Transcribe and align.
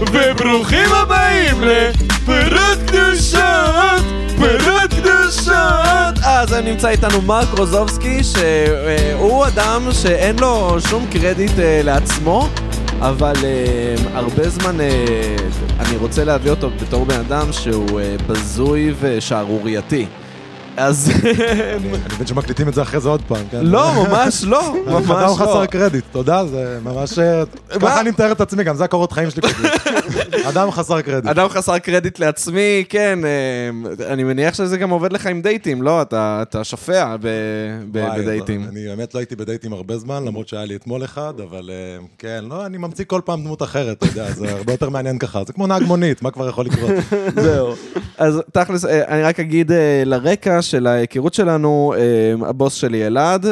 וברוכים 0.00 0.92
הבאים 0.92 1.60
לפירות 1.60 2.78
קדושות, 2.86 4.02
פירות 4.36 4.90
קדושות. 4.90 6.18
אז 6.24 6.52
נמצא 6.52 6.88
איתנו 6.88 7.22
מרק 7.22 7.48
רוזובסקי, 7.58 8.20
שהוא 8.24 9.46
אדם 9.46 9.88
שאין 9.92 10.38
לו 10.38 10.76
שום 10.90 11.06
קרדיט 11.10 11.58
אה, 11.58 11.80
לעצמו. 11.84 12.48
אבל 13.00 13.32
uh, 13.34 14.08
הרבה 14.14 14.48
זמן 14.48 14.76
uh, 14.80 15.80
אני 15.80 15.96
רוצה 15.96 16.24
להביא 16.24 16.50
אותו 16.50 16.70
בתור 16.82 17.04
בן 17.04 17.20
אדם 17.20 17.52
שהוא 17.52 18.00
uh, 18.00 18.22
בזוי 18.26 18.94
ושערורייתי. 19.00 20.06
אז... 20.78 21.10
אני 21.76 22.14
מבין 22.14 22.26
שמקליטים 22.26 22.68
את 22.68 22.74
זה 22.74 22.82
אחרי 22.82 23.00
זה 23.00 23.08
עוד 23.08 23.22
פעם, 23.28 23.44
כן? 23.50 23.60
לא, 23.62 24.04
ממש 24.04 24.44
לא, 24.44 24.74
ממש 24.86 25.08
לא. 25.08 25.34
חסר 25.38 25.66
קרדיט, 25.66 26.04
תודה, 26.12 26.46
זה 26.46 26.78
ממש... 26.84 27.18
ככה 27.80 28.00
אני 28.00 28.10
מתאר 28.10 28.32
את 28.32 28.40
עצמי, 28.40 28.64
גם 28.64 28.76
זה 28.76 28.84
הקורות 28.84 29.12
חיים 29.12 29.30
שלי. 29.30 29.42
אדם 30.48 30.70
חסר 30.70 31.00
קרדיט. 31.00 31.30
אדם 31.30 31.48
חסר 31.48 31.78
קרדיט 31.78 32.18
לעצמי, 32.18 32.84
כן, 32.88 33.18
אה, 33.24 34.06
אני 34.12 34.24
מניח 34.24 34.54
שזה 34.54 34.78
גם 34.78 34.90
עובד 34.90 35.12
לך 35.12 35.26
עם 35.26 35.42
דייטים, 35.42 35.82
לא? 35.82 36.02
אתה 36.02 36.64
שופע 36.64 37.16
בדייטים. 37.90 38.64
אני 38.68 38.88
באמת 38.88 39.14
לא 39.14 39.20
הייתי 39.20 39.36
בדייטים 39.36 39.72
הרבה 39.72 39.98
זמן, 39.98 40.24
למרות 40.24 40.48
שהיה 40.48 40.64
לי 40.64 40.76
אתמול 40.76 41.04
אחד, 41.04 41.34
אבל 41.40 41.70
אה, 41.72 42.06
כן, 42.18 42.44
לא, 42.48 42.66
אני 42.66 42.78
ממציא 42.78 43.04
כל 43.04 43.20
פעם 43.24 43.44
דמות 43.44 43.62
אחרת, 43.62 43.96
אתה 43.96 44.06
יודע, 44.06 44.32
זה 44.32 44.50
הרבה 44.50 44.72
יותר 44.72 44.88
מעניין 44.88 45.18
ככה. 45.18 45.44
זה 45.46 45.52
כמו 45.52 45.66
נהג 45.66 45.82
מונית, 45.82 46.22
מה 46.22 46.30
כבר 46.30 46.48
יכול 46.48 46.66
לקרות? 46.66 46.90
זהו. 47.44 47.74
אז 48.18 48.42
תכלס, 48.52 48.84
אה, 48.84 49.04
אני 49.08 49.22
רק 49.22 49.40
אגיד 49.40 49.72
לרקע 50.04 50.62
של 50.70 50.86
ההיכרות 50.86 51.34
שלנו, 51.34 51.94
הבוס 52.46 52.74
שלי 52.74 53.06
אלעד, 53.06 53.46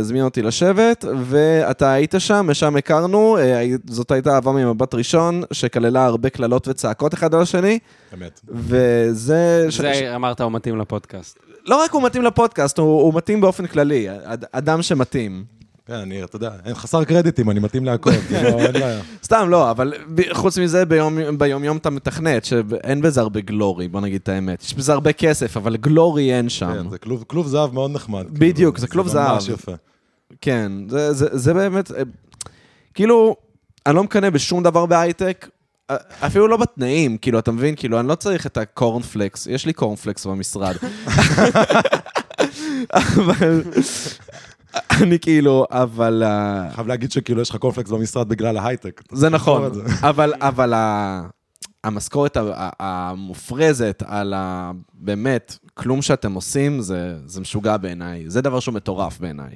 הזמין 0.00 0.24
אותי 0.24 0.42
לשבת, 0.42 1.04
ואתה 1.24 1.92
היית 1.92 2.14
שם, 2.18 2.46
ושם 2.48 2.76
הכרנו, 2.76 3.38
זאת 3.86 4.10
הייתה 4.10 4.34
אהבה 4.34 4.52
ממבט 4.52 4.94
ראשון, 4.94 5.42
שכללה 5.52 6.04
הרבה 6.04 6.30
קללות 6.30 6.68
וצעקות 6.68 7.14
אחד 7.14 7.34
על 7.34 7.42
השני. 7.42 7.78
אמת. 8.14 8.40
וזה... 8.48 9.64
זה 9.66 9.72
ש... 9.72 9.80
אמרת, 10.14 10.40
הוא 10.40 10.52
מתאים 10.52 10.78
לפודקאסט. 10.78 11.38
לא 11.66 11.82
רק 11.84 11.92
הוא 11.92 12.02
מתאים 12.02 12.22
לפודקאסט, 12.22 12.78
הוא, 12.78 13.00
הוא 13.02 13.14
מתאים 13.14 13.40
באופן 13.40 13.66
כללי, 13.66 14.06
אד, 14.24 14.44
אדם 14.52 14.82
שמתאים. 14.82 15.57
כן, 15.88 15.94
אני, 15.94 16.24
אתה 16.24 16.36
יודע, 16.36 16.50
אין 16.64 16.74
חסר 16.74 17.04
קרדיטים, 17.04 17.50
אני 17.50 17.60
מתאים 17.60 17.84
להכל, 17.84 18.10
כאילו, 18.28 18.58
אין 18.58 18.72
בעיה. 18.72 19.00
סתם, 19.24 19.46
לא, 19.50 19.70
אבל 19.70 19.92
חוץ 20.32 20.58
מזה, 20.58 20.84
ביום-יום 21.38 21.76
אתה 21.76 21.90
מתכנת, 21.90 22.44
שאין 22.44 23.02
בזה 23.02 23.20
הרבה 23.20 23.40
גלורי, 23.40 23.88
בוא 23.88 24.00
נגיד 24.00 24.20
את 24.22 24.28
האמת. 24.28 24.62
יש 24.62 24.74
בזה 24.74 24.92
הרבה 24.92 25.12
כסף, 25.12 25.56
אבל 25.56 25.76
גלורי 25.76 26.34
אין 26.34 26.48
שם. 26.48 26.72
כן, 26.72 26.90
זה 26.90 26.98
כלוב, 27.26 27.46
זהב 27.46 27.74
מאוד 27.74 27.90
נחמד. 27.90 28.26
בדיוק, 28.32 28.74
כאילו, 28.74 28.86
זה 28.86 28.92
כלוב 28.92 29.08
זהב. 29.08 29.40
זה 29.40 29.50
ממש 29.50 29.60
יפה. 29.60 29.72
כן, 30.40 30.72
זה, 30.88 31.12
זה, 31.12 31.26
זה 31.32 31.54
באמת, 31.54 31.90
אה, 31.90 32.02
כאילו, 32.94 33.36
אני 33.86 33.96
לא 33.96 34.04
מקנא 34.04 34.30
בשום 34.30 34.62
דבר 34.62 34.86
בהייטק, 34.86 35.48
אפילו 36.20 36.48
לא 36.48 36.56
בתנאים, 36.56 37.18
כאילו, 37.18 37.38
אתה 37.38 37.52
מבין? 37.52 37.74
כאילו, 37.76 38.00
אני 38.00 38.08
לא 38.08 38.14
צריך 38.14 38.46
את 38.46 38.56
הקורנפלקס, 38.56 39.46
יש 39.46 39.66
לי 39.66 39.72
קורנפלקס 39.72 40.26
במשרד. 40.26 40.76
אבל... 42.92 43.62
אני 45.02 45.18
כאילו, 45.18 45.66
אבל... 45.70 46.22
חייב 46.74 46.86
להגיד 46.86 47.12
שכאילו 47.12 47.42
יש 47.42 47.50
לך 47.50 47.56
קורנפלקס 47.56 47.90
במשרד 47.90 48.28
בגלל 48.28 48.56
ההייטק. 48.56 49.02
זה 49.12 49.28
נכון, 49.28 49.70
אבל, 50.00 50.32
אבל 50.40 50.72
המשכורת 51.84 52.36
המופרזת 52.80 54.02
על 54.06 54.34
ה... 54.36 54.70
באמת, 54.94 55.58
כלום 55.74 56.02
שאתם 56.02 56.32
עושים, 56.32 56.80
זה 56.80 57.40
משוגע 57.40 57.76
בעיניי. 57.76 58.24
זה 58.26 58.40
דבר 58.40 58.60
שהוא 58.60 58.74
מטורף 58.74 59.20
בעיניי. 59.20 59.54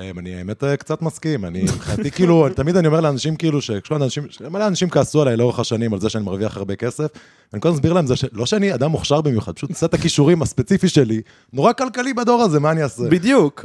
אמ, 0.00 0.18
אני 0.18 0.34
האמת 0.34 0.64
אה, 0.64 0.76
קצת 0.76 1.02
מסכים, 1.02 1.44
אני 1.44 1.62
מבחינתי 1.62 2.10
כאילו, 2.10 2.48
תמיד 2.48 2.76
אני 2.76 2.86
אומר 2.86 3.00
לאנשים 3.00 3.36
כאילו, 3.36 3.60
שכשלא 3.60 3.96
אנשים, 3.96 4.26
מלא 4.50 4.66
אנשים 4.66 4.90
כעסו 4.90 5.22
עליי 5.22 5.36
לאורך 5.36 5.58
השנים 5.58 5.94
על 5.94 6.00
זה 6.00 6.08
שאני 6.08 6.24
מרוויח 6.24 6.56
הרבה 6.56 6.76
כסף, 6.76 7.06
ואני 7.52 7.60
כל 7.60 7.68
הזמן 7.68 7.78
מסביר 7.78 7.92
להם 7.92 8.06
זה 8.06 8.16
שלא 8.16 8.46
שאני 8.46 8.74
אדם 8.74 8.90
מוכשר 8.90 9.20
במיוחד, 9.20 9.52
פשוט 9.52 9.72
סט 9.72 9.94
הכישורים 9.94 10.42
הספציפי 10.42 10.88
שלי, 10.88 11.20
נורא 11.52 11.72
כלכלי 11.72 12.14
בדור 12.14 12.42
הזה, 12.42 12.60
מה 12.60 12.70
אני 12.70 12.82
אעשה? 12.82 13.02
בדיוק. 13.10 13.64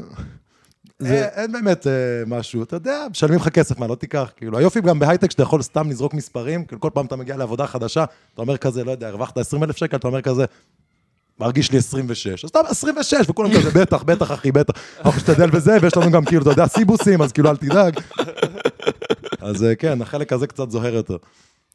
זה... 1.07 1.25
אין 1.25 1.51
באמת 1.51 1.87
אה, 1.87 1.91
משהו, 2.27 2.63
אתה 2.63 2.75
יודע, 2.75 3.05
משלמים 3.11 3.39
לך 3.39 3.49
כסף, 3.49 3.79
מה, 3.79 3.87
לא 3.87 3.95
תיקח. 3.95 4.31
כאילו, 4.35 4.57
היופי 4.57 4.81
גם 4.81 4.99
בהייטק 4.99 5.31
שאתה 5.31 5.43
יכול 5.43 5.61
סתם 5.61 5.89
לזרוק 5.89 6.13
מספרים, 6.13 6.65
כאילו, 6.65 6.81
כל 6.81 6.89
פעם 6.93 7.05
אתה 7.05 7.15
מגיע 7.15 7.37
לעבודה 7.37 7.67
חדשה, 7.67 8.05
אתה 8.33 8.41
אומר 8.41 8.57
כזה, 8.57 8.83
לא 8.83 8.91
יודע, 8.91 9.07
הרווחת 9.07 9.37
20 9.37 9.63
אלף 9.63 9.77
שקל, 9.77 9.97
אתה 9.97 10.07
אומר 10.07 10.21
כזה, 10.21 10.45
מרגיש 11.39 11.71
לי 11.71 11.77
26. 11.77 12.45
אז 12.45 12.49
אתה 12.49 12.59
אומר 12.59 12.69
26, 12.69 13.29
וכולם 13.29 13.49
כזה, 13.53 13.81
בטח, 13.81 14.03
בטח, 14.03 14.31
אחי, 14.31 14.51
בטח. 14.51 14.73
אנחנו 14.97 15.17
נשתדל 15.17 15.49
בזה, 15.49 15.77
ויש 15.81 15.97
לנו 15.97 16.11
גם, 16.11 16.25
כאילו, 16.25 16.41
אתה 16.41 16.49
יודע, 16.49 16.67
סיבוסים, 16.67 17.21
אז 17.21 17.31
כאילו, 17.31 17.49
אל 17.49 17.57
תדאג. 17.57 17.99
אז 19.41 19.63
אה, 19.63 19.75
כן, 19.75 20.01
החלק 20.01 20.33
הזה 20.33 20.47
קצת 20.47 20.71
זוהר 20.71 20.93
יותר. 20.93 21.17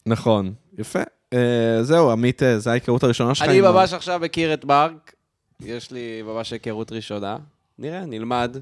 נכון, 0.07 0.53
יפה. 0.79 1.01
אה, 1.33 1.83
זהו, 1.83 2.11
עמית, 2.11 2.43
אה, 2.43 2.59
זו 2.59 2.71
ההיכרות 2.71 3.03
הראשונה 3.03 3.35
שלך. 3.35 3.49
אני 3.49 3.61
ממש 3.61 3.93
עכשיו 3.93 4.21
מכיר 4.21 4.55
את 4.55 4.65
מרק, 4.65 5.13
יש 5.61 5.91
לי 5.91 6.23
ממש 6.23 6.53
היכרות 6.53 6.93
ראשונה. 6.93 7.37
נראה, 7.79 8.07
נלמד. 8.07 8.57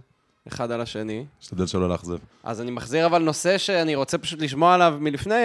אחד 0.49 0.71
על 0.71 0.81
השני. 0.81 1.25
אשתדל 1.43 1.67
שלא 1.67 1.89
לאכזב. 1.89 2.17
אז 2.45 2.61
אני 2.61 2.71
מחזיר 2.71 3.07
אבל 3.07 3.23
נושא 3.23 3.59
שאני 3.59 3.95
רוצה 3.95 4.19
פשוט 4.19 4.41
לשמוע 4.41 4.75
עליו 4.75 4.97
מלפני 5.01 5.45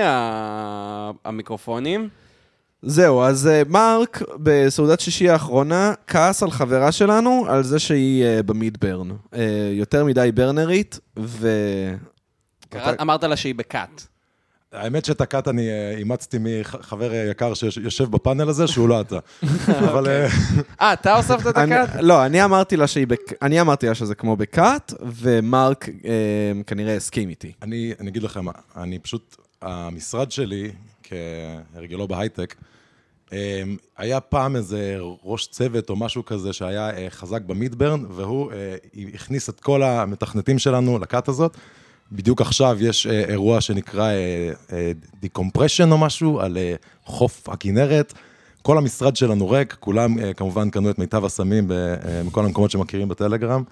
המיקרופונים. 1.26 2.10
זהו, 2.82 3.22
אז 3.22 3.48
אה, 3.48 3.62
מרק 3.68 4.22
בסעודת 4.44 5.00
שישי 5.00 5.30
האחרונה 5.30 5.94
כעס 6.08 6.44
על 6.44 6.52
חברה 6.52 6.92
שלנו 6.92 7.46
על 7.50 7.64
זה 7.64 7.80
שהיא 7.80 8.24
uh, 8.24 8.44
במידברן. 8.44 9.12
Uh, 9.12 9.38
יותר 9.72 10.06
מדי 10.06 10.32
ברנרית, 10.34 11.00
ו... 11.20 11.50
קראת, 12.70 13.02
אמרת 13.02 13.24
לה 13.24 13.36
שהיא 13.36 13.56
בקאט. 13.56 14.08
האמת 14.74 15.06
שאת 15.06 15.22
הקאט 15.22 15.48
אני 15.48 15.70
אימצתי 15.98 16.38
מחבר 16.42 17.14
יקר 17.14 17.54
שיושב 17.54 18.12
בפאנל 18.12 18.50
הזה, 18.50 18.68
שהוא 18.68 18.90
לא 18.90 19.02
אתה. 19.02 19.20
אבל... 19.90 20.08
אה, 20.82 20.94
אתה 20.94 21.16
הוספת 21.16 21.48
את 21.48 21.58
הקאט? 21.58 21.90
לא, 22.00 22.26
אני 22.26 22.44
אמרתי 22.44 22.78
לה 22.78 22.88
שהיא. 22.88 23.08
אני 23.42 23.62
אמרתי 23.62 23.88
לה 23.88 23.96
שזה 23.96 24.16
כמו 24.16 24.36
בקאט, 24.36 24.94
ומרק 25.02 25.90
כנראה 26.68 26.96
הסכים 26.96 27.30
איתי. 27.30 27.52
אני 27.62 27.94
אגיד 28.08 28.24
לכם, 28.24 28.46
אני 28.78 29.00
פשוט, 29.00 29.36
המשרד 29.62 30.32
שלי, 30.32 30.72
כהרגלו 31.04 32.08
בהייטק, 32.08 32.56
היה 33.98 34.20
פעם 34.20 34.56
איזה 34.56 34.98
ראש 35.24 35.48
צוות 35.48 35.90
או 35.90 35.96
משהו 35.96 36.26
כזה 36.26 36.54
שהיה 36.54 36.90
אה, 36.90 37.08
חזק 37.10 37.42
במידברן, 37.42 38.06
והוא 38.10 38.52
אה, 38.52 38.76
הכניס 39.14 39.50
את 39.50 39.60
כל 39.60 39.84
המתכנתים 39.84 40.60
שלנו 40.60 41.00
לכת 41.00 41.28
הזאת. 41.28 41.58
בדיוק 42.12 42.42
עכשיו 42.42 42.78
יש 42.80 43.08
אה, 43.08 43.24
אירוע 43.24 43.62
שנקרא 43.62 44.12
decompression 45.22 45.92
או 45.92 45.98
משהו, 45.98 46.40
על 46.40 46.58
חוף 47.06 47.50
הכנרת. 47.50 48.14
כל 48.62 48.78
המשרד 48.78 49.16
שלנו 49.16 49.50
ריק, 49.50 49.78
כולם 49.80 50.34
כמובן 50.34 50.70
קנו 50.70 50.90
את 50.90 51.00
מיטב 51.00 51.26
הסמים 51.26 51.66
בכל 51.68 52.46
המקומות 52.46 52.72
שמכירים 52.72 53.08
בטלגרם. 53.08 53.64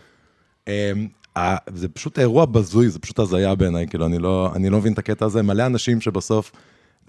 זה 1.73 1.87
פשוט 1.93 2.19
אירוע 2.19 2.45
בזוי, 2.45 2.89
זה 2.89 2.99
פשוט 2.99 3.19
הזיה 3.19 3.55
בעיניי, 3.55 3.87
כאילו, 3.87 4.05
אני 4.05 4.19
לא, 4.19 4.51
אני 4.55 4.69
לא 4.69 4.77
מבין 4.77 4.93
את 4.93 4.99
הקטע 4.99 5.25
הזה. 5.25 5.43
מלא 5.43 5.65
אנשים 5.65 6.01
שבסוף 6.01 6.51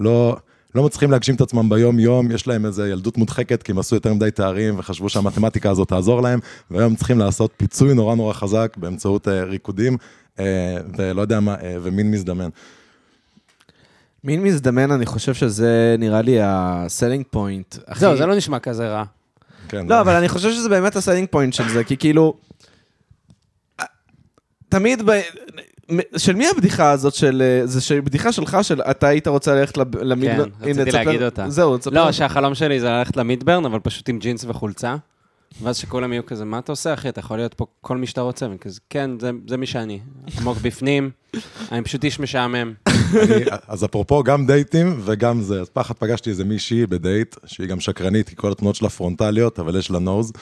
לא, 0.00 0.36
לא 0.74 0.84
מצליחים 0.84 1.10
להגשים 1.10 1.34
את 1.34 1.40
עצמם 1.40 1.68
ביום-יום, 1.68 2.30
יש 2.30 2.46
להם 2.46 2.66
איזו 2.66 2.86
ילדות 2.86 3.18
מודחקת, 3.18 3.62
כי 3.62 3.72
הם 3.72 3.78
עשו 3.78 3.96
יותר 3.96 4.14
מדי 4.14 4.30
תארים 4.30 4.78
וחשבו 4.78 5.08
שהמתמטיקה 5.08 5.70
הזאת 5.70 5.88
תעזור 5.88 6.22
להם, 6.22 6.40
והיום 6.70 6.96
צריכים 6.96 7.18
לעשות 7.18 7.50
פיצוי 7.56 7.94
נורא 7.94 8.14
נורא 8.14 8.32
חזק 8.32 8.76
באמצעות 8.76 9.28
ריקודים, 9.28 9.96
ולא 10.98 11.20
יודע 11.20 11.40
מה, 11.40 11.54
uh, 11.54 11.58
ומין 11.82 12.10
מזדמן. 12.10 12.48
מין 14.24 14.42
מזדמן, 14.42 14.90
אני 14.90 15.06
חושב 15.06 15.34
שזה 15.34 15.96
נראה 15.98 16.22
לי 16.22 16.38
ה 16.42 16.52
selling 16.52 17.24
point. 17.30 17.76
זהו, 17.94 18.16
זה 18.16 18.26
לא 18.26 18.36
נשמע 18.36 18.58
כזה 18.58 18.88
רע. 18.88 19.04
כן, 19.68 19.86
לא, 19.86 20.00
אבל 20.00 20.14
אני 20.14 20.28
חושב 20.28 20.50
שזה 20.50 20.68
באמת 20.68 20.96
ה 20.96 21.00
selling 21.00 21.28
point 21.30 21.52
של 21.52 21.68
זה, 21.68 21.84
כי 21.84 21.96
כאילו... 21.96 22.34
תמיד, 24.68 25.10
ב... 25.10 25.20
של 26.16 26.34
מי 26.34 26.48
הבדיחה 26.48 26.90
הזאת 26.90 27.14
של... 27.14 27.42
אה, 27.44 27.66
זה 27.66 27.80
של 27.80 28.00
בדיחה 28.00 28.32
שלך, 28.32 28.58
של 28.62 28.82
אתה 28.82 29.06
היית 29.06 29.28
רוצה 29.28 29.54
ללכת 29.54 29.76
למידברן? 30.00 30.50
כן, 30.50 30.70
רציתי 30.70 30.90
להגיד 30.90 31.22
אותה. 31.22 31.50
זהו, 31.50 31.78
תספר. 31.78 31.90
לא, 31.90 32.12
שהחלום 32.12 32.54
שלי 32.54 32.80
זה 32.80 32.88
ללכת 32.90 33.16
למידברן, 33.16 33.64
אבל 33.64 33.78
פשוט 33.80 34.08
עם 34.08 34.18
ג'ינס 34.18 34.44
וחולצה. 34.48 34.96
ואז 35.62 35.76
שכולם 35.76 36.12
יהיו 36.12 36.26
כזה, 36.26 36.44
מה 36.44 36.58
אתה 36.58 36.72
עושה, 36.72 36.94
אחי? 36.94 37.08
אתה 37.08 37.20
יכול 37.20 37.36
להיות 37.36 37.54
פה 37.54 37.66
כל 37.80 37.96
מי 37.96 38.06
שאתה 38.06 38.20
רוצה. 38.20 38.46
וכזה, 38.54 38.80
כן, 38.90 39.10
זה, 39.20 39.30
זה 39.48 39.56
מי 39.56 39.66
שאני. 39.66 40.00
עמוק 40.40 40.58
בפנים, 40.58 41.10
אני 41.72 41.82
פשוט 41.82 42.04
איש 42.04 42.20
משעמם. 42.20 42.74
אני, 42.88 43.44
אז 43.68 43.84
אפרופו, 43.84 44.22
גם 44.22 44.46
דייטים 44.46 45.00
וגם 45.04 45.42
זה. 45.42 45.60
אז 45.60 45.68
פעם 45.68 45.84
פגשתי 45.98 46.30
איזה 46.30 46.44
מישהי 46.44 46.86
בדייט, 46.86 47.36
שהיא 47.46 47.66
גם 47.66 47.80
שקרנית, 47.80 48.28
כי 48.28 48.36
כל 48.36 48.52
התמונות 48.52 48.76
שלה 48.76 48.88
פרונטליות, 48.88 49.58
אבל 49.58 49.78
יש 49.78 49.90
לה 49.90 49.98
nose. 49.98 50.32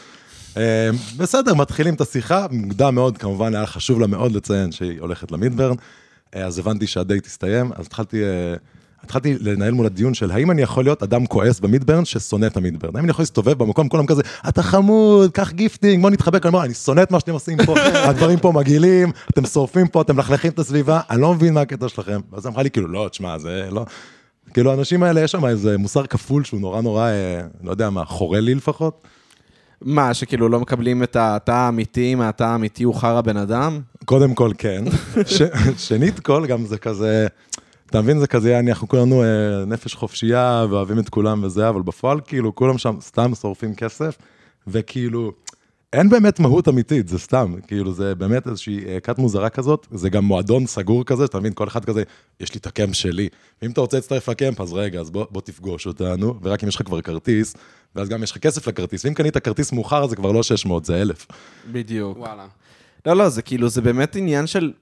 אה, 0.57 0.91
בסדר, 1.17 1.55
מתחילים 1.55 1.95
את 1.95 2.01
השיחה, 2.01 2.47
מוקדם 2.51 2.95
מאוד, 2.95 3.19
כמובן 3.19 3.55
היה 3.55 3.67
חשוב 3.67 4.01
לה 4.01 4.07
מאוד 4.07 4.33
לציין 4.33 4.73
שהיא 4.73 5.01
הולכת 5.01 5.33
למידברן, 5.33 5.77
אה, 6.35 6.45
אז 6.45 6.59
הבנתי 6.59 6.87
שהדייט 6.87 7.27
הסתיים, 7.27 7.71
אז 7.77 7.87
התחלתי... 7.87 8.25
אה, 8.25 8.55
התחלתי 9.07 9.37
לנהל 9.41 9.73
מול 9.73 9.87
הדיון 9.87 10.15
של 10.15 10.31
האם 10.31 10.51
אני 10.51 10.63
יכול 10.63 10.85
להיות 10.85 11.03
אדם 11.03 11.27
כועס 11.27 11.61
במידברן 11.61 12.05
ששונא 12.05 12.47
את 12.47 12.57
המידברן, 12.57 12.97
האם 12.97 13.05
אני 13.05 13.11
יכול 13.11 13.23
להסתובב 13.23 13.59
במקום, 13.59 13.89
כולם 13.89 14.07
כזה, 14.07 14.23
אתה 14.49 14.63
חמוד, 14.63 15.31
קח 15.31 15.53
gifting, 15.53 16.03
בוא 16.03 16.11
נתחבק, 16.11 16.47
אני 16.47 16.55
אומר, 16.55 16.65
אני 16.65 16.75
שונא 16.75 17.03
את 17.03 17.11
מה 17.11 17.21
שאתם 17.21 17.33
עושים 17.33 17.59
פה, 17.67 17.75
הדברים 18.09 18.39
פה 18.39 18.53
מגעילים, 18.53 19.13
אתם 19.31 19.47
שורפים 19.47 19.89
פה, 19.89 20.01
אתם 20.01 20.17
מלכלכים 20.17 20.51
את 20.51 20.59
הסביבה, 20.59 21.01
אני 21.11 21.21
לא 21.21 21.35
מבין 21.35 21.55
מה 21.55 21.61
הקטע 21.61 21.89
שלכם. 21.89 22.21
ואז 22.33 22.47
אמרה 22.47 22.63
לי, 22.63 22.71
כאילו, 22.71 22.89
לא, 22.89 23.09
תשמע, 23.11 23.39
זה 23.39 23.69
לא... 23.71 23.85
כאילו, 24.55 24.71
האנשים 24.71 25.03
האלה, 25.03 25.21
יש 25.21 25.33
שם 25.33 25.47
איזה 25.47 25.79
מוסר 25.79 26.07
כפול 26.07 26.45
שהוא 26.45 26.61
נורא 26.61 26.81
נורא, 26.81 27.09
אה, 27.09 27.41
לא 27.65 27.71
יודע 27.71 27.91
מה, 27.91 28.05
חורה 28.05 28.41
לי 28.41 28.55
לפחות. 28.55 29.07
מה, 29.83 30.15
שכאילו 30.15 30.49
לא 30.49 30.61
מקבלים 30.61 31.03
את 31.03 31.17
התא 31.17 31.53
האמיתי, 31.53 32.13
אם 32.13 32.21
התא 32.21 32.45
האמיתי 32.45 32.85
הוא 32.85 32.95
חרא 32.95 33.21
בן 33.21 33.37
אדם? 33.37 33.81
קודם 34.05 34.35
כל, 34.35 34.51
כן. 34.59 34.85
ש, 35.27 35.43
שנית 35.77 36.21
כל, 36.21 36.47
גם 36.47 36.67
זה 36.67 36.79
כזה, 36.79 37.27
אתה 37.91 38.03
מבין, 38.03 38.19
זה 38.19 38.27
כזה, 38.27 38.59
אנחנו 38.59 38.89
כולנו 38.89 39.23
אה, 39.23 39.65
נפש 39.67 39.95
חופשייה 39.95 40.67
ואוהבים 40.71 40.99
את 40.99 41.09
כולם 41.09 41.45
וזה, 41.45 41.69
אבל 41.69 41.83
בפועל, 41.83 42.21
כאילו, 42.21 42.55
כולם 42.55 42.79
שם 42.79 42.97
סתם 43.01 43.35
שורפים 43.35 43.75
כסף, 43.75 44.19
וכאילו, 44.67 45.33
אין 45.93 46.09
באמת 46.09 46.41
מהות 46.41 46.69
אמיתית, 46.69 47.09
זה 47.09 47.19
סתם, 47.19 47.55
כאילו, 47.67 47.93
זה 47.93 48.15
באמת 48.15 48.49
איזושהי 48.49 48.85
אה, 48.87 49.01
כת 49.01 49.19
מוזרה 49.19 49.49
כזאת, 49.49 49.87
זה 49.91 50.11
גם 50.11 50.25
מועדון 50.25 50.67
סגור 50.67 51.05
כזה, 51.05 51.25
אתה 51.25 51.41
מבין, 51.41 51.53
כל 51.53 51.69
אחד 51.69 51.85
כזה, 51.85 52.03
יש 52.41 52.55
לי 52.55 52.59
את 52.59 52.67
הקמפ 52.67 52.95
שלי. 52.95 53.29
ואם 53.63 53.71
אתה 53.71 53.81
רוצה 53.81 53.97
להצטרף 53.97 54.29
לקמפ, 54.29 54.61
אז 54.61 54.73
רגע, 54.73 55.01
אז 55.01 55.11
בוא, 55.11 55.27
בוא 55.31 55.41
תפגוש 55.41 55.87
אותנו, 55.87 56.35
ורק 56.43 56.63
אם 56.63 56.69
יש 56.69 56.77
לך 56.77 56.83
כבר 56.83 57.01
כרטיס, 57.01 57.55
ואז 57.97 58.09
גם 58.09 58.23
יש 58.23 58.31
לך 58.31 58.39
כסף 58.39 58.69
לכרטיס, 58.69 59.05
ואם 59.05 59.15
קנית 59.15 59.37
כרטיס 59.37 59.73
מאוחר, 59.73 60.07
זה 60.07 60.17
כבר 60.17 60.33
לא 60.33 60.43
600, 60.43 60.85
זה 60.85 61.03
1,000. 61.03 61.27
בדיוק. 61.73 62.19
וואלה. 62.19 62.47
לא, 63.07 63.17
לא, 63.17 63.29
זה 63.29 63.43
כאילו, 63.43 63.69
זה 63.69 63.81
באמת 63.81 64.17
עניין 64.17 64.47
של... 64.47 64.73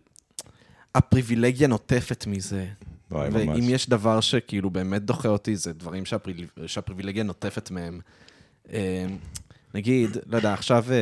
הפריבילגיה 0.94 1.68
נוטפת 1.68 2.26
מזה. 2.26 2.66
וואי, 3.14 3.30
ממש. 3.30 3.58
ואם 3.58 3.70
יש 3.70 3.88
דבר 3.88 4.20
שכאילו 4.20 4.70
באמת 4.70 5.02
דוחה 5.02 5.28
אותי, 5.28 5.56
זה 5.56 5.72
דברים 5.72 6.04
שהפריל... 6.04 6.46
שהפריבילגיה 6.66 7.22
נוטפת 7.22 7.70
מהם. 7.70 8.00
אה, 8.72 9.06
נגיד, 9.74 10.16
לא 10.26 10.36
יודע, 10.36 10.52
עכשיו 10.52 10.84
אה, 10.90 10.96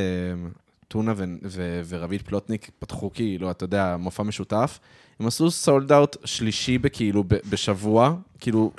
טונה 0.88 1.12
ו... 1.17 1.25
ו... 1.44 1.81
ורביד 1.88 2.23
פלוטניק 2.23 2.70
פתחו 2.79 3.11
כאילו, 3.14 3.50
אתה 3.50 3.64
יודע, 3.64 3.97
מופע 3.99 4.23
משותף. 4.23 4.79
הם 5.20 5.26
עשו 5.26 5.50
סולד 5.50 5.93
אאוט 5.93 6.17
שלישי 6.25 6.79
בכאילו 6.79 7.25
ב... 7.25 7.35
בשבוע, 7.50 8.14
כאילו... 8.41 8.73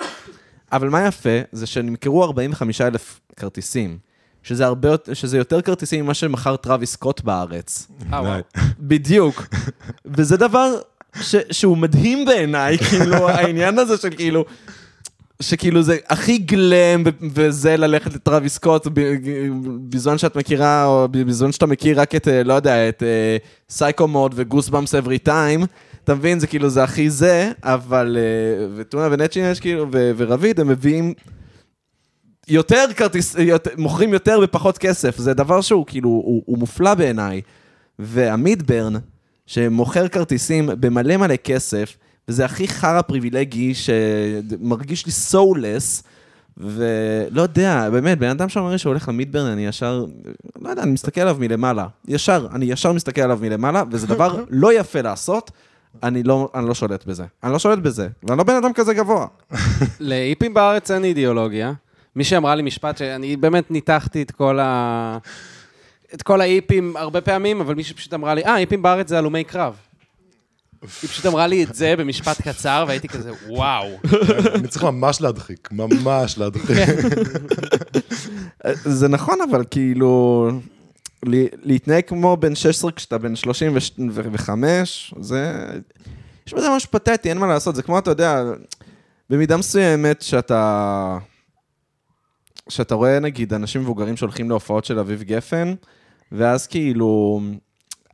אבל 0.72 0.88
מה 0.88 1.06
יפה, 1.06 1.38
זה 1.52 1.66
שנמכרו 1.66 2.24
45 2.24 2.80
אלף 2.80 3.20
כרטיסים. 3.36 3.98
שזה 4.42 4.66
הרבה, 4.66 4.88
שזה 5.12 5.38
יותר 5.38 5.62
כרטיסים 5.62 6.04
ממה 6.04 6.14
שמכר 6.14 6.56
טראביס 6.56 6.92
סקוט 6.92 7.20
בארץ. 7.20 7.88
אה, 8.12 8.22
וואו. 8.22 8.40
בדיוק. 8.78 9.46
וזה 10.04 10.36
דבר 10.36 10.80
ש, 11.20 11.34
שהוא 11.50 11.76
מדהים 11.76 12.24
בעיניי, 12.24 12.78
כאילו, 12.78 13.28
העניין 13.30 13.78
הזה 13.78 13.96
של 13.96 14.10
כאילו... 14.10 14.44
שכאילו 15.42 15.82
זה 15.82 15.96
הכי 16.08 16.38
גלם 16.38 17.02
וזה 17.34 17.76
ללכת 17.76 18.14
לטראביס 18.14 18.54
סקוט 18.54 18.86
בזמן 19.88 20.18
שאת 20.18 20.36
מכירה, 20.36 20.84
או 20.84 21.08
בזמן 21.10 21.52
שאתה 21.52 21.66
מכיר 21.66 22.00
רק 22.00 22.14
את, 22.14 22.28
אה, 22.28 22.42
לא 22.42 22.54
יודע, 22.54 22.88
את 22.88 23.02
סייקו 23.70 24.08
מוד 24.08 24.32
וגוזבמפס 24.36 24.94
every 24.94 25.18
time. 25.18 25.64
אתה 26.04 26.14
מבין? 26.14 26.40
זה 26.40 26.46
כאילו, 26.46 26.68
זה 26.68 26.84
הכי 26.84 27.10
זה, 27.10 27.52
אבל... 27.62 28.16
אה, 28.20 28.66
וטונה 28.76 29.08
ונצ'ין 29.10 29.44
יש 29.50 29.60
כאילו, 29.60 29.86
ורביד, 29.92 30.60
הם 30.60 30.68
מביאים 30.68 31.14
יותר 32.48 32.84
כרטיס, 32.96 33.34
יותר, 33.38 33.70
מוכרים 33.76 34.12
יותר 34.12 34.40
בפחות 34.40 34.78
כסף, 34.78 35.18
זה 35.18 35.34
דבר 35.34 35.60
שהוא 35.60 35.86
כאילו, 35.86 36.08
הוא, 36.08 36.42
הוא 36.46 36.58
מופלא 36.58 36.94
בעיניי. 36.94 37.40
והמידברן, 37.98 38.92
שמוכר 39.46 40.08
כרטיסים 40.08 40.70
במלא 40.80 41.16
מלא 41.16 41.36
כסף, 41.36 41.96
וזה 42.28 42.44
הכי 42.44 42.68
חרא 42.68 43.02
פריבילגי 43.02 43.72
שמרגיש 43.74 45.06
לי 45.06 45.12
סולס, 45.12 46.02
ולא 46.56 47.42
יודע, 47.42 47.90
באמת, 47.90 48.18
בן 48.18 48.28
אדם 48.28 48.48
שאומר 48.48 48.72
לי 48.72 48.78
שהוא 48.78 48.90
הולך 48.90 49.08
למידברן, 49.08 49.46
אני 49.46 49.66
ישר, 49.66 50.04
לא 50.60 50.68
יודע, 50.68 50.82
אני 50.82 50.90
מסתכל 50.90 51.20
עליו 51.20 51.36
מלמעלה. 51.40 51.86
ישר, 52.08 52.46
אני 52.54 52.64
ישר 52.64 52.92
מסתכל 52.92 53.20
עליו 53.20 53.38
מלמעלה, 53.42 53.82
וזה 53.90 54.06
דבר 54.06 54.44
לא 54.50 54.72
יפה 54.72 55.00
לעשות. 55.00 55.50
אני 56.02 56.22
לא, 56.22 56.48
אני 56.54 56.68
לא 56.68 56.74
שולט 56.74 57.04
בזה. 57.06 57.24
אני 57.44 57.52
לא 57.52 57.58
שולט 57.58 57.78
בזה, 57.78 58.08
ואני 58.22 58.38
לא 58.38 58.44
בן 58.44 58.54
אדם 58.54 58.72
כזה 58.72 58.94
גבוה. 58.94 59.26
לאיפים 60.00 60.54
בארץ 60.54 60.90
אין 60.90 61.04
אידיאולוגיה. 61.04 61.72
מישהי 62.16 62.36
אמרה 62.36 62.54
לי 62.54 62.62
משפט 62.62 62.96
שאני 62.96 63.36
באמת 63.36 63.70
ניתחתי 63.70 64.22
את 64.22 64.30
כל 64.30 64.58
ה... 64.60 65.18
את 66.14 66.22
כל 66.22 66.40
האיפים 66.40 66.96
הרבה 66.96 67.20
פעמים, 67.20 67.60
אבל 67.60 67.74
מישהי 67.74 67.94
פשוט 67.94 68.14
אמרה 68.14 68.34
לי, 68.34 68.44
אה, 68.44 68.58
איפים 68.58 68.82
בארץ 68.82 69.08
זה 69.08 69.18
הלומי 69.18 69.44
קרב. 69.44 69.76
היא 71.02 71.10
פשוט 71.10 71.26
אמרה 71.26 71.46
לי 71.46 71.64
את 71.64 71.74
זה 71.74 71.94
במשפט 71.98 72.40
קצר, 72.42 72.84
והייתי 72.88 73.08
כזה, 73.08 73.30
וואו. 73.48 73.88
אני 74.54 74.68
צריך 74.68 74.84
ממש 74.84 75.20
להדחיק, 75.20 75.68
ממש 75.72 76.38
להדחיק. 76.38 76.78
זה 78.98 79.08
נכון, 79.08 79.38
אבל 79.50 79.64
כאילו... 79.70 80.50
להתנהג 81.62 82.04
כמו 82.06 82.36
בן 82.36 82.54
16 82.54 82.92
כשאתה 82.92 83.18
בן 83.18 83.36
35, 83.36 85.14
זה... 85.20 85.66
יש 86.46 86.54
בזה 86.54 86.68
משהו 86.76 86.90
פתטי, 86.90 87.28
אין 87.28 87.38
מה 87.38 87.46
לעשות. 87.46 87.74
זה 87.74 87.82
כמו, 87.82 87.98
אתה 87.98 88.10
יודע, 88.10 88.42
במידה 89.30 89.56
מסוימת 89.56 90.22
שאתה... 90.22 91.18
שאתה 92.68 92.94
רואה, 92.94 93.20
נגיד, 93.20 93.54
אנשים 93.54 93.80
מבוגרים 93.80 94.16
שהולכים 94.16 94.50
להופעות 94.50 94.84
של 94.84 94.98
אביב 94.98 95.22
גפן, 95.22 95.74
ואז 96.32 96.66
כאילו... 96.66 97.40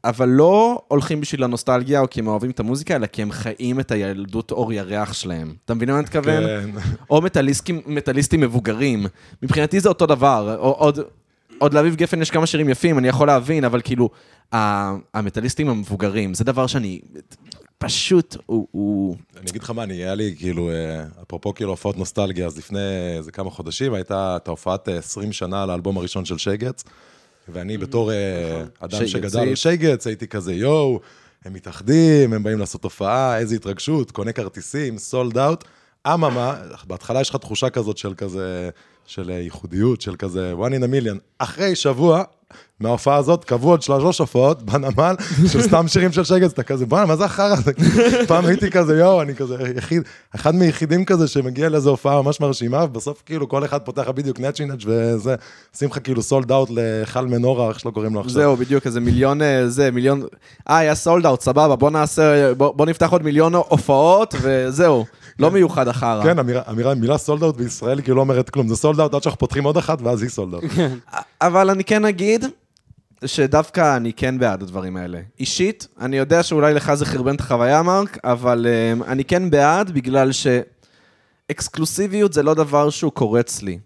אבל 0.04 0.28
לא 0.28 0.82
הולכים 0.88 1.20
בשביל 1.20 1.44
הנוסטלגיה 1.44 2.00
או 2.00 2.10
כי 2.10 2.20
הם 2.20 2.26
אוהבים 2.26 2.50
את 2.50 2.60
המוזיקה, 2.60 2.96
אלא 2.96 3.06
כי 3.06 3.22
הם 3.22 3.32
חיים 3.32 3.80
את 3.80 3.90
הילדות 3.90 4.50
אור 4.50 4.72
ירח 4.72 5.12
שלהם. 5.12 5.54
אתה 5.64 5.74
מבין 5.74 5.90
מה 5.90 5.94
אני 5.94 6.02
מתכוון? 6.02 6.42
כן. 6.46 6.70
או 7.10 7.22
מטאליסטים, 7.22 7.80
מטאליסטים 7.86 8.40
מבוגרים. 8.40 9.06
מבחינתי 9.42 9.80
זה 9.80 9.88
אותו 9.88 10.06
דבר. 10.06 10.56
או, 10.58 10.70
עוד, 10.70 10.98
עוד 11.58 11.74
לאביב 11.74 11.96
גפן 11.96 12.22
יש 12.22 12.30
כמה 12.30 12.46
שירים 12.46 12.68
יפים, 12.68 12.98
אני 12.98 13.08
יכול 13.08 13.26
להבין, 13.26 13.64
אבל 13.64 13.80
כאילו, 13.80 14.10
ה- 14.54 14.96
המטאליסטים 15.14 15.68
המבוגרים, 15.68 16.34
זה 16.34 16.44
דבר 16.44 16.66
שאני... 16.66 17.00
פשוט, 17.78 18.36
הוא... 18.46 18.66
הוא... 18.70 19.16
אני 19.40 19.50
אגיד 19.50 19.62
לך 19.62 19.70
מה, 19.70 19.82
אני, 19.82 19.94
היה 19.94 20.14
לי 20.14 20.34
כאילו, 20.38 20.70
אה, 20.70 21.04
אפרופו 21.22 21.54
כאילו 21.54 21.70
הופעות 21.70 21.96
נוסטלגיה, 21.96 22.46
אז 22.46 22.58
לפני 22.58 23.16
איזה 23.16 23.32
כמה 23.32 23.50
חודשים 23.50 23.94
הייתה 23.94 24.36
את 24.36 24.48
ההופעת 24.48 24.88
אה, 24.88 24.98
20 24.98 25.32
שנה 25.32 25.66
לאלבום 25.66 25.96
הראשון 25.96 26.24
של 26.24 26.38
שייגץ, 26.38 26.84
ואני 27.52 27.78
בתור 27.78 28.12
אה, 28.12 28.62
אדם 28.78 28.90
שייגצית. 28.90 29.08
שגדל 29.08 29.48
על 29.48 29.54
שייגץ, 29.54 30.06
הייתי 30.06 30.28
כזה, 30.28 30.54
יואו, 30.54 31.00
הם 31.44 31.52
מתאחדים, 31.52 32.32
הם 32.32 32.42
באים 32.42 32.58
לעשות 32.58 32.84
הופעה, 32.84 33.38
איזה 33.38 33.54
התרגשות, 33.54 34.10
קונה 34.10 34.32
כרטיסים, 34.32 34.98
סולד 34.98 35.38
אאוט. 35.38 35.64
אממה, 36.06 36.62
בהתחלה 36.84 37.20
יש 37.20 37.30
לך 37.30 37.36
תחושה 37.36 37.70
כזאת 37.70 37.98
של 37.98 38.14
כזה, 38.14 38.70
של 39.06 39.30
אה, 39.30 39.34
ייחודיות, 39.34 40.00
של 40.00 40.16
כזה 40.16 40.52
one 40.52 40.72
in 40.72 40.84
a 40.84 41.06
million. 41.06 41.18
אחרי 41.38 41.74
שבוע, 41.74 42.24
מההופעה 42.80 43.16
הזאת, 43.16 43.44
קבעו 43.44 43.70
עוד 43.70 43.82
שלוש 43.82 44.18
הופעות 44.18 44.62
בנמל, 44.62 45.14
של 45.52 45.62
סתם 45.62 45.88
שירים 45.88 46.12
של 46.12 46.24
שגץ, 46.24 46.52
אתה 46.52 46.62
כזה, 46.62 46.86
בואנה, 46.86 47.06
מה 47.06 47.16
זה 47.16 47.24
החרא 47.24 47.52
הזה? 47.52 47.72
פעם 48.28 48.46
הייתי 48.46 48.70
כזה, 48.70 48.98
יואו, 48.98 49.22
אני 49.22 49.34
כזה 49.34 49.56
יחיד, 49.76 50.02
אחד 50.34 50.54
מיחידים 50.54 51.04
כזה 51.04 51.28
שמגיע 51.28 51.68
לאיזו 51.68 51.90
הופעה 51.90 52.22
ממש 52.22 52.40
מרשימה, 52.40 52.84
ובסוף 52.84 53.22
כאילו 53.26 53.48
כל 53.48 53.64
אחד 53.64 53.78
פותח 53.78 54.02
לך 54.02 54.08
בדיוק 54.08 54.40
נצ'ינץ' 54.40 54.84
וזה, 54.86 55.34
עושים 55.74 55.88
לך 55.88 55.98
כאילו 56.04 56.22
סולד 56.22 56.52
אאוט 56.52 56.68
לחל 56.72 57.26
מנורה, 57.26 57.68
איך 57.68 57.80
שלא 57.80 57.90
קוראים 57.90 58.14
לו 58.14 58.20
עכשיו. 58.20 58.34
זהו, 58.34 58.56
בדיוק, 58.56 58.86
איזה 58.86 59.00
מיליון, 59.00 59.42
אה, 59.42 59.68
זה, 59.68 59.90
מיליון... 59.90 60.22
אה, 60.70 60.78
היה 60.78 60.94
סולד 60.94 61.26
אאוט, 61.26 61.40
סבבה, 61.40 61.76
בוא 61.76 61.90
נעשה, 61.90 62.54
בוא, 62.54 62.74
בוא 62.74 62.86
נפתח 62.86 63.12
עוד 63.12 63.22
מיליון 63.22 63.54
הופעות, 63.54 64.34
וזהו. 64.42 65.04
לא 65.40 65.50
מיוחד 65.50 65.88
החרא. 65.88 66.22
כן, 66.22 66.38
אמירה, 66.38 66.62
אמירה, 66.70 66.94
מילה 66.94 67.18
sold 67.18 67.42
out 67.42 67.56
בישראל 67.56 68.00
כאילו 68.00 68.16
לא 68.16 68.20
אומרת 68.20 68.50
כלום, 68.50 68.68
זה 68.68 68.76
sold 68.76 69.00
out 69.00 69.14
עד 69.14 69.22
שאנחנו 69.22 69.38
פותחים 69.38 69.64
עוד 69.64 69.76
אחת 69.76 70.02
ואז 70.02 70.22
היא 70.22 70.30
sold 70.30 70.54
out. 70.54 70.64
אבל 71.40 71.70
אני 71.70 71.84
כן 71.84 72.04
אגיד 72.04 72.44
שדווקא 73.24 73.96
אני 73.96 74.12
כן 74.12 74.38
בעד 74.38 74.62
הדברים 74.62 74.96
האלה. 74.96 75.20
אישית, 75.40 75.88
אני 76.00 76.16
יודע 76.16 76.42
שאולי 76.42 76.74
לך 76.74 76.94
זה 76.94 77.06
חרבן 77.06 77.34
את 77.34 77.40
החוויה, 77.40 77.82
מרק, 77.82 78.18
אבל 78.24 78.66
um, 79.00 79.04
אני 79.06 79.24
כן 79.24 79.50
בעד 79.50 79.90
בגלל 79.90 80.30
שאקסקלוסיביות 80.32 82.32
זה 82.32 82.42
לא 82.42 82.54
דבר 82.54 82.90
שהוא 82.90 83.12
קורץ 83.12 83.62
לי. 83.62 83.78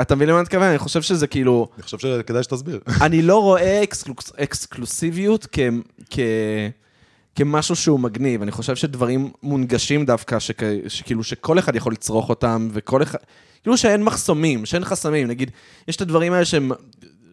אתה 0.00 0.14
מבין 0.14 0.28
למה 0.28 0.38
אני 0.38 0.42
מתכוון? 0.42 0.68
אני 0.68 0.78
חושב 0.78 1.02
שזה 1.02 1.26
כאילו... 1.26 1.68
אני 1.76 1.82
חושב 1.82 1.98
שכדאי 1.98 2.42
שתסביר. 2.42 2.80
אני 3.00 3.22
לא 3.22 3.42
רואה 3.42 3.82
אקסקלוס, 3.82 4.32
אקסקלוסיביות 4.36 5.46
כ, 5.52 5.58
כ, 6.10 6.18
כמשהו 7.38 7.76
שהוא 7.76 8.00
מגניב. 8.00 8.42
אני 8.42 8.50
חושב 8.50 8.76
שדברים 8.76 9.30
מונגשים 9.42 10.06
דווקא, 10.06 10.38
שכ, 10.38 10.62
שכאילו 10.88 11.24
שכל 11.24 11.58
אחד 11.58 11.76
יכול 11.76 11.92
לצרוך 11.92 12.28
אותם, 12.28 12.68
וכל 12.72 13.02
אחד... 13.02 13.18
כאילו 13.62 13.76
שאין 13.76 14.04
מחסומים, 14.04 14.66
שאין 14.66 14.84
חסמים. 14.84 15.28
נגיד, 15.28 15.50
יש 15.88 15.96
את 15.96 16.00
הדברים 16.00 16.32
האלה 16.32 16.44
שהם... 16.44 16.72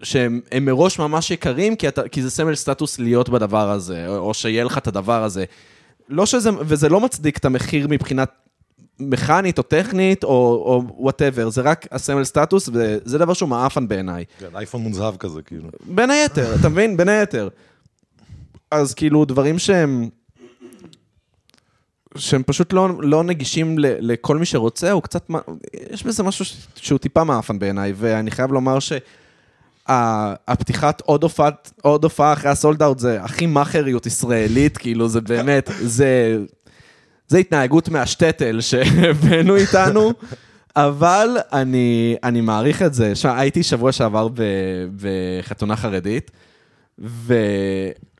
שהם 0.04 0.42
הם 0.52 0.66
מראש 0.66 1.00
ממש 1.00 1.32
יקרים, 1.32 1.76
כי, 1.76 1.88
אתה, 1.88 2.08
כי 2.08 2.22
זה 2.22 2.32
סמל 2.32 2.56
סטטוס 2.56 3.00
להיות 3.00 3.30
בדבר 3.30 3.70
הזה, 3.72 4.08
או, 4.08 4.18
או 4.18 4.34
שיהיה 4.34 4.64
לך 4.64 4.78
את 4.78 4.88
הדבר 4.88 5.24
הזה. 5.24 5.46
לא 6.10 6.26
שזה, 6.26 6.50
וזה 6.60 6.90
לא 6.90 7.00
מצדיק 7.00 7.38
את 7.38 7.46
המחיר 7.46 7.88
מבחינת 7.90 8.32
מכנית 9.00 9.58
או 9.58 9.64
טכנית, 9.64 10.24
או 10.24 10.84
whatever, 10.98 11.50
זה 11.50 11.62
רק 11.62 11.88
הסמל 11.92 12.24
סטטוס, 12.24 12.70
וזה 12.74 13.18
דבר 13.18 13.34
שהוא 13.34 13.50
מעפן 13.50 13.88
בעיניי. 13.88 14.26
כן, 14.40 14.56
אייפון 14.56 14.82
מוזהב 14.82 15.18
כזה, 15.18 15.42
כאילו. 15.42 15.70
בין 15.86 16.10
היתר, 16.12 16.56
אתה 16.60 16.70
מבין? 16.70 16.98
בין 16.98 17.10
היתר. 17.10 17.50
אז 18.72 18.94
כאילו, 18.94 19.26
דברים 19.26 19.60
שהם... 19.60 20.10
שהם 22.18 22.44
פשוט 22.46 22.74
לא, 22.74 22.90
לא 23.00 23.24
נגישים 23.24 23.80
ל, 23.80 23.86
לכל 24.00 24.38
מי 24.38 24.46
שרוצה, 24.46 24.92
הוא 24.92 25.02
קצת... 25.02 25.30
יש 25.92 26.04
בזה 26.04 26.24
משהו 26.24 26.46
ש- 26.46 26.68
שהוא 26.76 27.00
טיפה 27.00 27.24
מאפן 27.24 27.60
בעיניי, 27.60 27.94
ואני 27.96 28.32
חייב 28.32 28.52
לומר 28.52 28.78
שהפתיחת 29.90 31.02
עוד 31.02 31.24
הופעת, 31.24 31.72
עוד 31.82 32.04
הופעה 32.04 32.34
אחרי 32.34 32.52
הסולד 32.52 32.84
אאוט 32.84 33.00
זה 33.00 33.24
הכי 33.24 33.46
מאכריות 33.46 34.06
ישראלית, 34.06 34.78
כאילו 34.78 35.08
זה 35.08 35.22
באמת, 35.22 35.70
זה... 35.82 36.38
זה 37.28 37.38
התנהגות 37.38 37.90
מהשטטל 37.90 38.62
שהבאנו 38.62 39.56
איתנו, 39.56 40.14
אבל 40.76 41.38
אני, 41.54 42.16
אני 42.24 42.42
מעריך 42.42 42.82
את 42.82 42.94
זה. 42.94 43.16
שמע, 43.16 43.40
הייתי 43.40 43.64
שבוע 43.64 43.92
שעבר 43.92 44.28
ב, 44.28 44.42
בחתונה 45.02 45.76
חרדית, 45.76 46.32
ו... 47.00 47.36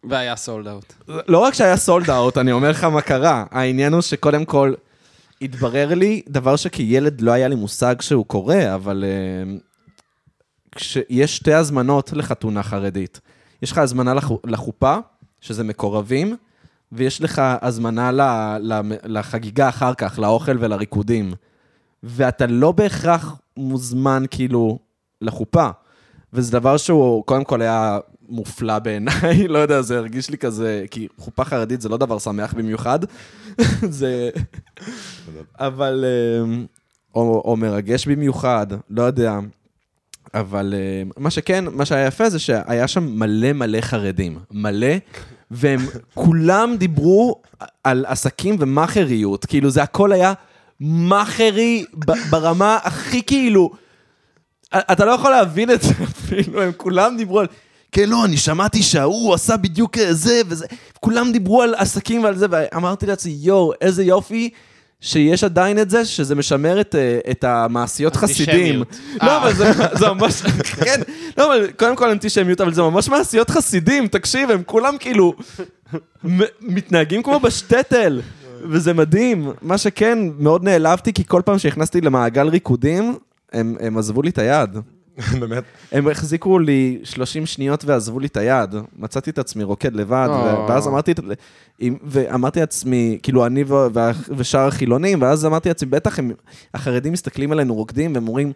והיה 0.10 0.36
סולד 0.36 0.68
אאוט. 0.68 0.94
לא 1.08 1.40
רק 1.40 1.54
שהיה 1.54 1.78
סולד 1.78 2.10
אאוט, 2.10 2.38
אני 2.38 2.52
אומר 2.52 2.70
לך 2.70 2.84
מה 2.84 3.02
קרה. 3.02 3.46
העניין 3.52 3.94
הוא 3.94 4.02
שקודם 4.02 4.46
כל, 4.46 4.74
התברר 5.42 5.94
לי 5.94 6.22
דבר 6.30 6.56
שכילד 6.56 7.22
לא 7.22 7.32
היה 7.32 7.48
לי 7.48 7.56
מושג 7.56 8.02
שהוא 8.02 8.26
קורה, 8.26 8.76
אבל 8.76 9.04
uh, 9.04 10.76
כשיש 10.76 11.36
שתי 11.36 11.54
הזמנות 11.54 12.14
לחתונה 12.14 12.64
חרדית. 12.64 13.22
יש 13.62 13.72
לך 13.72 13.78
הזמנה 13.78 14.14
לח... 14.14 14.32
לחופה, 14.44 14.98
שזה 15.42 15.64
מקורבים, 15.64 16.36
ויש 16.92 17.22
לך 17.22 17.42
הזמנה. 17.62 18.12
לחגיגה 19.04 19.70
אחר 19.70 19.94
כך, 19.94 20.20
לאוכל 20.20 20.58
ולריקודים. 20.60 21.34
ואתה 22.04 22.46
לא 22.46 22.72
בהכרח 22.72 23.36
מוזמן 23.58 24.24
כאילו 24.32 24.80
לחופה. 25.22 25.70
וזה 26.34 26.52
דבר 26.52 26.78
שהוא 26.78 27.26
קודם 27.26 27.44
כל 27.44 27.62
היה 27.62 28.00
מופלא 28.30 28.80
בעיניי, 28.80 29.48
לא 29.54 29.60
יודע, 29.60 29.82
זה 29.82 29.98
הרגיש 29.98 30.30
לי 30.30 30.38
כזה, 30.38 30.86
כי 30.92 31.08
חופה 31.18 31.46
חרדית 31.46 31.82
זה 31.82 31.90
לא 31.90 31.98
דבר 31.98 32.20
שמח 32.20 32.54
במיוחד, 32.54 33.00
זה... 34.00 34.30
אבל... 35.60 36.06
אה, 36.08 36.66
או, 37.16 37.42
או 37.46 37.58
מרגש 37.58 38.08
במיוחד, 38.08 38.68
לא 38.90 39.04
יודע. 39.04 39.40
אבל 40.34 40.74
אה, 40.78 41.04
מה 41.18 41.30
שכן, 41.30 41.66
מה 41.72 41.86
שהיה 41.86 42.08
יפה 42.08 42.30
זה 42.30 42.40
שהיה 42.40 42.88
שם 42.88 43.04
מלא 43.04 43.54
מלא 43.54 43.82
חרדים. 43.82 44.40
מלא, 44.52 44.96
והם 45.52 45.80
כולם 46.14 46.76
דיברו 46.78 47.42
על 47.84 48.06
עסקים 48.08 48.56
ומאכריות. 48.60 49.46
כאילו, 49.46 49.70
זה 49.70 49.84
הכל 49.84 50.12
היה 50.12 50.34
מאכרי 50.80 51.86
ברמה 52.30 52.78
הכי 52.84 53.24
כאילו... 53.24 53.72
אתה 54.76 55.06
לא 55.06 55.12
יכול 55.12 55.32
להבין 55.32 55.72
את 55.72 55.82
זה 55.82 55.94
אפילו, 56.04 56.62
הם 56.62 56.72
כולם 56.78 57.18
דיברו 57.18 57.40
על... 57.40 57.48
כן, 57.96 58.10
לא, 58.10 58.26
אני 58.26 58.38
שמעתי 58.38 58.84
שההוא 58.84 59.34
עשה 59.34 59.58
בדיוק 59.58 59.98
זה 60.10 60.42
וזה. 60.48 60.66
כולם 61.00 61.32
דיברו 61.32 61.62
על 61.62 61.76
עסקים 61.76 62.24
ועל 62.24 62.36
זה, 62.36 62.46
ואמרתי 62.50 63.06
לעצמי, 63.06 63.36
יואו, 63.40 63.74
איזה 63.82 64.04
יופי. 64.04 64.50
שיש 65.02 65.44
עדיין 65.44 65.80
את 65.80 65.90
זה, 65.90 66.06
שזה 66.06 66.36
משמר 66.36 66.82
את, 66.82 66.96
אה, 66.96 67.20
את 67.32 67.44
המעשיות 67.44 68.16
חסידים. 68.16 68.80
לא, 68.80 69.28
אה. 69.28 69.38
אבל 69.38 69.54
זה, 69.54 69.72
זה 69.94 70.10
ממש, 70.10 70.42
כן, 70.86 71.02
לא, 71.38 71.46
אבל 71.46 71.72
קודם 71.72 71.96
כל 71.96 72.10
אנטישמיות, 72.10 72.62
אבל 72.62 72.74
זה 72.74 72.82
ממש 72.82 73.10
מעשיות 73.10 73.50
חסידים, 73.50 74.08
תקשיב, 74.08 74.52
הם 74.52 74.64
כולם 74.66 74.96
כאילו 75.00 75.34
מתנהגים 76.62 77.24
כמו 77.24 77.40
בשטטל, 77.40 78.22
וזה 78.70 78.94
מדהים. 78.94 79.52
מה 79.62 79.78
שכן, 79.78 80.20
מאוד 80.40 80.64
נעלבתי, 80.64 81.14
כי 81.14 81.24
כל 81.28 81.42
פעם 81.46 81.58
שהכנסתי 81.58 82.02
למעגל 82.02 82.48
ריקודים, 82.48 83.16
הם, 83.54 83.76
הם 83.80 83.98
עזבו 83.98 84.22
לי 84.22 84.30
את 84.30 84.38
היד. 84.38 84.70
באמת. 85.40 85.64
הם 85.92 86.08
החזיקו 86.08 86.60
לי 86.60 87.00
30 87.04 87.46
שניות 87.46 87.86
ועזבו 87.86 88.20
לי 88.20 88.28
את 88.28 88.38
היד. 88.38 88.76
מצאתי 88.98 89.30
את 89.30 89.40
עצמי 89.40 89.64
רוקד 89.64 89.96
לבד. 89.96 90.28
ו- 90.32 90.70
ואז 90.70 90.88
אמרתי, 90.88 91.14
ואמרתי 92.04 92.60
לעצמי, 92.60 93.20
כאילו 93.24 93.46
אני 93.46 93.64
ושאר 94.38 94.68
החילונים, 94.68 95.22
ואז 95.22 95.46
אמרתי 95.46 95.70
לעצמי, 95.70 95.90
בטח 95.90 96.20
הם, 96.20 96.32
החרדים 96.74 97.14
מסתכלים 97.14 97.52
עלינו 97.52 97.76
רוקדים, 97.76 98.14
והם 98.14 98.28
אומרים, 98.28 98.52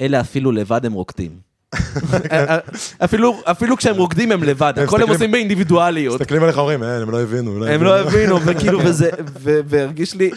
אלה 0.00 0.20
אפילו 0.20 0.52
לבד 0.52 0.86
הם 0.86 0.92
רוקדים. 0.92 1.45
אפילו, 3.04 3.40
אפילו 3.44 3.76
כשהם 3.76 3.96
רוקדים 3.96 4.32
הם 4.32 4.42
לבד, 4.42 4.72
הכל 4.76 5.02
הם 5.02 5.08
עושים 5.08 5.30
באינדיבידואליות. 5.30 6.20
מסתכלים 6.20 6.42
עליך 6.42 6.58
אומרים, 6.58 6.82
אין, 6.82 7.02
הם 7.02 7.10
לא 7.10 7.22
הבינו. 7.22 7.66
הם 7.66 7.82
לא 7.82 8.00
הבינו, 8.00 8.42
וכאילו, 8.42 8.80
וזה, 8.84 9.10
והרגיש 9.42 10.14
לי, 10.14 10.30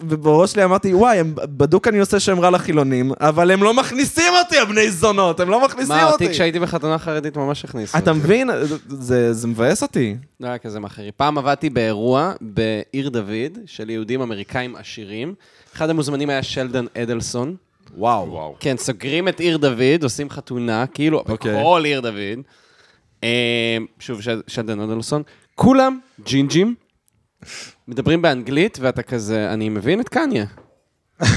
ובראש 0.00 0.52
שלי 0.52 0.64
אמרתי, 0.64 0.94
וואי, 0.94 1.18
בדוק 1.34 1.88
אני 1.88 1.98
עושה 1.98 2.20
שם 2.20 2.40
רע 2.40 2.50
לחילונים, 2.50 3.12
אבל 3.20 3.50
הם 3.50 3.62
לא 3.62 3.74
מכניסים 3.74 4.32
אותי, 4.44 4.58
הבני 4.58 4.90
זונות, 4.90 5.40
הם 5.40 5.50
לא 5.50 5.64
מכניסים 5.64 5.96
מה, 5.96 6.04
אותי. 6.10 6.24
אותי 6.24 6.34
כשהייתי 6.34 6.60
בחתונה 6.60 6.98
חרדית 6.98 7.36
ממש 7.36 7.64
הכניסו. 7.64 7.98
אתה 7.98 8.12
מבין? 8.12 8.50
זה, 8.88 9.32
זה 9.32 9.48
מבאס 9.48 9.82
אותי. 9.82 10.16
לא 10.40 10.48
היה 10.48 10.58
כזה 10.58 10.80
מאחרי. 10.80 11.10
פעם 11.16 11.38
עבדתי 11.38 11.70
באירוע 11.70 12.32
בעיר 12.40 13.08
דוד 13.08 13.58
של 13.66 13.90
יהודים 13.90 14.20
אמריקאים 14.20 14.76
עשירים. 14.76 15.34
אחד 15.76 15.90
המוזמנים 15.90 16.30
היה 16.30 16.42
שלדון 16.42 16.86
אדלסון. 16.98 17.56
וואו. 17.96 18.28
וואו. 18.30 18.56
כן, 18.60 18.76
סוגרים 18.76 19.28
את 19.28 19.40
עיר 19.40 19.56
דוד, 19.56 20.02
עושים 20.02 20.30
חתונה, 20.30 20.84
כאילו, 20.86 21.18
אוקיי. 21.28 21.60
בכל 21.60 21.82
עיר 21.84 22.00
דוד. 22.00 22.40
אה, 23.24 23.28
שוב, 23.98 24.20
של- 24.22 24.42
שלדון 24.46 24.80
אדלסון. 24.90 25.22
כולם 25.54 25.98
ג'ינג'ים, 26.24 26.74
מדברים 27.88 28.22
באנגלית, 28.22 28.78
ואתה 28.80 29.02
כזה, 29.02 29.50
אני 29.52 29.68
מבין 29.68 30.00
את 30.00 30.08
קניה. 30.08 30.44
אני 31.20 31.28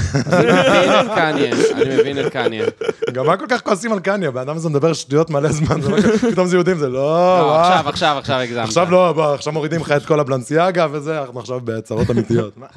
מבין 0.46 0.90
את 1.00 1.14
קניה, 1.14 1.52
אני 1.82 1.96
מבין 1.96 2.26
את 2.26 2.32
קניה. 2.32 2.66
גם 3.12 3.26
מה 3.26 3.36
כל 3.36 3.46
כך 3.48 3.62
כועסים 3.64 3.92
על 3.92 4.00
קניה? 4.00 4.30
בן 4.30 4.40
אדם 4.40 4.56
הזה 4.56 4.68
מדבר 4.68 4.92
שטויות 4.92 5.30
מלא 5.30 5.52
זמן, 5.52 5.80
זה 5.80 5.88
לא 5.90 5.96
פתאום 6.32 6.46
זה 6.46 6.56
יהודים, 6.56 6.78
זה 6.78 6.88
לא, 6.88 6.92
לא, 6.92 6.98
וואו. 7.46 7.60
עכשיו, 7.60 7.88
עכשיו, 7.88 8.16
עכשיו 8.18 8.36
הגזמת. 8.36 8.64
עכשיו 8.64 8.90
לא, 8.90 9.12
בוא, 9.12 9.34
עכשיו 9.34 9.52
מורידים 9.52 9.80
לך 9.80 9.90
את 9.92 10.06
כל 10.06 10.20
הבלנסיאגה 10.20 10.86
וזה, 10.92 11.20
אנחנו 11.22 11.40
עכשיו 11.40 11.60
בצרות 11.64 12.10
אמיתיות. 12.10 12.56
מה? 12.56 12.66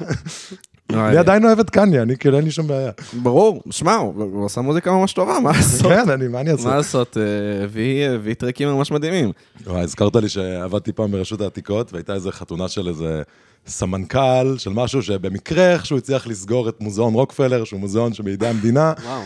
אני 0.94 1.16
עדיין 1.16 1.44
אוהב 1.44 1.60
את 1.60 1.70
קניה, 1.70 2.02
אני 2.02 2.16
כאילו 2.16 2.36
אין 2.36 2.44
לי 2.44 2.50
שום 2.50 2.66
בעיה. 2.66 2.90
ברור, 3.22 3.62
שמע, 3.70 3.94
הוא 3.94 4.46
עשה 4.46 4.60
מוזיקה 4.60 4.92
ממש 4.92 5.12
טובה, 5.12 5.40
מה 5.40 5.50
לעשות? 5.52 5.92
כן, 5.92 6.10
אני, 6.10 6.28
מה 6.28 6.40
אני 6.40 6.50
מה 6.50 6.56
אעשה? 6.56 6.76
לעשות, 6.76 7.16
אה, 7.16 7.64
הביא 7.64 8.34
טרקים 8.34 8.68
ממש 8.68 8.90
מדהימים. 8.90 9.32
וואי, 9.66 9.80
הזכרת 9.80 10.16
לי 10.16 10.28
שעבדתי 10.28 10.92
פעם 10.92 11.12
ברשות 11.12 11.40
העתיקות, 11.40 11.92
והייתה 11.92 12.14
איזה 12.14 12.32
חתונה 12.32 12.68
של 12.68 12.88
איזה 12.88 13.22
סמנכ"ל 13.66 14.58
של 14.58 14.70
משהו 14.70 15.02
שבמקרה 15.02 15.72
איכשהו 15.72 15.98
הצליח 15.98 16.26
לסגור 16.26 16.68
את 16.68 16.80
מוזיאון 16.80 17.14
רוקפלר, 17.14 17.64
שהוא 17.64 17.80
מוזיאון 17.80 18.14
שבידי 18.14 18.46
המדינה. 18.46 18.92
וואו. 19.04 19.22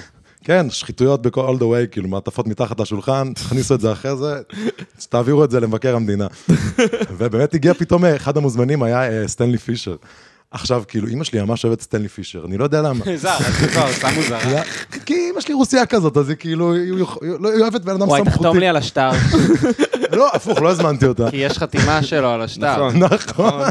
כן, 0.46 0.70
שחיתויות 0.70 1.22
בכל 1.22 1.48
all 1.48 1.58
the 1.58 1.64
way, 1.64 1.90
כאילו 1.90 2.08
מעטפות 2.08 2.46
מתחת 2.46 2.80
לשולחן, 2.80 3.32
תכניסו 3.32 3.74
את 3.74 3.80
זה 3.80 3.92
אחרי 3.92 4.16
זה, 4.16 4.40
תעבירו 5.08 5.44
את 5.44 5.50
זה 5.50 5.60
למבקר 5.60 5.96
המדינה. 5.96 6.26
ובאמת 7.18 7.54
הגיע 7.54 7.74
פתאום, 7.74 8.04
אה, 8.04 8.16
אחד 8.16 8.36
המוזמנים 8.36 8.82
היה 8.82 9.10
אה, 9.10 9.28
סטנלי 9.28 9.58
פישר. 9.58 9.96
עכשיו, 10.56 10.82
כאילו, 10.88 11.08
אימא 11.08 11.24
שלי 11.24 11.42
ממש 11.42 11.64
אוהבת 11.64 11.80
סטנלי 11.80 12.08
פישר, 12.08 12.42
אני 12.46 12.58
לא 12.58 12.64
יודע 12.64 12.82
למה. 12.82 13.04
זר, 13.16 13.36
זר, 13.74 13.92
סתם 13.92 14.08
מוזר. 14.16 14.38
לא, 14.52 14.60
כי 15.06 15.14
אימא 15.14 15.40
שלי 15.40 15.54
רוסיה 15.54 15.86
כזאת, 15.86 16.16
אז 16.16 16.28
היא 16.28 16.36
כאילו, 16.36 16.74
היא 16.74 16.92
היא 17.22 17.62
אוהבת 17.62 17.80
בן 17.80 17.94
אדם 17.94 18.08
וואי, 18.08 18.22
תחתום 18.24 18.42
סמכותי. 18.42 18.60
לי 18.60 18.68
על 18.68 18.76
השטר, 18.76 19.10
לא, 20.18 20.30
הפוך, 20.34 20.62
לא 20.62 20.70
הזמנתי 20.70 21.06
אותה. 21.06 21.30
כי 21.30 21.36
יש 21.36 21.58
חתימה 21.58 22.02
שלו 22.02 22.28
על 22.28 22.42
השטר. 22.42 22.88
נכון, 22.90 23.62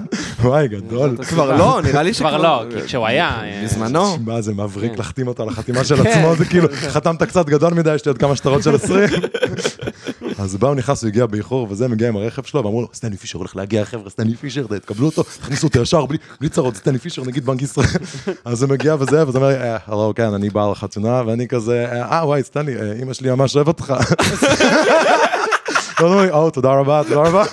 וואי, 0.42 0.68
גדול. 0.68 1.18
כבר 1.30 1.58
לא, 1.58 1.82
נראה 1.84 2.04
לי 2.04 2.14
שכבר... 2.14 2.30
כבר 2.30 2.42
לא, 2.42 2.64
כי 2.72 2.82
כשהוא 2.86 3.08
היה... 3.08 3.30
אה, 3.44 3.62
בזמנו. 3.64 4.18
מה 4.26 4.42
זה 4.42 4.52
כן. 4.52 4.62
מבריק 4.62 4.98
להחתים 4.98 5.28
אותו 5.28 5.44
על 5.44 5.50
החתימה 5.50 5.84
של 5.84 6.08
עצמו, 6.08 6.36
זה 6.36 6.46
כאילו, 6.46 6.68
חתמת 6.88 7.24
קצת 7.24 7.46
גדול 7.46 7.74
מדי, 7.74 7.96
יש 7.96 8.06
לי 8.06 8.10
עוד 8.10 8.18
כמה 8.18 8.36
שטרות 8.36 8.64
של 8.64 8.76
20. 8.76 9.10
אז 10.40 10.56
באו, 10.56 10.74
נכנס, 10.74 11.02
הוא 11.04 11.08
הגיע 11.08 11.26
באיחור 11.26 11.68
וזה, 11.70 11.88
מגיע 11.88 12.08
עם 12.08 12.16
הרכב 12.16 12.44
שלו, 12.44 12.64
ואמרו 12.64 12.82
לו, 12.82 12.88
סטנלי 12.94 13.18
פישר 13.18 13.38
הולך 13.38 13.56
להגיע, 13.56 13.86
חבר'ה, 13.86 14.10
סטנלי 14.10 14.36
פישר, 14.36 14.66
תקבלו 14.68 15.06
אותו, 15.06 15.24
תכניסו 15.24 15.68
אותו 15.68 15.82
ישר, 15.82 16.06
בלי- 16.06 16.18
בלי 16.40 16.50
צרות, 16.50 16.76
סטנלי 16.76 17.00
פישר, 17.00 17.24
נגיד 17.24 17.46
בנק 17.46 17.62
ישראל. 17.62 17.88
אז 18.46 18.64
הוא 18.64 18.70
מגיע 18.70 18.96
וזה, 19.00 19.26
ואז 19.26 19.36
הוא 19.36 19.44
אומר, 19.44 19.62
"אה, 19.62 19.78
הלו, 19.88 20.14
כן, 20.16 20.34
אני 20.34 20.50
בעל 20.50 20.72
החתונה, 20.72 21.22
ואני 21.28 21.48
כזה, 21.48 21.86
אה, 21.92 22.22
וואי, 22.26 22.44
סטנלי, 22.44 22.76
אה, 22.78 22.94
אמא 23.02 23.14
שלי 23.14 23.32
ממש 23.32 23.56
אוהבת 23.56 23.68
אותך. 23.80 23.94
ואז 26.00 26.12
הוא 26.12 26.20
אומר 26.22 26.34
או, 26.34 26.50
תודה 26.50 26.70
רבה, 26.74 27.02
תודה 27.08 27.22
רבה. 27.22 27.44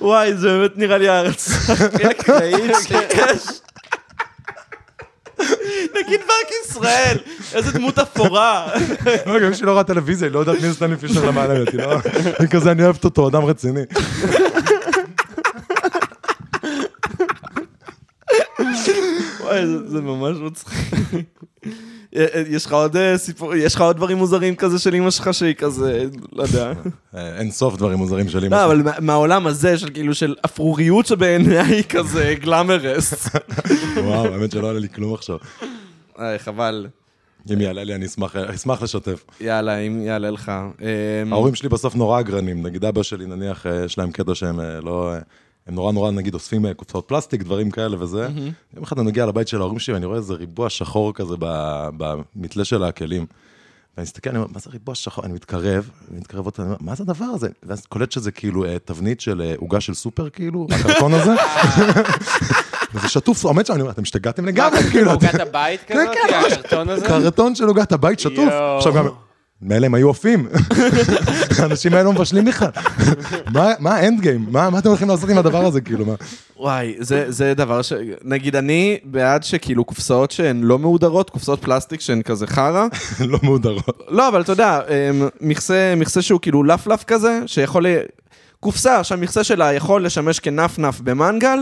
וואי, 0.00 0.34
זה 0.36 0.48
באמת 0.48 0.72
נראה 0.76 0.98
לי 0.98 1.08
הארץ 1.08 1.48
הכי 1.70 2.10
אקראית 2.10 2.76
שיש. 2.82 3.60
נגיד 5.94 6.20
בנק 6.20 6.50
ישראל, 6.64 7.16
איזה 7.54 7.72
דמות 7.72 7.98
אפורה. 7.98 8.68
גם 9.42 9.52
כשהיא 9.52 9.66
לא 9.66 9.72
רואה 9.72 9.84
טלוויזיה, 9.84 10.28
היא 10.28 10.34
לא 10.34 10.38
יודעת 10.38 10.54
מי 10.54 10.68
זה 10.68 10.74
סטנלי 10.74 10.96
פישר 10.96 11.24
למעלה 11.24 11.54
לא? 11.72 11.96
היא 12.38 12.48
כזה, 12.48 12.70
אני 12.70 12.84
אוהבת 12.84 13.04
אותו, 13.04 13.28
אדם 13.28 13.44
רציני. 13.44 13.80
וואי, 19.48 19.66
זה- 19.86 20.00
ממש 20.00 20.36
מצחיק. 20.36 20.78
אה, 22.16 22.26
אה, 22.34 22.42
יש 22.48 22.66
לך 22.66 22.72
עוד 22.72 22.96
אה, 22.96 23.18
סיפור, 23.18 23.54
יש 23.54 23.74
לך 23.74 23.80
עוד 23.80 23.96
דברים 23.96 24.16
מוזרים 24.18 24.56
כזה 24.56 24.78
של 24.78 24.94
אמא 24.94 25.10
שלך 25.10 25.34
שהיא 25.34 25.54
כזה, 25.54 26.04
לא 26.32 26.42
יודע. 26.42 26.72
אין 27.14 27.50
סוף 27.50 27.76
דברים 27.76 27.98
מוזרים 27.98 28.28
של 28.28 28.44
אמא 28.44 28.54
לא, 28.54 28.60
שלי. 28.62 28.64
אבל 28.66 28.82
מה- 28.82 29.00
מהעולם 29.00 29.46
הזה 29.46 29.78
של 29.78 29.90
כאילו 29.90 30.14
של 30.14 30.34
אפרוריות 30.44 31.06
שבעיניי 31.06 31.58
היא 31.74 31.82
כזה 31.88 32.34
גלאמרס. 32.40 33.14
וואו, 33.96 34.24
האמת 34.34 34.50
שלא 34.50 34.70
עלה 34.70 34.78
לי 34.78 34.88
כלום 34.88 35.14
עכשיו. 35.14 35.36
חבל. 36.38 36.86
אם 37.52 37.60
יעלה 37.60 37.84
לי, 37.84 37.94
אני 37.94 38.06
אשמח- 38.06 38.36
אשמח 38.36 38.82
לשתף. 38.82 39.24
יאללה, 39.40 39.78
אם 39.78 40.02
יעלה 40.02 40.30
לך. 40.30 40.48
אה, 40.82 40.86
ההורים 41.30 41.54
שלי 41.54 41.68
בסוף 41.68 41.94
נורא 41.94 42.20
אגרנים, 42.20 42.66
נגיד 42.66 42.84
אבא 42.84 43.02
שלי, 43.02 43.26
נניח, 43.26 43.66
יש 43.84 43.98
להם 43.98 44.10
קטע 44.10 44.34
שהם 44.34 44.60
לא... 44.82 45.12
הם 45.68 45.74
נורא 45.74 45.92
נורא, 45.92 46.10
נגיד, 46.10 46.34
אוספים 46.34 46.66
אה, 46.66 46.74
קופסאות 46.74 47.08
פלסטיק, 47.08 47.42
דברים 47.42 47.70
כאלה 47.70 48.02
וזה. 48.02 48.28
יום 48.74 48.82
אחד 48.84 48.98
אני 48.98 49.06
מגיע 49.06 49.26
לבית 49.26 49.48
של 49.48 49.60
ההורים 49.60 49.78
שלי 49.78 49.94
ואני 49.94 50.06
רואה 50.06 50.18
איזה 50.18 50.34
ריבוע 50.34 50.70
שחור 50.70 51.14
כזה 51.14 51.34
במתלה 51.96 52.64
של 52.64 52.84
הכלים. 52.84 53.26
ואני 53.96 54.02
מסתכל, 54.02 54.30
אני 54.30 54.38
אומר, 54.38 54.48
מה 54.52 54.60
זה 54.60 54.70
ריבוע 54.70 54.94
שחור? 54.94 55.24
אני 55.24 55.32
מתקרב, 55.32 55.90
מתקרב 56.10 56.44
עוד, 56.44 56.54
אני 56.58 56.66
אומר, 56.66 56.76
מה 56.80 56.94
זה 56.94 57.02
הדבר 57.02 57.24
הזה? 57.24 57.48
ואז 57.62 57.86
קולט 57.86 58.12
שזה 58.12 58.30
כאילו 58.30 58.64
אה, 58.64 58.76
תבנית 58.84 59.20
של 59.20 59.42
אה, 59.42 59.54
עוגה 59.56 59.80
של 59.80 59.94
סופר, 59.94 60.30
כאילו, 60.30 60.66
הקרטון 60.70 61.14
הזה. 61.14 61.34
וזה 62.94 63.08
שטוף, 63.08 63.44
עומד 63.44 63.66
שם, 63.66 63.72
אני 63.72 63.82
אומר, 63.82 63.92
אתם 63.92 64.02
השתגעתם 64.02 64.46
לגמרי, 64.46 64.82
כאילו. 64.90 65.10
עוגת 65.10 65.34
הבית 65.34 65.80
כן, 65.86 65.94
כזאת, 65.94 66.16
כן. 66.28 66.52
הקרטון 66.52 66.88
הזה? 66.88 67.06
קרטון 67.06 67.54
של 67.54 67.64
עוגת 67.64 67.92
הבית 67.92 68.20
שטוף. 68.20 68.48
עכשיו 68.76 68.94
גם, 68.94 69.08
מילא 69.62 69.86
הם 69.86 69.94
היו 69.94 70.10
עפים. 70.10 70.48
האנשים 71.58 71.92
האלה 71.92 72.04
לא 72.04 72.12
מבשלים 72.12 72.44
בכלל. 72.44 72.68
מה- 73.52 73.72
מה 73.78 73.94
האנד 73.94 74.20
גיים? 74.20 74.46
מה 74.50 74.70
מה 74.70 74.78
אתם 74.78 74.88
הולכים 74.88 75.08
לעשות 75.08 75.30
עם 75.30 75.38
הדבר 75.38 75.64
הזה, 75.66 75.80
כאילו, 75.80 76.06
מה? 76.06 76.14
וואי, 76.56 76.94
זה, 76.98 77.24
זה 77.28 77.54
דבר 77.54 77.82
ש... 77.82 77.92
נגיד, 78.24 78.56
אני 78.56 78.98
בעד 79.04 79.42
שכאילו 79.42 79.84
קופסאות 79.84 80.30
שהן 80.30 80.60
לא 80.62 80.78
מהודרות, 80.78 81.30
קופסאות 81.30 81.62
פלסטיק 81.62 82.00
שהן 82.00 82.22
כזה 82.22 82.46
חרא. 82.46 82.86
לא 83.20 83.38
מהודרות. 83.42 83.98
לא, 84.08 84.28
אבל 84.28 84.40
אתה 84.40 84.52
יודע, 84.52 84.80
אמ, 84.88 85.28
מכסה, 85.40 85.94
מכסה 85.96 86.22
שהוא 86.22 86.40
כאילו 86.40 86.64
לפלף 86.64 87.04
כזה, 87.04 87.40
שיכול... 87.46 87.86
קופסה 88.60 89.04
שהמכסה 89.04 89.44
שלה 89.44 89.72
יכול 89.72 90.04
לשמש 90.04 90.38
כנפנף 90.40 91.00
במנגל, 91.00 91.58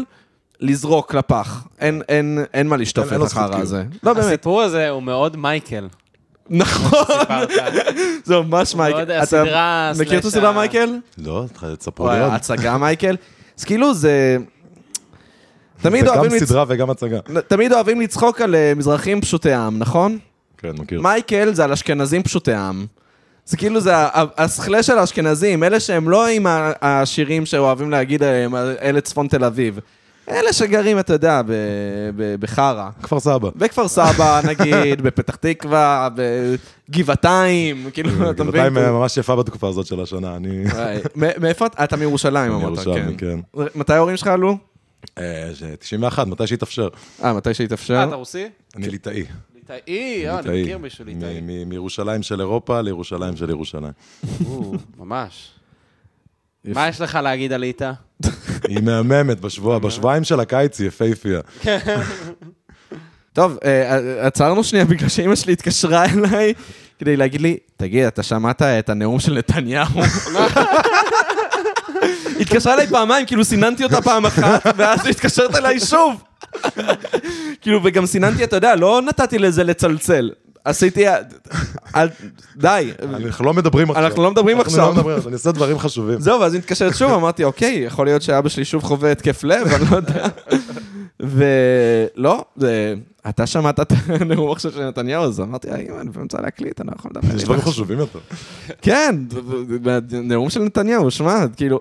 לזרוק 0.60 1.14
לפח. 1.14 1.64
אין, 1.80 2.02
אין, 2.08 2.38
אין 2.54 2.66
מה 2.66 2.76
לשטוף 2.76 3.12
את 3.12 3.20
החרא. 3.22 3.56
הזה. 3.60 3.84
לא, 4.02 4.12
באמת. 4.12 4.26
הסיפור 4.26 4.62
הזה 4.62 4.88
הוא 4.88 5.02
מאוד 5.02 5.36
מייקל. 5.36 5.86
נכון. 6.50 7.00
זה 8.24 8.40
ממש 8.40 8.74
מייקל. 8.74 8.96
מאוד 8.98 9.10
אתה 9.10 9.42
מכיר 10.00 10.18
את 10.18 10.24
הסדרה 10.24 10.52
מייקל? 10.52 10.94
לא, 11.18 11.44
תספרו 11.78 12.06
וואי, 12.06 12.16
לי 12.18 12.24
עוד. 12.24 12.32
הצגה 12.32 12.78
מייקל. 12.86 13.16
אז 13.58 13.64
כאילו 13.64 13.94
זה... 13.94 14.36
תמיד 15.82 16.04
זה 16.04 16.10
גם 16.10 16.18
אוהבים. 16.18 16.38
סדרה 16.38 16.64
וגם 16.68 16.90
הצגה. 16.90 17.18
תמיד 17.48 17.72
אוהבים 17.72 18.00
לצחוק 18.00 18.40
על 18.40 18.54
אה, 18.54 18.72
מזרחים 18.76 19.20
פשוטי 19.20 19.52
עם, 19.52 19.78
נכון? 19.78 20.18
כן, 20.58 20.70
מכיר. 20.78 21.00
מייקל 21.00 21.54
זה 21.54 21.64
על 21.64 21.72
אשכנזים 21.72 22.22
פשוטי 22.22 22.54
עם. 22.54 22.86
זה 23.46 23.56
כאילו 23.56 23.80
זה 23.80 23.96
ה- 23.96 24.08
ה- 24.20 24.44
השכלה 24.44 24.82
של 24.82 24.98
האשכנזים, 24.98 25.64
אלה 25.64 25.80
שהם 25.80 26.08
לא 26.08 26.26
עם 26.26 26.46
השירים 26.82 27.46
שאוהבים 27.46 27.90
להגיד 27.90 28.22
עליהם, 28.22 28.54
אלה 28.56 29.00
צפון 29.00 29.28
תל 29.28 29.44
אביב. 29.44 29.78
אלה 30.28 30.52
שגרים, 30.52 30.98
אתה 30.98 31.12
יודע, 31.12 31.42
בחרא. 32.40 32.90
כפר 33.02 33.20
סבא. 33.20 33.50
בכפר 33.56 33.88
סבא, 33.88 34.40
נגיד, 34.48 35.02
בפתח 35.02 35.34
תקווה, 35.36 36.08
בגבעתיים, 36.88 37.90
כאילו, 37.92 38.10
אתה 38.30 38.44
מבין? 38.44 38.62
גבעתיים 38.62 38.78
אה, 38.78 38.92
ממש 38.92 39.16
יפה 39.16 39.36
בתקופה 39.36 39.68
הזאת 39.68 39.86
של 39.86 40.00
השנה, 40.00 40.36
אני... 40.36 40.64
מאיפה 41.16 41.66
אתה? 41.66 41.84
אתה 41.84 41.96
מירושלים, 41.96 42.52
אמרת, 42.52 42.78
כן. 42.78 43.08
כן. 43.18 43.38
מתי 43.74 43.92
ההורים 43.92 44.16
שלך 44.16 44.26
עלו? 44.26 44.56
אה, 45.18 45.50
ש- 45.54 45.62
91, 45.78 46.26
מתי 46.26 46.46
שיתאפשר. 46.46 46.88
אה, 47.24 47.32
מתי 47.32 47.48
אה, 47.48 47.54
שהתאפשר? 47.54 48.04
אתה 48.08 48.14
רוסי? 48.14 48.48
אני 48.76 48.88
ליטאי. 48.88 49.24
ליטאי, 49.54 49.80
אה, 50.28 50.38
אני. 50.38 50.62
מכיר 50.62 50.78
מישהו 50.78 51.04
ליטאי. 51.04 51.40
מירושלים 51.66 52.22
של 52.22 52.40
אירופה 52.40 52.80
לירושלים 52.80 53.36
של 53.36 53.50
ירושלים. 53.50 53.92
ממש. 54.98 55.50
מה 56.64 56.88
יש 56.88 57.00
לך 57.00 57.18
להגיד 57.22 57.52
על 57.52 57.60
ליטא? 57.60 57.92
היא 58.68 58.82
מהממת 58.82 59.40
בשבוע, 59.40 59.78
בשבועיים 59.78 60.24
של 60.24 60.40
הקיץ 60.40 60.80
היא 60.80 60.88
יפהפייה. 60.88 61.40
טוב, 63.32 63.58
אה, 63.64 64.26
עצרנו 64.26 64.64
שנייה 64.64 64.84
בגלל 64.84 65.08
שאימא 65.08 65.34
שלי 65.36 65.52
התקשרה 65.52 66.04
אליי 66.04 66.52
כדי 66.98 67.16
להגיד 67.16 67.40
לי, 67.40 67.56
תגיד, 67.76 68.04
אתה 68.04 68.22
שמעת 68.22 68.62
את 68.62 68.88
הנאום 68.88 69.20
של 69.20 69.34
נתניהו? 69.34 69.86
התקשרה 72.40 72.74
אליי 72.74 72.86
פעמיים, 72.86 73.26
כאילו 73.26 73.44
סיננתי 73.44 73.84
אותה 73.84 74.02
פעם 74.02 74.26
אחת, 74.26 74.66
ואז 74.76 75.04
היא 75.04 75.10
התקשרת 75.10 75.54
אליי 75.54 75.80
שוב. 75.80 76.22
כאילו, 77.60 77.80
וגם 77.84 78.06
סיננתי, 78.06 78.44
אתה 78.44 78.56
יודע, 78.56 78.76
לא 78.76 79.02
נתתי 79.02 79.38
לזה 79.38 79.64
לצלצל. 79.64 80.30
עשיתי... 80.66 81.04
אל- 81.96 82.08
די. 82.56 82.90
אנחנו 83.02 83.44
לא 83.44 83.54
מדברים 83.54 83.90
עכשיו. 83.90 84.06
אנחנו 84.06 84.22
לא 84.22 84.30
מדברים 84.30 84.56
אנחנו 84.56 84.70
עכשיו. 84.72 84.86
לא 84.86 84.94
מדברים, 84.94 85.18
אני 85.26 85.32
עושה 85.32 85.52
דברים 85.52 85.78
חשובים. 85.78 86.20
זהו, 86.20 86.40
ואז 86.40 86.52
היא 86.54 86.58
מתקשרת 86.58 86.94
שוב, 86.96 87.12
אמרתי, 87.12 87.44
אוקיי, 87.44 87.74
יכול 87.86 88.06
להיות 88.06 88.22
שאבא 88.22 88.48
שלי 88.48 88.64
שוב 88.64 88.82
חווה 88.82 89.12
התקף 89.12 89.44
לב, 89.44 89.66
אני 89.66 89.84
לא 89.90 89.96
יודע. 89.96 90.26
ולא. 91.20 92.44
אתה 93.28 93.46
שמעת 93.46 93.80
את 93.80 93.92
הנאום 94.08 94.52
עכשיו 94.52 94.72
של 94.72 94.88
נתניהו, 94.88 95.24
אז 95.24 95.40
אמרתי, 95.40 95.68
"אה, 95.70 95.76
אמא, 95.76 96.00
אני 96.00 96.10
באמצע 96.10 96.40
להקליט, 96.40 96.80
אני 96.80 96.88
לא 96.90 96.94
יכול 96.98 97.10
לדבר. 97.14 97.36
יש 97.36 97.44
דברים 97.44 97.60
חשובים 97.60 97.98
יותר. 97.98 98.18
כן, 98.82 99.16
נאום 100.12 100.50
של 100.50 100.60
נתניהו, 100.62 101.10
שמע, 101.10 101.44
כאילו... 101.56 101.80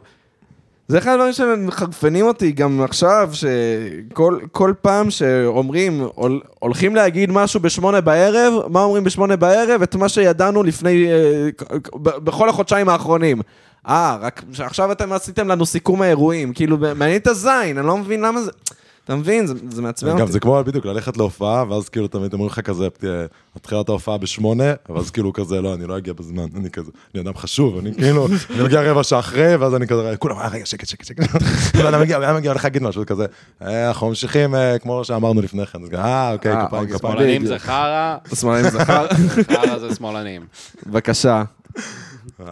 זה 0.87 0.97
אחד 0.97 1.11
הדברים 1.11 1.33
שמחרפנים 1.33 2.25
אותי 2.25 2.51
גם 2.51 2.81
עכשיו, 2.83 3.29
שכל 3.33 4.39
כל 4.51 4.73
פעם 4.81 5.11
שאומרים, 5.11 6.01
הול- 6.15 6.41
הולכים 6.59 6.95
להגיד 6.95 7.31
משהו 7.31 7.59
בשמונה 7.59 8.01
בערב, 8.01 8.53
מה 8.67 8.83
אומרים 8.83 9.03
בשמונה 9.03 9.35
בערב? 9.35 9.81
את 9.81 9.95
מה 9.95 10.09
שידענו 10.09 10.63
לפני, 10.63 11.07
אה, 11.11 11.47
בכל 12.03 12.49
החודשיים 12.49 12.89
האחרונים. 12.89 13.41
אה, 13.87 14.17
רק 14.21 14.43
עכשיו 14.59 14.91
אתם 14.91 15.13
עשיתם 15.13 15.47
לנו 15.47 15.65
סיכום 15.65 16.01
האירועים, 16.01 16.53
כאילו, 16.53 16.77
מעניין 16.77 17.17
את 17.17 17.27
הזין, 17.27 17.77
אני 17.77 17.87
לא 17.87 17.97
מבין 17.97 18.21
למה 18.21 18.41
זה... 18.41 18.51
אתה 19.05 19.15
מבין? 19.15 19.47
זה, 19.47 19.53
זה 19.69 19.81
מעצבן 19.81 20.09
אותי. 20.11 20.21
אגב, 20.21 20.31
זה 20.31 20.39
כמו 20.39 20.63
בדיוק 20.65 20.85
ללכת 20.85 21.17
להופעה, 21.17 21.63
ואז 21.69 21.89
כאילו 21.89 22.07
תמיד 22.07 22.33
אומרים 22.33 22.49
לך 22.49 22.59
כזה, 22.59 22.87
אה, 23.03 23.25
מתחילת 23.55 23.89
ההופעה 23.89 24.17
בשמונה, 24.17 24.63
ואז 24.89 25.11
כאילו 25.11 25.33
כזה, 25.33 25.61
לא, 25.61 25.73
אני 25.73 25.85
לא 25.87 25.97
אגיע 25.97 26.13
בזמן, 26.13 26.45
אני 26.55 26.69
כזה, 26.69 26.91
אני 27.15 27.23
אדם 27.23 27.35
חשוב, 27.37 27.77
אני 27.77 27.93
כאילו, 27.93 28.27
אני 28.55 28.63
מגיע 28.63 28.81
רבע 28.81 29.03
שעה 29.03 29.19
אחרי, 29.19 29.55
ואז 29.55 29.75
אני 29.75 29.87
כזה, 29.87 30.13
כולם, 30.19 30.37
אה, 30.37 30.47
רגע, 30.47 30.65
שקט, 30.65 30.87
שקט, 30.87 31.05
שקט, 31.05 31.23
כאילו, 31.73 31.89
אני 31.89 31.97
מגיע, 31.97 32.17
אני 32.29 32.37
מגיע 32.37 32.53
לך 32.53 32.63
להגיד 32.63 32.83
משהו 32.83 33.05
כזה, 33.05 33.25
"אה, 33.61 33.87
אנחנו 33.87 34.07
ממשיכים 34.09 34.55
אה, 34.55 34.79
כמו 34.79 35.03
שאמרנו 35.03 35.41
לפני 35.41 35.65
כן, 35.65 35.79
אז 35.83 35.89
אה, 35.93 36.33
אוקיי, 36.33 36.51
אה, 36.51 36.65
כפיים, 36.67 36.83
אוקיי, 36.83 36.97
כפיים. 36.97 37.13
שמאלנים. 37.13 37.45
זה 37.45 37.59
חרא, 37.59 38.17
שמאלנים 38.33 38.69
זכר, 38.71 39.07
חרא 39.53 39.77
זה 39.79 39.95
שמאלנים. 39.95 40.45
בבקשה. 40.87 41.43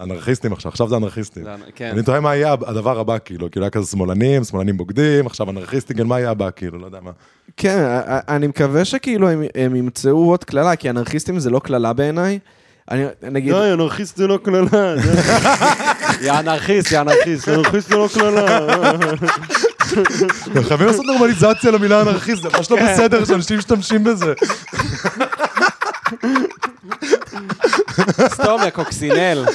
אנרכיסטים 0.01 0.53
עכשיו, 0.53 0.71
עכשיו 0.71 0.87
זה 0.87 0.97
אנרכיסטים. 0.97 1.43
כן. 1.75 1.89
אני 1.93 2.03
תוהה 2.03 2.19
מה 2.19 2.35
יהיה 2.35 2.55
הדבר 2.67 2.99
הבא, 2.99 3.17
כאילו, 3.25 3.51
כאילו 3.51 3.65
היה 3.65 3.69
כזה 3.69 3.91
שמאלנים, 3.91 4.43
שמאלנים 4.43 4.77
בוגדים, 4.77 5.25
עכשיו 5.25 5.49
אנרכיסטים, 5.49 5.97
כן, 5.97 6.07
מה 6.07 6.19
יהיה 6.19 6.31
הבא, 6.31 6.49
כאילו, 6.55 6.79
לא 6.79 6.85
יודע 6.85 6.99
מה. 7.01 7.11
כן, 7.57 7.83
אני 8.27 8.47
מקווה 8.47 8.85
שכאילו 8.85 9.29
הם, 9.29 9.43
הם 9.55 9.75
ימצאו 9.75 10.29
עוד 10.29 10.43
קללה, 10.43 10.75
כי 10.75 10.89
אנרכיסטים 10.89 11.39
זה 11.39 11.49
לא 11.49 11.59
קללה 11.59 11.93
בעיניי. 11.93 12.39
אני 12.91 13.05
נגיד, 13.21 13.53
אנרכיסט 13.53 14.17
זה 14.17 14.27
לא 14.27 14.39
קללה. 14.43 14.95
יא 16.21 16.39
אנרכיסט, 16.39 16.91
יא 16.91 17.01
אנרכיסט, 17.01 17.49
אנרכיסט 17.49 17.89
זה 17.89 17.95
לא 17.95 18.07
קללה. 18.13 18.91
חייבים 20.67 20.87
לעשות 20.87 21.05
נורמליזציה 21.05 21.71
למילה 21.71 22.01
אנרכיסט, 22.01 22.41
זה 22.41 22.49
ממש 22.49 22.71
לא 22.71 22.77
בסדר 22.83 23.25
שאנשים 23.25 23.57
משתמשים 23.57 24.03
בזה. 24.03 24.33
סתום, 28.33 28.61
יא 28.63 28.69
קוקסינל. 28.69 29.45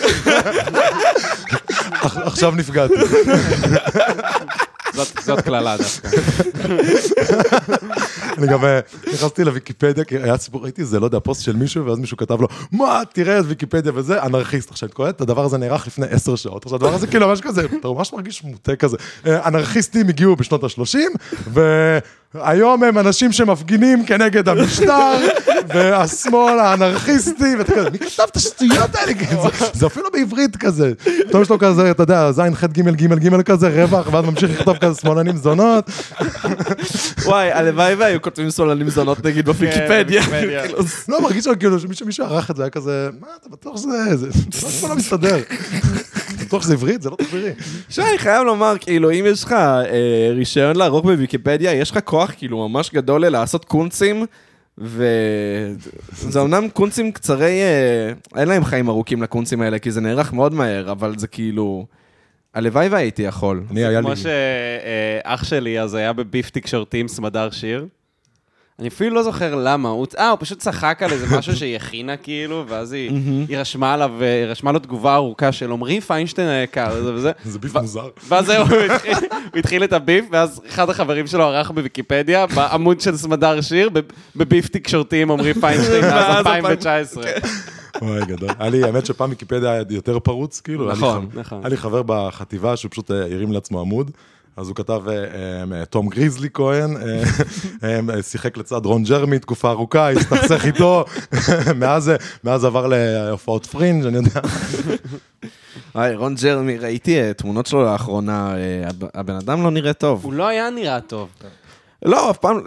עכשיו 2.02 2.50
נפגעתי. 2.50 2.94
זאת- 4.94 5.40
קללה 5.40 5.76
דווקא. 5.76 6.08
אני 8.38 8.46
גם 8.46 8.64
אה, 8.64 8.80
נכנסתי 9.12 9.44
לוויקיפדיה, 9.44 10.04
כי 10.04 10.16
היה 10.16 10.36
סיפור, 10.38 10.62
ראיתי 10.62 10.80
איזה, 10.82 11.00
לא 11.00 11.04
יודע, 11.04 11.18
פוסט 11.20 11.42
של 11.42 11.56
מישהו, 11.56 11.86
ואז 11.86 11.98
מישהו 11.98 12.16
כתב 12.16 12.40
לו, 12.40 12.48
מה, 12.72 13.02
תראה 13.12 13.38
את 13.40 13.44
ויקיפדיה 13.48 13.92
וזה, 13.94 14.22
אנרכיסט. 14.22 14.70
עכשיו, 14.70 14.88
את 14.88 14.94
קוראת, 14.94 15.20
הדבר 15.20 15.44
הזה 15.44 15.58
נערך 15.58 15.86
לפני 15.86 16.06
עשר 16.10 16.36
שעות. 16.36 16.64
עכשיו, 16.64 16.76
הדבר 16.76 16.94
הזה 16.94 17.06
כאילו 17.06 17.28
ממש 17.28 17.40
כזה, 17.40 17.66
אתה 17.80 17.88
ממש 17.88 18.12
מרגיש 18.12 18.44
מוטה 18.44 18.76
כזה. 18.76 18.96
אה, 19.26 19.48
אנרכיסטים 19.48 20.08
הגיעו 20.08 20.36
בשנות 20.36 20.64
ה-30, 20.64 20.98
והיום 22.34 22.82
הם 22.84 22.98
אנשים 22.98 23.32
שמפגינים 23.32 24.06
כנגד 24.06 24.48
המשטר, 24.48 25.12
והשמאל 25.74 26.58
האנרכיסטי, 26.58 27.56
ואתה 27.58 27.72
כזה, 27.74 27.90
מי 27.90 27.98
כתב 27.98 28.22
את 28.30 28.36
השטויות 28.36 28.94
האלה? 28.94 29.12
זה- 29.58 29.66
זה 29.72 29.86
אפילו 29.86 30.10
בעברית 30.12 30.56
כזה. 30.56 30.92
פתאום 31.28 31.42
יש 31.42 31.50
לו 31.50 31.58
כזה, 31.58 31.90
אתה 31.90 32.02
יודע, 32.02 32.32
זין, 32.32 32.54
ח', 32.54 32.64
ג', 32.64 32.90
ג', 32.90 33.28
ג' 33.28 33.42
כזה, 33.42 33.68
רווח, 33.68 34.08
ואז 34.12 34.24
ממשיך 34.24 34.50
לכתוב 34.50 34.76
כזה 34.78 35.00
שמאלנים 35.00 35.36
זונות. 35.36 35.90
וואי, 37.24 37.52
הלוואי 37.52 37.94
והיו 37.94 38.22
כותבים 38.22 38.50
סולנים 38.50 38.90
זונות 38.90 39.24
נגיד 39.24 39.44
בוויקיפדיה. 39.46 40.22
בוויקיפדיה. 40.22 40.62
כאילו, 40.66 40.78
לא, 41.08 41.22
מרגיש 41.22 41.44
שם 41.44 41.54
כאילו 41.54 41.80
שמישהו 41.80 42.06
מישהו 42.06 42.24
ערך 42.26 42.50
את 42.50 42.56
זה, 42.56 42.62
היה 42.62 42.70
כזה, 42.70 43.08
מה, 43.20 43.26
אתה 43.40 43.48
בטוח 43.48 43.76
שזה, 43.76 44.16
זה 44.16 44.26
זה 44.80 44.88
לא 44.88 44.96
מסתדר. 44.96 45.36
בטוח 46.48 46.62
שזה 46.62 46.74
עברית? 46.74 47.02
זה 47.02 47.10
לא 47.10 47.16
תחבירי. 47.16 47.50
אני 47.98 48.18
חייב 48.18 48.42
לומר, 48.46 48.74
כאילו, 48.80 49.10
אם 49.10 49.24
יש 49.26 49.44
לך 49.44 49.52
אה, 49.52 50.30
רישיון 50.34 50.76
לערוך 50.76 51.04
בוויקיפדיה, 51.04 51.74
יש 51.74 51.90
לך 51.90 51.98
כוח 52.04 52.32
כאילו 52.36 52.68
ממש 52.68 52.90
גדול 52.90 53.28
לעשות 53.28 53.64
קונצים, 53.64 54.26
וזה 54.78 56.40
אמנם 56.40 56.68
קונצים 56.68 57.12
קצרי, 57.12 57.62
אה, 57.62 58.12
אין 58.40 58.48
להם 58.48 58.64
חיים 58.64 58.88
ארוכים 58.88 59.22
לקונצים 59.22 59.62
האלה, 59.62 59.78
כי 59.78 59.90
זה 59.90 60.00
נערך 60.00 60.32
מאוד 60.32 60.54
מהר, 60.54 60.90
אבל 60.90 61.18
זה 61.18 61.26
כאילו... 61.26 61.86
הלוואי 62.54 62.88
והייתי 62.88 63.22
יכול. 63.22 63.62
אני, 63.70 63.84
היה 63.84 64.00
לי... 64.00 64.06
כמו 64.06 64.16
שאח 64.16 65.44
שלי 65.44 65.80
אז 65.80 65.94
היה 65.94 66.12
בביף 66.12 66.50
תקשורתי 66.50 67.00
עם 67.00 67.08
סמדר 67.08 67.50
שיר. 67.50 67.86
אני 68.78 68.88
אפילו 68.88 69.14
לא 69.14 69.22
זוכר 69.22 69.54
למה, 69.54 69.88
הוא, 69.88 70.06
אה, 70.18 70.30
הוא 70.30 70.36
פשוט 70.40 70.58
צחק 70.58 71.02
על 71.02 71.12
איזה 71.12 71.26
משהו 71.38 71.56
שהיא 71.56 71.76
הכינה 71.76 72.16
כאילו, 72.16 72.64
ואז 72.68 72.92
היא, 72.92 73.10
היא 73.48 73.58
רשמה 73.58 73.94
עליו, 73.94 74.10
אה, 74.22 74.42
היא 74.42 74.50
רשמה 74.50 74.72
לו 74.72 74.78
תגובה 74.78 75.14
ארוכה 75.14 75.52
של 75.52 75.72
עמרי 75.72 76.00
פיינשטיין 76.00 76.48
היקר, 76.48 76.88
וזה 76.94 77.14
וזה. 77.14 77.32
זה 77.44 77.58
ביף 77.58 77.76
מוזר. 77.76 78.08
ואז 78.28 78.50
הוא 78.50 78.56
התחיל- 78.92 79.14
הוא 79.52 79.58
התחיל 79.58 79.84
את 79.84 79.92
הביף, 79.92 80.24
ואז 80.32 80.60
אחד 80.68 80.90
החברים 80.90 81.26
שלו 81.26 81.44
ערך 81.44 81.70
בוויקיפדיה, 81.70 82.46
בעמוד 82.46 83.00
של 83.00 83.16
סמדר 83.16 83.60
שיר, 83.60 83.90
בביף 84.36 84.68
תקשורתי 84.68 85.22
עם 85.22 85.30
עמרי 85.30 85.54
פיינשטיין, 85.60 86.00
מאז 86.04 86.12
מאז 86.14 86.46
2019. 86.46 87.24
וואי, 88.02 88.20
גדול. 88.26 88.48
היה 88.58 88.70
לי, 88.70 88.84
האמת 88.84 89.06
שפעם 89.06 89.30
ויקיפדיה 89.30 89.70
היה 89.72 89.82
יותר 89.90 90.18
פרוץ, 90.18 90.60
כאילו. 90.60 90.90
נכון, 90.92 91.26
נכון. 91.34 91.58
היה 91.62 91.68
לי 91.68 91.76
חבר 91.76 92.02
בחטיבה 92.06 92.76
שהוא 92.76 92.90
פשוט 92.90 93.10
אה, 93.10 93.16
הרים 93.22 93.52
לעצמו 93.52 93.80
עמוד. 93.80 94.10
אז 94.58 94.68
הוא 94.68 94.76
כתב, 94.76 95.02
אה, 95.08 95.14
אה, 95.78 95.84
תום 95.84 96.08
גריזלי 96.08 96.48
כהן, 96.54 96.96
אה, 97.82 98.22
שיחק 98.22 98.56
לצד 98.56 98.86
רון 98.86 99.04
ג'רמי 99.04 99.38
תקופה 99.38 99.70
ארוכה, 99.70 100.10
הסתכסך 100.10 100.64
איתו, 100.64 101.04
מאז, 101.80 102.12
מאז 102.44 102.64
עבר 102.64 102.86
להופעות 102.86 103.66
פרינג', 103.66 104.06
אני 104.06 104.16
יודע. 104.16 104.40
היי, 105.94 106.16
רון 106.16 106.34
ג'רמי, 106.34 106.78
ראיתי 106.78 107.34
תמונות 107.36 107.66
שלו 107.66 107.84
לאחרונה, 107.84 108.54
הב- 108.86 109.08
הבן 109.14 109.34
אדם 109.34 109.62
לא 109.62 109.70
נראה 109.70 109.92
טוב. 109.92 110.24
הוא 110.24 110.32
לא 110.32 110.46
היה 110.48 110.70
נראה 110.70 111.00
טוב. 111.00 111.28
לא, 112.02 112.30
אף 112.30 112.38
פעם... 112.38 112.60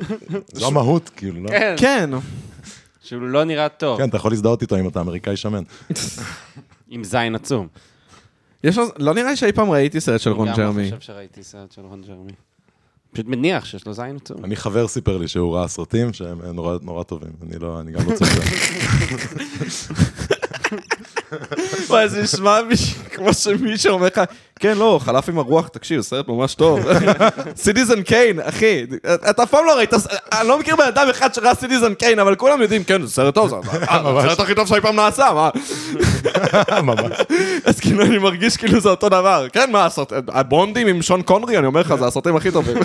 זו 0.52 0.66
המהות, 0.66 1.10
כאילו, 1.16 1.42
לא? 1.42 1.48
כן. 1.48 1.74
כן. 1.78 2.10
שהוא 3.02 3.22
לא 3.22 3.44
נראה 3.44 3.68
טוב. 3.68 3.98
כן, 3.98 4.08
אתה 4.08 4.16
יכול 4.16 4.30
להזדהות 4.30 4.62
איתו 4.62 4.76
אם 4.76 4.88
אתה 4.88 5.00
אמריקאי 5.00 5.36
שמן. 5.36 5.62
עם 6.88 7.04
זין 7.04 7.34
עצום. 7.34 7.66
יש 8.64 8.78
לו... 8.78 8.84
לא 8.98 9.14
נראה 9.14 9.30
לי 9.30 9.36
שאי 9.36 9.52
פעם 9.52 9.70
ראיתי 9.70 10.00
סרט 10.00 10.20
של 10.20 10.30
רון 10.30 10.48
גם 10.48 10.54
ג'רמי. 10.56 10.82
אני 10.82 10.90
חושב 10.90 11.00
שראיתי 11.00 11.42
סרט 11.42 11.72
של 11.72 11.82
רון 11.82 12.02
ג'רמי. 12.02 12.32
פשוט 13.12 13.26
מניח 13.26 13.64
שיש 13.64 13.86
לו 13.86 13.92
זין 13.92 14.16
עצום. 14.16 14.44
אני 14.44 14.56
חבר 14.56 14.88
סיפר 14.88 15.18
לי 15.18 15.28
שהוא 15.28 15.56
ראה 15.56 15.68
סרטים 15.68 16.12
שהם 16.12 16.42
נורא, 16.42 16.78
נורא 16.82 17.02
טובים, 17.02 17.32
אני 17.42 17.58
לא, 17.58 17.80
אני 17.80 17.92
גם 17.92 18.10
לא 18.10 18.16
צריך 18.16 18.32
וואי, 21.88 22.08
זה 22.08 22.22
נשמע 22.22 22.58
כמו 23.14 23.34
שמישהו 23.34 23.92
אומר 23.92 24.06
לך, 24.06 24.20
כן, 24.60 24.78
לא, 24.78 25.00
חלף 25.02 25.28
עם 25.28 25.38
הרוח, 25.38 25.68
תקשיב, 25.68 26.00
סרט 26.00 26.28
ממש 26.28 26.54
טוב. 26.54 26.80
סיטיזן 27.56 28.02
קיין, 28.02 28.40
אחי, 28.40 28.84
אתה 29.30 29.42
אף 29.42 29.50
פעם 29.50 29.64
לא 29.66 29.76
ראית, 29.76 29.94
אני 30.32 30.48
לא 30.48 30.58
מכיר 30.58 30.76
בן 30.76 30.84
אדם 30.84 31.06
אחד 31.10 31.34
שראה 31.34 31.54
סיטיזן 31.54 31.94
קיין, 31.94 32.18
אבל 32.18 32.34
כולם 32.34 32.62
יודעים, 32.62 32.84
כן, 32.84 33.02
זה 33.02 33.12
סרט 33.12 33.34
טוב, 33.34 33.48
זה 33.48 33.56
הסרט 33.90 34.40
הכי 34.40 34.54
טוב 34.54 34.68
שאי 34.68 34.80
פעם 34.80 34.96
נעשה, 34.96 35.28
מה? 35.34 35.50
ממש. 36.82 37.12
אז 37.64 37.80
כאילו 37.80 38.02
אני 38.04 38.18
מרגיש 38.18 38.56
כאילו 38.56 38.80
זה 38.80 38.88
אותו 38.88 39.08
דבר. 39.08 39.46
כן, 39.52 39.70
מה, 39.72 39.88
הבונדים 40.28 40.86
עם 40.86 41.02
שון 41.02 41.22
קונרי, 41.22 41.58
אני 41.58 41.66
אומר 41.66 41.80
לך, 41.80 41.94
זה 41.94 42.06
הסרטים 42.06 42.36
הכי 42.36 42.50
טובים. 42.50 42.76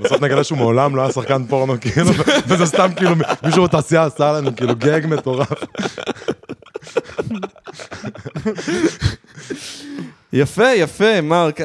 בסוף 0.00 0.22
נגלה 0.22 0.44
שהוא 0.44 0.58
מעולם 0.58 0.96
לא 0.96 1.02
היה 1.02 1.12
שחקן 1.12 1.44
פורנו, 1.48 1.74
כאילו, 1.80 2.10
וזה 2.46 2.66
סתם 2.66 2.88
כאילו 2.96 3.14
מישהו 3.42 3.64
בתעשייה 3.64 4.04
עשה 4.04 4.32
לנו 4.32 4.56
כאילו 4.56 4.74
גג 4.76 5.00
מטורף. 5.06 5.52
יפה, 10.32 10.68
יפה, 10.76 11.20
מרק. 11.20 11.60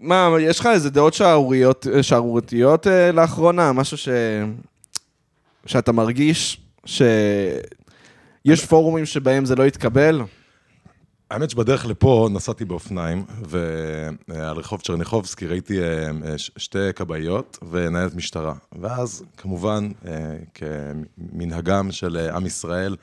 מה, 0.00 0.28
יש 0.40 0.60
לך 0.60 0.66
איזה 0.66 0.90
דעות 0.90 1.14
שערוריות- 1.14 1.86
שערורייתיות 2.02 2.86
אה, 2.86 3.12
לאחרונה? 3.12 3.72
משהו 3.72 3.96
ש... 3.96 4.08
שאתה 5.66 5.92
מרגיש 5.92 6.60
שיש 6.86 8.64
פורומים 8.68 9.06
שבהם 9.06 9.44
זה 9.44 9.54
לא 9.56 9.66
יתקבל? 9.66 10.22
האמת 11.30 11.50
שבדרך 11.50 11.86
לפה 11.86 12.28
נסעתי 12.32 12.64
באופניים, 12.64 13.24
ועל 14.28 14.56
רחוב 14.56 14.80
צ'רניחובסקי 14.80 15.46
ראיתי 15.46 15.82
אה, 15.82 15.86
אה, 16.26 16.38
שתי 16.38 16.92
כבאיות 16.94 17.58
וניידת 17.70 18.14
משטרה. 18.14 18.54
ואז, 18.80 19.24
כמובן, 19.36 19.88
כמנהגם 20.54 21.92
של 21.92 22.16
עם 22.16 22.46
ישראל, 22.46 22.96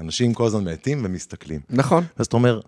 אנשים 0.00 0.34
כל 0.34 0.46
הזמן 0.46 0.64
מאטים 0.64 1.02
ומסתכלים. 1.04 1.60
נכון. 1.70 2.04
ואז 2.16 2.26
אתה 2.26 2.36
אומר, 2.36 2.60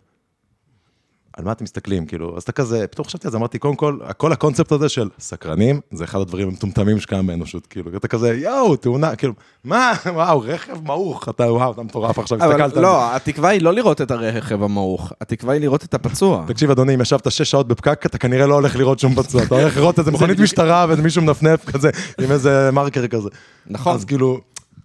על 1.36 1.44
מה 1.44 1.52
אתם 1.52 1.64
מסתכלים? 1.64 2.06
כאילו, 2.06 2.36
אז 2.36 2.42
אתה 2.42 2.52
כזה, 2.52 2.86
פתאום 2.86 3.06
חשבתי 3.06 3.26
על 3.26 3.30
זה, 3.30 3.38
אמרתי, 3.38 3.58
קודם 3.58 3.76
כל, 3.76 3.98
כל 4.16 4.32
הקונספט 4.32 4.72
הזה 4.72 4.88
של 4.88 5.08
סקרנים, 5.18 5.80
זה 5.92 6.04
אחד 6.04 6.20
הדברים 6.20 6.48
המטומטמים 6.48 7.00
שקיים 7.00 7.26
באנושות, 7.26 7.66
כאילו, 7.66 7.90
אתה 7.96 8.08
כזה, 8.08 8.34
יואו, 8.34 8.76
תאונה, 8.76 9.16
כאילו, 9.16 9.32
מה, 9.64 9.92
וואו, 10.14 10.40
רכב 10.40 10.76
מעוך, 10.84 11.28
אתה, 11.28 11.52
וואו, 11.52 11.72
אתה 11.72 11.82
מטורף, 11.82 12.18
עכשיו 12.18 12.38
הסתכלת. 12.44 12.76
לא, 12.76 13.16
התקווה 13.16 13.48
היא 13.50 13.62
לא 13.62 13.72
לראות 13.72 14.00
את 14.00 14.10
הרכב 14.10 14.62
המעוך, 14.62 15.12
התקווה 15.20 15.52
היא 15.52 15.60
לראות 15.60 15.84
את 15.84 15.94
הפצוע. 15.94 16.44
תקשיב, 16.48 16.70
אדוני, 16.70 16.94
אם 16.94 17.00
ישבת 17.00 17.30
שש 17.30 17.42
שעות 17.42 17.68
בפקק, 17.68 18.06
אתה 18.06 18.18
כנראה 18.18 18.46
לא 18.46 18.54
הולך 18.54 18.76
לראות 18.76 18.98
שום 18.98 19.14
פצוע, 19.14 19.42
אתה 19.42 19.54
הולך 19.54 19.76
לראות 19.76 19.98
איזה 19.98 20.10
מכונית 20.10 20.38
משטרה 20.44 20.86
ואיזה 20.88 21.02
מישהו 21.02 21.22
מנפנף 21.22 21.64
כזה, 21.64 21.90
עם 22.20 22.32
איזה 22.32 22.70
מרקר 22.72 23.06
כזה. 23.06 23.28
נכון. 23.66 23.94
אז 23.94 24.04
כאילו, 24.04 24.40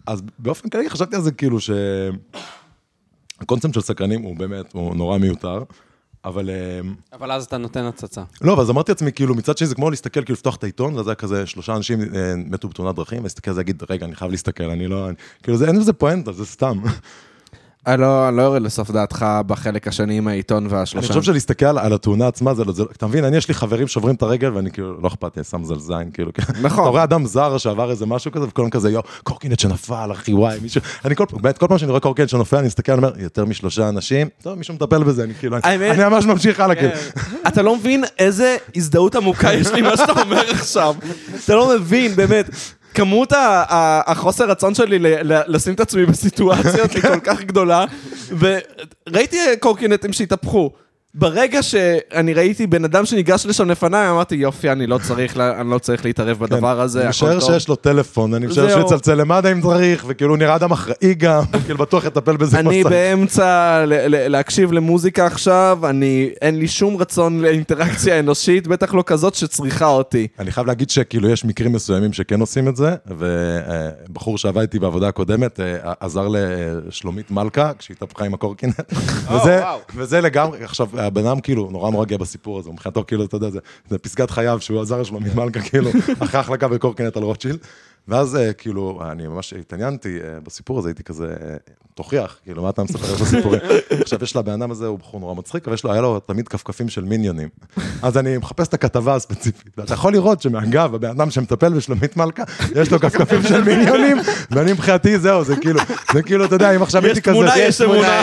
אז 0.08 0.22
באופן 0.40 0.70
כללי 0.70 0.90
חשבתי 0.90 1.16
על 1.16 1.22
זה 1.22 1.32
כאילו 1.32 1.60
ש... 1.60 1.70
הקונספט 3.42 3.74
של 3.74 3.82
סקרנים 3.82 4.22
הוא 4.22 4.38
באמת, 4.38 4.74
הוא 4.74 4.96
נורא 4.96 5.18
מיותר, 5.18 5.64
אבל... 6.26 6.50
אמ, 6.50 6.96
אבל 7.14 7.32
אז 7.32 7.46
אתה 7.46 7.58
נותן 7.58 7.84
הצצה. 7.84 8.24
לא, 8.42 8.54
ואז 8.54 8.70
אמרתי 8.70 8.92
לעצמי, 8.92 9.12
כאילו, 9.12 9.36
מצד 9.36 9.58
שני 9.58 9.68
זה 9.68 9.76
כמו 9.76 9.90
להסתכל, 9.90 10.24
כאילו, 10.24 10.34
לפתוח 10.34 10.56
את 10.56 10.64
העיתון, 10.64 11.00
וזה 11.00 11.10
היה 11.10 11.16
כזה, 11.16 11.46
שלושה 11.46 11.76
אנשים 11.76 12.02
אה, 12.02 12.34
מתו 12.36 12.68
בתאונת 12.70 12.96
דרכים, 12.96 13.20
ולהסתכל 13.20 13.52
על 13.52 13.56
זה, 13.56 13.60
להגיד, 13.60 13.84
רגע, 13.90 14.06
אני 14.06 14.16
חייב 14.16 14.32
להסתכל, 14.32 14.64
אני 14.64 14.88
לא... 14.88 15.08
אני... 15.08 15.16
כאילו, 15.44 15.58
זה, 15.58 15.68
אין 15.68 15.80
בזה 15.80 15.94
פואנטה, 15.94 16.32
זה 16.32 16.46
סתם. 16.46 16.82
אני 17.88 18.02
לא 18.02 18.28
אני 18.30 18.38
לא 18.38 18.42
יורד 18.42 18.62
לסוף 18.62 18.92
דעתך 18.92 19.26
בחלק 19.48 19.88
השני 19.88 20.18
עם 20.18 20.28
העיתון 20.28 20.66
אני 20.66 20.74
והשלושה. 20.74 21.08
חושב 21.08 21.22
שלהסתכל 21.22 21.66
על, 21.66 21.78
על 21.80 21.94
התאונה 21.94 22.28
עצמה, 22.28 22.54
זה, 22.54 22.64
לא- 22.66 22.74
זה, 22.74 22.84
לא- 22.84 22.90
אתה 22.98 23.08
מבין, 23.08 23.24
אני, 23.26 23.38
יש 23.38 23.48
לי 23.48 23.54
חברים 23.54 23.88
שוברים 23.88 24.16
את 24.16 24.22
הרגל, 24.22 24.52
ואני 24.56 24.72
כאילו, 24.72 25.02
לא 25.02 25.08
אכפת 25.08 25.24
לי, 25.24 25.40
אני 25.40 25.44
שם 25.44 25.64
זלזיים, 25.64 26.12
כאילו, 26.12 26.32
נכון. 26.62 26.84
אתה 26.84 26.90
רואה 26.90 27.04
אדם 27.04 27.26
זר 27.26 27.58
שעבר 27.58 27.92
איזה 27.92 28.06
משהו 28.06 28.32
כזה, 28.32 28.46
וכולם 28.48 28.70
כזה, 28.70 28.90
יואו, 28.92 29.04
קורקינט 29.24 29.60
שנפל, 29.60 30.10
אחי, 30.12 30.34
וואי, 30.34 30.58
מישהו, 30.62 30.82
אני 31.06 31.16
כל, 31.16 31.26
באמת, 31.42 31.58
כל 31.58 31.68
פעם 31.68 31.78
שאני 31.78 31.90
רואה 31.92 32.02
קורקינט 32.02 32.30
שנופל, 32.30 32.58
אני 32.58 32.68
מסתכל, 32.68 32.92
אני 32.92 33.00
אומר, 33.06 33.20
יותר 33.20 33.46
משלושה 33.46 33.90
אנשים, 33.90 34.28
טוב, 34.42 34.58
מישהו 34.58 34.74
מטפל 34.74 35.04
בזה, 35.04 35.24
אני 35.24 35.34
כאילו, 35.34 35.58
אני, 35.64 35.92
אני 35.92 36.04
ממש 36.04 36.26
ממשיך 36.26 36.60
הלאה, 36.60 36.76
כאילו. 36.76 36.92
אתה 37.48 37.62
לא 37.62 37.76
מבין 37.76 38.04
איזה 38.20 38.58
הזדהות 38.76 39.16
עמוקה 39.16 39.54
יש 39.54 39.72
לי 39.72 39.82
מה 39.82 39.98
שאתה 39.98 40.22
אומר 40.22 40.50
עכשיו. 40.52 40.96
אתה 41.46 41.56
לא 41.56 41.76
מבין, 41.76 42.16
באמת. 42.16 42.50
כמות 42.94 43.34
החוסר 44.08 44.50
רצון 44.50 44.76
שלי 44.76 45.00
לשים 45.24 45.74
את 45.74 45.80
עצמי 45.80 46.06
בסיטואציות 46.06 46.92
היא 46.92 47.02
כל 47.02 47.20
כך 47.28 47.42
גדולה, 47.42 47.86
וראיתי 48.40 49.38
קורקינטים 49.60 50.14
שהתהפכו. 50.14 50.72
ברגע 51.16 51.64
שאני 51.64 52.34
ראיתי 52.34 52.68
בן 52.68 52.84
אדם 52.86 53.06
שניגש 53.06 53.46
לשם 53.46 53.70
לפניי, 53.70 54.10
אמרתי, 54.10 54.36
יופי, 54.36 54.72
אני 54.72 54.88
לא 54.88 54.98
צריך, 54.98 55.38
לה- 55.38 55.62
אני 55.62 55.70
לא 55.70 55.78
צריך 55.78 56.06
להתערב 56.06 56.38
בדבר 56.40 56.82
הזה, 56.82 57.02
אני 57.02 57.10
משער. 57.10 57.40
שיש 57.40 57.68
לו 57.68 57.76
טלפון, 57.76 58.34
אני 58.34 58.48
משער 58.48 58.68
זהו. 58.70 58.82
שיצלצל 58.82 59.14
למד"א 59.16 59.52
אם 59.52 59.62
צריך, 59.62 60.06
וכאילו 60.08 60.30
הוא 60.32 60.38
נראה 60.38 60.56
אדם 60.56 60.72
אחראי 60.72 61.14
גם, 61.18 61.44
כאילו 61.66 61.78
בטוח 61.78 62.06
יטפל 62.06 62.38
בזה 62.38 62.58
כמו 62.58 62.70
אני 62.70 62.80
שצריך. 62.80 62.94
באמצע 62.96 63.46
ל- 63.88 63.94
ל- 64.16 64.28
להקשיב 64.28 64.72
למוזיקה 64.72 65.26
עכשיו, 65.26 65.80
אני, 65.90 66.30
אין 66.42 66.60
לי 66.60 66.68
שום 66.68 66.98
רצון 66.98 67.42
לאינטראקציה 67.42 68.20
אנושית, 68.20 68.68
בטח 68.68 68.94
לא 68.94 69.04
כזאת 69.06 69.36
שצריכה 69.36 69.88
אותי. 69.88 70.28
אני 70.40 70.52
חייב 70.52 70.68
להגיד 70.68 70.90
שכאילו 70.90 71.30
יש 71.30 71.46
מקרים 71.46 71.72
מסוימים 71.74 72.14
שכן 72.14 72.40
עושים 72.40 72.68
את 72.68 72.76
זה, 72.76 72.96
ובחור 73.08 74.38
שעבד 74.38 74.62
איתי 74.62 74.80
בעבודה 74.80 75.08
הקודמת 75.08 75.60
אה, 75.60 75.76
עזר 76.00 76.28
לשלומית 76.30 77.32
מלכה 77.32 77.72
כשהיא 77.80 77.96
התהפכה 77.98 78.26
עם 78.26 78.34
הקורקינט. 78.34 78.80
וזה-. 79.34 79.62
וזה 79.96 80.22
לגמרי, 80.22 80.64
עכשיו, 80.64 80.88
הבן 81.06 81.26
אדם 81.26 81.40
כאילו 81.40 81.70
נורא 81.72 81.92
נורא 81.92 82.06
גאה 82.06 82.18
בסיפור 82.18 82.60
הזה, 82.60 82.70
מבחינתו 82.72 83.04
כאילו, 83.08 83.26
אתה 83.26 83.36
יודע, 83.38 83.50
זה- 83.50 83.60
זה 83.90 83.98
פסגת 83.98 84.32
חייו 84.32 84.58
שהוא 84.62 84.82
עזר 84.82 85.02
לשלומית 85.02 85.36
מלכה, 85.36 85.62
כאילו, 85.62 85.90
אחרי 86.20 86.40
החלקה 86.40 86.68
בקורקינט 86.68 87.18
על 87.18 87.24
רוטשילד. 87.24 87.58
ואז 88.08 88.36
אה, 88.36 88.54
כאילו, 88.54 89.02
אני 89.12 89.28
ממש 89.28 89.54
התעניינתי 89.54 90.18
אה, 90.24 90.40
בסיפור 90.44 90.80
הזה, 90.80 90.90
הייתי 90.90 91.04
כזה, 91.04 91.26
אה, 91.26 91.56
תוכיח, 91.94 92.36
כאילו, 92.44 92.64
מה 92.64 92.70
אתה 92.70 92.84
מספר 92.84 93.16
בסיפורים? 93.24 93.62
עכשיו, 94.02 94.24
יש 94.24 94.36
לבן 94.36 94.52
אדם 94.52 94.72
הזה, 94.72 94.86
הוא 94.88 95.00
בחור 95.00 95.20
נורא 95.20 95.34
מצחיק, 95.36 95.66
אבל 95.68 95.74
יש 95.74 95.84
לו, 95.84 95.92
היה 95.92 96.02
לו 96.02 96.20
תמיד 96.20 96.48
כפכפים 96.48 96.90
של 96.90 97.04
מיניונים. 97.04 97.50
אז 98.02 98.18
אני 98.18 98.38
מחפש 98.38 98.68
את 98.68 98.74
הכתבה 98.74 99.16
הספציפית, 99.16 99.74
ואתה 99.78 99.94
יכול 99.94 100.14
לראות 100.14 100.42
שמאגב, 100.42 100.96
הבן 100.96 101.10
אדם 101.10 101.32
שמטפל 101.32 101.74
בשלומית 101.74 102.18
מלכה, 102.18 102.44
יש 102.76 102.92
לו 102.92 103.00
כפכפים 103.00 103.44
של 103.44 103.64
מיניונים, 103.64 104.18
ואני 104.52 104.74
מבחינתי, 104.74 105.20
זהו, 105.20 105.44
זה 105.44 105.56
כאילו, 105.56 105.80
זה 106.14 106.24
כאילו, 106.24 106.46
אתה 106.46 106.56
יודע, 106.56 106.76
אם 106.76 106.84
עכשיו 106.84 107.06
הייתי 107.06 107.22
כזה... 107.22 107.34
תמונה, 107.34 107.58
יש 107.60 107.82
אמונה. 107.82 108.22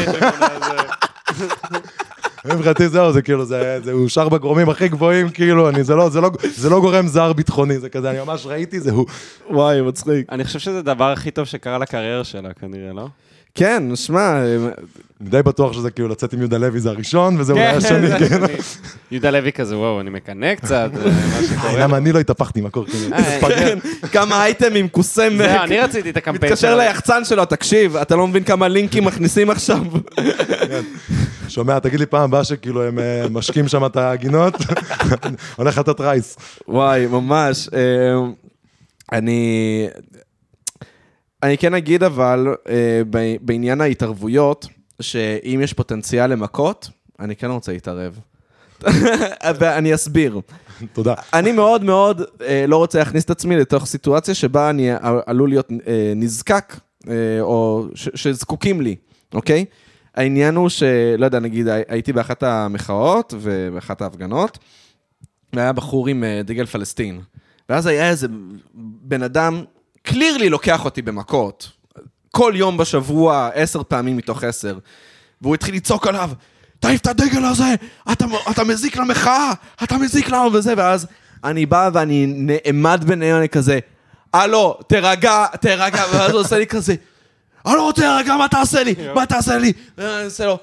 מבחינתי 2.45 2.89
זהו, 2.89 3.13
זה 3.13 3.23
כאילו, 3.23 3.45
זה 3.45 3.81
זה 3.85 3.93
אושר 3.93 4.29
בגורמים 4.29 4.69
הכי 4.69 4.89
גבוהים, 4.89 5.31
כאילו, 5.31 5.69
אני, 5.69 5.85
זה 5.85 5.95
לא, 5.95 6.09
זה 6.09 6.21
לא, 6.21 6.31
זה 6.55 6.71
לא 6.71 6.81
גורם 6.81 7.07
זר 7.07 7.33
ביטחוני, 7.33 7.79
זה 7.79 7.89
כזה, 7.89 8.11
אני 8.11 8.19
ממש 8.21 8.47
ראיתי, 8.47 8.81
זה 8.81 8.91
הוא. 8.91 9.07
וואי, 9.51 9.83
מצחיק. 9.83 10.33
אני 10.33 10.45
חושב 10.45 10.59
שזה 10.59 10.79
הדבר 10.79 11.13
הכי 11.13 11.31
טוב 11.31 11.45
שקרה 11.45 11.79
לקריירה 11.79 12.25
שלה, 12.25 12.55
כנראה, 12.55 12.93
לא? 12.93 13.09
כן, 13.55 13.83
שמע, 13.97 14.43
אני 15.21 15.29
די 15.31 15.43
בטוח 15.43 15.73
שזה 15.73 15.91
כאילו 15.91 16.09
לצאת 16.09 16.33
עם 16.33 16.39
יהודה 16.39 16.59
לוי 16.59 16.81
זה 16.81 16.89
הראשון, 16.91 17.37
וזה 17.41 17.53
אולי 17.53 17.67
השני, 17.67 18.07
זה- 18.09 18.19
כן. 18.29 18.41
יהודה 19.11 19.31
לוי 19.31 19.53
כזה, 19.53 19.77
וואו, 19.79 20.01
אני 20.01 20.11
מקנא 20.11 20.55
קצת, 20.55 20.91
אה, 20.97 21.11
מה 21.11 21.43
שקורה. 21.49 21.79
למה 21.85 21.97
אני 21.97 22.13
לא 22.13 22.19
התהפכתי 22.19 22.61
עם 22.61 22.67
הקורקינט? 22.67 23.13
אה, 23.13 23.41
כן, 23.49 23.79
כמה 24.13 24.45
אייטמים, 24.45 24.89
קוסם, 24.89 25.37
זהו, 25.37 25.63
אני 25.63 25.79
רציתי 25.81 26.11
את 26.11 26.17
הקמפיין 26.21 26.53
מתקשר 26.53 26.77
ליחצן 26.77 27.25
שלו, 27.25 27.45
תקשיב, 27.45 27.97
אתה 27.97 28.17
לא 28.17 28.27
מבין 28.27 28.45
כמה 28.45 28.69
לינקים 28.69 29.05
מכניסים 29.05 29.51
עכשיו. 29.51 29.83
שומע, 31.49 31.79
תגיד 31.79 32.01
לי 32.01 32.07
פעם 32.07 32.23
הבאה 32.25 32.45
שכאילו 32.45 32.83
הם 32.85 32.99
אה, 32.99 33.27
משקים 33.31 33.69
שם 33.69 33.87
את 33.87 33.97
הגינות, 33.97 34.55
הולך 35.57 35.79
לתת 35.79 36.01
רייס. 36.01 36.37
וואי, 36.69 37.07
ממש. 37.07 37.69
אה, 37.75 37.81
אני... 39.13 39.87
אני 41.43 41.59
כן 41.59 41.75
אגיד 41.75 42.03
אבל, 42.03 42.47
אה, 42.69 43.03
בעניין 43.41 43.81
ההתערבויות, 43.81 44.67
שאם 45.03 45.61
יש 45.63 45.73
פוטנציאל 45.73 46.27
למכות, 46.31 46.89
אני 47.21 47.37
כן 47.37 47.51
רוצה 47.51 47.73
להתערב. 47.73 48.19
ואני 49.59 49.95
אסביר. 49.95 50.41
תודה. 50.93 51.15
אני 51.35 51.53
מאוד 51.53 51.85
מאוד 51.85 52.23
אה, 52.41 52.65
לא 52.69 52.77
רוצה 52.77 52.99
להכניס 52.99 53.25
את 53.25 53.31
עצמי 53.31 53.57
לתוך 53.57 53.87
סיטואציה 53.87 54.35
שבה 54.35 54.71
אני 54.71 54.91
ע- 54.93 54.99
עלול 55.27 55.49
להיות 55.49 55.69
אה, 55.87 56.13
נזקק, 56.17 56.77
אה, 57.09 57.15
או 57.41 57.87
שזקוקים 57.95 58.81
לי 58.81 58.97
אוקיי? 59.35 59.65
העניין 60.15 60.55
הוא 60.57 60.69
שלא 60.69 61.25
יודע, 61.25 61.39
נגיד, 61.39 61.69
הי- 61.69 61.83
הייתי 61.89 62.13
באחת 62.13 62.43
המחאות 62.43 63.35
ובאחת 63.41 64.03
ההפגנות, 64.03 64.59
והיה 65.53 65.73
בחור 65.73 66.09
עם 66.09 66.25
אה, 66.25 66.41
דגל 66.45 66.67
פלסטין. 66.67 67.21
ואז 67.69 67.87
היה 67.87 68.11
איזה 68.11 68.27
בן 69.03 69.23
אדם, 69.23 69.63
קלירלי 70.09 70.49
לוקח 70.49 70.85
אותי 70.85 71.03
במכות. 71.03 71.71
כל 72.31 72.53
יום 72.57 72.77
בשבוע, 72.77 73.51
עשר 73.55 73.83
פעמים 73.83 74.17
מתוך 74.17 74.45
עשר. 74.45 74.79
והוא 75.43 75.55
התחיל 75.55 75.75
לצעוק 75.75 76.07
עליו, 76.07 76.31
תעיף 76.81 77.01
את 77.01 77.07
הדגל 77.07 77.45
הזה, 77.45 77.75
אתה, 78.13 78.25
אתה 78.51 78.65
מזיק 78.65 78.97
למחאה, 78.97 79.53
אתה 79.83 79.99
מזיק 79.99 80.29
לנו 80.31 80.53
וזה, 80.53 80.75
ואז 80.77 81.07
אני 81.45 81.67
בא 81.67 81.91
ואני 81.93 82.27
נעמד 82.27 83.05
ביניהם, 83.07 83.37
אני 83.37 83.49
כזה, 83.49 83.79
הלו, 84.35 84.79
תירגע, 84.87 85.47
תירגע, 85.61 86.05
ואז 86.13 86.31
הוא 86.31 86.41
עושה 86.41 86.59
לי 86.59 86.67
כזה, 86.67 86.95
רוצה 87.65 88.07
להירגע, 88.09 88.37
מה 88.37 88.49
תעשה 88.49 88.83
לי? 88.83 88.95
מה 89.15 89.27
תעשה 89.27 89.59
לי? 89.59 89.73
ואני 89.99 90.25
עושה 90.25 90.47
לו, 90.47 90.59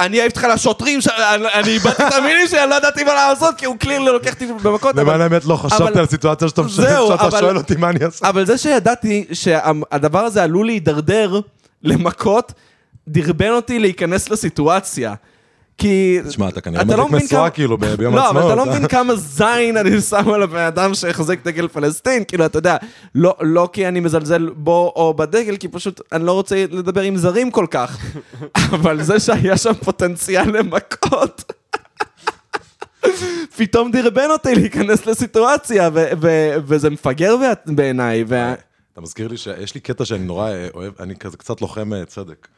אני 0.00 0.20
אעיף 0.20 0.32
אותך 0.32 0.46
לשוטרים, 0.54 1.00
ש- 1.00 1.08
אני 1.08 1.44
אני 1.54 1.68
איבדתי 1.68 2.02
את 2.08 2.12
המילים 2.12 2.46
שלי, 2.48 2.62
אני 2.62 2.70
לא 2.70 2.74
ידעתי 2.74 3.04
מה 3.04 3.14
לעשות, 3.14 3.54
כי 3.58 3.66
הוא 3.66 3.76
קלירלי 3.78 4.06
לוקח 4.12 4.32
אותי 4.32 4.46
במכות. 4.62 4.94
אבל- 4.94 5.02
למען 5.02 5.20
האמת 5.20 5.44
לא 5.44 5.56
חשבתי 5.56 5.82
אבל- 5.82 5.98
על 5.98 6.06
סיטואציה 6.06 6.48
שאתה 6.48 6.62
משנה, 6.62 6.86
זהו, 6.86 7.08
שאתה 7.08 7.22
אבל- 7.26 7.40
שואל 7.40 7.56
אותי 7.56 7.74
מה 7.76 7.90
אני 7.90 8.04
אעשה. 8.04 8.28
אבל 8.28 8.46
זה 8.46 8.58
שידעתי 8.58 9.24
שהדבר 9.32 10.18
הזה 10.18 10.42
עלול 10.42 10.66
להידרדר 10.66 11.40
למכות, 11.82 12.52
דרבן 13.08 13.50
אותי 13.50 13.78
להיכנס 13.78 14.30
לסיטואציה. 14.30 15.14
כי... 15.80 16.18
תשמע, 16.28 16.48
אתה 16.48 16.60
כנראה 16.60 16.84
לא 16.84 17.08
מדליק 17.08 17.24
משואה 17.24 17.50
כאילו 17.50 17.78
ביום 17.78 18.14
לא, 18.14 18.30
אבל 18.30 18.40
העצמאות. 18.40 18.46
אתה 18.46 18.54
לא 18.54 18.64
אה? 18.64 18.76
מבין 18.76 18.88
כמה 18.88 19.16
זין 19.16 19.76
אני 19.76 20.00
שם 20.00 20.30
על 20.30 20.42
הבן 20.42 20.62
אדם 20.62 20.94
שהחזיק 20.94 21.44
דגל 21.44 21.68
פלסטין, 21.68 22.24
כאילו, 22.24 22.46
אתה 22.46 22.58
יודע, 22.58 22.76
לא, 23.14 23.34
לא 23.40 23.68
כי 23.72 23.88
אני 23.88 24.00
מזלזל 24.00 24.48
בו 24.56 24.92
או 24.96 25.14
בדגל, 25.14 25.56
כי 25.56 25.68
פשוט 25.68 26.00
אני 26.12 26.26
לא 26.26 26.32
רוצה 26.32 26.64
לדבר 26.70 27.00
עם 27.00 27.16
זרים 27.16 27.50
כל 27.50 27.66
כך. 27.70 27.98
אבל 28.74 29.02
זה 29.02 29.20
שהיה 29.20 29.56
שם 29.56 29.72
פוטנציאל 29.74 30.56
למכות, 30.56 31.52
פתאום 33.58 33.90
דרבן 33.90 34.30
אותי 34.30 34.54
להיכנס 34.54 35.06
לסיטואציה, 35.06 35.90
וזה 36.66 36.90
מפגר 36.90 37.36
בע- 37.36 37.72
בעיניי. 37.74 38.24
אתה 38.92 39.00
מזכיר 39.00 39.28
לי 39.28 39.36
שיש 39.36 39.74
לי 39.74 39.80
קטע 39.80 40.04
שאני 40.04 40.24
נורא 40.24 40.50
אוהב, 40.74 40.92
אני 41.00 41.16
כזה 41.16 41.36
קצת 41.36 41.60
לוחם 41.60 41.92
אה, 41.92 42.04
צדק. 42.04 42.48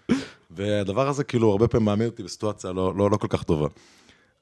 והדבר 0.56 1.08
הזה 1.08 1.24
כאילו 1.24 1.50
הרבה 1.50 1.68
פעמים 1.68 1.84
מעמיד 1.84 2.06
אותי 2.06 2.22
בסיטואציה 2.22 2.72
לא, 2.72 2.94
לא, 2.96 3.10
לא 3.10 3.16
כל 3.16 3.26
כך 3.30 3.42
טובה. 3.42 3.68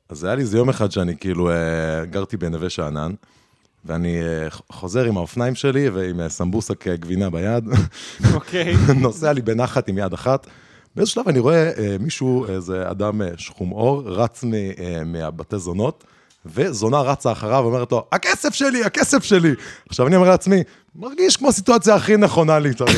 אז 0.08 0.24
היה 0.24 0.34
לי 0.34 0.42
איזה 0.42 0.58
יום 0.58 0.68
אחד 0.68 0.90
שאני 0.90 1.16
כאילו 1.16 1.50
אה, 1.50 2.04
גרתי 2.04 2.36
בנווה 2.36 2.70
שאנן, 2.70 3.12
ואני 3.84 4.22
אה, 4.22 4.50
חוזר 4.72 5.04
עם 5.04 5.16
האופניים 5.16 5.54
שלי 5.54 5.88
ועם 5.88 6.20
אה, 6.20 6.28
סמבוסק 6.28 6.88
אה, 6.88 6.96
גבינה 6.96 7.30
ביד, 7.30 7.64
אוקיי. 8.34 8.74
נוסע 9.02 9.32
לי 9.32 9.42
בנחת 9.42 9.88
עם 9.88 9.98
יד 9.98 10.12
אחת. 10.12 10.46
באיזשהו 10.96 11.14
שלב 11.14 11.28
אני 11.28 11.38
רואה 11.38 11.70
אה, 11.78 11.96
מישהו, 12.00 12.46
איזה 12.48 12.90
אדם 12.90 13.22
אה, 13.22 13.28
שחום 13.36 13.70
עור, 13.70 14.02
רץ 14.06 14.44
אה, 14.44 15.04
מהבתי 15.04 15.58
זונות, 15.58 16.04
וזונה 16.46 17.00
רצה 17.00 17.32
אחריו 17.32 17.60
ואומרת 17.64 17.92
לו, 17.92 18.04
הכסף 18.12 18.54
שלי, 18.54 18.84
הכסף 18.84 19.24
שלי. 19.24 19.54
עכשיו 19.88 20.06
אני 20.06 20.16
אומר 20.16 20.28
לעצמי, 20.28 20.62
מרגיש 20.96 21.36
כמו 21.36 21.48
הסיטואציה 21.48 21.94
הכי 21.94 22.16
נכונה 22.16 22.58
להתערב. 22.58 22.90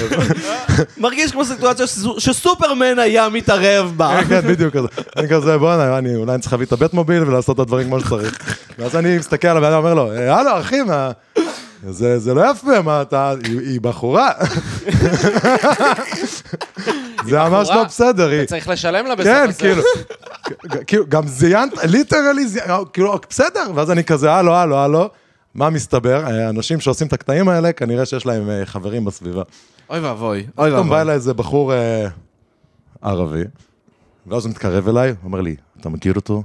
מרגיש 0.98 1.32
כמו 1.32 1.44
סיטואציה 1.44 1.86
שסו- 1.86 2.20
שסופרמן 2.20 2.98
היה 2.98 3.28
מתערב 3.28 3.92
בה. 3.96 4.20
כן, 4.22 4.28
כן, 4.42 4.48
בדיוק 4.48 4.74
כזה. 4.76 4.88
אני 5.16 5.28
כזה, 5.28 5.58
בוא'נה, 5.58 5.98
אני 5.98 6.14
אולי 6.16 6.32
אני 6.34 6.40
צריך 6.40 6.52
להביא 6.52 6.66
את 6.66 6.72
הבית 6.72 6.94
מוביל 6.94 7.22
ולעשות 7.22 7.54
את 7.56 7.60
הדברים 7.60 7.86
כמו 7.86 8.00
שצריך. 8.00 8.56
ואז 8.78 8.96
אני 8.96 9.18
מסתכל 9.18 9.48
על 9.48 9.56
הבן 9.56 9.66
אדם 9.66 9.84
ואומר 9.84 9.94
לו, 9.94 10.12
"אה, 10.12 10.38
הלו, 10.40 10.60
אחי, 10.60 10.82
מה... 10.82 11.10
זה 11.90 12.18
זה 12.18 12.34
לא 12.34 12.50
יפה, 12.50 12.82
מה 12.82 13.02
אתה... 13.02 13.34
היא 13.44 13.60
היא 13.60 13.80
בחורה. 13.80 14.30
זה 17.26 17.38
ממש? 17.38 17.68
לא 17.70 17.84
בסדר, 17.84 18.28
היא... 18.30 18.44
צריך 18.46 18.68
לשלם 18.68 19.06
לה 19.06 19.14
בסוף 19.14 19.32
כן, 19.32 19.46
הסרט. 19.48 19.58
כאילו, 19.58 19.82
כאילו, 20.86 21.04
גם 21.08 21.26
זיינת, 21.26 21.72
ליטרלי, 21.84 22.44
כאילו, 22.92 23.18
בסדר, 23.30 23.70
ואז 23.74 23.90
אני 23.90 24.04
כזה, 24.04 24.32
הלו, 24.32 24.54
הלו, 24.54 24.78
הלו, 24.78 25.10
מה 25.54 25.70
מסתבר? 25.70 26.26
אה, 26.26 26.48
אנשים 26.48 26.80
שעושים 26.80 27.06
את 27.06 27.12
הקטעים 27.12 27.48
האלה, 27.48 27.72
כנראה 27.72 28.06
שיש 28.06 28.26
להם 28.26 28.50
אה, 28.50 28.66
חברים 28.66 29.04
בסביבה. 29.04 29.42
אוי 29.90 30.00
ואבוי, 30.00 30.46
אוי 30.58 30.70
פתאום 30.70 30.88
בא 30.88 30.92
ואבוי. 30.94 31.00
אליי 31.02 31.14
איזה 31.14 31.34
בחור 31.34 31.74
אה, 31.74 32.06
ערבי, 33.02 33.42
ואז 34.26 34.44
הוא 34.44 34.50
מתקרב 34.50 34.88
אליי, 34.88 35.14
אומר 35.24 35.40
לי, 35.40 35.56
אתה 35.80 35.88
מכיר 35.88 36.14
אותו? 36.14 36.42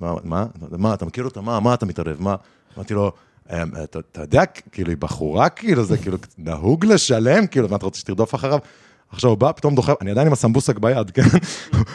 מה, 0.00 0.12
מה, 0.24 0.46
מה, 0.70 0.94
אתה 0.94 1.04
מכיר 1.04 1.24
אותו? 1.24 1.42
מה, 1.42 1.60
מה 1.60 1.74
אתה 1.74 1.86
מתערב? 1.86 2.16
מה? 2.18 2.36
אמרתי 2.76 2.94
לו, 2.94 3.04
"אה, 3.04 3.10
אתה 3.52 3.98
אתה 3.98 4.20
יודע, 4.20 4.44
כאילו, 4.72 4.90
היא 4.90 4.96
בחורה, 4.96 5.48
כאילו, 5.48 5.84
זה 5.84 5.98
כאילו 5.98 6.16
נהוג 6.38 6.84
לשלם, 6.84 7.46
כאילו, 7.46 7.68
מה 7.68 7.76
אתה 7.76 7.84
רוצה 7.84 8.00
שתרדוף 8.00 8.34
אחריו? 8.34 8.58
עכשיו 9.10 9.30
הוא 9.30 9.38
בא, 9.38 9.52
פתאום 9.52 9.74
דוחף, 9.74 9.94
אני 10.00 10.10
עדיין 10.10 10.26
עם 10.26 10.32
הסמבוסק 10.32 10.78
ביד, 10.78 11.10
כן? 11.10 11.22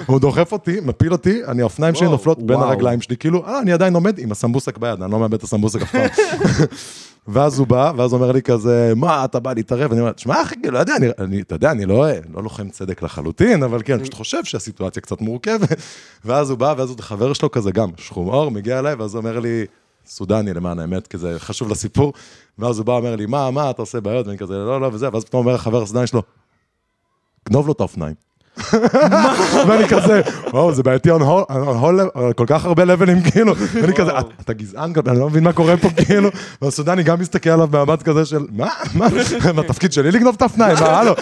הוא 0.06 0.20
דוחף 0.20 0.52
אותי, 0.52 0.80
מפיל 0.84 1.12
אותי, 1.12 1.46
אני, 1.48 1.62
האופניים 1.62 1.96
שלי 1.96 2.08
נופלות 2.08 2.44
בין. 2.44 2.60
הרגליים 2.60 3.02
שלי, 3.02 3.18
כאילו, 3.18 3.48
אה, 3.48 3.60
אני 3.60 3.74
עדיין 3.74 3.96
עומד 3.96 4.20
עם 4.20 4.32
הסמבוסק 4.32 4.78
ביד, 4.78 5.02
אני 5.02 5.12
לא 5.12 5.20
מאבד 5.20 5.34
את 5.34 5.44
הסמבוסק 5.44 5.82
אף 5.82 5.92
פעם. 5.92 6.08
ואז 7.28 7.60
הוא 7.60 7.68
בא, 7.68 7.92
ואז 7.98 8.14
אומר 8.14 8.32
לי 8.32 8.42
כזה, 8.42 8.94
מה, 8.96 9.26
אתה 9.26 9.40
בא 9.40 9.54
להתערב? 9.54 9.90
ואני 9.90 10.02
אומר, 10.02 10.12
תשמע, 10.12 10.42
אחי, 10.42 10.56
לא 10.64 10.80
יודע, 10.80 10.96
אני, 10.96 11.08
אני, 11.20 11.42
אתה 11.42 11.56
יודע, 11.56 11.72
אני 11.72 11.86
לא, 11.86 12.06
לא 12.34 12.44
לוחם 12.44 12.70
צדק 12.70 13.02
לחלוטין, 13.02 13.64
אבל 13.64 13.82
כן, 13.86 13.94
אני 13.94 14.02
פשוט 14.02 14.14
חושב 14.14 14.44
שהסיטואציה 14.44 15.02
קצת 15.02 15.22
מורכבת. 15.22 15.82
ואז 16.26 16.50
הוא 16.50 16.58
בא, 16.58 16.74
ואז 16.78 16.90
הוא 16.90 16.98
חבר 17.00 17.34
שלו 17.34 17.52
כזה 17.52 17.72
גם, 17.72 17.90
שחום 17.98 18.28
עור, 18.28 18.52
מגיע 18.52 18.80
אליי, 18.80 18.94
ואז 18.94 19.16
הוא 19.16 19.20
אומר 19.20 19.40
לי, 19.40 19.66
סודני 20.06 20.54
למען 20.54 20.80
האמת, 20.80 21.08
כי 21.08 21.18
זה 21.18 21.40
חשוב 21.40 21.70
לסיפור. 21.70 22.14
ואז 22.60 22.78
הוא 22.78 22.86
בא, 22.86 22.94
אומר 22.94 23.16
לי, 23.16 23.26
מה, 23.26 23.52
מה, 23.52 23.70
אתה 23.70 23.82
עושה 23.82 24.02
בעיות? 24.02 24.28
ואני 24.28 24.38
כזה, 24.38 24.54
לא, 24.54 24.82
לא, 24.82 24.90
וזה, 24.94 25.10
ואז 25.14 25.26
פתאום 25.26 25.46
אומר 25.46 25.56
החבר 25.56 25.82
הסודני 25.82 26.08
שלו, 26.08 26.22
גנוב 27.50 27.68
לו 27.68 27.74
את 27.74 27.80
האופניים. 27.80 28.16
ואני 29.68 29.88
כזה, 29.90 30.22
וואו, 30.54 30.74
זה 30.74 30.84
בעייתי 30.84 31.12
on 31.12 31.20
whole- 31.22 31.52
level, 31.52 32.34
כל 32.36 32.46
כך 32.48 32.66
הרבה 32.66 32.84
לבלים, 32.86 33.22
כאילו, 33.22 33.54
ואני 33.82 33.94
כזה, 33.94 34.12
"אתה- 34.42 34.54
גזען, 34.54 34.94
אני 35.08 35.20
לא 35.20 35.30
מבין 35.30 35.44
מה 35.44 35.54
קורה 35.54 35.78
פה, 35.78 35.90
כאילו, 36.06 36.30
והסודני 36.62 37.04
גם 37.04 37.20
מסתכל 37.20 37.50
עליו 37.50 37.68
במבט 37.68 38.04
כזה 38.04 38.26
של, 38.26 38.40
מה, 38.52 38.68
מה, 38.94 39.08
התפקיד 39.62 39.94
שלי 39.94 40.12
לגנוב 40.12 40.36
את 40.36 40.42
האופניים, 40.42 40.78
מה, 40.80 40.86
הלו, 41.00 41.14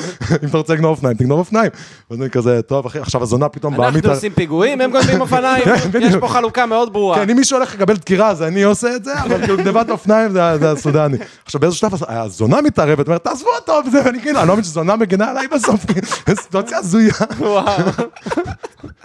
אם 0.44 0.48
אתה 0.50 0.58
רוצה 0.58 0.74
לגנוב 0.74 0.92
אופניים, 0.92 1.18
תגנוב 1.18 1.40
אופניים. 1.40 1.72
ואז 2.12 2.22
אני 2.22 2.30
כזה, 2.30 2.62
טוב, 2.62 2.86
אחי, 2.86 3.00
עכשיו 3.00 3.24
הזונה 3.24 3.50
פתאום 3.50 3.78
באה 3.78 3.86
אנחנו 3.86 4.00
מתאר... 4.00 4.12
עושים 4.12 4.32
פיגועים, 4.34 4.82
הם 4.82 4.92
גונבים 4.92 5.22
אופניים, 5.22 5.64
כן, 5.66 6.00
יש. 6.02 6.16
פה 6.16 6.28
חלוקה 6.28 6.66
מאוד 6.66 6.94
ברורה. 6.94 7.16
כן, 7.18 7.30
אם 7.30 7.36
מישהו 7.36 7.58
הולך 7.58 7.74
לקבל 7.76 7.96
דקירה, 7.96 8.28
אז 8.30 8.44
אני 8.44 8.64
עושה 8.64 8.96
את 8.96 9.04
זה, 9.04 9.22
אבל 9.24 9.42
כאילו 9.42 9.58
גנבת 9.58 9.90
אופניים 9.90 10.32
זה 10.32 10.72
הסודני. 10.72 11.18
עכשיו 11.46 11.62
באיזשהו 11.62 11.90
שלב 11.90 12.00
הזונה 12.10 12.62
מתערבת, 12.62 13.08
אומרת, 13.08 13.24
תעזבו 13.24 13.50
אותו, 13.60 13.74
ואני 13.94 14.22
כאילו, 14.22 14.40
אני 14.40 14.48
לא 14.48 14.54
מבין 14.54 14.64
שזונה 14.64 14.96
מגנה 14.96 15.30
עליי 15.30 15.48
בסוף, 15.48 15.86
כאילו, 15.86 16.08
סיטואציה 16.42 16.78
הזויה. 16.78 17.14
וואו, 17.40 17.84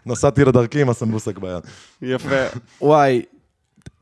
נסעתי 0.07 0.44
לדרכי 0.44 0.81
עם 0.81 0.90
הסמבוסק 0.90 1.38
ביד. 1.38 1.62
יפה. 2.03 2.44
וואי, 2.81 3.22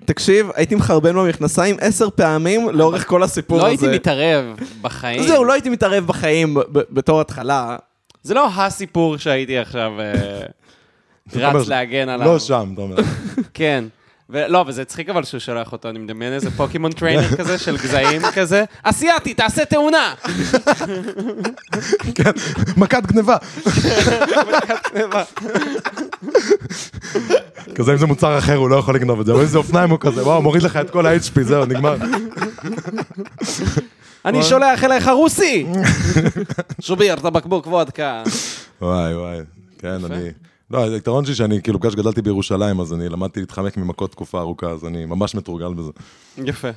תקשיב, 0.05 0.51
הייתי 0.55 0.75
מחרבן 0.75 1.15
במכנסיים 1.15 1.77
עשר 1.81 2.11
פעמים 2.11 2.69
לאורך 2.71 3.09
כל 3.09 3.23
הסיפור 3.23 3.59
לא 3.59 3.63
הזה. 3.63 3.87
הייתי 3.87 3.97
מתערב 3.97 4.45
בחיים. 4.81 5.23
זהו, 5.23 5.45
לא 5.45 5.53
הייתי 5.53 5.69
מתערב 5.69 6.07
בחיים 6.07 6.57
בתור 6.73 7.21
התחלה. 7.21 7.77
זה 8.23 8.35
לא 8.35 8.49
הסיפור 8.57 9.17
שהייתי 9.17 9.59
עכשיו 9.59 9.93
אה, 10.01 10.47
רץ 11.35 11.69
להגן 11.69 12.09
עליו. 12.09 12.27
לא 12.27 12.39
שם, 12.39 12.71
אתה 12.75 12.83
אומר. 12.83 12.97
כן. 13.55 13.85
ולא, 14.33 14.65
וזה 14.67 14.83
הצחיק 14.83 15.09
אבל 15.09 15.25
שהוא 15.25 15.41
שולח 15.41 15.73
אותו, 15.73 15.89
אני 15.89 15.99
מדמיין 15.99 16.33
איזה 16.33 16.51
פוקימון 16.51 16.93
trainer 16.93 17.29
כזה 17.39 17.59
של 17.59 17.77
גזעים 17.77 18.23
כזה. 18.35 18.65
אסיאתי, 18.83 19.35
תעשה 19.35 19.65
תאונה! 19.65 20.15
כן, 22.17 22.31
מכת 22.77 23.07
גניבה. 23.07 23.37
כזה 27.75 27.93
אם 27.93 27.97
זה 27.99 28.07
מוצר 28.07 28.39
אחר 28.39 28.55
הוא 28.57 28.71
לא 28.71 28.77
יכול 28.77 28.95
לגנוב 28.95 29.21
את 29.21 29.27
זה, 29.27 29.33
אבל 29.33 29.41
איזה 29.41 29.59
אופניים 29.59 29.91
הוא 29.91 29.99
כזה, 30.01 30.23
וואו, 30.23 30.43
מוריד 30.43 30.63
לך 30.63 30.77
את 30.77 30.91
כל 30.91 31.07
ה-HP, 31.07 31.43
זהו, 31.43 31.65
נגמר. 31.65 31.97
אני 34.25 34.43
שולח 34.43 34.85
אליך 34.85 35.09
רוסי! 35.09 35.67
שוביר, 36.81 37.15
את 37.15 37.25
הבקבוק 37.25 37.67
וודקה. 37.67 38.23
וואי 38.83 39.15
וואי, 39.15 39.39
כן, 39.79 40.05
אני... 40.05 40.31
לא, 40.73 40.85
היתרון 40.85 41.25
שלי 41.25 41.35
שאני, 41.35 41.63
כאילו, 41.63 41.79
בגלל 41.79 41.91
שגדלתי 41.91 42.23
בירושלים, 42.23 42.81
אז 42.81 42.93
אני 42.93 43.09
למדתי 43.09 43.41
להתחמק 43.41 43.77
ממכות 43.77 44.11
תקופה 44.11 44.41
ארוכה, 44.41 44.67
אז 44.67 44.85
אני 44.85 45.07
ממש 45.07 45.35
מתורגל 45.35 45.75
בזה. 45.75 45.91
יפה. 46.39 46.69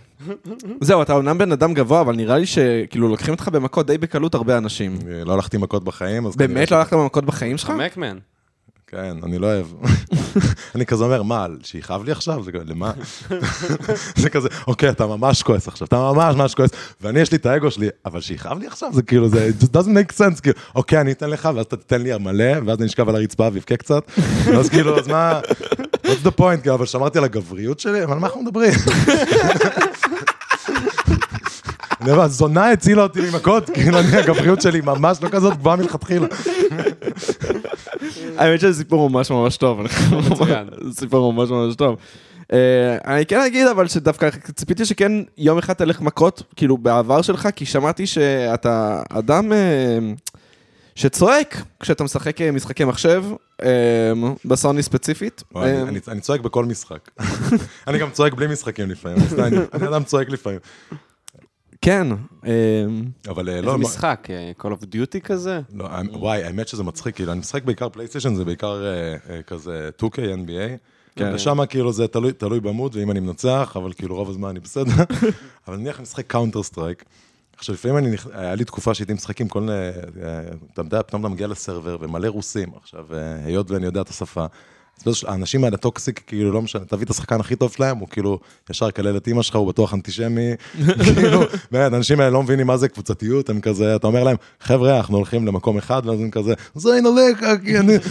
זהו, 0.81 1.01
אתה 1.01 1.13
אומנם 1.13 1.37
בן 1.37 1.51
אדם 1.51 1.73
גבוה, 1.73 2.01
אבל 2.01 2.15
נראה 2.15 2.37
לי 2.37 2.45
שכאילו 2.45 3.07
לוקחים 3.09 3.33
אותך 3.33 3.47
במכות 3.47 3.87
די 3.87 3.97
בקלות 3.97 4.35
הרבה 4.35 4.57
אנשים. 4.57 4.97
לא 5.25 5.33
הלכתי 5.33 5.57
מכות 5.57 5.83
בחיים, 5.83 6.25
אז... 6.25 6.35
באמת 6.35 6.71
לא 6.71 6.77
הלכת 6.77 6.93
במכות 6.93 7.25
בחיים 7.25 7.57
שלך? 7.57 7.69
חמקמן. 7.69 8.17
כן, 8.87 9.17
אני 9.23 9.37
לא 9.37 9.47
אוהב. 9.47 9.67
אני 10.75 10.85
כזה 10.85 11.03
אומר, 11.03 11.23
מה, 11.23 11.47
שיכאב 11.63 12.03
לי 12.03 12.11
עכשיו? 12.11 12.43
זה 12.43 12.51
כזה, 12.51 12.63
למה? 12.65 12.91
זה 14.21 14.29
כזה, 14.29 14.49
אוקיי, 14.67 14.89
אתה 14.89 15.07
ממש 15.07 15.43
כועס 15.43 15.67
עכשיו, 15.67 15.87
אתה 15.87 15.95
ממש 15.95 16.35
ממש 16.35 16.55
כועס, 16.55 16.69
ואני, 17.01 17.19
יש 17.19 17.31
לי 17.31 17.37
את 17.37 17.45
האגו 17.45 17.71
שלי, 17.71 17.87
אבל 18.05 18.21
שיכאב 18.21 18.59
לי 18.59 18.67
עכשיו? 18.67 18.89
זה 18.93 19.01
כאילו, 19.01 19.29
זה 19.29 19.49
doesn't 19.73 19.87
make 19.87 20.17
sense, 20.17 20.41
כאילו, 20.41 20.57
אוקיי, 20.75 21.01
אני 21.01 21.11
אתן 21.11 21.29
לך, 21.29 21.49
ואז 21.55 21.65
אתה 21.65 21.77
תיתן 21.77 22.01
לי 22.01 22.17
מלא, 22.17 22.53
ואז 22.65 22.77
אני 22.79 22.87
אשכב 22.87 23.09
על 23.09 23.15
הרצפה 23.15 23.49
ואבכה 23.53 23.77
קצת, 23.77 24.03
ואז 24.45 24.69
כאילו, 24.69 24.99
אז 24.99 25.07
מה, 25.07 25.39
what's 26.05 26.25
the 26.25 26.39
point, 26.39 26.61
כאילו, 26.61 26.75
אבל 26.75 26.85
שמרתי 26.85 27.17
על 27.17 27.23
הגבריות 27.23 27.79
שלי, 27.79 28.03
אבל 28.03 28.17
מה 28.17 28.27
אנחנו 28.27 28.41
מדברים? 28.43 28.73
אני 32.01 32.11
אומר, 32.11 32.27
זונה 32.27 32.71
הצילה 32.71 33.03
אותי 33.03 33.21
ממכות, 33.21 33.69
כאילו, 33.69 33.99
אני, 33.99 34.17
הגבריות 34.17 34.61
שלי 34.61 34.81
ממש 34.81 35.17
לא 35.21 35.29
כזאת 35.29 35.57
גבוהה 35.57 35.75
מלכתחילה. 35.75 36.27
האמת 38.37 38.59
שזה 38.59 38.73
סיפור 38.77 39.09
ממש 39.09 39.31
ממש 39.31 39.57
טוב. 39.57 39.79
זה 40.81 40.93
סיפור 40.93 41.33
ממש 41.33 41.49
ממש 41.49 41.75
טוב. 41.75 41.95
אה, 42.53 42.97
אני 43.15 43.25
כן 43.25 43.39
אגיד 43.41 43.67
אבל 43.67 43.87
שדווקא 43.87 44.29
ציפיתי 44.55 44.85
שכן 44.85 45.11
יום 45.37 45.57
אחד 45.57 45.73
תלך 45.73 46.01
מכות, 46.01 46.43
כאילו 46.55 46.77
בעבר 46.77 47.21
שלך, 47.21 47.49
כי 47.55 47.65
שמעתי 47.65 48.07
שאתה 48.07 49.01
אדם 49.09 49.53
אה, 49.53 49.97
שצועק 50.95 51.61
כשאתה 51.79 52.03
משחק 52.03 52.41
אה, 52.41 52.51
משחקי 52.51 52.83
מחשב, 52.85 53.23
בסוני 54.45 54.83
ספציפית. 54.83 55.43
אני- 55.55 56.21
צועק 56.21 56.41
בכל 56.41 56.65
משחק. 56.65 57.09
אני 57.87 57.97
גם 57.99 58.09
צועק 58.11 58.33
בלי 58.33 58.47
משחקים 58.47 58.89
לפעמים, 58.89 59.17
אני 59.73 59.87
אדם 59.87 60.03
צועק 60.03 60.29
לפעמים. 60.29 60.59
כן. 61.85 62.07
אה, 62.45 62.51
אבל 63.29 63.49
אה, 63.49 63.55
איזה 63.55 63.65
לא, 63.65 63.77
מה- 63.77 63.83
משחק? 63.83 64.27
אה, 64.29 64.51
Call 64.59 64.65
of 64.65 64.83
Duty 64.83 65.19
כזה? 65.23 65.61
לא, 65.73 65.87
וואי, 66.13 66.43
האמת 66.43 66.67
שזה 66.67 66.83
מצחיק, 66.83 67.15
כאילו, 67.15 67.31
אני 67.31 67.39
משחק 67.39 67.63
בעיקר 67.63 67.89
פלייסטיישן, 67.89 68.35
זה 68.35 68.45
בעיקר 68.45 68.85
אה, 68.85 69.41
כזה 69.41 69.89
2K, 70.01 70.15
NBA. 70.17 70.77
כן. 71.15 71.31
ושם 71.35 71.65
כאילו 71.69 71.93
זה 71.93 72.07
תלוי, 72.07 72.33
תלוי 72.33 72.59
במוד, 72.59 72.95
ואם 72.95 73.11
אני 73.11 73.19
מנצח, 73.19 73.73
אבל 73.75 73.93
כאילו 73.93 74.15
רוב 74.15 74.29
הזמן 74.29 74.49
אני 74.49 74.59
בסדר. 74.59 74.91
אבל 75.67 75.77
נניח 75.77 75.95
אני 75.95 76.03
משחק 76.03 76.27
קאונטר 76.27 76.63
סטרייק. 76.63 77.03
עכשיו, 77.57 77.75
לפעמים 77.75 77.97
אני, 77.97 78.15
היה 78.33 78.55
לי 78.55 78.65
תקופה 78.65 78.93
שהייתי 78.93 79.13
משחק 79.13 79.41
עם 79.41 79.47
כל 79.47 79.61
מיני, 79.61 79.89
אתה 80.73 80.81
יודע, 80.81 81.03
פתאום 81.03 81.21
אתה 81.21 81.29
מגיע 81.29 81.47
לסרבר 81.47 81.97
ומלא 81.99 82.27
רוסים. 82.27 82.69
עכשיו, 82.81 83.05
היות 83.45 83.71
ואני 83.71 83.85
יודע 83.85 84.01
את 84.01 84.09
השפה, 84.09 84.45
האנשים 85.27 85.63
האלה 85.63 85.77
toxic, 85.77 86.21
כאילו, 86.27 86.51
לא 86.51 86.61
משנה, 86.61 86.85
תביא 86.85 87.05
את 87.05 87.09
השחקן 87.09 87.39
הכי 87.39 87.55
טוב 87.55 87.71
שלהם, 87.71 87.97
הוא 87.97 88.07
כאילו 88.07 88.39
ישר 88.69 88.89
יקלל 88.89 89.17
את 89.17 89.27
אימא 89.27 89.41
שלך, 89.41 89.55
הוא 89.55 89.67
בטוח 89.67 89.93
אנטישמי. 89.93 90.51
כאילו, 91.15 91.41
באמת, 91.71 91.93
האנשים 91.93 92.19
האלה 92.19 92.31
לא 92.31 92.43
מבינים 92.43 92.67
מה 92.67 92.77
זה 92.77 92.87
קבוצתיות, 92.87 93.49
הם 93.49 93.61
כזה, 93.61 93.95
אתה 93.95 94.07
אומר 94.07 94.23
להם, 94.23 94.35
חבר'ה, 94.61 94.97
אנחנו 94.97 95.17
הולכים 95.17 95.47
למקום 95.47 95.77
אחד, 95.77 96.01
ואז 96.05 96.19
הם 96.19 96.31
כזה, 96.31 96.53
זין 96.75 97.05
עליך, 97.05 97.39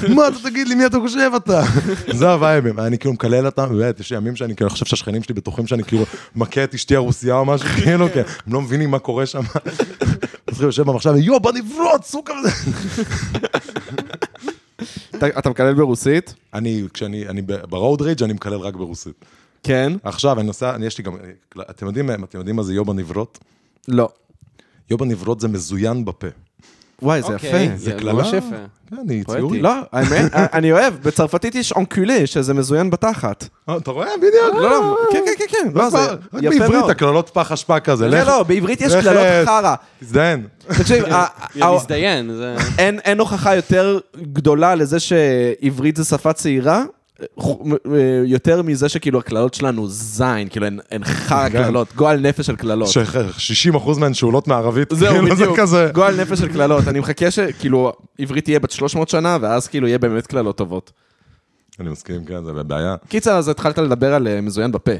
מה 0.08 0.28
אתה 0.28 0.36
תגיד 0.50 0.68
לי, 0.68 0.74
מי 0.74 0.86
אתה 0.86 0.98
חושב 1.00 1.30
אתה? 1.36 1.62
זה 2.18 2.30
הווייבים, 2.30 2.78
אני 2.78 2.98
כאילו 2.98 3.14
מקלל 3.14 3.46
אותם, 3.46 3.78
באמת, 3.78 4.00
יש 4.00 4.10
ימים 4.10 4.36
שאני 4.36 4.56
כאילו 4.56 4.70
חושב 4.70 4.84
שהשכנים 4.84 5.22
שלי 5.22 5.34
בטוחים 5.34 5.66
שאני 5.66 5.84
כאילו 5.84 6.04
מכה 6.36 6.64
את 6.64 6.74
אשתי 6.74 6.96
הרוסיה 6.96 7.34
או 7.34 7.44
משהו, 7.44 7.68
כאילו, 7.82 8.12
כי 8.12 8.18
הם 8.20 8.52
לא 8.52 8.60
מבינים 8.60 8.90
מה 8.90 8.98
קורה 8.98 9.26
שם. 9.26 9.42
מתחיל 10.50 10.66
יושב 10.66 10.82
במחשב, 10.82 11.14
יו, 11.16 11.40
בוא 11.40 11.52
נברוץ, 11.52 12.10
סוג 12.10 12.28
כזה. 12.28 12.70
אתה 15.28 15.50
מקלל 15.50 15.74
ברוסית? 15.74 16.34
אני, 16.54 16.84
כשאני, 16.94 17.28
אני 17.28 17.42
ברוד 17.42 18.02
רייג' 18.02 18.22
אני 18.22 18.32
מקלל 18.32 18.58
רק 18.58 18.74
ברוסית. 18.74 19.24
כן. 19.62 19.92
עכשיו, 20.02 20.38
אני 20.38 20.46
נוסע, 20.46 20.76
יש 20.82 20.98
לי 20.98 21.04
גם, 21.04 21.16
אתם 21.70 21.86
יודעים, 21.86 22.10
אתם 22.10 22.38
יודעים 22.38 22.56
מה 22.56 22.62
זה 22.62 22.74
יובה 22.74 22.92
נברות? 22.92 23.38
לא. 23.88 24.08
יובה 24.90 25.04
נברות 25.04 25.40
זה 25.40 25.48
מזוין 25.48 26.04
בפה. 26.04 26.26
וואי, 27.04 27.22
זה 27.22 27.34
אוקיי, 27.34 27.64
יפה. 27.64 27.76
זה 27.76 27.92
קללה? 27.92 28.12
ממש 28.12 28.28
יפה. 28.28 28.56
כן, 28.90 28.96
אני. 29.04 29.24
ציורי. 29.24 29.60
לא, 29.60 29.72
האמת, 29.92 30.34
אני 30.34 30.72
אוהב, 30.72 30.94
בצרפתית 31.02 31.54
יש 31.54 31.72
אונקולה, 31.72 32.26
שזה 32.26 32.54
מזוין 32.54 32.90
בתחת. 32.90 33.48
אה, 33.68 33.76
אתה 33.76 33.90
רואה? 33.90 34.08
בדיוק. 34.16 34.54
לא, 34.54 34.70
לא, 34.70 34.96
כן, 35.12 35.22
כן, 35.26 35.32
כן, 35.38 35.44
כן, 35.48 35.68
לא, 35.74 35.90
זה 35.90 35.98
רק 35.98 36.18
יפה 36.32 36.50
בעברית, 36.50 36.70
מאוד. 36.70 36.90
הקללות 36.90 37.30
פח 37.30 37.52
אשפה 37.52 37.80
כזה. 37.80 38.08
לא, 38.08 38.22
לא, 38.22 38.42
בעברית 38.42 38.80
יש 38.80 38.92
קללות 38.94 39.24
אה, 39.24 39.42
חרא. 39.46 39.74
תזדיין. 40.00 40.46
תקשיב, 40.78 41.04
מזדיין, 41.56 42.34
זה... 42.34 42.56
אין 42.78 43.20
הוכחה 43.20 43.56
יותר 43.56 43.98
גדולה 44.16 44.74
לזה 44.74 45.00
שעברית 45.00 45.96
זה 45.96 46.04
שפה 46.04 46.32
צעירה, 46.32 46.84
יותר 48.24 48.62
מזה 48.62 48.88
שכאילו 48.88 49.18
הקללות 49.18 49.54
שלנו 49.54 49.88
זין, 49.88 50.48
כאילו 50.48 50.66
הן- 50.66 51.04
חרא 51.04 51.48
כן. 51.48 51.62
קללות, 51.64 51.88
גועל 51.96 52.20
נפש 52.20 52.46
של 52.46 52.56
קללות. 52.56 52.88
ש-60% 52.88 53.98
מהן 53.98 54.14
שאולות 54.14 54.48
מערבית. 54.48 54.88
זהו, 54.92 55.14
כאילו, 55.14 55.36
זה 55.36 55.42
בדיוק, 55.42 55.58
כזה. 55.60 55.90
גועל 55.94 56.20
נפש 56.20 56.38
של 56.38 56.52
קללות. 56.52 56.88
אני 56.88 57.00
מחכה 57.00 57.30
שכאילו 57.30 57.92
עברית 58.18 58.44
תהיה 58.44 58.60
בת 58.60 58.70
300 58.70 59.08
שנה, 59.08 59.38
ואז 59.40 59.68
כאילו 59.68 59.86
יהיה 59.88 59.98
באמת 59.98 60.26
קללות 60.26 60.56
טובות. 60.56 60.92
אני 61.80 61.88
מסכים, 61.90 62.24
כן, 62.24 62.44
זה 62.44 62.52
בעיה. 62.52 62.96
קיצר, 63.08 63.32
אז 63.36 63.48
התחלת 63.48 63.78
לדבר 63.78 64.14
על 64.14 64.28
אה, 64.28 64.40
מזוין 64.40 64.72
בפה. 64.72 64.92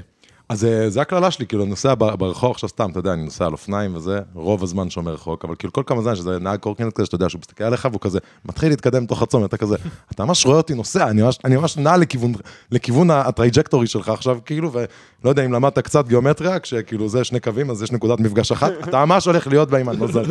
אז 0.55 0.65
אה, 0.65 0.91
זה 0.91 1.01
הקללה 1.01 1.31
שלי, 1.31 1.47
כאילו, 1.47 1.63
אני 1.63 1.71
נוסע 1.71 1.95
ברחוב 1.99 2.51
עכשיו 2.51 2.69
סתם, 2.69 2.91
אתה 2.91 2.99
יודע, 2.99 3.13
אני 3.13 3.25
נוסע 3.25 3.47
על 3.47 3.53
אופניים 3.53 3.97
וזה, 3.97 4.21
רוב 4.35 4.63
הזמן 4.63 4.91
שומר 4.91 5.17
חוק, 5.17 5.45
אבל 5.45 5.55
כאילו 5.59 5.73
כל 5.73 5.83
כמה 5.87 6.03
זמן 6.03 6.17
שזה 6.17 6.39
נהג 6.39 6.59
קורקינט 6.59 6.93
כזה, 6.93 7.07
שאתה 7.07 7.15
יודע 7.15 7.29
שהוא 7.29 7.39
מסתכל 7.41 7.65
עליך 7.65 7.89
והוא 7.91 8.01
כזה, 8.01 8.19
מתחיל 8.45 8.69
להתקדם 8.69 9.07
תוך 9.07 9.23
הצומת, 9.23 9.49
אתה 9.49 9.57
כזה, 9.57 9.77
אתה 10.13 10.25
ממש 10.25 10.47
רואה 10.47 10.57
אותי 10.57 10.75
נוסע, 10.75 11.09
אני 11.11 11.23
ממש, 11.23 11.39
אני 11.45 11.57
ממש 11.57 11.77
נע 11.77 11.97
לכיוון, 11.97 12.33
לכיוון 12.71 13.11
ה 13.11 13.18
trajectory 13.18 13.87
שלך 13.87 14.09
עכשיו, 14.09 14.39
כאילו, 14.47 14.73
ולא 14.73 14.87
יודע 15.31 15.45
אם 15.45 15.53
למדת 15.53 15.79
קצת 15.79 16.09
גיאומטריה, 16.09 16.59
כשכאילו 16.59 17.09
זה 17.09 17.25
שני 17.25 17.41
קווים, 17.41 17.71
אז 17.71 17.83
יש 17.83 17.93
נקודת 17.93 18.21
מפגש 18.21 18.53
אחת, 18.53 18.73
אתה 18.89 19.05
ממש 19.05 19.27
הולך 19.27 19.47
להיות 19.47 19.71
בה 19.71 19.79
עם 19.79 19.89
הנוזל. 19.89 20.25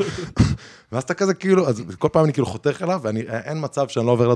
ואז 0.92 1.04
אתה 1.04 1.14
כזה 1.14 1.34
כאילו, 1.34 1.68
אז 1.68 1.84
כל 2.00 2.08
פעם 2.12 2.24
אני 2.26 2.34
כאילו 2.34 2.48
חותך 2.48 2.82
אליו, 2.82 3.00
ואין 3.04 3.58
מצב 3.62 3.88
שאני 3.88 4.06
לא 4.06 4.12
עובר 4.12 4.30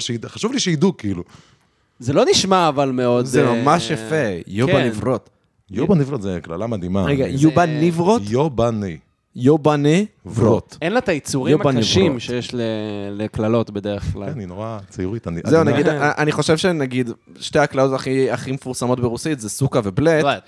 שידע- 0.00 0.28
חשוב 0.28 0.52
לי 0.52 0.60
שידעו, 0.60 0.96
כאילו. 0.96 1.22
זה 2.02 2.12
לא 2.12 2.24
נשמע 2.30 2.68
אבל 2.68 2.90
מאוד... 2.90 3.24
זה 3.24 3.48
אה, 3.48 3.62
ממש 3.62 3.90
יפה, 3.90 4.26
יובה 4.46 4.72
כן. 4.72 4.86
נברות. 4.86 5.30
יובה 5.70 5.94
נברות 5.94 6.22
זה 6.22 6.38
קללה 6.42 6.66
מדהימה. 6.66 7.04
רגע, 7.04 7.26
יובה 7.28 7.66
נברות? 7.66 8.22
יובני. 8.24 8.96
יובנה 9.36 9.88
ורות. 10.26 10.78
אין 10.82 10.92
לה 10.92 10.98
את 10.98 11.08
היצורים 11.08 11.60
הקשים. 11.66 12.20
שיש 12.20 12.54
לקללות 13.10 13.70
בדרך 13.70 14.02
כלל. 14.12 14.32
כן, 14.32 14.38
היא 14.38 14.48
נורא 14.48 14.78
ציורית. 14.90 15.28
אני- 15.28 15.40
זהו. 15.46 15.64
נגיד, 15.64 15.88
אני 15.88 16.32
חושב 16.32 16.56
שנגיד, 16.56 17.10
שתי 17.40 17.58
הקללות 17.58 17.92
הכי 17.94 18.30
הכי 18.30 18.52
מפורסמות 18.52 19.00
ברוסית 19.00 19.40
זה 19.40 19.48
סוכה 19.48 19.80
ובלט. 19.84 20.24
בלט. 20.24 20.42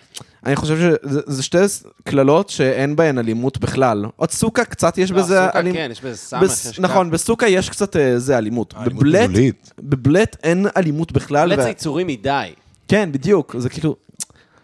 אני 0.47 0.57
חושב 0.57 0.77
שזה 0.79 1.43
שתי 1.43 1.59
קללות 2.05 2.51
שאין 2.51 2.97
בהן 2.97 3.19
אלימות 3.19 3.59
בכלל. 3.59 4.05
עוד 4.17 4.31
סוכה 4.31 4.65
קצת 4.65 4.99
יש 4.99 5.11
לא, 5.11 5.17
בזה 5.19 5.41
סוכה, 5.47 5.59
אלימות. 5.59 5.77
כן, 5.79 5.89
יש 5.93 6.01
בזה 6.01 6.17
סמך, 6.17 6.43
בס- 6.43 6.67
יש 6.71 6.81
נכון, 6.81 7.11
בסוכה 7.11 7.49
יש 7.49 7.71
קצת 7.71 7.97
אה, 7.97 8.19
זה 8.19 8.39
אלימות. 8.39 8.75
אלימות 8.77 8.93
בבלט, 9.03 9.29
מילולית. 9.29 9.73
בבלט 9.79 10.37
אין 10.43 10.67
אלימות 10.77 11.13
בכלל. 11.13 11.49
בלט 11.49 11.59
ו- 11.59 11.63
זה 11.63 11.69
יצורי 11.71 12.05
מדי. 12.05 12.49
כן, 12.89 13.13
בדיוק, 13.13 13.55
זה 13.59 13.69
כאילו, 13.69 13.97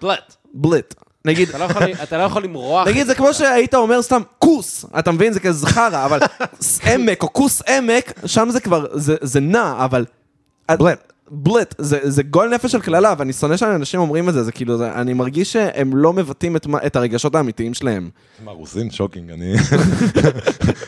בלט. 0.03 0.37
בלט. 0.55 0.95
נגיד, 1.25 1.49
אתה 1.49 1.59
לא 1.59 1.65
יכול- 1.65 1.83
אתה 2.03 2.19
לא 2.19 2.23
יכול 2.23 2.43
למרוח. 2.45 2.89
נגיד, 2.89 3.07
זה 3.07 3.15
כמו 3.15 3.35
שהיית 3.35 3.75
אומר 3.75 4.03
סתם 4.03 4.21
כוס, 4.39 4.85
אתה 4.99 5.11
מבין? 5.13 5.33
זה 5.33 5.41
כזה 5.41 5.67
חרא, 5.67 6.05
אבל 6.05 6.21
עמק 6.93 7.23
או 7.23 7.33
כוס 7.33 7.63
עמק, 7.69 8.13
שם 8.27 8.49
זה 8.51 8.61
כבר, 8.61 8.87
זה- 8.93 9.17
זה 9.21 9.41
נע, 9.41 9.75
אבל... 9.85 10.05
בלט. 10.79 11.13
בלט, 11.33 11.75
זה, 11.79 11.99
זה 12.03 12.23
גול 12.23 12.49
נפש 12.55 12.73
של 12.73 12.81
קללה, 12.81 13.15
ואני 13.19 13.33
שונא 13.33 13.57
שאנשים 13.57 14.01
אומרים 14.01 14.29
את 14.29 14.35
זה, 14.35 14.43
זה 14.45 14.53
כאילו, 14.53 14.79
זה, 14.79 14.93
אני 14.93 15.13
מרגיש 15.15 15.53
שהם 15.53 15.97
לא 15.97 16.13
מבטאים 16.13 16.57
את, 16.57 16.67
את 16.87 16.97
הרגשות 16.97 17.35
האמיתיים 17.35 17.75
שלהם. 17.75 18.11
מה, 18.45 18.53
רוסים? 18.53 18.91
שוקינג, 18.91 19.31
אני... 19.31 19.55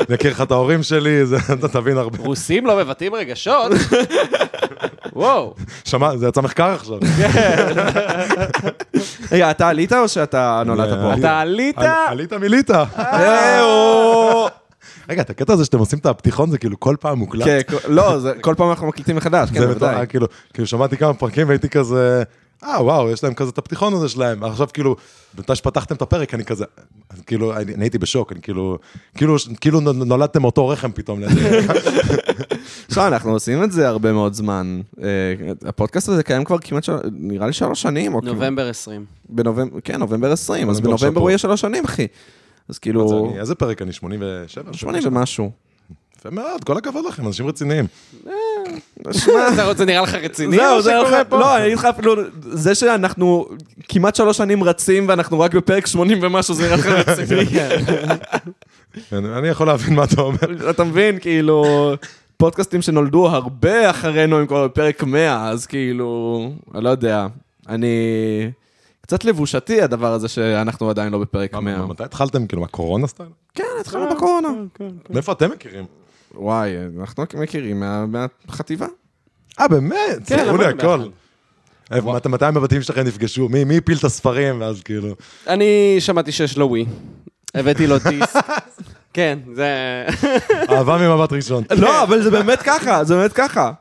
אני 0.09 0.15
אכיר 0.15 0.31
לך 0.31 0.41
את 0.41 0.51
ההורים 0.51 0.83
שלי, 0.83 1.27
זה- 1.27 1.37
אתה 1.53 1.69
תבין 1.69 1.97
הרבה. 1.97 2.19
רוסים 2.19 2.67
לא 2.67 2.77
מבטאים 2.77 3.15
רגשות. 3.15 3.73
וואו. 5.17 5.55
שמע, 5.85 6.17
זה 6.17 6.29
יצא 6.29 6.41
מחקר 6.41 6.65
עכשיו. 6.75 6.99
רגע, 9.33 9.51
אתה 9.51 9.69
עלית 9.69 9.93
או 9.93 10.09
שאתה 10.09 10.63
נולדת 10.67 10.93
אני- 10.93 11.03
פה? 11.03 11.15
אתה 11.21 11.41
עלית? 11.41 11.79
על- 11.79 11.87
עלית 12.07 12.33
מליטא. 12.33 12.85
אהו. 12.97 14.47
רגע, 15.09 15.23
את 15.23 15.31
הקטע 15.31 15.53
הזה 15.53 15.65
שאתם 15.65 15.79
עושים 15.79 15.99
את 15.99 16.07
הפתיחון, 16.07 16.51
זה 16.51 16.59
כאילו 16.59 16.81
כל 16.81 16.97
פעם 17.01 17.19
מוקלט. 17.19 17.45
כן, 17.45 17.61
לא, 17.89 18.19
זה- 18.19 18.33
כל 18.41 18.55
פעם 18.57 18.71
אנחנו 18.71 18.87
מקליטים 18.87 19.17
מחדש, 19.17 19.51
כן, 19.51 19.61
בוודאי. 19.67 20.07
כאילו, 20.07 20.27
כאילו 20.55 20.67
שמעתי 20.67 20.97
כמה 20.97 21.15
פרקים 21.15 21.49
והייתי 21.49 21.69
כזה, 21.69 22.23
אה 22.65 22.83
וואו, 22.85 23.11
יש 23.11 23.25
להם 23.25 23.35
כזה 23.35 23.51
את 23.51 23.59
הפתיחון 23.59 23.95
הזה 23.95 24.09
שלהם, 24.09 24.45
עכשיו 24.45 24.69
כאילו, 24.75 24.97
מתי 25.39 25.55
שפתחתם 25.57 25.95
את 25.95 26.03
הפרק 26.03 26.35
אני 26.35 26.45
כזה, 26.45 26.65
כאילו, 27.27 27.57
אני 27.57 27.75
אני 27.75 27.85
הייתי 27.85 27.99
בשוק, 27.99 28.33
אני 28.33 28.41
כאילו, 28.43 28.79
כאילו, 29.17 29.37
כאילו 29.61 29.81
נולדתם 29.81 30.43
מאותו 30.43 30.69
רחם 30.69 30.93
פתאום. 30.93 31.21
עכשיו, 32.89 33.07
אנחנו 33.07 33.31
עושים 33.33 33.63
את 33.65 33.73
זה 33.73 33.89
הרבה 33.89 34.13
מאוד 34.13 34.35
זמן. 34.35 34.81
אה, 35.03 35.09
הפודקאסט 35.69 36.09
הזה 36.09 36.23
קיים 36.23 36.45
כבר 36.45 36.59
כמעט, 36.59 36.85
של- 36.85 36.93
נראה 37.13 37.47
לי 37.47 37.53
שלוש 37.53 37.83
שנים. 37.83 38.13
כאילו- 38.21 38.33
נובמבר 38.35 38.69
20. 38.69 39.05
בנובמבר, 39.29 39.81
כן, 39.85 39.97
נובמבר 39.99 40.33
20, 40.33 40.71
אז 40.71 40.77
נובמבר 40.77 40.97
בנובמבר 40.97 41.21
הוא. 41.21 41.31
יהיה 41.31 41.39
שלוש 41.39 41.61
שנים, 41.61 41.85
אחי. 41.85 42.03
אז 42.03 42.09
אז 42.69 42.79
כאילו, 42.79 43.27
אני- 43.31 43.41
איזה 43.41 43.55
פרק 43.55 43.83
אני? 43.83 43.93
87? 43.93 44.73
80 44.73 45.03
ומשהו. 45.07 45.51
יפה 46.23 46.31
מאוד, 46.31 46.65
כל 46.65 46.77
הכבוד 46.77 47.05
לכם, 47.05 47.27
אנשים 47.27 47.47
רציניים. 47.47 47.87
אתה 49.55 49.65
רוצה, 49.65 49.85
נראה 49.85 50.03
לך 50.03 50.15
רציני? 50.15 50.57
זהו, 50.57 50.83
זה 50.83 50.91
שקורה 51.01 51.21
לך, 51.21 51.29
פה? 51.29 51.39
לא, 51.39 51.57
אני 51.57 51.67
אגיד 51.67 51.79
לך 51.79 51.85
אפילו, 51.85 52.15
זה 52.41 52.75
שאנחנו 52.75 53.49
כמעט 53.89 54.15
שלוש 54.15 54.37
שנים 54.37 54.65
רצים 54.65 55.09
ואנחנו 55.09 55.41
רק 55.41 55.55
בפרק 55.55 55.87
80 55.87 56.19
ומשהו, 56.23 56.55
זה 56.55 56.63
נראה 56.63 56.77
לך 56.77 56.87
רציני. 56.87 57.41
אני 59.13 59.39
אני 59.39 59.49
יכול 59.49 59.67
להבין 59.67 59.95
מה 59.95 60.05
אתה 60.05 60.21
אומר. 60.21 60.71
אתה 60.71 60.85
מבין, 60.85 61.19
כאילו, 61.19 61.65
פודקאסטים 62.37 62.83
שנולדו 62.83 63.29
הרבה 63.29 63.91
אחרינו 63.91 64.39
הם 64.39 64.47
כבר 64.47 64.65
בפרק 64.65 65.03
100, 65.03 65.49
אז 65.49 65.67
כאילו, 65.67 66.51
אני 66.75 66.85
לא 66.85 66.89
יודע, 66.91 67.27
אני... 67.69 67.89
קצת 69.01 69.25
לבושתי 69.25 69.83
הדבר 69.83 70.13
הזה 70.13 70.29
שאנחנו 70.29 70.91
עדיין 70.91 71.13
לא 71.13 71.19
בפרק 71.19 71.53
מה, 71.55 71.61
100. 71.61 71.87
מתי 71.87 72.05
התחלתם? 72.05 72.47
כאילו, 72.47 72.63
מה, 72.63 72.69
קורונה 72.69 73.07
סטייל? 73.07 73.29
כן, 73.55 73.65
התחלנו 73.81 74.15
בקורונה. 74.15 74.49
מאיפה 75.11 75.33
אתם 75.33 75.51
מכירים? 75.51 76.02
וואי, 76.35 76.71
אנחנו 77.01 77.25
מכירים 77.35 77.81
מה- 77.81 78.05
מהחטיבה. 78.07 78.87
אה, 79.61 79.69
באמת? 79.69 79.95
כן, 80.27 80.47
למדנו 80.47 80.65
הכל. 80.65 80.99
מת- 82.03 82.27
מתי 82.27 82.45
בבתים 82.55 82.83
שלכם 82.83 83.01
נפגשו? 83.05 83.49
מי 83.49 83.65
מי 83.65 83.77
הפיל 83.79 83.99
את 83.99 84.05
הספרים? 84.05 84.61
ואז 84.61 84.83
כאילו... 84.83 85.15
אני 85.47 85.97
שמעתי 85.99 86.33
שיש 86.33 86.59
לו 86.59 86.67
ווי. 86.69 86.87
הבאתי 87.55 87.87
לו 87.87 87.97
דיסק. 87.99 88.41
כן, 89.15 89.39
זה... 89.55 89.69
אהבה 90.71 90.99
ממבט 90.99 91.33
ראשון. 91.33 91.65
לא, 91.77 92.03
אבל 92.03 92.23
זה 92.23 92.31
באמת 92.31 92.63
ככה, 92.63 93.05
זה 93.05 93.15
באמת 93.17 93.33
ככה. 93.33 93.73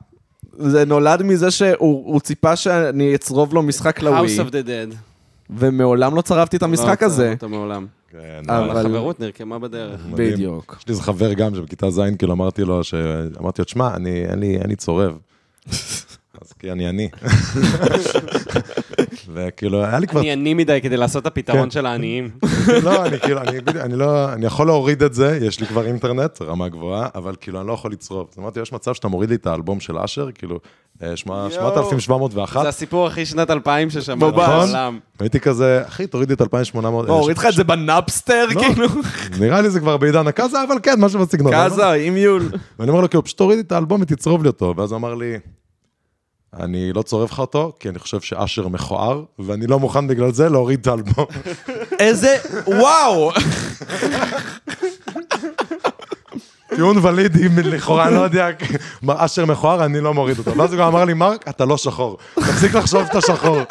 זה 0.58 0.86
נולד 0.86 1.24
מזה 1.24 1.52
שהוא 1.52 1.78
הוא 2.14 2.20
ציפה 2.20 2.56
שאני 2.56 3.16
אצרוב 3.16 3.54
לו 3.54 3.62
משחק 3.62 4.02
לווי, 4.02 4.38
House 4.38 4.42
of 4.42 4.50
the 4.52 4.68
Dead. 4.68 4.96
ומעולם 5.50 6.16
לא 6.16 6.22
צרבתי 6.22 6.58
את 6.58 6.64
המשחק 6.64 7.02
לא 7.02 7.08
הזה. 7.08 7.22
עצרנו 7.24 7.34
אותו 7.34 7.50
מעולם. 7.50 7.86
כן, 8.12 8.44
אבל- 8.50 8.78
החברות 8.78 9.20
נרקמה 9.20 9.60
בדרך. 9.60 10.02
בדיוק. 10.16 10.76
יש 10.80 10.88
לי 10.88 10.92
איזה 10.92 11.04
חבר 11.04 11.34
גם 11.34 11.56
שבכיתה 11.56 11.90
ז', 11.90 12.02
כאילו 12.18 12.34
אמרתי 12.34 12.64
לו, 12.64 12.82
אמרתי 13.40 13.62
לו, 13.62 13.66
תשמע, 13.66 13.96
אני, 13.96 14.26
צורב. 14.76 15.18
אז 16.42 16.54
כי 16.54 16.72
אני 16.72 16.90
אני. 16.90 17.10
וכאילו, 19.34 19.84
היה 19.84 20.00
לי 20.00 20.08
כבר... 20.08 20.20
אני 20.20 20.32
עני 20.32 20.54
מדי 20.54 20.80
כדי 20.84 20.98
לעשות 20.98 21.22
את 21.22 21.28
הפתרון 21.28 21.64
כן. 21.64 21.72
של 21.72 21.86
העניים. 21.86 22.30
לא, 22.84 23.06
אני 23.06 23.20
כאילו, 23.20 23.42
אני, 23.82 23.96
לא, 23.96 24.34
אני 24.34 24.46
יכול 24.46 24.68
להוריד 24.68 25.04
את 25.04 25.14
זה, 25.14 25.40
יש 25.42 25.60
לי 25.60 25.68
כבר 25.68 25.86
אינטרנט, 25.86 26.42
רמה 26.42 26.70
גבוהה, 26.70 27.08
אבל 27.16 27.36
כאילו, 27.42 27.60
אני 27.60 27.68
לא 27.68 27.74
יכול 27.74 27.92
לצרוב. 27.92 28.28
אז 28.34 28.40
אמרתי, 28.40 28.60
יש 28.60 28.74
מצב 28.74 28.94
שאתה 28.94 29.08
מוריד 29.08 29.30
לי 29.30 29.36
את 29.36 29.48
האלבום 29.48 29.80
של 29.80 29.98
אשר, 29.98 30.30
כאילו, 30.36 30.60
אה, 31.04 31.16
שמע- 31.16 31.48
8701, 31.52 32.62
זה 32.62 32.70
הסיפור 32.70 33.08
הכי 33.08 33.26
שנת 33.26 33.50
2000 33.52 33.90
ששמענו 33.90 34.32
ממש. 34.32 34.36
בעולם. 34.50 35.00
הייתי 35.20 35.40
כזה, 35.40 35.84
אחי, 35.88 36.08
תוריד 36.08 36.30
לי 36.30 36.36
את 36.36 36.42
2800. 36.42 37.08
בוא, 37.08 37.16
הוריד 37.16 37.38
לך 37.38 37.46
את 37.46 37.54
זה 37.54 37.64
בנאפסטר, 37.64 38.46
לא. 38.56 38.62
כאילו? 38.62 38.88
נראה 39.42 39.62
לי 39.62 39.70
זה 39.70 39.80
כבר 39.80 39.98
בעידן 39.98 40.28
הקאזה, 40.28 40.64
אבל 40.64 40.76
כן, 40.84 40.96
משהו 41.00 41.20
בסגנון. 41.20 41.52
קאזה, 41.52 41.92
אימיול. 41.92 42.52
ואני 42.80 42.90
אומר 42.90 43.02
לו, 43.02 43.10
כאילו, 43.10 43.24
פשוט 43.24 43.38
תוריד 43.38 43.58
לי 43.58 43.64
את 43.64 43.72
האלבום 43.72 44.02
ותצרוב 44.02 44.44
לי 44.44 44.48
אותו. 44.48 44.74
ואז 44.78 44.92
הוא 44.92 44.98
אמר 44.98 45.14
לי, 45.16 45.36
אני 46.60 46.94
לא 46.94 47.02
צורב 47.02 47.30
לך 47.32 47.40
אותו, 47.40 47.74
כי 47.80 47.90
אני 47.90 48.00
חושב 48.00 48.22
שאשר 48.22 48.68
מכוער, 48.68 49.24
ואני 49.40 49.68
לא 49.68 49.80
מוכן 49.80 50.08
בגלל 50.08 50.32
זה 50.32 50.50
להוריד 50.50 50.80
את 50.80 50.88
האלבום. 50.88 51.26
איזה, 52.00 52.38
וואו! 52.68 53.32
טיעון 56.76 56.98
ולידי, 57.06 57.50
לכאורה, 57.50 58.08
אני 58.08 58.16
לא 58.16 58.20
יודע, 58.20 58.50
אשר 59.08 59.46
מכוער, 59.46 59.86
אני 59.86 60.02
לא 60.02 60.14
מוריד 60.14 60.38
אותו. 60.38 60.58
ואז 60.58 60.74
הוא 60.74 60.80
גם 60.80 60.88
אמר 60.88 61.06
לי, 61.06 61.14
מרק, 61.14 61.48
אתה 61.50 61.66
לא 61.66 61.78
שחור. 61.78 62.18
תפסיק 62.36 62.74
לחשוב 62.74 63.06
שאתה 63.06 63.22
שחור. 63.22 63.62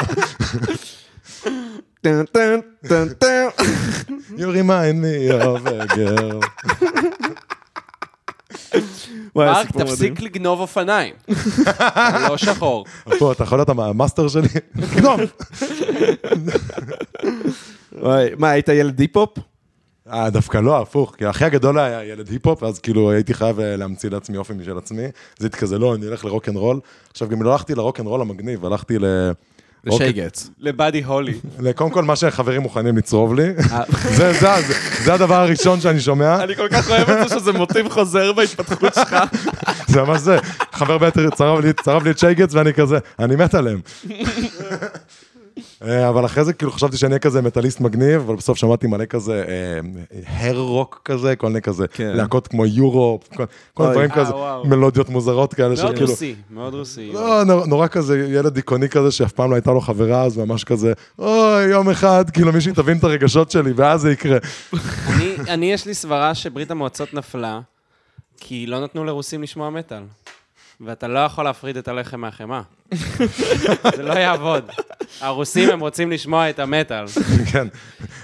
טן, 2.01 2.25
טן, 2.25 2.59
טן, 2.89 3.09
טן. 3.09 3.47
You 4.37 4.49
remind 4.59 4.97
me 5.03 5.31
of 5.31 5.67
a 5.67 5.87
girl. 5.97 6.41
מרק. 9.37 9.71
תפסיק 9.71 10.21
לגנוב 10.21 10.61
אופניים. 10.61 11.15
לא 12.29 12.37
שחור. 12.37 12.85
פה, 13.19 13.33
אתה 13.33 13.43
יכול 13.43 13.59
להיות 13.59 13.69
המאסטר 13.69 14.29
שלי? 14.29 14.49
גנוב. 14.95 15.21
מה, 18.39 18.51
היית 18.51 18.69
ילד 18.69 18.99
היפ-הופ? 18.99 19.39
אה, 20.13 20.31
דווקא 20.31 20.59
לא, 20.59 20.81
הפוך, 20.81 21.15
כי 21.19 21.31
אחי 21.31 21.45
הגדול 21.45 21.79
היה 21.79 22.05
ילד 22.05 22.29
היפ-הופ, 22.29 22.63
אז 22.63 22.79
כאילו 22.79 23.11
הייתי 23.11 23.35
חייב 23.35 23.61
אה, 23.61 23.77
להמציא 23.77 24.11
לעצמי 24.11 24.37
אופי 24.37 24.53
משל 24.53 24.79
עצמי. 24.79 25.05
אז 25.05 25.45
הייתי 25.45 25.57
כזה, 25.57 25.79
לא, 25.79 25.95
אני 25.95 26.07
אלך 26.07 26.25
לרוקנרול. 26.25 26.81
עכשיו, 27.11 27.29
גם 27.29 27.43
לא 27.43 27.53
הלכתי 27.53 27.75
לרוקנרול 27.75 28.21
המגניב, 28.21 28.65
הלכתי 28.65 28.99
ל... 28.99 29.05
לשייגץ. 29.85 30.51
לבאדי 30.59 31.03
הולי. 31.03 31.35
קודם 31.77 31.91
כל, 31.91 32.05
מה 32.05 32.17
שחברים 32.17 32.63
מוכנים 32.63 32.97
לצרוב 32.97 33.35
לי. 33.35 33.53
זה, 34.17 34.33
זה, 34.33 34.49
זה, 34.67 34.75
זה 35.05 35.15
הדבר 35.15 35.35
הראשון 35.35 35.81
שאני 35.81 36.01
שומע, 36.01 36.43
אני 36.45 36.57
כל 36.57 36.69
כך 36.69 36.91
אוהב 36.91 37.11
את 37.11 37.29
זה 37.29 37.39
שזה 37.39 37.53
מוטיב 37.53 37.89
חוזר 37.89 38.33
בהתפתחות 38.33 38.95
שלך. 38.95 39.17
זה 39.87 40.03
ממש 40.03 40.21
זה. 40.21 40.39
חבר 40.73 40.99
בטר 40.99 41.31
צרב 41.31 41.61
לי, 41.61 41.73
צרב 41.73 42.05
לי 42.05 42.11
את 42.11 42.19
שייגץ 42.19 42.55
ואני 42.55 42.75
כזה, 42.75 42.99
אני 43.19 43.37
מת 43.37 43.55
עליהם. 43.55 43.81
אה, 45.85 46.09
אבל 46.09 46.25
אחרי 46.25 46.45
זה 46.45 46.53
כאילו 46.53 46.73
חשבתי 46.73 46.97
שאני 46.97 47.11
אהיה 47.11 47.19
כזה 47.19 47.43
מטאליסט 47.43 47.81
מגניב, 47.81 48.21
אבל 48.21 48.37
בסוף 48.37 48.59
שמעתי 48.59 48.87
מלא 48.87 49.05
כזה 49.05 49.45
הר 50.27 50.59
רוק 50.59 51.01
כזה, 51.05 51.37
כל 51.37 51.47
מיני 51.47 51.63
כזה 51.63 51.89
כן. 51.89 52.13
להקות 52.17 52.49
כמו 52.49 52.67
יורופ, 52.67 53.29
כל 53.35 53.45
אוי. 53.85 53.91
דברים 53.93 54.11
אה, 54.11 54.17
כזה. 54.17 54.33
מלודיות 54.65 55.09
מוזרות 55.09 55.55
כאלה, 55.55 55.69
מאוד 55.69 55.77
שכאילו, 55.95 56.11
רוסי, 56.11 56.35
מאוד 56.51 56.75
רוסי. 56.75 57.11
לא, 57.13 57.45
נור- 57.45 57.67
נורא 57.67 57.87
כזה 57.87 58.19
ילד 58.19 58.55
דיכאוני 58.55 58.89
כזה 58.89 59.11
שאף 59.11 59.33
פעם 59.33 59.51
לא 59.51 59.55
הייתה 59.57 59.71
לו 59.71 59.81
חברה, 59.81 60.23
אז 60.23 60.37
ממש 60.37 60.65
כזה, 60.65 60.93
אוי, 61.19 61.63
יום 61.65 61.91
אחד, 61.91 62.31
כאילו 62.31 62.53
מישהי 62.53 62.73
תבין 62.73 62.99
את 62.99 63.05
הרגשות 63.05 63.51
שלי, 63.51 63.73
ואז 63.77 64.01
זה 64.01 64.13
יקרה. 64.13 64.39
אני, 65.09 65.35
אני, 65.49 65.73
יש 65.73 65.87
לי 65.87 65.95
סברה 65.95 66.35
שברית 66.35 66.71
המועצות 66.71 67.15
נפלה, 67.15 67.61
כי 68.41 68.67
לא 68.67 68.85
נתנו 68.85 69.05
לרוסים 69.05 69.43
לשמוע 69.43 69.71
מטאל. 69.71 70.03
ואתה 70.81 71.09
לא 71.09 71.19
יכול 71.19 71.45
להפריד 71.45 71.77
את 71.77 71.89
הלחם 71.89 72.21
מהחמאה. 72.21 72.61
זה 73.97 74.03
לא 74.03 74.13
יעבוד. 74.13 74.65
הרוסים, 75.21 75.71
הם 75.71 75.81
רוצים 75.81 76.11
לשמוע 76.11 76.51
את 76.51 76.59
המטאל. 76.59 77.05
כן. 77.53 77.67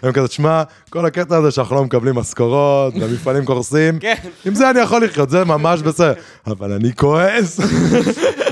הם 0.02 0.12
כזה, 0.12 0.28
שמע, 0.28 0.62
כל 0.90 1.07
הקטע 1.07 1.36
הזה 1.36 1.50
שאנחנו 1.50 1.76
לא 1.76 1.84
מקבלים 1.84 2.14
משכורות, 2.14 2.94
והמפעלים 3.00 3.44
קורסים, 3.44 3.98
כן. 4.00 4.14
עם 4.44 4.54
זה 4.54 4.70
אני 4.70 4.80
יכול 4.80 5.04
לחיות, 5.04 5.30
זה 5.30 5.44
ממש 5.44 5.82
בסדר. 5.82 6.12
אבל 6.46 6.72
אני 6.72 6.94
כועס, 6.94 7.61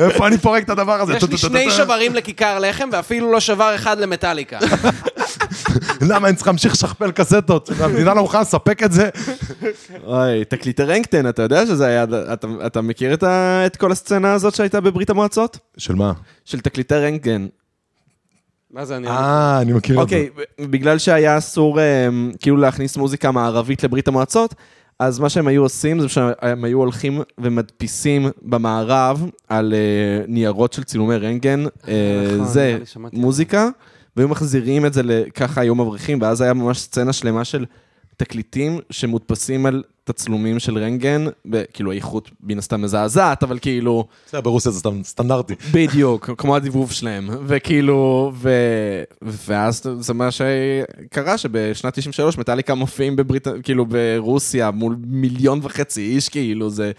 איפה 0.01 0.27
אני 0.27 0.39
פורק 0.39 0.63
את 0.63 0.71
הדבר 0.71 1.01
הזה? 1.01 1.17
יש 1.17 1.23
לי 1.23 1.39
שני 1.39 1.71
שוברים 1.71 2.15
לכיכר 2.15 2.59
לחם, 2.59 2.89
ואפילו 2.93 3.33
לא 3.33 3.41
שובר 3.41 3.75
אחד 3.75 3.99
למטאליקה. 3.99 4.59
למה 6.01 6.29
אני 6.29 6.37
צריך 6.37 6.47
להמשיך 6.47 6.73
לשכפל 6.73 7.11
קסטות? 7.11 7.71
המדינה 7.81 8.15
לא 8.15 8.23
מוכנה 8.23 8.41
לספק 8.41 8.83
את 8.83 8.93
זה? 8.93 9.09
אוי, 10.07 10.45
תקליטי 10.45 10.83
רנקטן, 10.83 11.29
אתה 11.29 11.43
יודע 11.43 11.67
שזה 11.67 11.87
היה, 11.87 12.05
אתה- 12.33 12.47
אתה 12.67 12.81
מכיר 12.81 13.15
את 13.15 13.23
ה- 13.23 13.67
את 13.67 13.77
כל 13.77 13.93
הסצנה 13.93 14.33
הזאת 14.33 14.55
שהייתה 14.55 14.81
בברית 14.81 15.11
המועצות? 15.11 15.59
של 15.77 15.95
מה? 15.95 16.13
של 16.45 16.61
תקליטי 16.61 16.95
רנטגן. 16.95 17.47
מה 18.71 18.85
זה 18.85 18.97
אני... 18.97 19.07
אה, 19.09 19.59
אני 19.61 19.73
מכיר 19.73 20.03
את 20.03 20.09
זה. 20.09 20.17
אוקיי, 20.17 20.31
בגלל 20.61 20.99
שהיה 20.99 21.39
אסור 21.39 21.79
אמ, 21.81 22.33
כאילו 22.41 22.57
להכניס 22.57 22.97
מוזיקה 22.97 23.31
מערבית 23.31 23.85
לברית 23.85 24.09
המועצות, 24.09 24.55
אז 24.99 25.19
מה 25.19 25.29
שהם 25.29 25.47
היו 25.47 25.63
עושים 25.63 26.01
זה 26.01 26.09
שהם 26.09 26.65
היו 26.65 26.79
הולכים 26.79 27.21
ומדפיסים 27.39 28.27
במערב 28.43 29.27
על 29.49 29.75
אה, 29.75 30.25
ניירות 30.29 30.73
של 30.73 30.85
צילומי 30.85 31.17
רנטגן, 31.17 31.65
אה, 31.89 31.93
נכון, 32.35 32.47
זה 32.47 32.79
מוזיקה, 33.13 33.69
והיו 34.17 34.29
מחזירים 34.29 34.87
את 34.87 34.93
זה 34.93 35.03
ל- 35.03 35.31
ככה 35.35 35.61
היו 35.61 35.75
מבריחים, 35.75 36.23
ואז 36.23 36.41
היה 36.41 36.55
ממש 36.55 36.79
סצנה 36.79 37.13
שלמה 37.13 37.45
של 37.45 37.65
תקליטים 38.17 38.79
שמודפסים 38.91 39.67
על 39.67 39.83
תצלומים 40.05 40.59
של 40.59 40.79
רנטגן, 40.79 41.25
וכאילו 41.53 41.93
האיכות 41.93 42.31
מן 42.43 42.59
הסתם 42.59 42.83
מזעזעת, 42.83 43.43
אבל 43.43 43.59
כאילו... 43.59 44.07
בסדר, 44.27 44.41
ברוסיה 44.41 44.73
זה 44.73 44.79
סתם 44.79 45.03
סטנדרטי. 45.05 45.55
בדיוק, 45.73 46.31
כמו 46.39 46.57
הדיבוב 46.57 46.93
שלהם, 46.93 47.31
וכאילו, 47.47 48.33
ו... 48.35 48.51
ואז 49.23 49.83
זה 50.01 50.15
מה 50.15 50.29
שקרה, 50.31 51.39
שבשנת 51.39 51.95
93 51.99 52.39
מטאליקה 52.39 52.75
מופיעים 52.75 53.17
בברית, 53.17 53.47
כאילו 53.63 53.87
ברוסיה, 53.87 54.71
מול 54.71 54.97
מיליון 55.07 55.61
וחצי 55.63 56.01
איש, 56.01 56.29
כאילו, 56.29 56.71
זה 56.71 56.93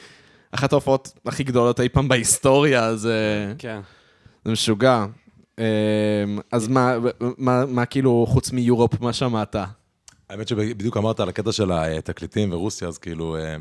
אחת 0.51 0.71
ההופעות 0.73 1.13
הכי 1.25 1.43
גדולות 1.43 1.79
אי 1.79 1.89
פעם 1.89 2.07
בהיסטוריה, 2.07 2.95
זה, 2.95 3.53
כן. 3.57 3.79
זה 4.45 4.51
משוגע. 4.51 5.05
אמ, 5.59 5.63
אז 6.51 6.67
מה, 6.67 6.97
מה, 7.37 7.65
מה 7.65 7.85
כאילו, 7.85 8.25
חוץ 8.29 8.51
מ 8.51 8.58
Europe, 8.58 9.01
מה 9.01 9.13
שמעת? 9.13 9.55
האמת 10.29 10.47
שבדיוק 10.47 10.97
אמרת 10.97 11.19
על 11.19 11.29
הקטע 11.29 11.51
של 11.51 11.71
התקליטים 11.71 12.53
ורוסיה, 12.53 12.87
אז 12.87 12.97
כאילו, 12.97 13.35
אה, 13.37 13.55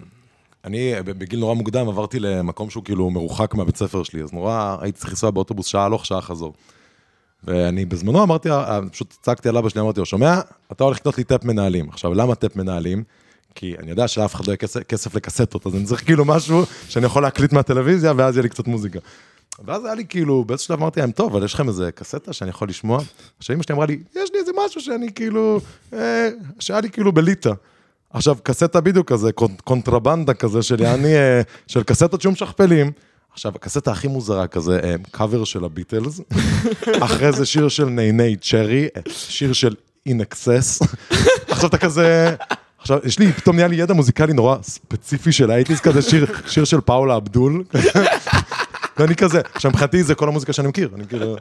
אני 0.64 0.92
בגיל 1.04 1.40
נורא 1.40 1.54
מוקדם 1.54 1.88
עברתי 1.88 2.20
למקום 2.20 2.70
שהוא 2.70 2.84
כאילו 2.84 3.10
מרוחק 3.10 3.54
מהבית 3.54 3.76
ספר 3.76 4.02
שלי, 4.02 4.22
אז 4.22 4.32
נורא 4.32 4.76
הייתי 4.80 4.98
צריך 4.98 5.10
לנסוע 5.10 5.30
באוטובוס 5.30 5.66
שעה 5.66 5.84
הלוך, 5.84 6.06
שעה 6.06 6.20
חזור. 6.20 6.54
ואני 7.44 7.84
בזמנו 7.84 8.22
אמרתי, 8.22 8.50
אה, 8.50 8.80
פשוט 8.92 9.14
צעקתי 9.22 9.48
על 9.48 9.56
אבא 9.56 9.68
שלי, 9.68 9.80
אמרתי 9.80 10.00
לו, 10.00 10.06
שומע, 10.06 10.40
אתה 10.72 10.84
הולך 10.84 10.96
לקנות 10.96 11.18
לי 11.18 11.24
טאפ 11.24 11.44
מנהלים. 11.44 11.88
עכשיו, 11.88 12.14
למה 12.14 12.34
טאפ 12.34 12.56
מנהלים? 12.56 13.04
כי 13.54 13.74
אני 13.78 13.90
יודע 13.90 14.08
שאף 14.08 14.34
אחד 14.34 14.46
לא 14.46 14.50
יהיה 14.50 14.56
כסף, 14.56 14.82
כסף 14.82 15.14
לקסטות, 15.14 15.66
אז 15.66 15.74
אני 15.74 15.84
צריך 15.84 16.04
כאילו 16.04 16.24
משהו 16.24 16.64
שאני 16.88 17.06
יכול 17.06 17.22
להקליט 17.22 17.52
מהטלוויזיה, 17.52 18.12
ואז 18.16 18.36
יהיה 18.36 18.42
לי 18.42 18.48
קצת 18.48 18.66
מוזיקה. 18.66 18.98
ואז 19.64 19.84
היה 19.84 19.94
לי 19.94 20.04
כאילו, 20.08 20.44
באיזשהו 20.44 20.66
שלב 20.66 20.78
אמרתי 20.78 21.00
להם, 21.00 21.10
טוב, 21.12 21.36
אבל 21.36 21.44
יש 21.44 21.54
לכם 21.54 21.68
איזה 21.68 21.90
קסטה 21.94 22.32
שאני 22.32 22.50
יכול 22.50 22.68
לשמוע? 22.68 23.00
עכשיו 23.38 23.56
אמא 23.56 23.62
שלי 23.62 23.74
אמרה 23.74 23.86
לי, 23.86 23.98
יש 24.16 24.30
לי 24.34 24.38
איזה 24.40 24.52
משהו 24.66 24.80
שאני 24.80 25.12
כאילו, 25.14 25.60
אה, 25.92 26.28
שהיה 26.58 26.80
לי 26.80 26.90
כאילו 26.90 27.12
בליטא. 27.12 27.52
עכשיו, 28.10 28.36
קסטה 28.42 28.80
בדיוק 28.80 29.12
כזה, 29.12 29.30
קונ- 29.40 29.62
קונטרבנדה 29.64 30.34
כזה 30.34 30.62
של 30.62 30.80
יעני, 30.80 31.14
אה, 31.16 31.40
של 31.66 31.82
קסטות 31.82 32.22
שהוא 32.22 32.32
משכפלים. 32.32 32.92
עכשיו, 33.32 33.52
הקסטה 33.54 33.90
הכי 33.90 34.08
מוזרה 34.08 34.46
כזה, 34.46 34.80
אה, 34.84 34.94
קאבר 35.10 35.44
של 35.44 35.64
הביטלס, 35.64 36.20
אחרי 37.06 37.32
זה 37.32 37.46
שיר 37.46 37.68
של 37.68 37.84
Neneh 37.84 38.36
Cherry, 38.36 38.88
אה, 38.96 39.02
שיר 39.08 39.52
של 39.52 39.74
INXS. 40.06 40.80
עכשיו 41.48 41.68
אתה 41.68 41.78
כזה... 41.78 42.34
עכשיו, 42.78 42.98
יש 43.04 43.18
לי, 43.18 43.32
פתאום 43.32 43.56
נהיה 43.56 43.68
לי 43.68 43.76
ידע 43.76 43.94
מוזיקלי 43.94 44.32
נורא 44.32 44.56
ספציפי 44.62 45.32
של 45.32 45.50
ה 45.50 45.53
eighties 45.53 45.80
כזה, 45.80 46.02
שיר, 46.02 46.26
שיר 46.46 46.64
של 46.64 46.80
פאולה 46.80 47.16
אבדול. 47.16 47.64
ואני 48.98 49.16
כזה, 49.16 49.40
עכשיו 49.54 49.70
מבחינתי 49.70 50.02
זה 50.02 50.14
כל 50.14 50.28
המוזיקה 50.28 50.52
שאני 50.52 50.68
מכיר, 50.68 50.90
אני 50.94 51.06
כאילו, 51.06 51.36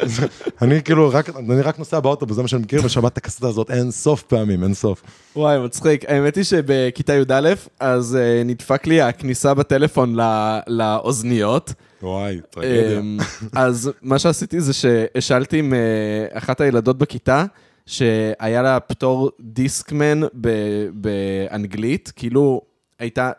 אני 0.62 0.84
כאילו 0.84 1.10
רק, 1.14 1.30
אני 1.30 1.62
רק 1.62 1.80
נוסע 1.80 2.00
באוטובוס, 2.00 2.36
זה 2.36 2.42
מה 2.42 2.48
שאני 2.48 2.64
מכיר, 2.64 2.82
ושמעת 2.86 3.14
את 3.14 3.18
הקסטה 3.18 3.48
הזאת 3.48 3.72
אין 3.72 3.92
סוף 3.92 4.24
פעמים, 4.24 4.64
אין 4.64 4.74
סוף. 4.74 5.02
וואי, 5.36 5.60
מצחיק. 5.60 6.06
האמת 6.08 6.36
היא 6.36 6.44
שבכיתה 6.44 7.14
י"א, 7.14 7.54
אז 7.80 8.18
uh, 8.18 8.48
נדפק 8.48 8.88
לי 8.88 9.02
הכניסה 9.02 9.54
בטלפון 9.54 10.16
לא, 10.16 10.24
לאוזניות. 10.68 11.74
וואי, 12.04 12.40
טרגדיה. 12.50 13.00
אמ, 13.00 13.18
אז 13.56 13.92
מה 14.02 14.20
שעשיתי 14.20 14.62
זה 14.62 14.74
שהשאלתי 14.74 15.60
עם 15.60 15.74
אה, 15.74 16.38
אחת 16.38 16.62
הילדות 16.62 16.98
בכיתה, 16.98 17.46
שהיה 17.86 18.62
לה 18.62 18.80
פטור 18.80 19.32
דיסקמן 19.40 20.22
באנגלית, 20.94 22.12
כאילו 22.16 22.62
הייתה... 23.00 23.32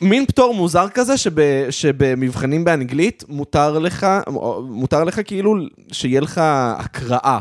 מין 0.00 0.26
פטור 0.26 0.54
מוזר 0.54 0.88
כזה, 0.88 1.16
שב, 1.16 1.32
שבמבחנים 1.70 2.64
באנגלית 2.64 3.24
מותר 3.28 3.78
לך, 3.78 4.06
מותר 4.68 5.04
לך 5.04 5.20
כאילו 5.24 5.54
שיהיה 5.92 6.20
לך 6.20 6.40
הקראה. 6.78 7.38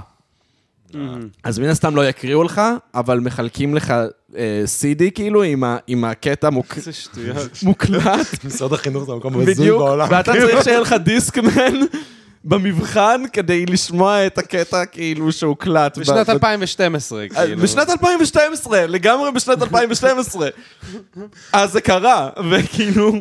אז 1.44 1.60
מן 1.60 1.68
הסתם 1.68 1.96
לא 1.96 2.10
יקריאו 2.10 2.44
לך, 2.44 2.62
אבל 2.96 3.20
מחלקים 3.20 3.76
לך 3.76 3.94
אה, 4.38 4.64
CD 4.66 5.12
כאילו 5.16 5.44
עם, 5.88 6.04
הקטע. 6.04 6.50
מוקלט. 7.64 8.44
משרד 8.46 8.74
החינוך 8.74 9.04
זה 9.04 9.12
המקום 9.12 9.46
בדיוק, 9.46 9.80
בעולם. 9.80 10.08
ואתה 10.12 10.32
כאילו. 10.32 10.48
צריך 10.48 10.64
שיהיה 10.64 10.80
לך 10.80 10.96
דיסקמן 11.04 11.76
במבחן 12.44 13.22
כדי 13.34 13.66
לשמוע 13.66 14.28
את 14.28 14.38
הקטע 14.38 14.86
כאילו 14.86 15.32
שהוקלט. 15.32 15.98
בשנת 15.98 16.28
ב- 16.28 16.32
2012, 16.32 17.22
אה, 17.22 17.30
כאילו. 17.30 17.62
בשנת 17.62 17.90
2012, 17.90 18.88
לגמרי 18.88 19.32
בשנת 19.32 19.62
2012. 19.62 20.50
אז 21.54 21.72
זה 21.72 21.82
קרה, 21.82 22.30
וכאילו... 22.52 23.14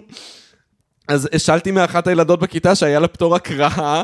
אז 1.09 1.29
השאלתי 1.33 1.71
מאחת 1.71 2.07
הילדות 2.07 2.41
בכיתה 2.41 2.75
שהיה 2.75 3.01
לה 3.01 3.09
פטור 3.09 3.37
הקראה. 3.37 4.03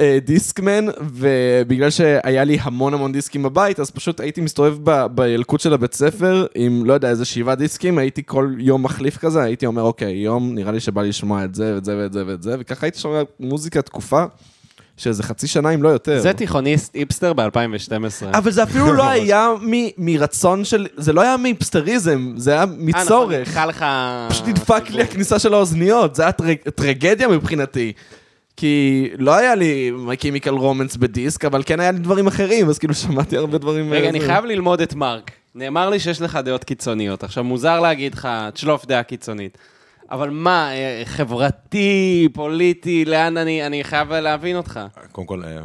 אה, 0.00 0.18
דיסקמן, 0.24 0.84
ובגלל 1.00 1.90
שהיה 1.90 2.44
לי 2.44 2.58
המון 2.60 2.94
המון 2.94 3.12
דיסקים 3.12 3.42
בבית, 3.42 3.80
אז 3.80 3.90
פשוט 3.90 4.20
הייתי 4.20 4.40
מסתובב 4.40 4.76
ב- 4.84 5.06
בילקוט 5.06 5.60
של 5.60 5.72
הבית 5.74 5.94
ספר 5.94 6.46
עם, 6.54 6.84
לא 6.84 6.92
יודע, 6.92 7.10
איזה 7.10 7.24
שבעה 7.24 7.54
דיסקים, 7.54 7.98
הייתי 7.98 8.22
כל 8.26 8.54
יום 8.58 8.82
מחליף 8.82 9.16
כזה, 9.18 9.42
הייתי 9.42 9.66
אומר, 9.66 9.82
אוקיי, 9.82 10.12
יום 10.12 10.54
נראה 10.54 10.72
לי 10.72 10.80
שבא 10.80 11.02
לי 11.02 11.08
לשמוע 11.08 11.44
את 11.44 11.54
זה 11.54 11.72
ואת 11.74 11.84
זה 11.84 11.96
ואת 11.98 12.12
זה 12.12 12.22
ואת 12.26 12.42
זה, 12.42 12.56
וככה 12.60 12.86
הייתי 12.86 12.98
שומע 12.98 13.22
מוזיקה 13.40 13.82
תקופה, 13.82 14.24
שאיזה 14.96 15.22
חצי 15.22 15.46
שנה 15.46 15.70
אם 15.70 15.82
לא 15.82 15.88
יותר. 15.88 16.20
זה 16.20 16.32
תיכוניסט 16.32 16.94
היפסטר 16.94 17.32
ב-2012. 17.32 17.90
אבל 18.32 18.50
זה 18.50 18.62
אפילו 18.62 18.92
לא 18.92 19.08
היה 19.10 19.48
מ- 19.62 19.88
מרצון 19.98 20.64
של, 20.64 20.86
זה 20.96 21.12
לא 21.12 21.20
היה 21.20 21.36
מהיפסטריזם, 21.36 22.32
זה 22.36 22.52
היה 22.52 22.64
מצורך. 22.78 23.48
נדפק 23.48 23.66
לך... 23.68 23.84
פשוט 24.28 24.48
נדפק 24.48 24.90
לי 24.90 25.02
הכניסה 25.02 25.38
של 25.38 25.54
האוזניות, 25.54 26.14
זה 26.14 26.22
היה 26.22 26.32
טרג, 26.32 26.56
טרגדיה 26.74 27.28
מבחינתי. 27.28 27.92
כי 28.56 29.08
לא 29.18 29.34
היה 29.34 29.54
לי 29.54 29.92
Chemical 30.18 30.50
Romance 30.50 30.96
בדיסק, 30.96 31.44
אבל 31.44 31.62
כן 31.66 31.80
היה 31.80 31.90
לי 31.90 31.98
דברים 31.98 32.26
אחרים, 32.26 32.68
אז 32.68 32.78
כאילו 32.78 32.94
שמעתי 32.94 33.36
הרבה 33.36 33.58
דברים... 33.58 33.92
רגע, 33.92 34.04
אה, 34.04 34.10
אני. 34.10 34.20
חייב 34.20 34.44
ללמוד 34.44 34.80
את 34.80 34.94
מרק. 34.94 35.30
נאמר 35.54 35.90
לי 35.90 36.00
שיש 36.00 36.20
לך 36.20 36.38
דעות 36.44 36.64
קיצוניות. 36.64 37.24
עכשיו, 37.24 37.44
מוזר 37.44 37.80
להגיד 37.80 38.14
לך, 38.14 38.28
תשלוף 38.52 38.86
דעה 38.86 39.02
קיצונית. 39.02 39.58
אבל 40.10 40.30
מה, 40.30 40.72
אה, 40.72 41.02
חברתי, 41.04 42.28
פוליטי, 42.32 43.04
לאן 43.04 43.36
אני... 43.36 43.66
אני 43.66 43.84
חייב 43.84 44.12
להבין 44.12 44.56
אותך. 44.56 44.80
קודם 45.12 45.26
כל, 45.26 45.42
אה, 45.44 45.60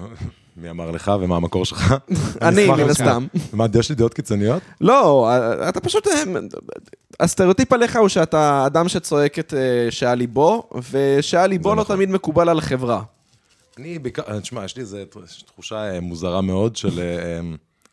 מי 0.62 0.70
אמר 0.70 0.91
לך 0.91 1.12
ומה 1.22 1.36
המקור 1.36 1.66
שלך? 1.66 1.95
אני, 2.41 2.68
מן. 2.68 2.89
הסתם. 2.89 3.28
מה, 3.53 3.66
יש 3.80 3.89
לי 3.89 3.95
דעות 3.95 4.14
קיצוניות? 4.14 4.64
לא, 4.82 5.30
אתה 5.70 5.80
פשוט... 5.80 6.07
אה, 6.07 6.24
הסטריאוטיפ 7.20 7.74
עליך 7.74 7.95
הוא 7.95 8.07
שאתה 8.07 8.64
אדם 8.66 8.89
שצועק 8.89 9.39
את 9.39 9.53
אה, 9.53 9.91
שעל 9.91 10.18
ליבו, 10.18 10.70
ושעל 10.91 11.49
ליבו 11.49 11.70
לא 11.70 11.82
נכון. 11.82 11.95
תמיד 11.95 12.10
מקובל 12.10 12.49
על 12.49 12.57
החברה. 12.57 13.03
אני 13.78 13.99
בעיקר, 13.99 14.22
אה, 14.28 14.41
תשמע, 14.41 14.66
יש 14.66 14.76
לי 14.76 14.82
איזו 14.82 14.97
תחושה 15.45 15.99
מוזרה 15.99 16.41
מאוד 16.41 16.76
של 16.76 16.99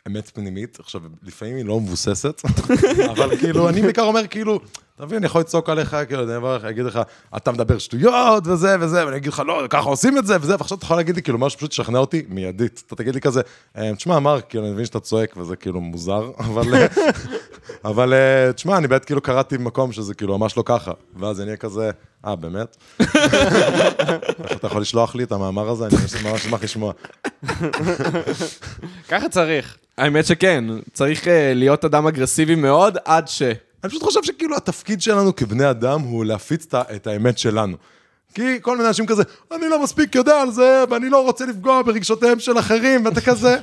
אמת 0.07 0.31
פנימית. 0.35 0.81
עכשיו, 0.81 1.01
לפעמים 1.23 1.57
היא 1.57 1.64
לא 1.64 1.81
מבוססת, 1.81 2.43
אבל 3.12 3.37
כאילו, 3.37 3.69
אני 3.69 3.83
בעיקר 3.83 4.03
אומר, 4.03 4.27
כאילו, 4.27 4.61
אתה 4.97 5.07
מבין, 5.07 5.16
אני 5.16 5.26
יכול 5.26 5.40
לצעוק 5.40 5.68
עליך, 5.70 5.97
כאילו, 6.09 6.22
אני 6.62 6.70
אגיד 6.70 6.84
לך, 6.84 7.01
אתה 7.36 7.53
מדבר 7.53 7.78
שטויות 7.78 8.47
וזה 8.47 8.76
וזה, 8.80 9.07
ואני 9.07 9.16
אגיד 9.16 9.32
לך, 9.32 9.42
לא, 9.47 9.62
ככה 9.70 9.88
עושים 9.88 10.18
את 10.18 10.26
זה 10.26 10.36
וזה, 10.40 10.55
ועכשיו 10.59 10.78
אתה 10.78 10.84
יכול 10.84 10.97
להגיד 10.97 11.16
לי, 11.16 11.22
כאילו, 11.22 11.38
משהו 11.38 11.51
שפשוט 11.59 11.70
תשכנע 11.70 11.99
אותי 11.99 12.22
מיידית. 12.28 12.82
אתה 12.86 12.97
תגיד 12.97 13.14
לי 13.14 13.20
כזה, 13.20 13.40
"אה, 13.78 13.94
תשמע, 13.97 14.18
מרק, 14.18 14.44
כאילו, 14.49 14.64
אני 14.64 14.72
מבין 14.72 14.84
שאתה 14.84 15.01
צועק, 15.01 15.36
וזה 15.36 15.57
כאילו 15.57 15.80
מוזר, 15.80 16.30
אבל... 16.38 16.74
אה, 16.74 16.86
אבל 17.90 18.12
אה, 18.14 18.53
תשמע, 18.53 18.76
אני 18.78 18.88
באמת 18.88 19.05
כאילו 19.05 19.20
קראתי 19.20 19.59
במקום 19.59 19.92
שזה 19.92 20.14
כאילו 20.14 20.38
ממש 20.38 20.57
לא 20.57 20.62
ככה. 20.66 20.92
ואז 21.16 21.40
אני 21.40 21.47
אהיה 21.47 21.57
כזה, 21.57 21.90
אה, 22.26 22.36
באמת? 22.36 22.76
איך 23.01 24.59
אתה 24.59 24.66
יכול 24.66 24.80
לשלוח 24.80 25.14
לי 25.14 25.22
את 25.24 25.32
המאמר 25.32 25.68
הזה? 25.70 25.86
אני 25.86 25.94
ממש 26.30 26.47
אשמח 26.47 26.62
לשמוע. 26.62 26.92
ככה 29.09 29.28
צריך. 29.28 29.76
האמת 29.99 30.26
שכן, 30.26 30.64
צריך 30.92 31.22
להיות 31.55 31.84
אדם 31.84 32.07
אגרסיבי 32.07 32.55
מאוד 32.55 32.97
עד 33.05 33.28
ש... 33.28 33.42
אני 33.85 33.91
פשוט 33.91 34.03
חושב 34.03 34.22
שכאילו 34.22 34.57
התפקיד 34.57 35.03
שלנו 35.03 35.37
כבני 35.37 35.70
אדם 35.70 36.01
הוא 36.01 36.24
להפיץ 36.24 36.66
את 36.74 37.07
האמת 37.07 37.39
שלנו. 37.39 37.77
כי 38.35 38.62
כל 38.62 38.77
מיני 38.77 38.89
אנשים 38.89 39.07
כזה, 39.07 39.22
אני 39.53 39.68
לא 39.68 39.83
מספיק 39.83 40.14
יודע 40.14 40.41
על 40.43 40.51
זה, 40.51 40.85
ואני 40.91 41.11
לא 41.11 41.22
רוצה 41.24 41.47
לפגוע 41.47 41.83
ברגשותיהם 41.83 42.41
של 42.41 42.59
אחרים, 42.59 43.05
ואתה 43.05 43.20
כזה, 43.20 43.57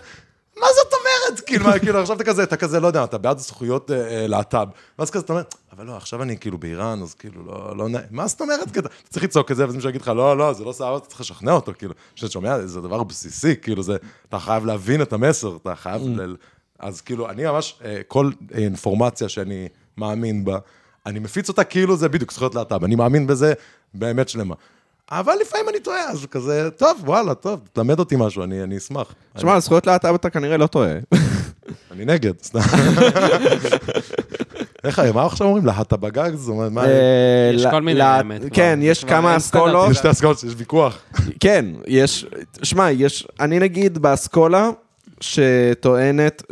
מה 0.60 0.68
זאת 0.76 0.94
אומרת? 0.94 1.40
כאילו, 1.46 1.66
מה, 1.66 1.80
כאילו, 1.80 2.00
עכשיו 2.00 2.16
אתה 2.16 2.24
כזה, 2.24 2.44
אתה 2.44 2.58
כזה, 2.58 2.80
לא 2.80 2.88
יודע, 2.88 3.04
אתה 3.04 3.18
בעד 3.18 3.38
זכויות 3.38 3.92
אה, 3.92 3.96
אה, 4.22 4.28
להט"ב. 4.28 4.68
ואז 5.00 5.10
כזה, 5.12 5.24
אתה 5.26 5.34
אומר, 5.34 5.44
אבל 5.72 5.86
לא, 5.86 5.98
עכשיו 5.98 6.24
אני 6.24 6.38
כאילו 6.38 6.58
באיראן, 6.58 7.02
אז 7.02 7.14
כאילו, 7.14 7.46
לא, 7.46 7.78
לא, 7.78 7.90
נע- 7.90 8.00
מה 8.12 8.28
זאת 8.28 8.42
אומרת? 8.42 8.72
כזה, 8.72 8.80
אתה 8.88 9.10
צריך 9.10 9.24
לצעוק 9.24 9.52
את 9.52 9.56
זה, 9.56 9.66
ואז 9.66 9.76
מישהו 9.76 9.90
יגיד 9.90 10.02
לך, 10.02 10.08
לא, 10.08 10.38
לא, 10.38 10.54
זה 10.54 10.64
לא 10.64 10.72
סבבה, 10.72 10.98
אתה 10.98 11.06
צריך 11.06 11.22
לשכנע 11.22 11.52
אותו, 11.52 11.72
כאילו, 11.78 11.94
כשאתה 12.16 12.32
שומע, 12.32 12.66
זה 12.66 12.82
דבר 12.82 13.04
בסיסי, 13.04 13.56
כאילו, 13.62 13.84
זה, 13.84 13.98
אתה 14.30 14.40
חייב 14.40 14.66
להבין 14.66 15.02
את 15.02 15.14
המסר, 15.14 15.56
אתה 15.62 15.76
חייב, 15.76 16.02
ל... 16.08 16.36
אז 16.80 17.02
כאילו, 17.02 17.30
אני 17.30 17.46
ממש, 17.46 17.80
אה, 17.86 18.02
כל 18.08 18.30
אה, 18.54 18.58
אינפורמציה 18.58 19.30
שאני 19.30 19.68
מאמין 19.98 20.46
בה, 20.46 20.58
אני 21.06 21.20
מפיץ 21.20 21.50
אותה 21.50 21.64
כאילו 21.64 21.98
זה 21.98 22.10
בדיוק 22.10 22.32
זכויות 22.32 22.56
להט"ב, 22.56 22.84
אני 22.84 22.96
מאמין 22.96 23.28
בזה 23.28 23.54
באמת 23.94 24.30
שלמה. 24.30 24.56
אבל 25.12 25.34
לפעמים 25.42 25.70
אני 25.70 25.80
טועה, 25.80 26.10
אז 26.10 26.26
כזה, 26.32 26.70
טוב, 26.78 27.02
וואלה, 27.06 27.34
טוב, 27.34 27.60
תלמד 27.74 28.00
אותי 28.00 28.16
משהו, 28.20 28.44
אני, 28.44 28.64
אני 28.64 28.78
אשמח. 28.78 29.14
שמע, 29.38 29.54
על 29.54 29.60
זכויות 29.60 29.88
להט"ב 29.88 30.14
אתה 30.14 30.30
כנראה 30.30 30.58
לא 30.58 30.68
טועה. 30.68 30.94
אני 31.92 32.06
נגד, 32.06 32.34
סתם. 32.44 32.60
איך, 34.84 35.00
מה 35.14 35.26
עכשיו 35.26 35.48
אומרים? 35.48 35.66
להט"ב 35.66 35.96
בגג? 35.96 36.36
זאת 36.36 36.50
אומרת, 36.50 36.72
מה... 36.72 36.86
אה, 36.86 37.52
יש 37.54 37.66
כל 37.66 37.82
מיני, 37.82 38.02
האמת, 38.02 38.42
כבר. 38.42 38.50
כן, 38.54 38.80
יש 38.82 39.04
כמה 39.04 39.38
אסכולות. 39.38 39.92
יש 39.92 39.98
שתי 39.98 40.12
אסכולות, 40.12 40.44
יש 40.44 40.54
ויכוח. 40.58 40.98
כן, 41.40 41.66
יש, 41.88 42.26
שמע, 42.64 42.92
יש, 42.92 43.28
אני 43.40 43.60
נגיד 43.60 43.98
באסכולה 43.98 44.70
שטוענת 45.24 46.44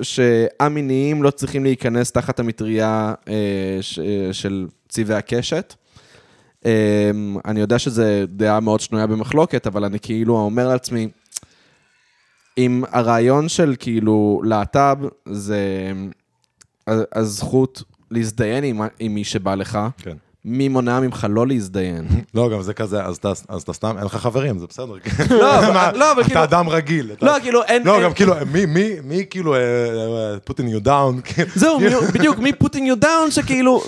א-מיניים 0.59 1.23
לא 1.23 1.31
צריכים 1.31 1.63
להיכנס 1.63 2.11
תחת 2.11 2.39
המטריה 2.39 3.13
אה, 3.27 3.33
ש, 3.81 3.99
של 4.31 4.67
צבעי 4.89 5.17
הקשת. 5.17 5.73
אה, 6.65 7.11
אני 7.45 7.59
יודע 7.59 7.79
שזו 7.79 8.03
דעה 8.27 8.59
מאוד 8.59 8.79
שנויה 8.79 9.07
במחלוקת, 9.07 9.67
אבל 9.67 9.85
אני 9.85 9.99
כאילו 9.99 10.37
אומר 10.37 10.67
לעצמי, 10.67 11.07
אם 12.57 12.83
הרעיון 12.91 13.49
של 13.49 13.75
כאילו 13.79 14.41
להט"ב 14.45 14.97
זה 15.25 15.91
ה- 16.87 17.19
הזכות 17.19 17.83
להזדיין 18.11 18.63
עם, 18.63 18.81
עם 18.99 19.13
מי 19.15 19.23
שבא 19.23 19.55
לך, 19.55 19.79
כן. 19.97 20.17
מי 20.45 20.67
מונע 20.67 20.99
ממך 20.99 21.27
לא 21.29 21.47
להזדיין? 21.47 22.07
לא, 22.35 22.49
גם 22.49 22.61
זה 22.61 22.73
כזה, 22.73 23.03
אז 23.05 23.17
אתה, 23.17 23.73
סתם, 23.73 23.95
אין 23.97 24.05
לך 24.05 24.15
חברים, 24.15 24.59
זה 24.59 24.67
בסדר. 24.67 24.85
לא, 25.29 25.59
אבל- 25.59 25.97
לא, 25.99 26.05
כאילו- 26.15 26.27
אתה 26.27 26.43
אדם 26.43 26.69
רגיל. 26.69 27.11
לא, 27.21 27.33
כאילו, 27.41 27.63
אין... 27.63 27.83
לא, 27.87 28.03
גם 28.03 28.13
כאילו, 28.13 28.33
מי, 28.51 28.65
מי, 28.65 28.89
מי 29.03 29.25
כאילו, 29.29 29.55
putting 30.49 30.81
you 30.81 30.85
down, 30.85 31.21
כאילו, 31.33 31.49
זהו, 31.55 31.79
בדיוק, 32.13 32.39
מי 32.39 32.51
putting 32.63 32.77
you 32.99 33.03
down, 33.03 33.31
שכאילו, 33.31 33.83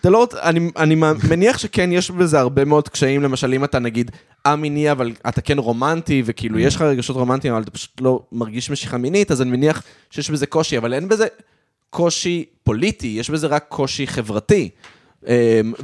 אתה 0.00 0.10
לא 0.10 0.26
אני, 0.42 0.70
אני 0.76 0.94
מניח 1.30 1.58
שכן 1.58 1.92
יש 1.92 2.10
בזה 2.10 2.40
הרבה 2.40 2.64
מאוד 2.64 2.88
קשיים, 2.88 3.22
למשל 3.22 3.54
אם 3.54 3.64
אתה 3.64 3.78
נגיד 3.78 4.10
א-מיני, 4.44 4.92
אבל 4.92 5.12
אתה 5.28 5.40
כן 5.40 5.58
רומנטי, 5.58 6.22
וכאילו 6.26 6.58
יש 6.58 6.74
לך 6.76 6.82
רגשות 6.82 7.16
רומנטיים, 7.16 7.54
אבל 7.54 7.62
אתה 7.62 7.70
פשוט 7.70 8.00
לא 8.00 8.22
מרגיש 8.32 8.70
משיכה 8.70 8.98
מינית, 8.98 9.30
אז 9.30 9.42
אני 9.42 9.50
מניח 9.50 9.82
שיש 10.10 10.30
בזה 10.30 10.46
קושי, 10.46 10.78
אבל 10.78 10.94
אין 10.94 11.08
בזה 11.08 11.26
קושי 11.90 12.44
פוליטי, 12.64 13.06
יש 13.06 13.30
בזה 13.30 13.46
רק 13.46 13.64
קושי 13.68 14.06
חברתי. 14.06 14.68
אמ, 15.26 15.32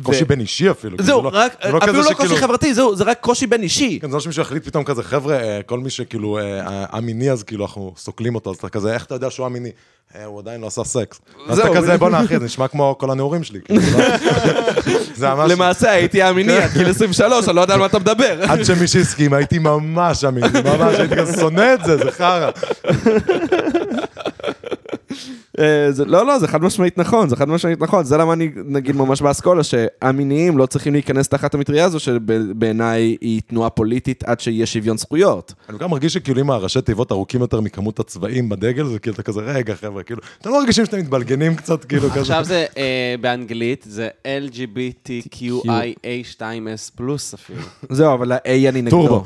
קושי 0.02 0.24
בין 0.24 0.40
אישי 0.40 0.70
אפילו. 0.70 0.96
זהו, 1.00 1.22
זה 1.22 1.28
רק, 1.28 1.52
זה 1.62 1.78
אפילו 1.78 2.02
לא 2.02 2.12
קושי 2.14 2.36
חברתי, 2.36 2.74
זהו, 2.74 2.96
זה 2.96 3.04
רק 3.04 3.20
קושי 3.20 3.46
בין 3.46 3.62
אישי. 3.62 3.98
כן, 4.02 4.08
זה 4.10 4.14
לא 4.14 4.20
שמישהו 4.20 4.42
יחליט 4.42 4.64
פתאום 4.64 4.84
כזה, 4.84 5.02
חבר'ה, 5.02 5.34
אה, 5.40 5.60
כל 5.66 5.78
מי 5.78 5.90
שכאילו 5.90 6.38
אה, 6.38 6.62
א-מיני, 6.90 7.30
אז 7.30 7.42
כאילו 7.42 7.64
אנחנו 7.64 7.92
סוקלים 7.96 8.34
אותו, 8.34 8.50
אז 8.50 8.56
אתה 8.56 8.68
כזה, 8.68 8.94
איך 8.94 9.04
אתה 9.04 9.14
יודע 9.14 9.30
שהוא 9.30 9.46
א-מיני? 9.46 9.70
"אה, 10.16 10.24
הוא 10.24 10.38
עדיין 10.40 10.60
לא 10.60 10.66
עשה 10.66 10.84
סקס. 10.84 11.20
אז 11.48 11.58
אתה 11.58 11.68
כזה, 11.68 11.80
בדיוק. 11.86 12.00
בוא'נה 12.00 12.24
אחי, 12.24 12.38
זה 12.38 12.44
נשמע 12.44 12.68
כמו 12.68 12.94
כל 12.98 13.10
הנעורים 13.10 13.44
שלי. 13.44 13.60
כאילו, 13.64 13.80
זה 13.82 13.98
לא- 13.98 14.16
זה 15.14 15.28
ממש... 15.34 15.52
למעשה 15.52 15.90
הייתי 15.90 16.22
א-מיני 16.22 16.52
עד 16.56 16.70
גיל 16.72 16.88
23, 16.90 17.48
אני 17.48 17.56
לא 17.56 17.60
יודע 17.60 17.74
על 17.74 17.80
מה 17.80 17.86
אתה 17.86 17.98
מדבר. 17.98 18.42
עד 18.48 18.62
שמישהי 18.64 19.00
הסכים, 19.00 19.32
הייתי 19.32 19.58
ממש 19.58 20.24
אמיני, 20.24 20.48
ממש, 20.64 20.94
הייתי 20.98 21.16
כזה 21.16 21.40
שונא 21.40 21.74
את 21.74 21.84
זה, 21.84 21.96
זה 21.96 22.10
חרא. 22.10 22.50
אה, 25.60 25.92
זה- 25.92 26.04
לא, 26.04 26.26
לא, 26.26 26.38
זה 26.38 26.48
חד 26.48 26.62
משמעית 26.62 26.98
נכון, 26.98 27.28
זה 27.28 27.36
חד 27.36 27.48
משמעית 27.48 27.80
נכון. 27.80 28.04
זה 28.04 28.16
למה 28.16 28.32
אני, 28.32 28.50
נגיד, 28.66 28.96
ממש 28.96 29.22
באסכולה, 29.22 29.62
שהמיניים 29.64 30.58
לא 30.58 30.66
צריכים 30.66 30.92
להיכנס 30.92 31.28
תחת 31.28 31.54
המטריה 31.54 31.84
הזו, 31.84 32.00
שבעיניי 32.00 33.16
היא 33.20 33.40
תנועה 33.46 33.70
פוליטית 33.70 34.24
עד 34.24 34.40
שיהיה 34.40 34.66
שוויון 34.66 34.96
זכויות. 34.98 35.54
אני 35.68 35.78
גם 35.78 35.90
מרגיש 35.90 36.14
שכאילו 36.14 36.40
אם 36.40 36.50
הראשי 36.50 36.80
תיבות 36.80 37.12
ארוכים 37.12 37.40
יותר 37.40 37.60
מכמות 37.60 38.00
הצבעים 38.00 38.48
בדגל, 38.48 38.86
זה 38.86 38.98
כאילו 38.98 39.14
אתה 39.14 39.22
כזה, 39.22 39.40
רגע 39.40 39.74
חבר'ה, 39.74 40.02
כאילו, 40.02 40.20
אתם 40.40 40.50
לא 40.50 40.60
מרגישים 40.60 40.84
שאתם 40.84 40.98
מתבלגנים 40.98 41.54
קצת, 41.54 41.84
כאילו 41.84 42.10
כזה. 42.10 42.20
עכשיו 42.20 42.44
זה 42.44 42.66
אה, 42.76 43.14
באנגלית, 43.20 43.84
זה 43.88 44.08
LGBTQIA2S 45.60 46.90
פלוס 46.96 47.34
אפילו. 47.34 47.62
זהו, 47.90 48.14
אבל 48.14 48.32
ה-A 48.32 48.38
אני 48.68 48.82
נגדו. 48.82 49.24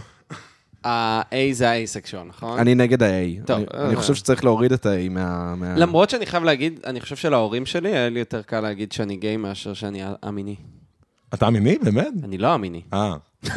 ה-A 0.84 1.24
זה 1.52 1.70
האייסקשון, 1.70 2.28
נכון? 2.28 2.58
אני 2.58 2.74
נגד 2.74 3.02
ה-A. 3.02 3.46
טוב, 3.46 3.56
אני- 3.56 3.66
אה, 3.74 3.86
אני 3.86 3.96
חושב 3.96 4.14
שצריך 4.14 4.44
להוריד 4.44 4.72
את 4.72 4.86
ה-A 4.86 5.08
מה... 5.10 5.54
מה- 5.54 5.74
למרות 5.76 6.10
שאני 6.10 6.26
חייב 6.26 6.44
להגיד, 6.44 6.80
אני 6.86 7.00
חושב 7.00 7.16
שלהורים 7.16 7.66
שלי 7.66 7.88
היה 7.96 8.08
לי 8.08 8.18
יותר 8.18 8.42
קל 8.42 8.60
להגיד 8.60 8.92
שאני 8.92 9.16
גיי 9.16 9.36
מאשר 9.36 9.74
שאני 9.74 10.02
א-מיני. 10.22 10.56
אתה 11.34 11.50
מיני? 11.50 11.78
באמת? 11.82 12.08
אני 12.24 12.38
לא 12.38 12.54
א-מיני. 12.54 12.82
אה. 12.92 13.14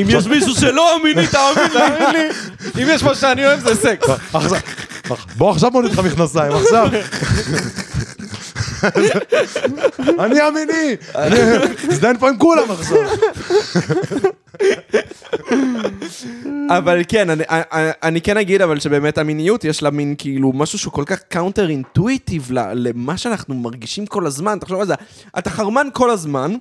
אם 0.00 0.06
יש 0.08 0.26
מישהו 0.26 0.54
שלא 0.54 0.96
אמיני, 0.96 1.26
תאמין 1.26 1.68
תאמין 1.72 2.10
לי, 2.12 2.28
אם 2.82 2.88
יש 2.90 3.02
משהו 3.02 3.14
שאני 3.16 3.46
אוהב 3.46 3.60
זה 3.60 3.74
סקס. 3.74 4.06
בוא 5.36 5.50
עכשיו 5.50 5.70
בוא 5.70 5.82
נדחה 5.82 6.02
מכנסיים, 6.02 6.52
עכשיו. 6.52 6.88
אני 10.24 10.40
המיני! 10.40 10.96
אני 11.14 11.36
מזדיין 11.88 12.18
פה 12.18 12.28
עם 12.28 12.38
כולם 12.38 12.70
עכשיו. 12.70 12.98
אבל 16.78 17.02
כן, 17.08 17.30
אני, 17.30 17.44
אני, 17.48 17.90
אני 18.02 18.20
כן 18.20 18.36
אגיד 18.36 18.62
אבל 18.62 18.80
שבאמת 18.80 19.18
המיניות 19.18 19.64
יש 19.64 19.82
לה 19.82 19.90
מין 19.90 20.14
כאילו 20.18 20.52
משהו 20.52 20.78
שהוא 20.78 20.92
כל 20.92 21.04
כך 21.06 21.18
counter 21.28 21.68
intuitive 21.68 22.48
למה 22.52 23.16
שאנחנו 23.16 23.54
מרגישים 23.54 24.06
כל 24.06 24.26
הזמן, 24.26 24.58
תחשוב 24.58 24.80
על 24.80 24.86
זה, 24.86 24.94
אתה 25.38 25.50
חרמן 25.50 25.86
כל 25.92 26.10
הזמן, 26.10 26.54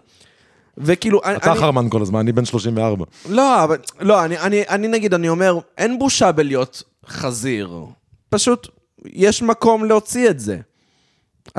וכאילו... 0.78 1.20
אתה 1.20 1.52
אני, 1.52 1.60
חרמן 1.60 1.90
כל 1.90 2.02
הזמן, 2.02 2.20
אני 2.20 2.32
בן 2.32 2.46
34. 2.46 3.06
לא, 3.30 3.64
אבל, 3.64 3.78
לא, 4.00 4.26
אני, 4.26 4.40
אני, 4.40 4.64
אני 4.70 4.88
נגיד, 4.88 5.14
אני 5.14 5.30
אומר, 5.30 5.60
אין 5.78 6.00
בושה 6.00 6.32
בלהיות 6.32 6.84
חזיר. 7.08 7.86
פשוט, 8.30 8.68
יש 9.06 9.42
מקום 9.42 9.86
להוציא 9.86 10.30
את 10.30 10.40
זה. 10.40 10.58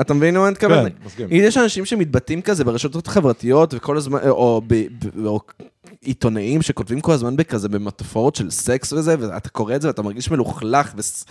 אתה 0.01 0.13
מבין 0.13 0.35
למה 0.35 0.45
אני 0.45 0.51
מתכוון? 0.51 0.89
כן, 0.89 0.95
מסכים. 1.05 1.27
יש 1.31 1.57
אנשים 1.57 1.85
שמתבטאים 1.85 2.41
כזה 2.41 2.63
ברשתות 2.63 3.07
חברתיות, 3.07 3.73
וכל 3.73 3.97
הזמן, 3.97 4.19
או, 4.29 4.61
ב, 4.67 4.73
ב, 4.73 5.25
או 5.25 5.39
עיתונאים 6.01 6.61
שכותבים 6.61 7.01
כל 7.01 7.11
הזמן 7.11 7.35
בכזה, 7.35 7.69
במטאפורות 7.69 8.35
של 8.35 8.51
סקס 8.51 8.93
וזה, 8.93 9.15
ואתה 9.19 9.49
קורא 9.49 9.75
את 9.75 9.81
זה 9.81 9.87
ואתה 9.87 10.01
מרגיש 10.01 10.31
מלוכלך, 10.31 10.93
וס, 10.95 11.25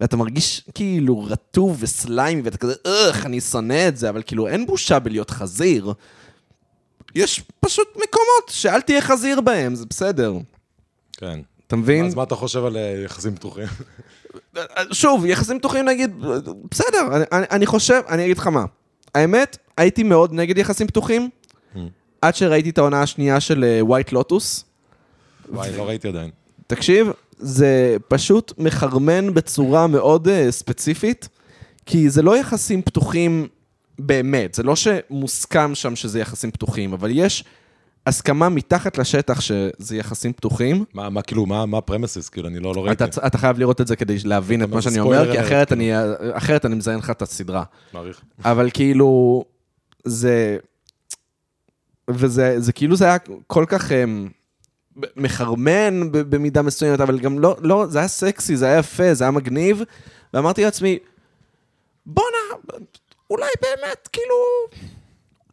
ואתה 0.00 0.16
מרגיש 0.16 0.62
כאילו 0.74 1.24
רטוב 1.24 1.76
וסליימי, 1.80 2.42
ואתה 2.42 2.56
כזה, 2.56 2.74
איך, 2.84 3.26
אני 3.26 3.40
שונא 3.40 3.88
את 3.88 3.96
זה, 3.96 4.08
אבל 4.08 4.22
כאילו, 4.26 4.48
אין 4.48 4.66
בושה 4.66 4.98
בלהיות 4.98 5.30
חזיר. 5.30 5.92
יש 7.14 7.42
פשוט 7.60 7.88
מקומות 7.88 8.48
שאל 8.50 8.80
תהיה 8.80 9.00
חזיר 9.00 9.40
בהם, 9.40 9.74
זה 9.74 9.86
בסדר. 9.86 10.34
כן. 11.12 11.40
אתה 11.66 11.76
מבין? 11.76 12.06
אז 12.06 12.14
מה 12.14 12.22
אתה 12.22 12.34
חושב 12.34 12.64
על 12.64 12.76
אה, 12.76 13.02
יחסים 13.04 13.34
פתוחים? 13.34 13.66
שוב, 14.92 15.26
יחסים 15.26 15.58
פתוחים 15.58 15.84
נגיד, 15.84 16.24
בסדר, 16.70 17.16
אני, 17.16 17.24
אני, 17.32 17.46
אני 17.50 17.66
חושב, 17.66 18.00
אני 18.08 18.24
אגיד 18.24 18.38
לך 18.38 18.46
מה. 18.46 18.64
האמת, 19.14 19.56
הייתי 19.76 20.02
מאוד 20.02 20.32
נגד 20.32 20.58
יחסים 20.58 20.86
פתוחים, 20.86 21.28
עד 22.22 22.34
שראיתי 22.34 22.70
את 22.70 22.78
העונה 22.78 23.02
השנייה 23.02 23.40
של 23.40 23.64
ווייט 23.80 24.12
לוטוס. 24.12 24.64
וואי, 25.48 25.76
לא 25.76 25.88
ראיתי 25.88 26.08
עדיין. 26.08 26.30
תקשיב, 26.66 27.10
זה 27.38 27.96
פשוט 28.08 28.52
מחרמן 28.58 29.34
בצורה 29.34 29.86
מאוד 29.86 30.28
uh, 30.28 30.50
ספציפית, 30.50 31.28
כי 31.86 32.10
זה 32.10 32.22
לא 32.22 32.36
יחסים 32.36 32.82
פתוחים 32.82 33.48
באמת, 33.98 34.54
זה 34.54 34.62
לא 34.62 34.76
שמוסכם 34.76 35.74
שם 35.74 35.96
שזה 35.96 36.20
יחסים 36.20 36.50
פתוחים, 36.50 36.92
אבל 36.92 37.10
יש 37.12 37.44
הסכמה 38.06 38.48
מתחת 38.48 38.98
לשטח 38.98 39.40
שזה 39.40 39.96
יחסים 39.96 40.32
פתוחים. 40.32 40.84
מה, 40.94 41.10
מה, 41.10 41.22
כאילו, 41.22 41.46
מה, 41.46 41.66
מה 41.66 41.78
הפרמסיס? 41.78 42.28
כאילו, 42.28 42.48
אני 42.48 42.60
לא, 42.60 42.74
לא 42.76 42.84
ראיתי. 42.84 43.04
אתה, 43.04 43.26
אתה 43.26 43.38
חייב 43.38 43.58
לראות 43.58 43.80
את 43.80 43.86
זה 43.86 43.96
כדי 43.96 44.16
להבין 44.24 44.62
את 44.62 44.68
מה 44.68 44.82
שאני 44.82 45.00
אומר, 45.00 45.32
כי 45.32 45.40
אחרת. 45.40 45.72
אני, 45.72 45.90
אחרת 46.32 46.64
אני 46.66 46.74
מזיין 46.74 46.98
לך 46.98 47.10
את 47.10 47.22
הסדרה. 47.22 47.64
מעריך. 47.94 48.20
אבל 48.44 48.70
כאילו, 48.74 49.44
זה... 50.04 50.56
וזה 52.10 52.60
זה 52.60 52.72
כאילו 52.72 52.96
זה 52.96 53.04
היה 53.04 53.16
כל 53.46 53.64
כך 53.68 53.92
אמ, 53.92 54.28
ב- 55.00 55.06
מחרמן 55.16 56.12
במידה 56.12 56.62
מסוימת, 56.62 57.00
אבל 57.00 57.18
גם 57.18 57.38
לא, 57.38 57.56
לא, 57.60 57.86
זה 57.88 57.98
היה 57.98 58.08
סקסי, 58.08 58.56
זה 58.56 58.66
היה 58.66 58.78
יפה, 58.78 59.14
זה 59.14 59.24
היה 59.24 59.30
מגניב, 59.30 59.82
ואמרתי 60.34 60.64
לעצמי, 60.64 60.98
בואנה, 62.06 62.78
אולי 63.30 63.50
באמת, 63.62 64.08
כאילו, 64.12 64.34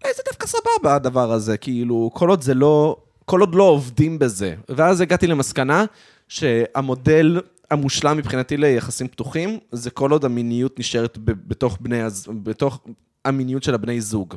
זה 0.03 0.23
דווקא 0.25 0.47
סבבה 0.47 0.95
הדבר 0.95 1.31
הזה, 1.31 1.57
כאילו, 1.57 2.11
כל 2.13 2.29
עוד 2.29 2.41
זה 2.41 2.53
לא, 2.53 2.97
כל 3.25 3.39
עוד 3.39 3.55
לא 3.55 3.63
עובדים 3.63 4.19
בזה. 4.19 4.55
ואז 4.69 5.01
הגעתי 5.01 5.27
למסקנה 5.27 5.85
שהמודל 6.27 7.41
המושלם 7.71 8.17
מבחינתי 8.17 8.57
ליחסים 8.57 9.07
פתוחים, 9.07 9.59
זה 9.71 9.89
כל 9.89 10.11
עוד 10.11 10.25
המיניות 10.25 10.79
נשארת 10.79 11.17
ב- 11.17 11.31
בתוך 11.47 11.77
בני, 11.81 12.01
בתוך 12.43 12.79
המיניות 13.25 13.63
של 13.63 13.73
הבני 13.73 14.01
זוג. 14.01 14.35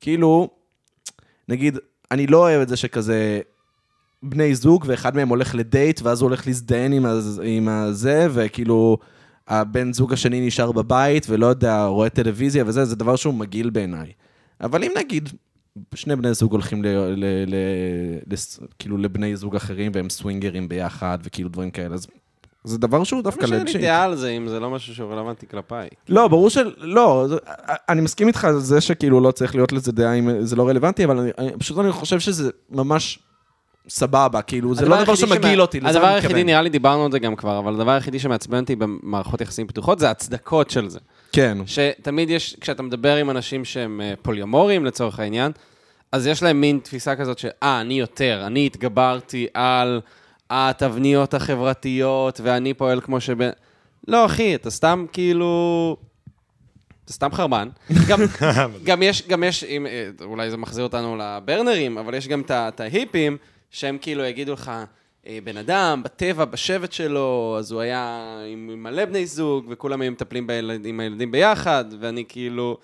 כאילו, 0.00 0.48
נגיד, 1.48 1.78
אני 2.10 2.26
לא 2.26 2.38
אוהב 2.38 2.60
את 2.60 2.68
זה 2.68 2.76
שכזה 2.76 3.40
בני 4.22 4.54
זוג, 4.54 4.84
ואחד 4.88 5.16
מהם 5.16 5.28
הולך 5.28 5.54
לדייט, 5.54 6.00
ואז 6.02 6.20
הוא 6.20 6.28
הולך 6.28 6.46
להזדיין 6.46 6.92
עם, 6.92 7.06
הז, 7.06 7.42
עם 7.44 7.68
הזה, 7.68 8.26
וכאילו, 8.30 8.98
הבן 9.48 9.92
זוג 9.92 10.12
השני 10.12 10.46
נשאר 10.46 10.72
בבית, 10.72 11.26
ולא 11.28 11.46
יודע, 11.46 11.84
רואה 11.84 12.08
טלוויזיה 12.08 12.64
וזה, 12.66 12.84
זה 12.84 12.96
דבר 12.96 13.16
שהוא 13.16 13.34
מגעיל 13.34 13.70
בעיניי. 13.70 14.12
אבל 14.60 14.84
אם 14.84 14.92
נגיד, 14.98 15.28
שני 15.94 16.16
בני 16.16 16.34
זוג 16.34 16.52
הולכים 16.52 16.84
ל, 16.84 16.86
ל, 16.86 17.24
ל, 17.46 17.54
ל, 18.26 18.34
כאילו 18.78 18.96
לבני 18.96 19.36
זוג 19.36 19.56
אחרים, 19.56 19.92
והם 19.94 20.10
סווינגרים 20.10 20.68
ביחד, 20.68 21.18
וכאילו 21.22 21.48
דברים 21.48 21.70
כאלה, 21.70 21.94
אז 21.94 22.06
זה 22.64 22.78
דבר 22.78 23.04
שהוא 23.04 23.22
דווקא 23.22 23.40
למה 23.40 23.48
שאין 23.48 23.62
legit. 23.62 23.76
לי 23.76 23.82
דעה 23.82 24.04
על 24.04 24.16
זה, 24.16 24.28
אם 24.28 24.48
זה 24.48 24.60
לא 24.60 24.70
משהו 24.70 24.94
שהוא 24.94 25.12
רלוונטי 25.12 25.46
כלפיי. 25.46 25.88
לא, 26.08 26.28
ברור 26.28 26.50
של... 26.50 26.72
לא, 26.78 27.26
אני 27.88 28.00
מסכים 28.00 28.28
איתך 28.28 28.44
על 28.44 28.58
זה 28.58 28.80
שכאילו 28.80 29.20
לא 29.20 29.30
צריך 29.30 29.54
להיות 29.54 29.72
לזה 29.72 29.92
דעה 29.92 30.14
אם 30.14 30.44
זה 30.44 30.56
לא 30.56 30.68
רלוונטי, 30.68 31.04
אבל 31.04 31.18
אני, 31.18 31.30
אני, 31.38 31.52
פשוט 31.58 31.78
אני 31.78 31.92
חושב 31.92 32.20
שזה 32.20 32.50
ממש 32.70 33.18
סבבה, 33.88 34.42
כאילו, 34.42 34.74
זה 34.74 34.82
הדבר 34.84 34.96
לא 34.96 35.02
דבר 35.02 35.12
היחידי 35.12 35.34
שמגעיל 35.34 35.60
אותי, 35.60 35.80
לזה 35.80 35.88
הדבר 35.88 36.06
אני 36.06 36.14
היחידי, 36.14 36.34
מתכוון. 36.34 36.46
נראה 36.46 36.62
לי 36.62 36.70
דיברנו 36.70 37.04
על 37.04 37.12
זה 37.12 37.18
גם 37.18 37.36
כבר, 37.36 37.58
אבל 37.58 37.74
הדבר 37.74 37.90
היחידי 37.90 38.18
שמעצבן 38.18 38.60
אותי 38.60 38.76
במערכות 38.76 39.40
יחסים 39.40 39.66
פתוחות 39.66 39.98
זה 39.98 40.08
ההצדקות 40.08 40.70
של 40.70 40.88
זה. 40.88 40.98
כן. 41.32 41.58
שתמיד 41.66 42.30
יש, 42.30 42.56
כשאתה 42.60 42.82
מדבר 42.82 43.16
עם 43.16 43.30
אנשים 43.30 43.64
שהם 43.64 44.00
אה, 44.00 44.14
פוליומורים 44.22 44.84
לצורך 44.84 45.18
העניין, 45.18 45.52
אז 46.12 46.26
יש 46.26 46.42
להם 46.42 46.60
מין 46.60 46.80
תפיסה 46.82 47.16
כזאת 47.16 47.38
של, 47.38 47.48
אה, 47.62 47.80
אני 47.80 48.00
יותר, 48.00 48.42
אני 48.46 48.66
התגברתי 48.66 49.46
על 49.54 50.00
התבניות 50.50 51.34
החברתיות, 51.34 52.40
ואני 52.44 52.74
פועל 52.74 53.00
כמו 53.00 53.20
שב... 53.20 53.50
לא, 54.08 54.26
אחי, 54.26 54.54
אתה 54.54 54.70
סתם 54.70 55.06
כאילו... 55.12 55.96
אתה 57.04 57.12
סתם 57.12 57.32
חרמן. 57.32 57.68
גם, 58.08 58.20
גם 58.86 59.02
יש, 59.02 59.28
גם 59.28 59.44
יש, 59.44 59.64
אם, 59.64 59.86
אה, 59.86 60.08
אולי 60.20 60.50
זה 60.50 60.56
מחזיר 60.56 60.84
אותנו 60.84 61.16
לברנרים, 61.16 61.98
אבל 61.98 62.14
יש 62.14 62.28
גם 62.28 62.42
את 62.50 62.80
ההיפים, 62.80 63.36
שהם 63.70 63.98
כאילו 64.00 64.24
יגידו 64.24 64.52
לך, 64.52 64.72
בן 65.44 65.56
אדם, 65.56 66.02
בטבע, 66.04 66.44
בשבט 66.44 66.92
שלו, 66.92 67.56
אז 67.58 67.72
הוא 67.72 67.80
היה 67.80 68.36
עם 68.52 68.82
מלא 68.82 69.04
בני 69.04 69.26
זוג, 69.26 69.66
וכולם 69.68 70.00
היו 70.00 70.12
מטפלים 70.12 70.46
בילד, 70.46 70.86
עם 70.86 71.00
הילדים 71.00 71.30
ביחד, 71.30 71.84
ואני 72.00 72.24
כאילו... 72.28 72.78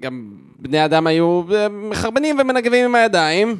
גם 0.00 0.32
בני 0.58 0.84
אדם 0.84 1.06
היו 1.06 1.42
אה, 1.54 1.68
מחרבנים 1.68 2.38
ומנגבים 2.38 2.84
עם 2.84 2.94
הידיים. 2.94 3.56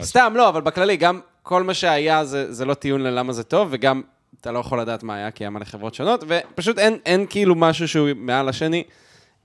סתם, 0.00 0.32
לא, 0.36 0.48
אבל 0.48 0.60
בכללי, 0.60 0.96
גם 0.96 1.20
כל 1.42 1.62
מה 1.62 1.74
שהיה 1.74 2.24
זה, 2.24 2.52
זה 2.52 2.64
לא 2.64 2.74
טיעון 2.74 3.00
ללמה 3.00 3.32
זה 3.32 3.42
טוב, 3.42 3.68
וגם 3.70 4.02
אתה 4.40 4.52
לא 4.52 4.58
יכול 4.58 4.80
לדעת 4.80 5.02
מה 5.02 5.14
היה, 5.14 5.30
כי 5.30 5.44
היה 5.44 5.50
מלא 5.50 5.64
חברות 5.64 5.94
שונות, 5.94 6.24
ופשוט 6.28 6.78
אין, 6.78 6.98
אין 7.06 7.26
כאילו 7.30 7.54
משהו 7.54 7.88
שהוא 7.88 8.08
מעל 8.16 8.48
השני. 8.48 8.84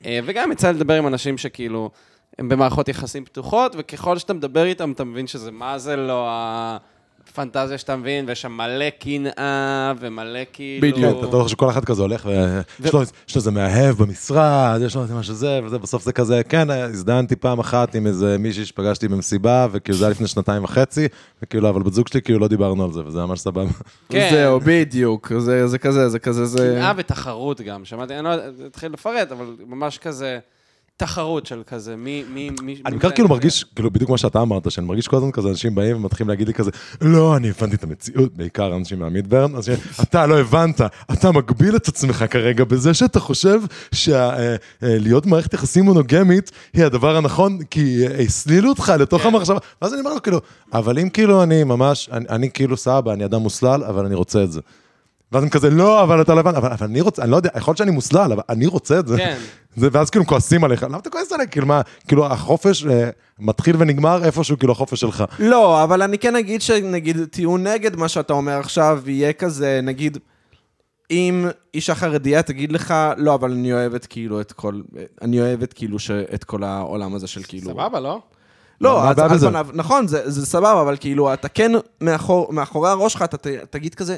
אה, 0.05 0.20
וגם 0.26 0.51
יצא 0.51 0.72
לדבר 0.72 0.93
עם 0.93 1.07
אנשים 1.07 1.38
שכאילו, 1.38 1.89
הם 2.40 2.50
במערכות 2.50 2.90
יחסים 2.90 3.26
פתוחות, 3.26 3.76
וככל 3.78 4.18
שאתה 4.18 4.34
מדבר 4.34 4.66
איתם, 4.66 4.92
אתה 4.92 5.04
מבין 5.04 5.28
שזה 5.28 5.52
מה 5.52 5.78
זה 5.78 5.96
לא 5.96 6.30
הפנטזיה 7.30 7.78
שאתה 7.78 7.96
מבין, 7.96 8.26
ויש 8.28 8.42
שם 8.42 8.52
מלא 8.52 8.90
קנאה, 8.90 9.94
ומלא 10.00 10.40
כאילו... 10.54 10.88
בדיוק. 10.92 11.24
אתה 11.24 11.36
רואה 11.38 11.50
שכל 11.50 11.70
אחד 11.70 11.86
כזה 11.86 12.02
הולך, 12.02 12.26
ויש 12.80 12.94
לו- 12.94 13.02
יש 13.02 13.36
לו 13.36 13.40
איזה 13.40 13.52
מאהב 13.52 13.96
במשרד, 13.98 14.80
יש 14.86 14.96
לו 14.96 15.02
איזה 15.02 15.16
משהו 15.16 15.34
זה, 15.34 15.60
וזה, 15.64 15.78
בסוף 15.78 16.04
זה 16.04 16.14
כזה, 16.14 16.42
כן, 16.50 16.70
הזדהנתי 16.70 17.36
פעם 17.36 17.60
אחת 17.60 17.96
עם 17.96 18.08
איזה 18.08 18.38
מישהי 18.40 18.66
שפגשתי 18.66 19.08
במסיבה, 19.08 19.68
וכאילו 19.72 19.98
זה 19.98 20.06
היה 20.06 20.12
לפני 20.12 20.28
שנתיים 20.28 20.64
וחצי, 20.64 21.08
וכאילו, 21.44 21.70
אבל 21.70 21.84
בת 21.84 21.94
זוג 21.94 22.08
שלי, 22.08 22.22
כאילו 22.22 22.40
לא 22.40 22.48
דיברנו 22.48 22.84
על 22.84 22.92
זה, 22.92 23.02
וזה 23.06 23.20
ממש 23.20 23.40
סבבה. 23.40 23.72
כן. 24.10 24.28
זהו, 24.32 24.60
בדיוק. 24.66 25.32
זה, 25.38 25.68
זה 25.68 25.78
כזה, 25.78 26.10
זה 26.10 26.20
כזה, 26.20 26.46
זה... 26.46 26.74
קנאה 26.76 26.94
ותחרות 26.98 27.62
גם, 27.62 27.86
שמעתי, 27.86 28.16
אני 28.16 28.24
לא 28.24 28.30
אתחיל 28.68 28.92
לפרט, 28.92 29.32
אבל 29.32 29.46
ממש 29.68 29.98
כזה, 29.98 30.40
תחרות 30.98 31.46
של 31.46 31.62
כזה, 31.68 31.96
מי... 31.96 32.24
מי, 32.34 32.50
מי 32.62 32.82
אני 32.86 32.91
בעיקר 32.91 33.12
כאילו 33.12 33.30
מרגיש, 33.30 33.64
כאילו 33.64 33.91
בדיוק 33.91 34.10
מה 34.10 34.18
שאתה 34.18 34.41
אמרת, 34.41 34.72
שאני 34.72 34.88
מרגיש 34.88 35.08
כל 35.08 35.18
הזמן 35.18 35.32
כזה, 35.32 35.50
אנשים 35.50 35.76
באים 35.76 35.96
ומתחילים 35.96 36.30
להגיד 36.30 36.48
לי 36.48 36.54
כזה, 36.54 36.72
לא, 37.02 37.38
אני 37.38 37.50
הבנתי 37.50 37.76
את 37.76 37.84
המציאות, 37.84 38.34
בעיקר 38.38 38.76
אנשים 38.76 39.00
מהמידברן, 39.00 39.56
אז 39.56 39.72
אתה 40.02 40.26
לא 40.26 40.39
הבנת, 40.39 40.82
אתה 41.14 41.32
מגביל 41.32 41.76
את 41.76 41.88
עצמך 41.88 42.26
כרגע 42.30 42.64
בזה 42.64 42.93
שאתה 42.93 43.20
חושב 43.20 43.62
שלהיות 43.91 45.26
במערכת 45.26 45.54
יחסים 45.54 45.86
מונוגמית 45.86 46.52
היא 46.74 46.86
הדבר 46.86 47.18
הנכון, 47.18 47.60
כי 47.70 48.08
אה, 48.08 48.20
הסלילו 48.20 48.70
אותך 48.70 48.93
לתוך 49.00 49.22
כן. 49.22 49.28
המחשבה, 49.28 49.58
ואז 49.82 49.93
אני 49.93 50.00
אומר 50.00 50.14
לו 50.14 50.22
כאילו, 50.22 50.41
אבל 50.74 51.00
אם 51.00 51.10
כאילו 51.10 51.43
אני 51.43 51.64
ממש, 51.64 52.10
אני, 52.12 52.26
אני 52.30 52.52
כאילו 52.52 52.78
סבא, 52.78 53.14
אני 53.14 53.26
אדם 53.26 53.41
מוסלל, 53.41 53.84
אבל 53.84 54.06
אני 54.06 54.16
רוצה 54.16 54.43
את 54.43 54.52
זה. 54.52 54.62
ואז 55.32 55.44
הם 55.44 55.50
כזה, 55.50 55.70
לא, 55.70 56.04
אבל 56.04 56.22
אתה 56.22 56.34
לא 56.34 56.40
הבנת, 56.40 56.56
אבל, 56.56 56.72
אבל 56.72 56.88
אני 56.88 57.02
רוצה, 57.02 57.22
אני 57.24 57.32
לא 57.32 57.36
יודע, 57.36 57.50
יכול 57.58 57.72
להיות 57.72 57.78
שאני 57.78 57.92
מוסלל, 57.92 58.32
אבל 58.32 58.42
אני 58.50 58.66
רוצה 58.66 59.00
את 59.00 59.08
זה. 59.08 59.18
כן. 59.18 59.38
זה, 59.76 59.88
ואז 59.92 60.10
כאילו 60.10 60.26
כועסים 60.26 60.64
עליך, 60.64 60.84
למה 60.84 60.98
אתה 60.98 61.10
כועס 61.10 61.32
עליי? 61.32 61.48
כאילו 61.52 61.66
מה, 61.68 61.82
כאילו 62.08 62.26
החופש 62.26 62.86
אה, 62.86 63.10
מתחיל 63.40 63.76
ונגמר 63.80 64.24
איפשהו, 64.24 64.60
כאילו 64.60 64.72
החופש 64.74 65.00
שלך. 65.00 65.24
לא, 65.40 65.84
אבל 65.84 66.02
אני 66.02 66.18
כן 66.18 66.36
אגיד 66.36 66.62
שנגיד 66.62 67.26
טיעון 67.26 67.68
נגד 67.68 67.96
מה 67.96 68.08
שאתה 68.08 68.34
אומר 68.34 68.60
עכשיו, 68.60 69.02
יהיה 69.06 69.34
כזה, 69.34 69.80
נגיד, 69.84 70.18
אם 71.12 71.48
אישה 71.74 71.96
חרדיה 71.96 72.42
תגיד 72.44 72.72
לך, 72.72 72.94
לא, 73.18 73.34
אבל 73.34 73.52
אני 73.52 73.74
אוהבת 73.74 74.06
כאילו 74.06 74.42
את 74.42 74.52
כל, 74.52 74.82
אני 75.22 75.42
אוהבת 75.42 75.74
כאילו 75.74 76.00
ש- 76.00 76.12
את 76.12 76.44
כל 76.44 76.64
העולם 76.64 77.16
הזה 77.16 77.28
של 77.28 77.42
כאילו... 77.48 77.72
סבבה, 77.72 78.00
לא? 78.00 78.20
לא, 78.82 79.10
אז 79.10 79.20
על? 79.20 79.50
פניו, 79.50 79.68
נכון, 79.74 80.08
זה, 80.08 80.30
זה 80.32 80.46
סבבה, 80.46 80.82
אבל 80.82 80.98
כאילו, 81.00 81.34
אתה 81.34 81.48
כן, 81.50 81.72
מאחור, 82.02 82.54
מאחורי 82.54 82.90
הראש 82.90 83.14
שלך, 83.14 83.22
אתה 83.22 83.38
ת, 83.38 83.48
תגיד 83.48 83.96
כזה, 83.96 84.18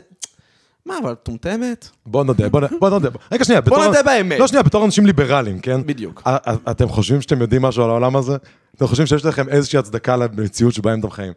מה, 0.87 0.97
אבל 1.03 1.11
את 1.11 1.17
מטומטמת? 1.21 1.89
בוא 2.05 2.23
נודה, 2.23 2.49
בוא, 2.49 2.61
בוא 2.79 2.89
נודה. 2.89 3.09
רגע, 3.31 3.43
שנייה, 3.45 3.61
בוא 3.61 3.77
בתור- 3.77 3.85
נודה 3.87 4.03
באמת. 4.03 4.39
לא, 4.39 4.47
שנייה, 4.47 4.63
בתור 4.63 4.85
אנשים 4.85 5.05
ליברליים, 5.05 5.59
כן? 5.59 5.81
בדיוק. 5.85 6.21
אתם 6.71 6.87
חושבים 6.87 7.21
שאתם 7.21 7.41
יודעים 7.41 7.61
משהו 7.61 7.83
על 7.83 7.89
העולם 7.89 8.15
הזה? 8.15 8.35
אתם 8.75 8.87
חושבים 8.87 9.07
שיש 9.07 9.25
לכם 9.25 9.49
איזושהי 9.49 9.79
הצדקה 9.79 10.15
למציאות 10.17 10.73
שבה 10.73 10.93
אתם 10.93 11.09
חיים? 11.09 11.33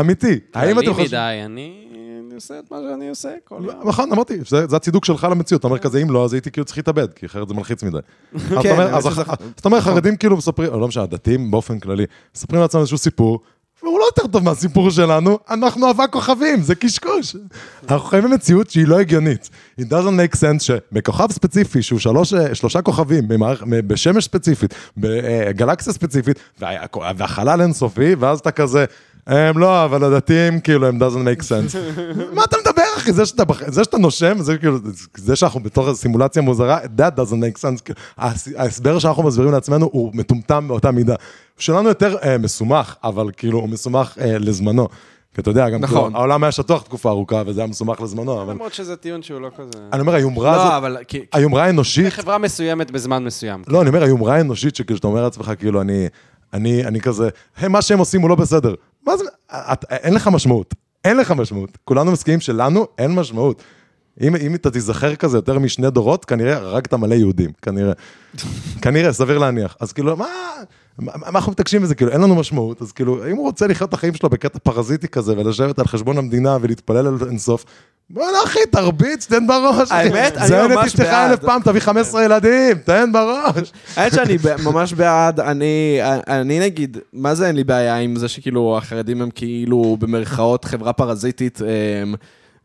אמיתי. 0.00 0.38
האם 0.54 0.78
אתם 0.78 0.88
חושבים... 0.94 1.06
מדי, 1.06 1.42
אני 1.44 1.82
אני 2.26 2.34
עושה 2.34 2.58
את 2.58 2.70
מה 2.70 2.78
שאני 2.90 3.08
עושה 3.08 3.28
כל 3.44 3.62
יום. 3.64 3.88
נכון, 3.88 4.12
אמרתי, 4.12 4.38
זה 4.44 4.76
הצידוק 4.76 5.04
שלך 5.04 5.26
למציאות. 5.30 5.60
אתה 5.60 5.66
אומר 5.68 5.78
כזה, 5.78 6.02
אם 6.02 6.10
לא, 6.10 6.24
אז 6.24 6.32
הייתי 6.32 6.50
כאילו 6.50 6.64
צריך 6.64 6.78
להתאבד, 6.78 7.12
כי 7.12 7.26
אחרת 7.26 7.48
זה 7.48 7.54
מלחיץ 7.54 7.82
מדי. 7.82 7.98
אז 8.34 8.42
אתה 8.46 8.70
אומר- 8.70 8.82
האמת 8.82 8.94
אז 8.94 9.06
אתה 9.60 9.68
אומר, 9.68 9.80
חרדים 9.80 10.16
כאילו 10.16 10.36
מספרים, 10.36 10.72
לא 10.80 10.88
משנה, 10.88 11.06
דתיים 11.06 11.50
באופן 11.50 11.78
כללי, 11.80 12.04
מספרים 12.36 12.60
לעצמם 12.62 12.80
איזשהו 12.80 12.98
סיפור, 12.98 13.40
והוא 13.82 13.98
לא 13.98 14.04
יותר 14.04 14.26
טוב 14.26 14.44
מהסיפור 14.44 14.90
שלנו, 14.90 15.38
אנחנו 15.50 15.90
אבק 15.90 16.08
כוכבים, 16.12 16.62
זה 16.62 16.74
קשקוש. 16.74 17.36
אנחנו 17.90 18.06
חיים 18.08 18.24
במציאות 18.24 18.70
שהיא 18.70 18.86
לא 18.88 18.98
הגיונית. 19.00 19.50
It 19.80 19.84
doesn't 19.84 19.92
make 20.34 20.36
sense 20.36 20.60
שבכוכב 20.62 21.26
ספציפי, 21.32 21.82
שהוא 21.82 21.98
שלוש, 21.98 22.34
אה, 22.34 22.54
שלושה 22.54 22.82
כוכבים, 22.82 23.28
במערכ- 23.28 23.64
בשמש 23.86 24.24
ספציפית, 24.24 24.74
בגלקסיה 24.96 25.92
ספציפית, 25.92 26.38
וה- 26.60 26.70
והחלל 27.16 27.60
אינסופי, 27.60 28.14
ואז 28.14 28.38
אתה 28.38 28.50
כזה... 28.50 28.84
הם 29.26 29.58
לא, 29.58 29.84
אבל 29.84 30.04
הדתיים, 30.04 30.60
כאילו, 30.60 30.86
הם 30.86 31.02
doesn't 31.02 31.04
make 31.40 31.42
sense. 31.42 31.76
מה 32.34 32.44
אתה 32.44 32.56
מדבר, 32.66 32.82
אחי? 32.96 33.12
זה 33.12 33.26
שאתה, 33.26 33.42
זה 33.66 33.84
שאתה 33.84 33.98
נושם, 33.98 34.38
זה 34.38 34.58
כאילו, 34.58 34.78
זה 35.16 35.36
שאנחנו 35.36 35.60
בתוך 35.60 35.88
איזו 35.88 35.98
סימולציה 35.98 36.42
מוזרה, 36.42 36.78
that 36.84 37.18
doesn't 37.20 37.32
make 37.32 37.60
sense. 37.60 37.82
כאילו, 37.84 37.98
ההס- 38.18 38.48
ההסבר 38.56 38.98
שאנחנו 38.98 39.22
מסבירים 39.22 39.52
לעצמנו 39.52 39.88
הוא 39.92 40.10
מטומטם 40.14 40.68
באותה 40.68 40.90
מידה. 40.90 41.14
שלנו 41.58 41.88
יותר 41.88 42.16
אה, 42.22 42.38
מסומך, 42.38 42.94
אבל 43.04 43.30
כאילו, 43.36 43.58
הוא 43.58 43.68
מסומך 43.68 44.14
אה, 44.20 44.38
לזמנו. 44.38 44.88
כי 45.34 45.40
אתה 45.40 45.50
יודע, 45.50 45.68
גם 45.70 45.80
נכון. 45.80 46.02
כאילו, 46.04 46.18
העולם 46.18 46.44
היה 46.44 46.52
שטוח 46.52 46.82
תקופה 46.82 47.08
ארוכה, 47.10 47.42
וזה 47.46 47.60
היה 47.60 47.66
מסומך 47.68 48.00
לזמנו, 48.00 48.42
אבל... 48.42 48.52
למרות 48.52 48.74
שזה 48.74 48.96
טיעון 48.96 49.22
שהוא 49.22 49.40
לא 49.40 49.48
כזה... 49.56 49.70
אני 49.92 50.00
אומר, 50.00 50.14
היומרה 50.14 50.56
לא, 50.56 50.62
הזאת, 50.62 50.72
אבל... 50.72 50.96
כי- 51.08 51.24
היומרה 51.32 51.64
האנושית, 51.64 52.06
בחברה 52.06 52.38
מסוימת 52.38 52.90
בזמן 52.90 53.24
מסוים. 53.24 53.62
לא, 53.68 53.80
אני 53.80 53.88
אומר, 53.88 54.02
היומרה 54.02 54.34
האנושית, 54.34 54.76
שכאילו, 54.76 54.96
שאתה 54.96 55.06
אומר 55.06 55.22
לעצמך, 55.22 55.52
כאילו, 55.58 55.80
אני, 55.80 56.06
אני, 56.54 56.84
אני 56.84 57.00
כזה, 57.00 57.28
"היי, 57.56 57.68
מה 57.68 57.82
שהם 57.82 57.98
עושים 57.98 58.20
הוא 58.20 58.30
לא 58.30 58.34
בסדר. 58.34 58.74
מה 59.06 59.16
זה, 59.16 59.24
את, 59.50 59.84
אין 59.90 60.14
לך 60.14 60.28
משמעות. 60.28 60.74
אין 61.04 61.16
לך 61.16 61.30
משמעות. 61.30 61.78
כולנו 61.84 62.12
מסכימים 62.12 62.40
שלנו 62.40 62.86
אין 62.98 63.14
משמעות. 63.14 63.62
אם, 64.20 64.36
אם 64.36 64.54
אתה 64.54 64.70
תיזכר 64.70 65.14
כזה 65.14 65.38
יותר 65.38 65.58
משני 65.58 65.90
דורות, 65.90 66.24
כנראה 66.24 66.56
הרגת 66.56 66.94
מלא 66.94 67.14
יהודים, 67.14 67.50
כנראה. 67.62 67.92
כנראה, 68.82 69.12
סביר 69.12 69.38
להניח. 69.38 69.76
אז 69.80 69.92
כאילו, 69.92 70.16
מה, 70.16 70.26
מה, 70.98 71.12
מה 71.16 71.28
אנחנו 71.28 71.52
מתעקשים 71.52 71.82
בזה? 71.82 71.94
כאילו, 71.94 72.12
אין 72.12 72.20
לנו 72.20 72.34
משמעות, 72.34 72.82
אז 72.82 72.92
כאילו, 72.92 73.30
אם 73.30 73.36
הוא 73.36 73.46
רוצה 73.46 73.66
לחיות 73.66 73.88
את 73.88 73.94
החיים 73.94 74.14
שלו 74.14 74.28
בקטע 74.28 74.58
פרזיטי 74.58 75.08
כזה, 75.08 75.34
ולשבת 75.38 75.78
על 75.78 75.86
חשבון 75.86 76.18
המדינה 76.18 76.56
ולהתפלל 76.60 77.06
על 77.06 77.16
אינסוף, 77.28 77.64
בוא'נה 78.10 78.38
אחי, 78.44 78.58
תרביץ, 78.70 79.26
תן 79.26 79.46
בראש. 79.46 79.92
האמת, 79.92 80.36
אני 80.36 80.48
זיין 80.48 80.72
את 80.72 80.76
ממש 80.76 80.86
אשתך 80.86 81.00
בעד. 81.00 81.30
אלף 81.30 81.40
פעם, 81.40 81.62
תביא 81.62 81.80
15 81.80 82.24
ילדים, 82.24 82.78
תן 82.84 83.12
בראש. 83.12 83.72
האמת 83.96 84.12
שאני 84.12 84.36
ממש 84.64 84.92
בעד, 84.92 85.40
אני, 85.40 85.98
אני 86.28 86.60
נגיד, 86.60 86.98
מה 87.12 87.34
זה 87.34 87.46
אין 87.46 87.56
לי 87.56 87.64
בעיה 87.64 87.96
עם 87.96 88.16
זה 88.16 88.28
שכאילו 88.28 88.78
החרדים 88.78 89.22
הם 89.22 89.30
כאילו 89.30 89.96
במרכאות 90.00 90.64
חברה 90.64 90.92
פרזיטית 90.92 91.60
אמ, 91.62 92.14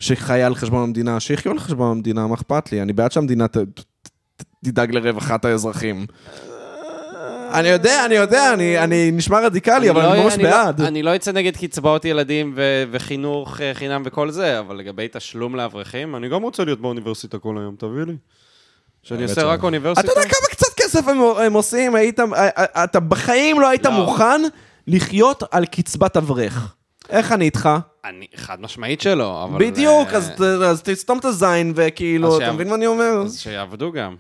שחיה 0.02 0.46
על 0.46 0.56
חשבון 0.56 0.84
המדינה, 0.84 1.20
שיחיו 1.20 1.52
על 1.52 1.60
חשבון 1.60 1.92
המדינה, 1.92 2.28
מה 2.28 2.36
אכפת 2.36 2.72
לי? 2.72 2.82
אני 2.82 2.94
בעד 2.94 3.12
שהמדינה 3.12 3.48
ת, 3.48 3.58
ת, 3.58 3.82
תדאג 4.66 4.96
לרווחת 4.96 5.46
האזרחים. 5.46 6.06
אני 7.54 7.68
יודע, 7.68 8.06
אני 8.06 8.16
יודע, 8.16 8.54
אני, 8.54 8.80
אני 8.80 9.12
נשמע 9.12 9.40
רדיקלי, 9.40 9.90
אבל 9.90 10.02
לא- 10.02 10.14
אני 10.14 10.24
ממש 10.24 10.34
לא- 10.38 10.44
בעד. 10.44 10.82
אני 10.82 11.04
לא 11.04 11.16
אצא 11.16 11.32
נגד 11.32 11.58
קצבאות 11.58 12.06
ילדים 12.06 12.54
ו- 12.56 12.84
וחינוך 12.92 13.62
אה, 13.62 13.74
חינם 13.74 14.02
וכל 14.06 14.32
זה, 14.32 14.60
אבל 14.60 14.76
לגבי 14.76 15.08
תשלום 15.12 15.56
לאברכים, 15.56 16.16
אני 16.16 16.30
גם 16.30 16.42
רוצה 16.42 16.66
להיות 16.66 16.82
באוניברסיטה 16.82 17.38
כל 17.40 17.58
היום, 17.58 17.76
תביא 17.76 18.04
לי. 18.04 18.14
שאני 19.04 19.24
אעשה 19.24 19.44
רק 19.44 19.64
אוניברסיטה. 19.64 20.12
אתה 20.12 20.20
יודע 20.20 20.30
כמה 20.30 20.48
קצת 20.52 20.74
כסף 20.78 21.08
הם, 21.08 21.18
הם 21.46 21.54
עושים? 21.54 21.96
היית, 21.96 22.20
אתה 22.84 23.00
בחיים 23.00 23.60
לא 23.60 23.70
היית 23.70 23.86
לא. 23.86 23.92
מוכן 23.92 24.42
לחיות 24.88 25.44
על 25.52 25.66
קצבת 25.66 26.18
אברך. 26.18 26.76
איך 27.12 27.32
אני 27.32 27.46
איתך? 27.46 27.70
אני 28.06 28.26
חד 28.36 28.62
משמעית 28.62 29.02
שלא, 29.02 29.44
אבל... 29.44 29.60
בדיוק, 29.66 30.10
אה, 30.12 30.18
אז, 30.18 30.32
אז 30.66 30.82
תסתום 30.82 31.18
את 31.20 31.26
הזין, 31.26 31.74
וכאילו, 31.76 32.38
אתה 32.38 32.46
שיעב- 32.46 32.54
מבין 32.56 32.70
מה 32.70 32.76
אני 32.76 32.88
אומר? 32.88 33.22
אז 33.26 33.40
שיעבדו 33.40 33.92
גם. 33.92 34.16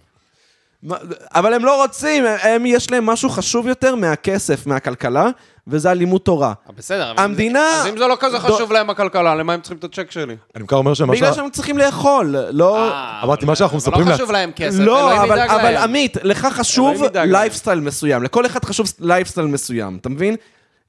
אבל 1.35 1.53
הם 1.53 1.65
לא 1.65 1.81
רוצים, 1.81 2.25
הם, 2.25 2.35
הם 2.43 2.65
יש 2.65 2.91
להם 2.91 3.05
משהו 3.05 3.29
חשוב 3.29 3.67
יותר 3.67 3.95
מהכסף, 3.95 4.67
מהכלכלה, 4.67 5.27
וזה 5.67 5.89
הלימוד 5.91 6.21
תורה. 6.21 6.47
אה, 6.67 6.71
בסדר, 6.77 7.11
אבל... 7.11 7.23
המדינה- 7.23 7.69
אז 7.81 7.87
אם 7.87 7.97
זה 7.97 8.07
לא 8.07 8.15
כזה 8.19 8.37
דו- 8.37 8.53
חשוב 8.53 8.71
להם 8.71 8.89
הכלכלה, 8.89 9.35
למה 9.35 9.53
הם 9.53 9.61
צריכים 9.61 9.77
את 9.77 9.83
הצ'ק 9.83 10.11
שלי? 10.11 10.35
אני 10.55 10.67
כבר 10.67 10.77
אומר 10.77 10.93
שמה 10.93 11.13
בגלל 11.13 11.33
ש... 11.33 11.35
שהם 11.35 11.49
צריכים 11.49 11.77
לאכול, 11.77 12.35
לא... 12.51 12.89
אה, 12.91 13.19
אמרתי, 13.23 13.45
מה 13.45 13.55
שאנחנו 13.55 13.77
מספרים 13.77 14.01
אבל 14.01 14.11
לא 14.11 14.15
חשוב 14.15 14.31
להם 14.31 14.51
כסף, 14.55 14.79
לא, 14.79 15.23
אלוהים 15.23 15.31
אבל. 15.51 15.77
עמית, 15.77 16.17
לך 16.23 16.47
חשוב. 16.51 17.03
לייפסטייל 17.25 17.79
מסוים, 17.79 18.23
לכל 18.23 18.45
אחד 18.45 18.65
חשוב 18.65 18.87
לייפסטייל 18.99 19.47
מסוים, 19.47 19.97
אתה 20.01 20.09
מבין? 20.09 20.35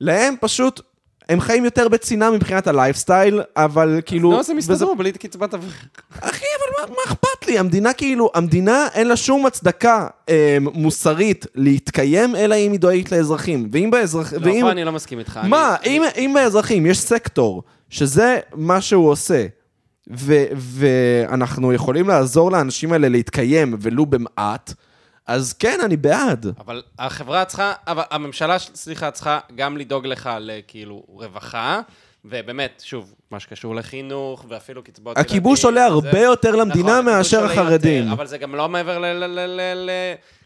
להם 0.00 0.34
פשוט, 0.40 0.80
הם 1.32 1.40
חיים 1.40 1.64
יותר 1.64 1.88
בצנעה 1.88 2.30
מבחינת 2.30 2.66
הלייפסטייל, 2.66 3.40
אבל 3.56 4.00
כאילו... 4.06 4.30
נו, 4.30 4.40
אז 4.40 4.50
הם 4.50 4.58
יסתדרו 4.58 4.96
בלי 4.96 5.12
קצבת 5.12 5.54
אברך. 5.54 5.84
אחי, 6.20 6.44
אבל 6.58 6.88
מה, 6.88 6.94
מה 6.94 7.02
אכפת 7.06 7.46
לי? 7.48 7.58
המדינה 7.58 7.92
כאילו, 7.92 8.30
המדינה 8.34 8.88
אין 8.94 9.08
לה 9.08 9.16
שום 9.16 9.46
הצדקה 9.46 10.06
אה, 10.28 10.56
מוסרית 10.60 11.46
להתקיים, 11.54 12.36
אלא 12.36 12.54
אם 12.54 12.72
היא 12.72 12.80
דואגת 12.80 13.12
לאזרחים. 13.12 13.68
ואם 13.72 13.90
באזרח... 13.90 14.32
לא, 14.32 14.38
ואם... 14.46 14.60
פה 14.60 14.70
אני 14.70 14.84
לא 14.84 14.92
מסכים 14.92 15.18
איתך. 15.18 15.40
מה, 15.44 15.76
אני- 15.82 15.88
אם, 15.96 16.02
אם 16.16 16.32
באזרחים 16.34 16.86
יש 16.86 16.98
סקטור, 17.00 17.62
שזה 17.90 18.38
מה 18.54 18.80
שהוא 18.80 19.10
עושה, 19.10 19.46
ו, 20.14 20.34
ואנחנו 20.56 21.72
יכולים 21.72 22.08
לעזור 22.08 22.50
לאנשים 22.52 22.92
האלה 22.92 23.08
להתקיים 23.08 23.74
ולו 23.80 24.06
במעט, 24.06 24.74
אז 25.26 25.52
כן, 25.52 25.80
אני 25.84 25.96
בעד. 25.96 26.46
אבל 26.58 26.82
החברה 26.98 27.44
צריכה, 27.44 27.72
אבל 27.86 28.02
הממשלה, 28.10 28.58
סליחה, 28.58 29.10
צריכה 29.10 29.38
גם 29.54 29.76
לדאוג 29.76 30.06
לך 30.06 30.30
לכאילו 30.40 31.04
רווחה, 31.08 31.80
ובאמת, 32.24 32.82
שוב, 32.84 33.14
מה 33.30 33.40
שקשור 33.40 33.74
לחינוך, 33.74 34.44
ואפילו 34.48 34.84
קצבאות 34.84 35.16
ילדים. 35.16 35.30
הכיבוש 35.30 35.64
עולה 35.64 35.84
הרבה 35.84 36.20
יותר 36.20 36.56
למדינה 36.56 37.00
נכון, 37.00 37.04
מאשר 37.04 37.44
החרדים. 37.44 38.02
יותר, 38.02 38.12
אבל 38.12 38.26
זה 38.26 38.38
גם 38.38 38.54
לא 38.54 38.68
מעבר 38.68 38.98
ל... 38.98 39.04
ל, 39.04 39.24
ל, 39.24 39.40
ל, 39.40 39.60
ל 39.74 39.90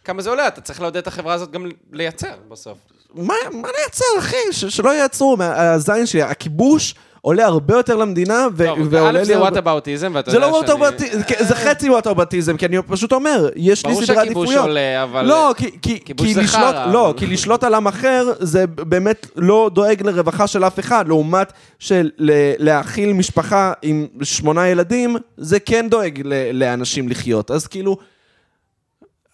כמה 0.05 0.23
זה 0.23 0.31
עולה, 0.31 0.49
אתה 0.49 0.61
צריך 0.61 0.81
לעודד 0.81 0.97
את 0.97 1.07
החברה 1.07 1.35
הזאת 1.35 1.51
גם 1.51 1.67
לייצר 1.93 2.35
בסוף. 2.49 2.79
מה, 3.15 3.35
מה 3.53 3.69
לייצר, 3.79 4.05
אחי? 4.19 4.53
ש, 4.53 4.65
שלא 4.65 4.95
ייצרו, 4.95 5.37
הזין 5.41 6.07
שלי, 6.07 6.23
הכיבוש 6.23 6.95
עולה 7.27 7.45
הרבה 7.47 7.75
יותר 7.75 7.97
למדינה, 7.97 8.47
ו, 8.57 8.67
טוב, 8.67 8.79
ועולה 8.91 9.09
א' 9.11 9.19
לי... 9.19 9.25
זה 9.25 9.33
הרבה- 9.35 9.45
whataboutism, 9.45 10.13
ואתה 10.15 10.31
זה 10.31 10.37
יודע 10.37 10.47
לא 10.47 10.53
whataboutism, 10.53 11.19
זה 11.41 11.55
חצי 11.55 11.91
whataboutism, 11.91 12.57
כי 12.57 12.67
אני 12.67 12.77
פשוט 12.87 13.13
אומר, 13.13 13.49
יש 13.57 13.87
לי 13.87 13.93
ברור 13.93 14.05
סדרי 14.05 14.17
שהכיבוש 14.17 14.49
עדיפויות. 14.49 14.67
עולה, 14.69 15.03
אבל... 15.03 15.23
לא, 15.27 15.53
כי, 15.57 15.71
כי, 15.83 16.01
כיבוש 16.05 16.27
כי 16.27 16.35
זה 16.35 16.43
לשלוט, 16.43 16.75
לא, 16.93 17.15
כי 17.17 17.27
לשלוט 17.27 17.65
על 17.65 17.75
עם 17.75 17.87
אחר 17.87 18.33
זה 18.41 18.67
באמת 18.67 19.27
לא 19.37 19.71
דואג 19.75 20.03
לרווחה 20.07 20.47
של 20.47 20.65
אף 20.65 20.79
אחד, 20.79 21.09
לעומת 21.09 21.53
של 21.79 22.11
להאכיל 22.59 23.13
משפחה 23.13 23.73
עם 23.83 24.07
שמונה 24.23 24.69
ילדים, 24.69 25.17
זה 25.37 25.61
כן 25.61 25.87
דואג 25.91 26.21
ל- 26.25 26.51
לאנשים 26.65 27.09
לחיות. 27.09 27.51
אז 27.51 27.67
כאילו, 27.67 27.97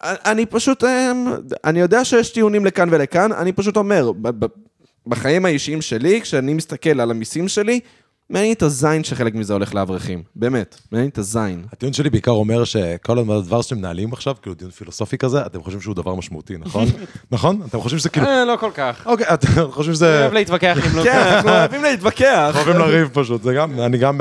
אני 0.03 0.45
פשוט, 0.45 0.83
אמ, 0.83 1.33
אני 1.65 1.79
יודע 1.79 2.05
שיש 2.05 2.29
טיעונים 2.29 2.65
לכאן 2.65 2.87
ולכאן, 2.91 3.31
אני 3.31 3.51
פשוט 3.51 3.77
אומר, 3.77 4.11
בחיים 5.07 5.45
האישיים 5.45 5.81
שלי, 5.81 6.21
כשאני 6.21 6.53
מסתכל 6.53 7.01
על 7.01 7.11
המיסים 7.11 7.47
שלי, 7.47 7.79
מעניין 8.29 8.49
לי 8.49 8.53
את 8.53 8.61
הזין 8.61 9.03
שחלק 9.03 9.35
מזה 9.35 9.53
הולך 9.53 9.75
לאברכים. 9.75 10.23
באמת, 10.35 10.81
מעניין 10.91 11.05
לי 11.05 11.09
את 11.09 11.17
הזין. 11.17 11.65
הטיעון 11.73 11.93
שלי 11.93 12.09
בעיקר 12.09 12.31
אומר 12.31 12.63
שכל 12.63 13.19
הדבר 13.19 13.61
שאתם 13.61 13.77
מנהלים 13.77 14.13
עכשיו, 14.13 14.35
כאילו 14.41 14.55
דיון 14.55 14.71
פילוסופי 14.71 15.17
כזה, 15.17 15.45
אתם 15.45 15.63
חושבים 15.63 15.81
שהוא 15.81 15.95
דבר 15.95 16.15
משמעותי, 16.15 16.57
נכון? 16.57 16.85
נכון? 17.31 17.61
אתם 17.69 17.79
חושבים 17.79 17.99
שזה 17.99 18.09
כאילו... 18.09 18.27
אה, 18.27 18.45
לא 18.45 18.55
כל 18.59 18.71
כך. 18.73 19.03
אוקיי, 19.05 19.25
אתם 19.33 19.47
חושבים 19.71 19.95
שזה... 19.95 20.21
אוהב 20.21 20.33
להתווכח 20.33 20.77
עם 20.85 20.95
לא... 20.97 21.03
כן, 21.03 21.17
אנחנו 21.17 21.49
אוהבים 21.49 21.83
להתווכח. 21.83 22.51
אוהבים 22.55 22.77
לריב 22.77 23.09
פשוט, 23.13 23.43
זה 23.43 23.53
גם, 23.53 23.79
אני 23.79 23.97
גם, 23.97 24.19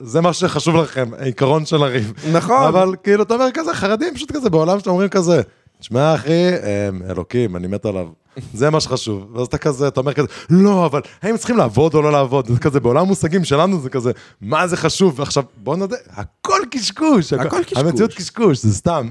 זה 0.00 0.20
מה 0.20 0.32
שחשוב 0.32 0.76
לכם, 0.76 1.10
העיקרון 1.18 1.66
של 1.66 1.82
הריב. 1.82 2.12
נכון. 2.32 2.66
אבל 2.66 2.94
כאילו, 3.02 3.22
אתה 3.22 3.34
אומר 3.34 3.48
כזה, 3.54 3.74
חרדים 3.74 4.14
פשוט 4.14 4.32
כזה, 4.32 4.50
בעולם 4.50 4.78
שאתם 4.78 4.90
אומרים 4.90 5.08
כזה, 5.08 5.42
תשמע 5.80 6.14
אחי, 6.14 6.48
אמ, 6.48 7.02
אלוקים, 7.10 7.56
אני 7.56 7.66
מת 7.66 7.86
עליו. 7.86 8.06
זה 8.54 8.70
מה 8.70 8.80
שחשוב. 8.80 9.30
ואז 9.34 9.46
אתה 9.46 9.58
כזה, 9.58 9.88
אתה 9.88 10.00
אומר 10.00 10.12
כזה, 10.12 10.26
לא, 10.50 10.86
אבל 10.86 11.00
האם 11.22 11.36
צריכים 11.36 11.56
לעבוד 11.56 11.94
או 11.94 12.02
לא 12.02 12.12
לעבוד? 12.12 12.46
זה 12.46 12.58
כזה, 12.58 12.80
בעולם 12.80 13.00
המושגים 13.02 13.44
שלנו 13.44 13.80
זה 13.80 13.90
כזה, 13.90 14.10
מה 14.40 14.66
זה 14.66 14.76
חשוב? 14.76 15.20
ועכשיו, 15.20 15.44
בוא 15.56 15.76
נודה, 15.76 15.96
הכל 16.10 16.58
קשקוש. 16.70 17.32
הכל 17.32 17.64
קשקוש. 17.64 17.78
המציאות 17.78 18.14
קשקוש, 18.14 18.58
זה 18.62 18.74
סתם. 18.74 19.08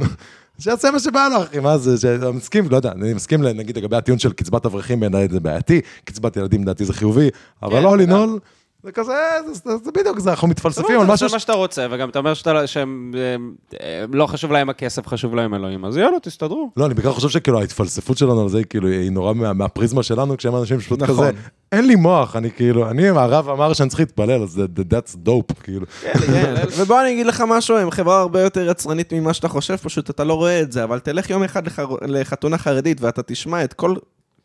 שיעשה 0.59 0.91
מה 0.91 0.99
שבא 0.99 1.27
לו, 1.31 1.43
אחי, 1.43 1.59
מה 1.59 1.77
זה, 1.77 1.97
שאני 1.97 2.31
מסכים, 2.31 2.69
לא 2.69 2.75
יודע, 2.75 2.91
אני 2.91 3.13
מסכים, 3.13 3.43
נגיד, 3.43 3.77
לגבי 3.77 3.95
הטיעון 3.95 4.19
של 4.19 4.33
קצבת 4.33 4.65
אברכים, 4.65 4.99
בעיניי 4.99 5.27
זה 5.31 5.39
בעייתי, 5.39 5.81
קצבת 6.03 6.37
ילדים, 6.37 6.61
לדעתי 6.61 6.85
זה 6.85 6.93
חיובי, 6.93 7.29
אבל 7.63 7.77
כן, 7.77 7.83
לא. 7.83 7.97
לנעול, 7.97 8.39
זה 8.83 8.91
כזה, 8.91 9.13
זה- 9.45 9.53
זה 9.53 9.77
זה 9.83 9.91
בדיוק 9.91 10.19
זה, 10.19 10.29
אנחנו 10.29 10.47
מתפלספים 10.47 10.99
על 10.99 11.07
משהו 11.07 11.29
זה 11.29 11.35
מה 11.35 11.39
שאתה 11.39 11.53
רוצה, 11.53 11.87
וגם 11.91 12.09
אתה 12.09 12.19
אומר 12.19 12.33
שאתה- 12.33 12.67
שהם 12.67 13.11
הם- 13.35 13.53
הם- 13.79 14.13
לא 14.13 14.25
חשוב 14.25 14.51
להם 14.51 14.69
הכסף, 14.69 15.07
חשוב 15.07 15.35
להם 15.35 15.53
אלוהים, 15.53 15.85
אז 15.85 15.97
יאללה, 15.97 16.19
תסתדרו. 16.19 16.71
לא, 16.77 16.85
אני 16.85 16.93
בעיקר 16.93 17.11
חושב 17.11 17.29
שכאילו 17.29 17.59
ההתפלספות 17.59 18.17
שלנו 18.17 18.41
על 18.41 18.49
זה, 18.49 18.63
כאילו, 18.63 18.87
היא 18.87 19.11
נורא 19.11 19.33
מה- 19.33 19.53
מהפריזמה 19.53 20.03
שלנו, 20.03 20.37
כשהם 20.37 20.55
אנשים 20.55 20.79
שפשוט 20.81 21.01
נכון. 21.01 21.15
כזה, 21.15 21.31
אין 21.71 21.87
לי 21.87 21.95
מוח, 21.95 22.35
אני 22.35 22.51
כאילו, 22.51 22.89
אני, 22.89 23.07
הרב 23.09 23.49
אמר 23.49 23.73
שאני 23.73 23.89
צריך 23.89 23.99
להתפלל, 23.99 24.43
אז 24.43 24.61
that's 24.77 25.15
dope, 25.27 25.53
כאילו. 25.63 25.85
כן, 26.01 26.13
ובוא 26.77 27.01
אני 27.01 27.11
אגיד 27.13 27.25
לך 27.25 27.43
משהו, 27.47 27.77
הם 27.77 27.91
חברה 27.91 28.19
הרבה 28.21 28.41
יותר 28.41 28.69
יצרנית 28.69 29.13
ממה 29.13 29.33
שאתה 29.33 29.47
חושב, 29.47 29.75
פשוט 29.75 30.09
אתה 30.09 30.23
לא 30.23 30.33
רואה 30.33 30.61
את 30.61 30.71
זה, 30.71 30.83
אבל 30.83 30.99
תלך 30.99 31.29
יום 31.29 31.43
אחד 31.43 31.67
לח- 31.67 31.79
לחתונה 32.01 32.57
חרדית 32.57 33.01
ואתה 33.01 33.23
תשמע 33.23 33.63
את 33.63 33.73
כל 33.73 33.95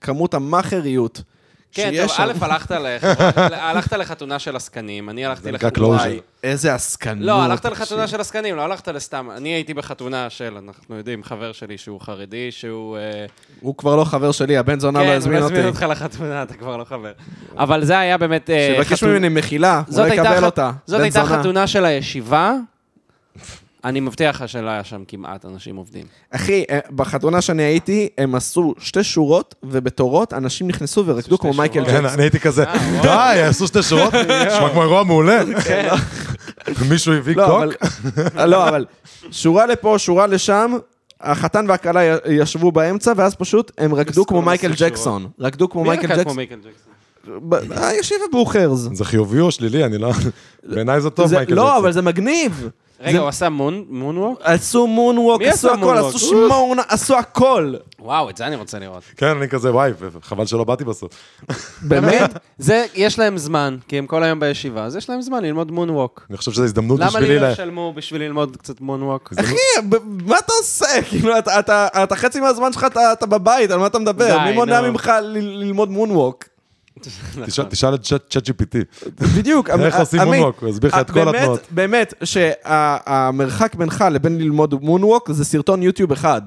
כמות 0.01 0.35
המאכריות 0.35 1.23
כן, 1.75 1.93
טוב, 2.01 2.07
שם. 2.09 2.23
א', 2.23 2.33
הלכת 2.45 2.71
לחברה- 2.71 3.67
הלכת 3.71 3.93
לחתונה 3.93 4.39
של 4.39 4.57
עסקנים, 4.57 5.11
אני 5.11 5.27
הלכתי 5.27 5.53
נקרא 5.53 5.69
לחתונה... 5.69 6.05
איזה 6.43 6.75
עסקנות. 6.75 7.27
לא, 7.27 7.43
הלכת 7.43 7.65
לחתונה. 7.65 8.07
של 8.09 8.21
עסקנים, 8.21 8.57
לא 8.57 8.63
הלכת 8.63 8.89
לסתם. 8.89 9.29
אני 9.37 9.49
הייתי 9.49 9.75
בחתונה 9.75 10.31
של, 10.31 10.57
אנחנו 10.67 10.97
יודעים, 10.97 11.25
חבר 11.25 11.53
שלי 11.53 11.79
שהוא 11.79 12.01
חרדי, 12.01 12.51
שהוא... 12.53 12.97
אה, 12.97 13.27
הוא 13.61 13.77
כבר 13.77 13.97
לא 13.97 14.05
חבר 14.05 14.33
שלי, 14.33 14.57
הבן 14.57 14.81
זונה 14.81 14.99
לא 14.99 15.05
כן, 15.05 15.11
הוא 15.11 15.17
הזמין 15.17 15.41
לא 15.41 15.45
הזמין 15.45 15.59
אותי. 15.67 15.69
אותך 15.69 15.87
לחתונה, 15.91 16.43
אתה 16.43 16.55
כבר 16.55 16.77
לא 16.77 16.85
חבר. 16.85 17.13
אבל 17.59 17.85
זה 17.85 17.99
היה 17.99 18.19
באמת... 18.19 18.51
אה, 18.51 18.75
שיבקש 18.75 19.05
ממני 19.05 19.29
מחילה, 19.29 19.83
הוא 19.89 20.01
לא 20.01 20.13
יקבל 20.13 20.45
אותה. 20.45 20.71
זאת 20.87 21.01
הייתה. 21.01 21.25
חתונה 21.25 21.67
של 21.67 21.85
הישיבה. 21.85 22.53
אני 23.85 24.01
מבטיח 24.01 24.43
לך 24.43 24.49
שלא 24.49 24.71
היה 24.71 24.85
שם 24.85 25.03
כמעט 25.09 25.45
אנשים 25.45 25.77
עובדים. 25.77 26.07
אחי, 26.31 26.65
אה, 26.71 26.79
בחתונה 26.91 27.41
שאני 27.41 27.63
הייתי, 27.63 28.09
הם 28.19 28.35
עשו 28.35 28.75
שתי 28.79 29.05
שורות, 29.05 29.55
ובתורות 29.63 30.33
אנשים 30.33 30.69
נכנסו 30.69 31.07
ורקדו 31.07 31.39
כמו 31.39 31.53
מייקל 31.53 31.85
שורות. 31.85 31.91
כן. 31.91 32.07
אני 32.07 32.23
הייתי 32.23 32.41
כזה, 32.41 32.65
אה. 32.65 33.01
די, 33.03 33.37
יעשו 33.37 33.67
שתי 33.67 33.83
שורות, 33.83 34.15
נשמע 34.47 34.71
כמו 34.73 34.83
אירוע 34.83 35.05
מעולה. 35.05 35.43
מישהו 36.91 37.13
הביא 37.13 37.37
לא, 37.37 37.47
קוק? 37.47 37.85
אבל... 38.35 38.47
לא, 38.53 38.69
אבל 38.69 38.85
שורה 39.31 39.67
לפה, 39.67 39.95
שורה 39.99 40.27
לשם, 40.27 40.77
החתן 41.21 41.65
והכלה 41.69 42.17
ישבו 42.31 42.73
באמצע, 42.73 43.13
ואז 43.17 43.35
פשוט 43.35 43.73
הם 43.79 43.95
רקדו 43.95 44.27
כמו 44.27 44.39
עשו 44.39 44.47
מייקל. 44.47 44.73
ג'קסון. 44.77 45.29
רקדו 45.41 45.69
כמו 45.69 45.83
מי 45.83 45.89
מייקל 45.89 46.07
רקד 46.07 46.15
כמו 46.15 46.23
ג'קסון. 46.23 46.37
מייקל 46.37 46.57
ג'קסון? 46.57 46.95
ב- 47.49 47.73
הישיבה 47.73 48.25
באוחרז. 48.33 48.91
זה 48.93 49.05
חיובי 49.05 49.41
או 49.41 49.51
שלילי? 49.51 49.85
אני 49.85 49.99
לא... 49.99 50.13
בעיניי 50.65 51.01
זה 51.01 51.11
טוב, 51.11 51.35
מייקל 51.35 51.55
לא. 51.55 51.79
אבל 51.79 51.93
זה 51.93 52.03
מגניב. 52.03 52.69
רגע, 53.05 53.13
זה- 53.13 53.19
הוא 53.19 53.29
עשה 53.29 53.49
מון- 53.49 53.85
מונווק? 53.89 54.39
עשו 54.43 54.87
מונווק, 54.87 55.43
עשו 55.43 55.71
הכל? 55.73 55.97
עשו 55.99 56.19
שמון, 56.19 56.79
עשו 56.89 57.19
הכל. 57.19 57.75
וואו, 57.99 58.31
את 58.31 58.37
זה 58.37 58.47
אני 58.47 58.57
רוצה 58.57 58.79
לראות. 58.79 59.03
כן, 59.17 59.27
אני 59.27 59.49
כזה, 59.49 59.73
וואי, 59.73 59.91
חבל 60.23 60.47
שלא 60.47 60.65
באתי 60.65 60.85
בסוף. 60.85 61.11
באמת? 61.89 62.31
זה, 62.59 62.85
יש 62.95 63.19
להם 63.19 63.39
זמן, 63.39 63.77
כי 63.89 63.99
הם 63.99 64.07
כל 64.07 64.23
היום 64.23 64.41
בישיבה, 64.41 64.85
אז 64.85 64.97
יש 64.97 65.11
להם 65.11 65.23
זמן 65.23 65.43
ללמוד 65.43 65.71
מונווק. 65.73 66.27
אני 66.31 66.37
חושב 66.39 66.53
שזו 66.53 66.65
הזדמנות 66.65 67.01
למה 67.01 67.09
בשבילי 67.09 67.29
לי 67.29 67.39
ל... 67.41 67.43
לא 67.43 67.53
ישלמו 67.53 67.93
בשביל 67.97 68.23
ללמוד 68.23 68.57
קצת 68.57 68.81
מונווק? 68.81 69.33
אחי, 69.41 69.55
ב- 69.89 69.97
מה 70.31 70.39
אתה 70.39 70.53
עושה? 70.61 70.87
כאילו, 71.11 71.39
אתה- 71.39 71.87
חצי 72.17 72.41
מהזמן 72.41 72.73
שלך 72.73 72.87
אתה- 73.13 73.27
בבית, 73.27 73.71
על 73.71 73.79
מה 73.79 73.87
אתה 73.87 73.99
מדבר? 73.99 74.39
מי 74.45 74.53
מונע. 74.53 74.81
ממך 74.91 75.13
ל- 75.23 75.39
ללמוד 75.63 75.91
מונווק? 75.91 76.45
תשאל- 77.01 77.65
תשאל 77.65 77.95
את 77.95 78.03
צ'אט 78.03 78.49
GPT. 78.49 78.77
בדיוק. 79.37 79.71
איך 79.81 79.97
עושים 79.97 80.21
moonwalk? 80.21 80.61
הוא 80.61 80.69
יסביר 80.69 80.91
לך 80.91 81.01
את 81.01 81.11
כל 81.11 81.29
התנועות. 81.37 81.61
באמת, 81.71 82.15
שהמרחק 82.25 83.75
בינך 83.75 84.05
לבין 84.11 84.39
ללמוד 84.39 84.75
מונווק 84.83 85.31
זה 85.33 85.45
סרטון 85.45 85.83
יוטיוב 85.83 86.13
אחד. 86.13 86.43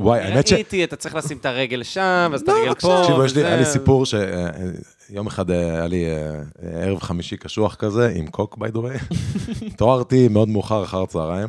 וואי, 0.00 0.20
האמת 0.20 0.46
ש... 0.46 0.52
ראיתי, 0.52 0.84
אתה 0.84 0.96
צריך 0.96 1.14
לשים 1.14 1.36
את 1.36 1.46
הרגל 1.46 1.82
שם, 1.82 2.28
ואז 2.32 2.40
את 2.40 2.48
לא, 2.48 2.52
הרגל 2.52 2.68
בבקשה. 2.68 2.86
פה. 2.88 2.98
תקשיבו, 3.02 3.24
יש 3.24 3.34
לי-. 3.36 3.44
היה 3.44 3.56
לי 3.56 3.64
סיפור 3.64 4.04
שיום 4.06 5.26
אחד 5.26 5.50
אה, 5.50 5.56
היה 5.74 5.86
לי 5.86 6.04
אה, 6.06 6.40
ערב 6.82 7.00
חמישי 7.02 7.36
קשוח 7.36 7.74
כזה, 7.74 8.12
עם 8.14 8.26
קוק, 8.26 8.58
the 8.58 8.76
way. 8.76 9.14
התעוררתי 9.66 10.28
מאוד 10.28 10.48
מאוחר 10.48 10.84
אחר 10.84 11.02
הצהריים, 11.02 11.48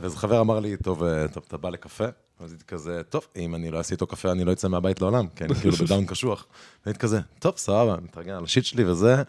ואיזה 0.00 0.16
חבר 0.16 0.40
אמר 0.40 0.60
לי, 0.60 0.76
טוב, 0.76 1.04
אה, 1.04 1.28
טוב, 1.28 1.42
אתה 1.48 1.56
בא 1.56 1.70
לקפה? 1.70 2.04
אז 2.40 2.52
הייתי 2.52 2.64
כזה, 2.64 3.02
טוב, 3.08 3.26
אם 3.36 3.54
אני 3.54 3.70
לא 3.70 3.78
אעשה 3.78 3.92
איתו 3.92 4.06
קפה, 4.06 4.30
אני 4.32 4.44
לא 4.44 4.52
אצא 4.52 4.68
מהבית 4.68 5.00
לעולם, 5.00 5.26
כי 5.36 5.44
אני 5.44 5.54
כאילו 5.54 5.76
בדאון 5.76 6.06
קשוח. 6.06 6.46
והייתי 6.86 6.98
כזה, 7.00 7.20
טוב, 7.38 7.54
סבבה, 7.56 7.96
מתרגל 8.02 8.32
על 8.32 8.44
השיט 8.44 8.64
שלי 8.64 8.84
וזה, 8.84 9.22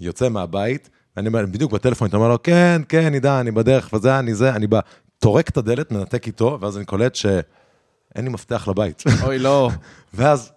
יוצא 0.00 0.28
מהבית, 0.28 0.90
ואני 1.16 1.28
אומר, 1.28 1.46
בדיוק 1.46 1.72
בטלפון, 1.72 2.08
אתה 2.08 2.16
אומר 2.16 2.28
לו, 2.28 2.42
כן, 2.42 2.82
כן, 2.88 3.12
עידן, 3.14 3.30
אני 3.30 3.50
בדרך, 3.50 3.90
וזה, 3.92 4.18
אני 4.18 4.34
זה, 4.34 4.50
אני 4.50 4.66
בא, 4.66 4.80
טורק 5.18 5.48
את 5.48 5.56
הדלת, 5.56 5.92
מנתק 5.92 6.26
איתו, 6.26 6.58
ואז 6.60 6.76
אני 6.76 6.84
קולט 6.84 7.14
שאין 7.14 7.42
לי 8.24 8.28
מפתח 8.28 8.68
לבית. 8.68 9.02
אוי, 9.24 9.38
לא. 9.38 9.70
ואז 10.14 10.52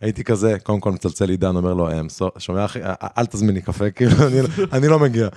הייתי 0.00 0.24
כזה, 0.24 0.56
קודם 0.62 0.80
כל 0.80 0.92
מצלצל 0.92 1.28
עידן, 1.28 1.56
אומר 1.56 1.74
לו, 1.74 2.00
"אמ, 2.00 2.08
סו- 2.08 2.30
שומע 2.38 2.64
אחי, 2.64 2.78
אל- 3.18 3.24
לי 3.52 3.62
קפה, 3.62 3.90
כאילו, 3.90 4.12
אני, 4.26 4.42
לא- 4.42 4.48
אני 4.72 4.88
לא 4.88 4.98
מגיע. 4.98 5.28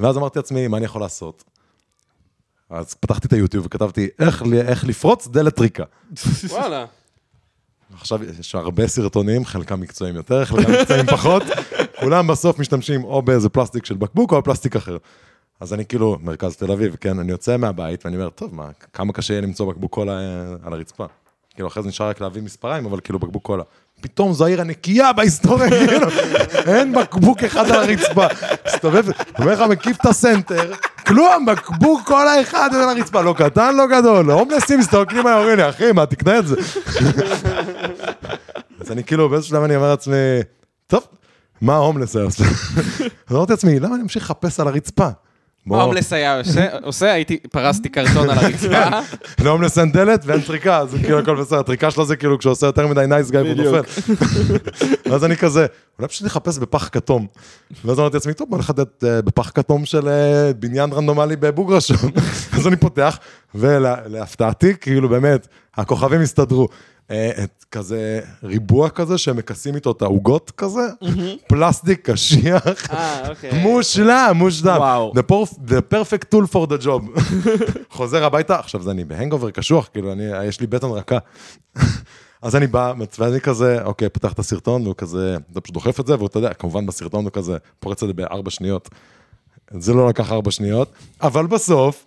ואז 0.00 0.16
אמרתי 0.16 0.38
לעצמי, 0.38 0.68
מה 0.68 0.76
אני 0.76 0.84
יכול 0.84 1.00
לעשות? 1.00 1.44
אז 2.74 2.94
פתחתי 2.94 3.26
את 3.26 3.32
היוטיוב 3.32 3.66
וכתבתי, 3.66 4.08
איך, 4.18 4.42
איך 4.66 4.84
לפרוץ 4.84 5.28
דלת 5.28 5.60
ריקה. 5.60 5.84
וואלה. 6.48 6.86
עכשיו 8.00 8.20
יש 8.40 8.54
הרבה 8.54 8.86
סרטונים, 8.86 9.44
חלקם 9.44 9.80
מקצועיים 9.80 10.16
יותר, 10.16 10.44
חלקם 10.44 10.72
מקצועיים 10.72 11.06
פחות, 11.06 11.42
כולם 12.00 12.26
בסוף 12.26 12.58
משתמשים 12.58 13.04
או 13.04 13.22
באיזה 13.22 13.48
פלסטיק 13.48 13.84
של 13.84 13.94
בקבוק 13.94 14.32
או 14.32 14.40
בפלסטיק 14.40 14.76
אחר. 14.76 14.96
אז 15.60 15.74
אני 15.74 15.86
כאילו, 15.86 16.18
מרכז 16.22 16.56
תל 16.56 16.72
אביב, 16.72 16.96
כן, 17.00 17.18
אני 17.18 17.32
יוצא 17.32 17.56
מהבית 17.56 18.04
ואני 18.04 18.16
אומר, 18.16 18.28
טוב, 18.28 18.54
מה, 18.54 18.70
כמה 18.92 19.12
קשה 19.12 19.34
יהיה 19.34 19.40
למצוא 19.40 19.66
בקבוק 19.66 19.92
קולה 19.92 20.12
אה, 20.12 20.54
על 20.62 20.72
הרצפה. 20.72 21.06
כאילו, 21.54 21.68
אחרי 21.68 21.82
זה 21.82 21.88
נשאר 21.88 22.08
רק 22.08 22.20
להביא 22.20 22.42
מספריים, 22.42 22.86
אבל 22.86 23.00
כאילו 23.00 23.18
בקבוק 23.18 23.42
קולה. 23.42 23.62
פתאום 24.00 24.32
זו 24.32 24.44
העיר 24.44 24.60
הנקייה 24.60 25.12
בהיסטוריה, 25.12 25.70
כאילו, 25.88 26.06
אין 26.66 26.92
בקבוק 26.92 27.44
אחד 27.44 27.70
על 27.70 27.80
הרצפה. 27.80 28.26
מסתובב, 28.66 29.04
אומר 29.38 29.52
לך, 29.52 29.60
מקיף 29.60 29.96
את 30.00 30.06
הסנטר, 30.06 30.72
כלום, 31.06 31.46
בקבוק 31.46 32.00
קולה 32.06 32.40
אחד 32.40 32.70
על 32.74 32.88
הרצפה, 32.88 33.20
לא 33.20 33.34
קטן, 33.38 33.74
לא 33.76 33.86
גדול, 33.86 34.30
הומלסים 34.30 34.78
מסתכלים 34.78 35.26
עליי, 35.26 35.40
אומרים 35.40 35.56
לי, 35.56 35.68
אחי, 35.68 35.92
מה, 35.92 36.06
תקנה 36.06 36.38
את 36.38 36.46
זה. 36.46 36.56
אז 38.80 38.92
אני 38.92 39.04
כאילו, 39.04 39.28
באיזשהו 39.28 39.50
שלב 39.50 39.62
אני 39.62 39.76
אומר 39.76 39.90
לעצמי, 39.90 40.14
טוב, 40.86 41.02
מה 41.60 41.74
ההומלס 41.74 42.16
היה 42.16 42.24
עושה? 42.24 42.44
אז 43.28 43.36
אמרתי 43.36 43.52
לעצמי, 43.52 43.80
למה 43.80 43.94
אני 43.94 44.02
ממשיך 44.02 44.22
לחפש 44.22 44.60
על 44.60 44.68
הרצפה? 44.68 45.08
מה 45.66 45.82
הומלס 45.82 46.12
היה 46.12 46.40
עושה? 46.82 47.12
הייתי, 47.12 47.38
פרסתי 47.52 47.88
קרטון 47.88 48.30
על 48.30 48.38
הרצפה. 48.38 49.00
להומלס 49.44 49.78
אין 49.78 49.92
דלת 49.92 50.22
ואין 50.26 50.40
טריקה, 50.40 50.78
אז 50.78 50.94
כאילו 51.02 51.18
הכל 51.18 51.40
בסדר, 51.40 51.58
הטריקה 51.58 51.90
שלו 51.90 52.04
זה 52.04 52.16
כאילו 52.16 52.38
כשהוא 52.38 52.50
עושה 52.50 52.66
יותר 52.66 52.86
מדי 52.86 53.06
nice 53.08 53.30
guy 53.30 53.40
והוא 53.40 53.54
נופל. 53.54 53.80
ואז 55.10 55.24
אני 55.24 55.36
כזה, 55.36 55.66
אולי 55.98 56.08
פשוט 56.08 56.26
נחפש 56.26 56.58
בפח 56.58 56.88
כתום. 56.92 57.26
ואז 57.84 57.98
אמרתי 57.98 58.16
לעצמי, 58.16 58.34
טוב, 58.34 58.50
בוא 58.50 58.58
נחטט 58.58 58.84
אה, 59.04 59.22
בפח 59.22 59.50
כתום 59.54 59.84
של 59.84 60.08
אה, 60.08 60.52
בניין 60.58 60.92
רנדומלי 60.92 61.36
בבוגרשוב. 61.36 62.10
אז 62.56 62.66
אני 62.66 62.76
פותח, 62.76 63.18
ולהפתעתי, 63.54 64.74
כאילו 64.80 65.08
באמת, 65.08 65.46
הכוכבים 65.76 66.20
הסתדרו. 66.20 66.68
אה, 67.10 67.30
את 67.44 67.64
כזה 67.70 68.20
ריבוע 68.42 68.88
כזה 68.88 69.18
שמכסים 69.18 69.74
איתו 69.74 69.92
את 69.92 70.02
העוגות 70.02 70.50
כזה, 70.50 70.80
פלסטיק 71.48 72.10
קשיח, 72.10 72.90
אה, 72.90 73.28
אוקיי. 73.28 73.62
מושלם, 73.62 74.32
מושלם. 74.34 74.80
the 75.66 75.94
perfect 75.94 76.34
tool 76.34 76.52
for 76.52 76.66
the 76.70 76.84
job. 76.84 77.20
חוזר 77.96 78.24
הביתה, 78.24 78.58
עכשיו 78.58 78.82
זה 78.82 78.90
אני 78.90 79.04
בהנגובר 79.04 79.50
קשוח, 79.50 79.88
כאילו, 79.92 80.12
אני, 80.12 80.24
יש 80.44 80.60
לי 80.60 80.66
בטן 80.66 80.86
רכה. 80.86 81.18
אז 82.42 82.56
אני 82.56 82.66
בא, 82.66 82.92
ואני 83.18 83.40
כזה, 83.40 83.82
אוקיי, 83.84 84.08
פותח 84.08 84.32
את 84.32 84.38
הסרטון, 84.38 84.82
והוא 84.82 84.94
כזה, 84.98 85.36
אתה 85.52 85.60
פשוט 85.60 85.74
דוחף 85.74 86.00
את 86.00 86.06
זה, 86.06 86.14
והוא, 86.14 86.26
אתה 86.26 86.38
יודע, 86.38 86.54
כמובן 86.54 86.86
בסרטון 86.86 87.24
הוא 87.24 87.32
כזה, 87.32 87.56
פורץ 87.80 88.02
את 88.02 88.08
זה 88.08 88.12
בארבע 88.12 88.50
שניות. 88.50 88.88
זה 89.70 89.94
לא 89.94 90.08
לקח 90.08 90.32
ארבע 90.32 90.50
שניות, 90.50 90.92
אבל 91.22 91.46
בסוף, 91.46 92.06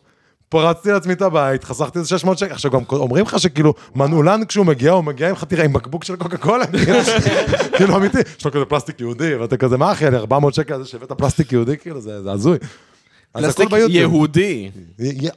פרצתי 0.50 0.92
לעצמי 0.92 1.14
את 1.14 1.22
הבית, 1.22 1.64
חסכתי 1.64 2.00
איזה 2.00 2.10
600 2.10 2.38
שקל. 2.38 2.54
עכשיו 2.54 2.72
גם 2.72 2.82
אומרים 2.92 3.26
לך 3.26 3.40
שכאילו, 3.40 3.74
מנעולן 3.96 4.46
כשהוא 4.46 4.66
מגיע, 4.66 4.92
הוא 4.92 5.04
מגיע 5.04 5.30
עם 5.30 5.36
חתירה, 5.36 5.64
עם 5.64 5.74
בקבוק 5.74 6.04
של 6.04 6.16
קוקה 6.16 6.38
קולה. 6.38 6.66
כאילו 7.78 7.98
אמיתי, 7.98 8.18
יש 8.38 8.46
לו 8.46 8.52
כזה 8.52 8.66
פלסטיק 8.66 9.00
יהודי, 9.00 9.36
ואתה 9.36 9.58
כזה, 9.58 9.78
מה 9.78 9.92
אחי, 9.92 10.08
400 10.08 10.54
שקל 10.54 10.74
על 10.74 10.84
זה 10.84 10.90
שהבאת 10.90 11.12
פלסטיק 11.12 11.52
יהודי, 11.52 11.78
כאילו, 11.78 12.02
זה 12.02 12.24
זה 12.24 12.32
הזוי. 12.32 12.58
פלסטיק. 13.32 13.70
יהודי. 13.90 14.70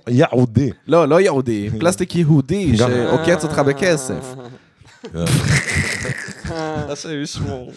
יהודי. 0.08 0.70
לא, 0.86 1.08
לא 1.08 1.20
יהודי, 1.20 1.70
פלסטיק 1.80 2.16
יהודי 2.16 2.76
שעוקץ 2.76 3.44
אותך 3.44 3.58
בכסף. 3.58 4.34
השם 6.90 7.22
ישמור. 7.22 7.72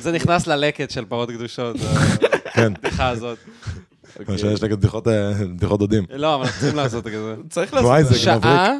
זה 0.00 0.12
נכנס 0.12 0.46
ללקט 0.46 0.90
של 0.90 1.04
פרות 1.04 1.30
קדושות, 1.30 1.76
כן, 2.52 2.72
הבדיחה 2.76 3.08
הזאת. 3.08 3.38
מה 4.28 4.38
שיש 4.38 4.62
נגד 4.62 4.78
בדיחות, 4.78 5.08
אה, 5.08 5.32
בדיחות 5.56 5.78
דודים. 5.80 6.04
לא, 6.14 6.34
אבל 6.34 6.44
צריכים 6.46 6.76
לעשות 6.76 7.06
את 7.06 7.12
זה. 7.12 7.34
צריך 7.50 7.74
לעשות... 7.74 8.16
שעה 8.16 8.72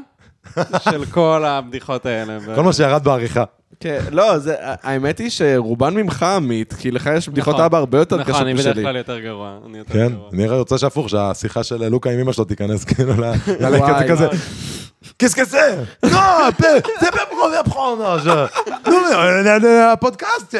של 0.84 1.04
כל 1.04 1.44
הבדיחות 1.46 2.06
האלה. 2.06 2.38
כל 2.56 2.62
מה 2.62 2.72
שירד 2.72 3.04
בעריכה. 3.04 3.44
כן, 3.80 3.98
לא, 4.10 4.38
זה- 4.38 4.54
האמת 4.60 5.18
היא 5.18 5.30
שרובן 5.30 5.94
ממך, 5.94 6.22
עמית, 6.22 6.72
כי 6.72 6.90
לך 6.90 7.10
יש 7.16 7.28
בדיחות 7.28 7.54
נכון. 7.54 7.64
אבא 7.64 7.78
הרבה 7.78 7.98
יותר 7.98 8.16
נכון, 8.16 8.32
קשות 8.32 8.42
אני 8.42 8.54
בדרך 8.54 8.66
משלי. 8.66 8.82
כלל 8.82 8.96
יותר 8.96 9.18
גרוע. 9.20 9.58
כן. 9.92 10.12
אני 10.32 10.48
רוצה 10.48 10.78
שהפוך, 10.78 11.08
שהשיחה 11.08 11.62
של 11.62 11.88
לוקה 11.88 12.10
עם 12.10 12.18
אמא 12.20 12.32
שלו 12.32 12.44
תיכנס 12.44 12.84
כאילו 12.84 13.12
ל- 13.20 13.24
ללקט, 13.24 13.44
זה 13.60 13.68
וואי, 13.92 14.08
כזה. 14.08 14.26
Qu'est-ce 15.18 15.36
que 15.36 15.44
c'est 15.44 15.76
Non, 16.14 16.50
c'est 17.00 17.12
pas 17.18 17.26
pour 17.30 17.44
apprendre. 17.62 18.18
je- 18.24 18.48
Non, 18.90 19.00
mais 19.04 19.14
euh, 19.14 19.42
le- 19.46 19.58
le 19.64 19.96
podcast, 20.04 20.50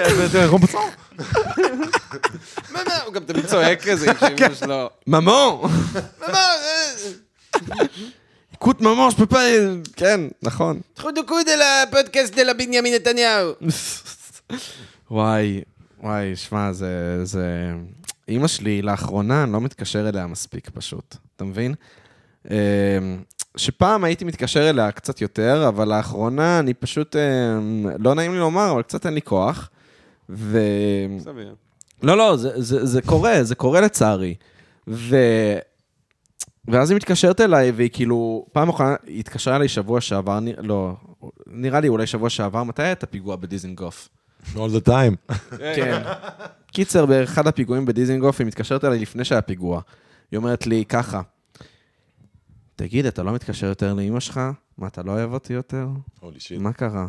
מה, 2.72 2.80
מה, 2.86 2.96
הוא 3.04 3.14
גם 3.14 3.24
תמיד 3.24 3.46
צועק 3.46 3.82
כזה, 3.88 4.06
שאמא 4.20 4.54
שלו. 4.54 4.90
ממון! 5.06 5.70
écoute, 8.54 8.80
maman, 8.80 9.10
je 9.10 9.16
peux 9.16 9.26
pas... 9.34 9.38
כן, 9.96 10.20
נכון. 10.42 10.80
חודו 10.98 11.26
קוד 11.26 11.48
על 11.48 11.60
הפודקאסט 11.62 12.34
של 12.36 12.52
בנימין 12.52 12.94
נתניהו. 12.94 13.52
וואי, 15.10 15.60
וואי, 16.02 16.36
שמע, 16.36 16.72
זה... 16.72 17.20
זה... 17.24 17.46
אימא 18.28 18.46
שלי, 18.48 18.82
לאחרונה, 18.82 19.42
אני 19.42 19.52
לא 19.52 19.60
מתקשר 19.60 20.08
אליה 20.08 20.26
מספיק 20.26 20.70
פשוט, 20.74 21.16
אתה 21.36 21.44
מבין? 21.44 21.74
שפעם 23.56 24.04
הייתי 24.04 24.24
מתקשר 24.24 24.70
אליה 24.70 24.90
קצת 24.90 25.20
יותר, 25.20 25.64
אבל 25.68 25.96
לאחרונה 25.96 26.58
אני 26.58 26.74
פשוט, 26.74 27.16
אה, 27.16 27.58
לא 27.98 28.14
נעים 28.14 28.32
לי 28.32 28.38
לומר, 28.38 28.72
אבל 28.72 28.82
קצת 28.82 29.06
אין 29.06 29.14
לי 29.14 29.22
כוח. 29.22 29.70
ו... 30.30 30.60
סביר. 31.18 31.54
לא, 32.02 32.16
לא, 32.16 32.36
זה, 32.36 32.62
זה, 32.62 32.86
זה 32.86 33.02
קורה, 33.02 33.44
זה 33.44 33.54
קורה 33.54 33.80
לצערי. 33.80 34.34
ו... 34.88 35.16
ואז 36.68 36.90
היא 36.90 36.96
מתקשרת 36.96 37.40
אליי, 37.40 37.70
והיא 37.70 37.90
כאילו, 37.92 38.46
פעם 38.52 38.68
אחרונה, 38.68 38.94
היא 39.06 39.20
התקשרה 39.20 39.56
אליי 39.56 39.68
שבוע 39.68 40.00
שעבר, 40.00 40.40
נ... 40.40 40.46
לא, 40.66 40.94
נראה 41.46 41.80
לי 41.80 41.88
אולי 41.88 42.06
שבוע 42.06 42.30
שעבר, 42.30 42.62
מתי 42.62 42.82
היה 42.82 42.92
את 42.92 43.02
הפיגוע 43.02 43.36
בדיזנגוף? 43.36 44.08
All 44.54 44.56
the 44.56 44.88
time. 44.88 45.34
כן. 45.76 46.02
קיצר, 46.72 47.06
באחד 47.06 47.46
הפיגועים 47.46 47.84
בדיזנגוף, 47.84 48.40
היא 48.40 48.46
מתקשרת 48.46 48.84
אליי 48.84 48.98
לפני 48.98 49.24
שהיה 49.24 49.42
פיגוע. 49.42 49.80
היא 50.30 50.38
אומרת 50.38 50.66
לי 50.66 50.84
ככה, 50.88 51.20
תגיד, 52.78 53.06
אתה 53.06 53.22
לא 53.22 53.32
מתקשר 53.32 53.66
יותר 53.66 53.94
לאמא 53.94 54.20
שלך? 54.20 54.40
מה, 54.78 54.86
אתה 54.86 55.02
לא 55.02 55.12
אוהב 55.12 55.32
אותי 55.32 55.52
יותר? 55.52 55.86
הולי 56.20 56.40
שיט. 56.40 56.60
מה 56.60 56.72
קרה? 56.72 57.06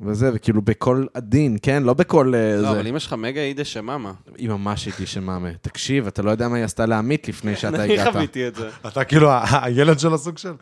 וזה, 0.00 0.30
וכאילו 0.34 0.62
בקול 0.62 1.08
עדין, 1.14 1.56
כן? 1.62 1.82
לא 1.82 1.94
בקול... 1.94 2.34
אה, 2.34 2.56
לא, 2.56 2.62
זה. 2.62 2.70
אבל 2.70 2.86
אמא 2.86 2.98
שלך 2.98 3.12
מגה 3.12 3.40
אידה 3.40 3.64
שממה. 3.64 4.12
היא 4.38 4.48
ממש 4.48 4.86
איתי 4.86 5.06
שמאמה. 5.06 5.48
תקשיב, 5.62 6.06
אתה 6.06 6.22
לא 6.22 6.30
יודע 6.30 6.48
מה 6.48 6.56
היא 6.56 6.64
עשתה 6.64 6.86
לעמית 6.86 7.28
לפני 7.28 7.56
שאתה 7.60 7.84
אני 7.84 7.92
הגעת. 7.92 8.12
חוויתי 8.12 8.48
את 8.48 8.54
זה. 8.54 8.68
אתה 8.88 9.04
כאילו 9.04 9.30
הילד 9.62 9.98
של 9.98 10.14
הסוג 10.14 10.38
של... 10.38 10.52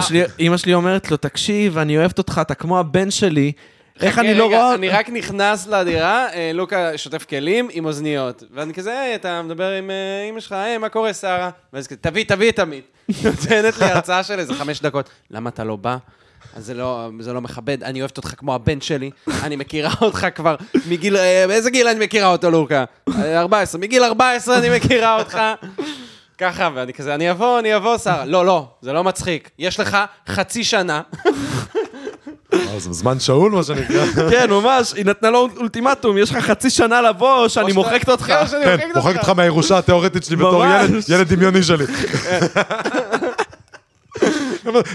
שלי- 0.00 0.22
אמא 0.40 0.56
שלי 0.56 0.74
אומרת 0.74 1.10
לו, 1.10 1.16
תקשיב, 1.16 1.78
אני 1.78 1.98
אוהבת 1.98 2.18
אותך, 2.18 2.38
אתה 2.42 2.54
כמו 2.54 2.78
הבן 2.78 3.10
שלי. 3.10 3.52
איך 4.00 4.18
אני 4.18 4.34
לא 4.34 4.46
רואה... 4.46 4.74
אני 4.74 4.88
רק 4.88 5.10
נכנס 5.10 5.66
לדירה, 5.66 6.32
אה, 6.32 6.50
לוקה 6.54 6.98
שוטף 6.98 7.24
כלים 7.24 7.68
עם 7.72 7.84
אוזניות. 7.84 8.42
ואני 8.54 8.74
כזה, 8.74 9.00
היי, 9.00 9.14
אתה 9.14 9.42
מדבר 9.42 9.70
עם 9.70 9.90
אה, 9.90 10.28
אמא 10.28 10.40
שלך, 10.40 10.52
היי, 10.52 10.78
מה 10.78 10.88
קורה, 10.88 11.14
שרה? 11.14 11.50
ואז 11.72 11.86
כזה, 11.86 11.96
תביא, 12.00 12.24
תביא 12.24 12.50
את 12.50 12.58
עמית. 12.58 12.84
נותנת 13.24 13.78
לי 13.78 13.86
הרצאה 13.86 14.22
של 14.22 14.38
איזה 14.38 14.54
חמש 14.54 14.80
דקות. 14.80 15.10
למה 15.30 15.50
אתה 15.50 15.64
לא 15.64 15.76
בא? 15.76 15.96
אז 16.56 16.66
זה 16.66 16.74
לא, 16.74 17.08
זה 17.20 17.32
לא 17.32 17.40
מכבד, 17.40 17.82
אני 17.82 18.00
אוהבת 18.00 18.16
אותך 18.16 18.34
כמו 18.36 18.54
הבן 18.54 18.80
שלי, 18.80 19.10
אני 19.42 19.56
מכירה 19.56 19.94
אותך 20.00 20.26
כבר 20.34 20.56
מגיל, 20.88 21.16
אה, 21.16 21.44
באיזה 21.48 21.70
גיל 21.70 21.88
אני 21.88 22.04
מכירה 22.04 22.28
אותו, 22.28 22.50
לוקה? 22.50 22.84
אה, 23.18 23.40
14, 23.40 23.80
מגיל 23.80 24.04
14 24.04 24.58
אני 24.58 24.76
מכירה 24.76 25.18
אותך. 25.18 25.38
ככה, 26.38 26.70
ואני 26.74 26.92
כזה, 26.92 27.14
אני 27.14 27.30
אבוא, 27.30 27.58
אני 27.58 27.76
אבוא, 27.76 27.98
שרה. 27.98 28.24
לא, 28.24 28.46
לא, 28.46 28.66
זה 28.80 28.92
לא 28.92 29.04
מצחיק. 29.04 29.50
יש 29.58 29.80
לך 29.80 29.96
חצי 30.28 30.64
שנה. 30.64 31.02
זה 32.78 32.92
זמן 32.92 33.20
שאול, 33.20 33.52
מה 33.52 33.62
שנקרא. 33.62 34.06
כן, 34.30 34.50
ממש, 34.50 34.92
היא 34.92 35.04
נתנה 35.04 35.30
לו 35.30 35.48
אולטימטום, 35.56 36.18
יש 36.18 36.30
לך 36.30 36.36
חצי 36.36 36.70
שנה 36.70 37.02
לבוא, 37.02 37.34
או 37.34 37.48
שאני 37.48 37.72
מוחקת 37.72 38.08
אותך. 38.08 38.26
כן, 38.26 38.46
כן, 38.64 38.86
מוחקת 38.86 38.96
מוחק 38.96 39.16
אותך 39.16 39.28
מהירושה 39.28 39.78
התיאורטית 39.78 40.24
שלי 40.24 40.36
בתור. 40.36 40.64
ילד, 40.64 41.04
ילד 41.08 41.28
דמיוני 41.28 41.62
שלי. 41.62 41.84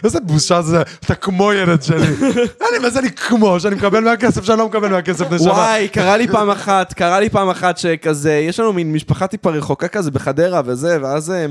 איזה 0.04 0.20
בושה 0.20 0.62
זה, 0.62 0.82
אתה 1.06 1.16
כמו 1.16 1.54
ילד 1.54 1.84
שלי. 1.84 2.08
אני, 2.70 2.80
מה 2.82 2.90
זה 2.90 3.00
אני 3.00 3.12
כמו, 3.12 3.60
שאני 3.60 3.76
מקבל 3.76 4.00
מהכסף 4.04 4.44
שאני 4.44 4.60
לא 4.60 4.68
מקבל 4.68 4.88
מהכסף 4.88 5.32
נשמה. 5.32 5.52
וואי, 5.52 5.88
קרה 5.88 6.18
לי 6.18 6.28
פעם 6.28 6.50
אחת, 6.50 6.94
קרה 6.94 7.20
לי 7.20 7.30
פעם 7.30 7.50
אחת 7.50 7.78
שכזה, 7.78 8.34
יש 8.34 8.60
לנו 8.60 8.74
מין 8.74 8.94
משפחה 8.94 9.28
טיפה 9.28 9.50
רחוקה 9.50 9.88
כזה 9.88 10.12
בחדרה 10.12 10.62
וזה, 10.66 10.98
ואז 11.02 11.32
אה, 11.32 11.46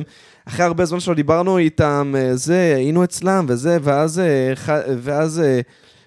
אחרי 0.48 0.64
הרבה 0.64 0.84
זמן 0.84 1.00
שלא 1.00 1.14
דיברנו 1.14 1.58
איתם, 1.58 2.14
אה, 2.18 2.36
זה, 2.36 2.72
היינו 2.76 3.04
אצלם 3.04 3.46
וזה, 3.48 3.78
ואז, 3.82 4.18
אה, 4.18 4.82
ואז 5.02 5.40
אה, 5.40 5.60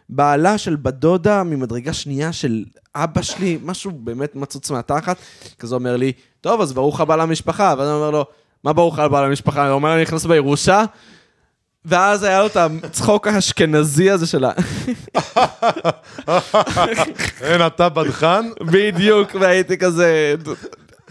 בעלה 0.10 0.58
של 0.58 0.76
בת 0.76 0.93
דודה 0.93 1.43
ממדרגה 1.43 1.93
שנייה 1.93 2.34
של 2.34 2.64
אבא 2.95 3.22
שלי, 3.22 3.58
משהו 3.64 3.91
באמת 3.91 4.36
מצוץ 4.36 4.72
מהתחת, 4.72 5.18
כזה 5.60 5.76
אומר 5.76 5.97
לי, 5.97 6.12
טוב, 6.41 6.62
אז 6.62 6.74
ברוך 6.74 7.01
הבא 7.01 7.16
למשפחה, 7.16 7.74
ואז 7.78 7.88
אני 7.88 7.95
אומר 7.95 8.12
לו, 8.12 8.26
מה 8.64 8.74
ברוך 8.74 8.99
הבא 8.99 9.26
למשפחה? 9.26 9.68
הוא 9.68 9.76
אומר, 9.76 9.93
אני 9.93 10.01
נכנס 10.01 10.26
בירושה. 10.26 10.84
ואז 11.86 12.24
היה 12.24 12.39
לו 12.39 12.45
את 12.45 12.58
הצחוק 12.58 13.28
האשכנזי 13.28 14.12
הזה 14.12 14.28
של 14.28 14.45
ה... 14.45 14.51
אין, 17.41 17.68
אתה 17.68 17.89
בדחן? 17.89 18.49
בדיוק, 18.62 19.36
והייתי 19.39 19.78
כזה... 19.78 20.36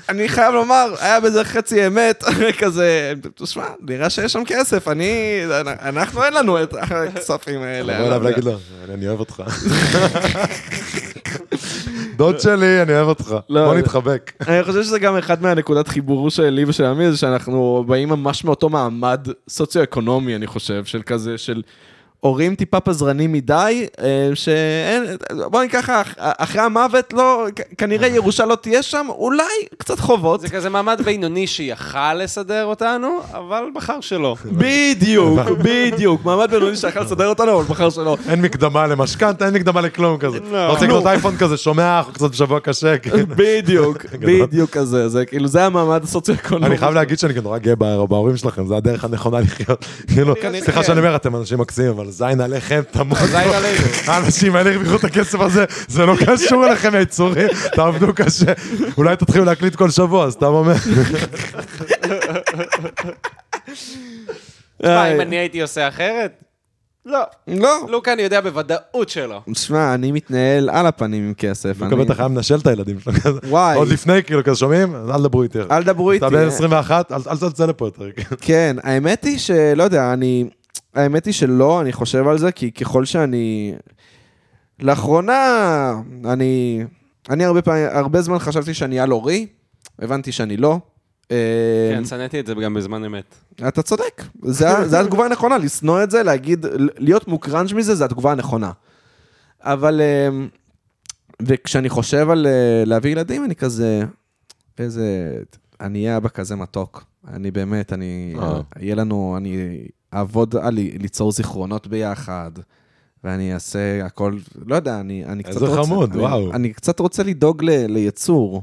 אני 0.08 0.28
חייב 0.28 0.54
לומר, 0.54 0.94
היה 1.00 1.20
בזה 1.20 1.44
חצי 1.44 1.86
אמת, 1.86 2.24
כזה, 2.60 3.12
תשמע, 3.34 3.64
נראה 3.80 4.10
שיש 4.10 4.32
שם 4.32 4.42
כסף, 4.46 4.88
אני, 4.88 5.40
אנחנו 5.82 6.24
אין 6.24 6.32
לנו 6.34 6.62
את 6.62 6.74
הכספים 6.80 7.62
האלה. 7.62 7.94
לבוא 7.98 8.06
אליו 8.06 8.22
להגיד 8.22 8.44
לו, 8.44 8.52
אני 8.94 9.08
אוהב 9.08 9.20
אותך. 9.20 9.42
דוד 12.16 12.40
שלי, 12.40 12.82
אני 12.82 12.92
אוהב 12.92 13.08
אותך. 13.08 13.34
לא, 13.48 13.64
בוא 13.64 13.74
זה- 13.74 13.78
נתחבק. 13.80 14.32
אני 14.48 14.62
חושב 14.64 14.82
שזה 14.82 14.98
גם 14.98 15.16
אחד 15.16 15.42
מהנקודת 15.42 15.88
חיבור 15.88 16.30
שלי 16.30 16.64
ושל 16.64 16.84
עמי, 16.84 17.10
זה 17.10 17.16
שאנחנו 17.16 17.84
באים 17.86 18.08
ממש 18.08 18.44
מאותו 18.44 18.68
מעמד 18.68 19.28
סוציו-אקונומי, 19.48 20.36
אני 20.36 20.46
חושב, 20.46 20.84
של 20.84 21.02
כזה, 21.06 21.38
של 21.38 21.62
הורים 22.24 22.54
טיפה 22.54 22.80
פזרנים 22.80 23.32
מדי, 23.32 23.86
אה, 24.00 24.30
שאין, 24.34 25.04
בוא 25.50 25.62
ניקח 25.62 25.90
אחרי 26.18 26.62
המוות, 26.62 27.12
לא, 27.12 27.46
כנראה 27.78 28.08
ירושה 28.08 28.44
לא 28.44 28.54
תהיה 28.54 28.82
שם, 28.82 29.06
אולי 29.08 29.44
קצת 29.78 30.00
חובות. 30.00 30.40
זה 30.40 30.48
כזה 30.48 30.70
מעמד 30.70 31.00
בינוני 31.04 31.46
שיכל 31.46 32.14
לסדר 32.14 32.64
אותנו, 32.64 33.08
אבל 33.32 33.64
בחר 33.74 34.00
שלא. 34.00 34.36
בדיוק, 34.52 35.40
בדיוק, 35.62 36.24
מעמד 36.24 36.50
בינוני 36.50 36.76
שיכול 36.76 37.02
לסדר 37.02 37.28
אותנו, 37.28 37.60
אבל 37.60 37.64
בחר 37.64 37.90
שלא. 37.90 38.16
אין 38.28 38.42
מקדמה 38.42 38.86
למשכנתה, 38.86 39.46
אין 39.46 39.54
מקדמה 39.54 39.80
לכלום 39.80 40.18
כזה. 40.18 40.36
אתה 40.36 40.66
רוצה 40.68 40.84
לקנות 40.84 41.06
אייפון 41.06 41.36
כזה, 41.36 41.56
שומע, 41.56 41.98
אנחנו 41.98 42.12
קצת 42.12 42.30
בשבוע 42.30 42.60
קשה. 42.60 42.98
כן. 42.98 43.24
בדיוק, 43.28 44.04
בדיוק 44.42 44.70
כזה, 44.70 45.08
זה 45.08 45.26
כאילו, 45.26 45.48
זה 45.48 45.64
המעמד 45.64 46.04
הסוציו-אקונומי. 46.04 46.66
אני 46.66 46.78
חייב 46.78 46.94
להגיד 46.94 47.18
שאני 47.18 47.34
נורא 47.42 47.58
גאה 47.58 47.74
בהורים 48.06 48.36
שלכם, 48.36 48.66
זה 48.66 48.76
הדרך 48.76 49.04
הנכונה 49.04 49.40
לחיות. 49.40 49.84
כאילו, 50.06 50.34
סליחה 50.60 50.82
שאני 50.82 50.98
אומר, 50.98 51.16
אתם 51.16 51.36
אנשים 51.36 51.58
מקסימים, 51.58 51.90
אבל 51.90 52.13
זין 52.14 52.40
עליכם, 52.40 52.80
תמות. 52.90 53.18
זין 53.18 53.36
עלינו. 53.36 53.78
האנשים 54.06 54.56
האלה 54.56 54.70
הרוויחו 54.70 54.96
את 54.96 55.04
הכסף 55.04 55.40
הזה, 55.40 55.64
זה 55.88 56.06
לא 56.06 56.14
קשור 56.26 56.66
אליכם, 56.66 56.94
היצורים, 56.94 57.48
תעבדו 57.74 58.14
קשה. 58.14 58.52
אולי 58.98 59.16
תתחילו 59.16 59.44
להקליט 59.44 59.74
כל 59.76 59.90
שבוע, 59.90 60.30
סתם 60.30 60.46
אומר. 60.46 60.74
מה, 64.82 65.12
אם 65.14 65.20
אני 65.20 65.36
הייתי 65.36 65.62
עושה 65.62 65.88
אחרת? 65.88 66.32
לא. 67.06 67.20
לא. 67.48 67.86
לוקה, 67.88 68.12
אני 68.12 68.22
יודע 68.22 68.40
בוודאות 68.40 69.08
שלא. 69.08 69.40
שמע, 69.54 69.94
אני 69.94 70.12
מתנהל 70.12 70.70
על 70.70 70.86
הפנים 70.86 71.24
עם 71.24 71.34
כסף. 71.34 71.82
אני- 71.82 72.02
אתה 72.02 72.14
חייב 72.14 72.32
לנשל 72.32 72.54
את 72.54 72.66
הילדים 72.66 73.00
שלו 73.00 73.12
כזה. 73.12 73.38
וואי. 73.48 73.76
עוד 73.76 73.88
לפני, 73.88 74.22
כאילו, 74.22 74.44
כזה 74.44 74.56
שומעים? 74.56 74.94
אל 75.10 75.18
תדברו 75.18 75.42
איתי. 75.42 75.58
אל 75.70 75.82
תדברו 75.82 76.10
איתי. 76.10 76.26
אתה 76.26 76.34
בן 76.36 76.46
21, 76.46 77.12
אל 77.12 77.18
אל 77.30 77.50
תצא 77.50 77.66
לפה 77.66 77.84
יותר. 77.86 78.04
כן, 78.40 78.76
האמת 78.82 79.24
היא 79.24 79.38
שלא 79.38 79.82
יודע, 79.82 80.12
אני... 80.12 80.44
האמת 80.94 81.24
היא 81.24 81.34
שלא, 81.34 81.80
אני 81.80 81.92
חושב 81.92 82.28
על 82.28 82.38
זה, 82.38 82.52
כי 82.52 82.72
ככל 82.72 83.04
שאני... 83.04 83.74
לאחרונה, 84.80 85.92
אני... 86.24 86.84
אני 87.30 87.44
הרבה 87.44 87.62
פעמים, 87.62 87.86
הרבה 87.90 88.22
זמן 88.22 88.38
חשבתי 88.38 88.74
שאני 88.74 89.00
על 89.00 89.12
אורי, 89.12 89.46
הבנתי 89.98 90.32
שאני 90.32 90.56
לא. 90.56 90.78
אה, 91.30 91.90
כן, 91.94 92.04
שנאתי 92.04 92.40
את 92.40 92.46
זה 92.46 92.54
גם 92.54 92.74
בזמן 92.74 93.04
אמת. 93.04 93.34
אתה 93.68 93.82
צודק, 93.82 94.22
זה 94.42 95.00
התגובה 95.00 95.24
הנכונה, 95.24 95.58
לשנוא 95.58 96.02
את 96.02 96.10
זה, 96.10 96.22
להגיד, 96.22 96.66
להיות 96.98 97.28
מוקרנג' 97.28 97.74
מזה, 97.74 97.94
זה 97.94 98.04
התגובה 98.04 98.32
הנכונה. 98.32 98.70
אבל, 99.60 100.00
אה, 100.00 100.28
וכשאני 101.42 101.88
חושב 101.88 102.30
על 102.30 102.46
אה, 102.46 102.84
להביא 102.86 103.10
ילדים, 103.10 103.44
אני 103.44 103.54
כזה, 103.54 104.04
איזה, 104.78 105.38
אני 105.80 106.04
אהיה 106.04 106.16
אבא 106.16 106.28
כזה 106.28 106.56
מתוק. 106.56 107.04
אני 107.28 107.50
באמת, 107.50 107.92
אני. 107.92 108.34
יהיה 108.78 108.94
לנו, 108.94 109.34
אני 109.36 109.56
אעבוד 110.14 110.56
על 110.56 110.74
ל- 110.74 111.02
ליצור 111.02 111.32
זיכרונות 111.32 111.86
ביחד, 111.86 112.50
ואני 113.24 113.54
אעשה 113.54 114.06
הכל, 114.06 114.38
לא 114.66 114.76
יודע, 114.76 115.00
אני, 115.00 115.24
אני 115.24 115.42
קצת 115.42 115.54
איזה 115.54 115.66
רוצה... 115.66 115.82
חמוד, 115.82 116.12
אני, 116.12 116.20
וואו. 116.22 116.52
אני 116.52 116.72
קצת 116.72 117.00
רוצה 117.00 117.22
לדאוג 117.22 117.64
ל, 117.64 117.70
ליצור. 117.86 118.62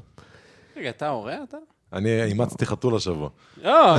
רגע, 0.78 0.89
אתה 0.89 1.10
הורה 1.10 1.36
אתה? 1.49 1.58
אני 1.93 2.24
אימצתי 2.24 2.66
חתול 2.66 2.95
השבוע. 2.95 3.30
לא, 3.64 3.95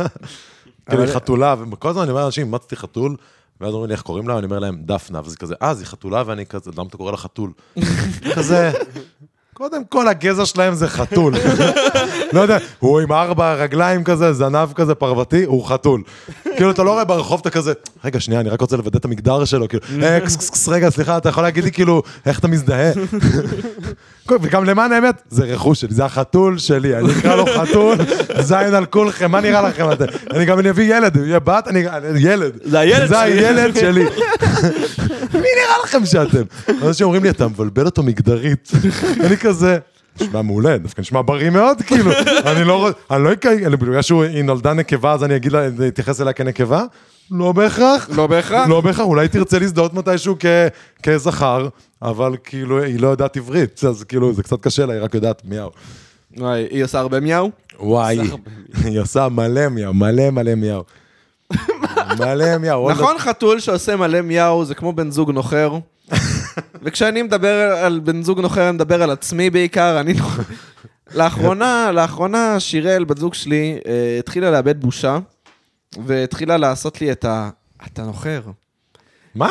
כאילו, 0.88 1.06
חתולה, 1.06 1.54
וכל 1.72 1.88
הזמן 1.88 2.02
אני 2.02 2.10
אומר 2.10 2.22
לאנשים, 2.22 2.46
אימצתי 2.46 2.76
חתול, 2.76 3.16
ואז 3.60 3.72
אומרים 3.72 3.88
לי, 3.88 3.94
איך 3.94 4.02
קוראים 4.02 4.28
לה? 4.28 4.38
אני 4.38 4.44
אומר 4.46 4.58
להם, 4.58 4.82
דפנה, 4.84 5.20
וזה 5.24 5.36
כזה, 5.36 5.54
אה, 5.62 5.74
זו 5.74 5.84
חתולה, 5.84 6.22
ואני 6.26 6.46
כזה, 6.46 6.70
למה 6.76 6.88
אתה 6.88 6.96
קורא 6.96 7.10
לה 7.10 7.16
חתול? 7.16 7.52
כזה, 8.36 8.72
קודם 9.62 9.82
כל, 9.88 10.08
הגזע 10.08 10.46
שלהם 10.46 10.74
זה 10.74 10.88
חתול. 10.88 11.34
לא 12.32 12.40
יודע, 12.40 12.58
הוא 12.78 13.00
עם 13.00 13.12
ארבע 13.12 13.54
רגליים 13.54 14.04
כזה, 14.04 14.32
זנב 14.32 14.72
כזה 14.72 14.94
פרוותי, 14.94 15.44
הוא 15.44 15.66
חתול. 15.66 16.02
כאילו, 16.56 16.70
אתה 16.70 16.82
לא 16.82 16.92
רואה 16.92 17.04
ברחוב, 17.04 17.40
אתה 17.40 17.50
כזה, 17.50 17.72
רגע, 18.04 18.20
שנייה, 18.20 18.40
אני 18.40 18.48
רק 18.48 18.60
רוצה 18.60 18.76
לוודא 18.76 18.98
את 18.98 19.04
המגדר 19.04 19.44
שלו, 19.44 19.68
כאילו, 19.68 19.82
"אה, 20.02 20.20
קס, 20.20 20.36
קס, 20.36 20.50
קס, 20.50 20.68
רגע, 20.68 20.90
סליחה, 20.90 21.16
אתה 21.16 21.28
יכול 21.28 21.42
להגיד 21.42 21.64
לי, 21.64 21.72
כאילו, 21.72 22.02
איך 22.26 22.38
אתה 22.38 22.48
מזדהה? 22.48 22.92
וגם 24.30 24.64
למען 24.64 24.92
האמת, 24.92 25.22
זה 25.28 25.44
רכוש 25.44 25.80
שלי, 25.80 25.94
זה 25.94 26.04
החתול 26.04 26.58
שלי, 26.58 26.96
אני 26.96 27.08
אקרא 27.18 27.36
לו 27.36 27.44
חתול, 27.46 27.96
זין 28.40 28.74
על 28.74 28.86
כולכם, 28.86 29.30
מה 29.30 29.40
נראה 29.40 29.62
לכם? 29.62 29.92
אתם? 29.92 30.04
אני 30.30 30.44
גם 30.44 30.58
אביא 30.58 30.96
ילד, 30.96 31.16
יהיה 31.16 31.38
בת, 31.40 31.68
אני 31.68 31.88
אני- 31.88 32.20
ילד. 32.20 32.52
זה 32.64 32.80
הילד 32.80 33.08
זה 33.08 33.14
שלי. 33.14 33.46
הילד 33.46 33.76
שלי. 33.76 34.04
מי 35.34 35.48
נראה 35.58 35.76
לכם 35.84 36.06
שאתם? 36.06 36.42
אנשים 36.82 37.04
אומרים 37.06 37.22
לי, 37.22 37.30
אתה 37.30 37.48
מבלבל 37.48 37.84
אותו 37.86 38.02
מגדרית. 38.02 38.70
אני 39.26 39.36
כזה... 39.36 39.78
נשמע 40.20 40.42
מעולה, 40.42 40.78
דווקא 40.78 41.00
נשמע 41.00 41.20
בריא 41.24 41.50
מאוד, 41.50 41.82
כאילו. 41.82 42.10
אני 42.46 42.64
לא 42.64 42.78
רוצה, 42.86 42.98
אני 43.10 43.24
לא 43.24 43.32
אקרא, 43.32 43.50
בגלל 43.76 44.02
שהיא 44.02 44.42
נולדה 44.44 44.72
נקבה, 44.72 45.12
אז 45.12 45.24
אני 45.24 45.36
אגיד 45.36 45.52
לה, 45.52 45.68
אתייחס 45.88 46.20
אליה 46.20 46.32
כנקבה? 46.32 46.82
לא 47.30 47.52
בהכרח. 47.52 48.08
לא 48.16 48.26
בהכרח. 48.26 48.68
לא 48.68 48.80
בהכרח, 48.80 49.06
אולי 49.06 49.28
תרצה 49.28 49.58
להזדהות 49.58 49.94
מתישהו 49.94 50.36
כזכר, 51.02 51.68
אבל 52.02 52.36
כאילו, 52.44 52.82
היא 52.82 53.00
לא 53.00 53.08
יודעת 53.08 53.36
עברית, 53.36 53.84
אז 53.84 54.04
כאילו, 54.04 54.32
זה 54.32 54.42
קצת 54.42 54.60
קשה 54.60 54.86
לה, 54.86 54.92
היא 54.92 55.02
רק 55.02 55.14
יודעת 55.14 55.42
מיהו. 55.44 55.70
וואי, 56.36 56.66
היא 56.70 56.84
עושה 56.84 56.98
הרבה 56.98 57.20
מיהו? 57.20 57.50
וואי, 57.80 58.18
היא 58.84 59.00
עושה 59.00 59.28
מלא 59.28 59.68
מיהו, 59.68 59.94
מלא 59.94 60.30
מלא 60.30 60.54
מיהו. 60.54 60.82
מלא 62.18 62.58
מיהו. 62.58 62.90
נכון, 62.90 63.18
חתול 63.18 63.60
שעושה 63.60 63.96
מלא 63.96 64.20
מיהו 64.20 64.64
זה 64.64 64.74
כמו 64.74 64.92
בן 64.92 65.10
זוג 65.10 65.30
נוחר. 65.30 65.78
וכשאני 66.82 67.22
מדבר 67.22 67.76
על 67.84 68.00
בן 68.04 68.22
זוג 68.22 68.40
נוחר, 68.40 68.68
אני 68.68 68.72
מדבר 68.72 69.02
על 69.02 69.10
עצמי 69.10 69.50
בעיקר, 69.50 70.00
אני. 70.00 70.14
לאחרונה, 71.14 71.92
לאחרונה 71.92 72.60
שיראל, 72.60 73.04
בת 73.04 73.18
זוג 73.18 73.34
שלי, 73.34 73.78
אה, 73.86 74.16
התחילה 74.18 74.50
לאבד 74.50 74.80
בושה, 74.80 75.18
והתחילה 76.06 76.56
לעשות 76.56 77.00
לי 77.00 77.12
את 77.12 77.24
ה... 77.24 77.50
אתה 77.86 78.02
נוחר. 78.02 78.42
מה? 79.34 79.48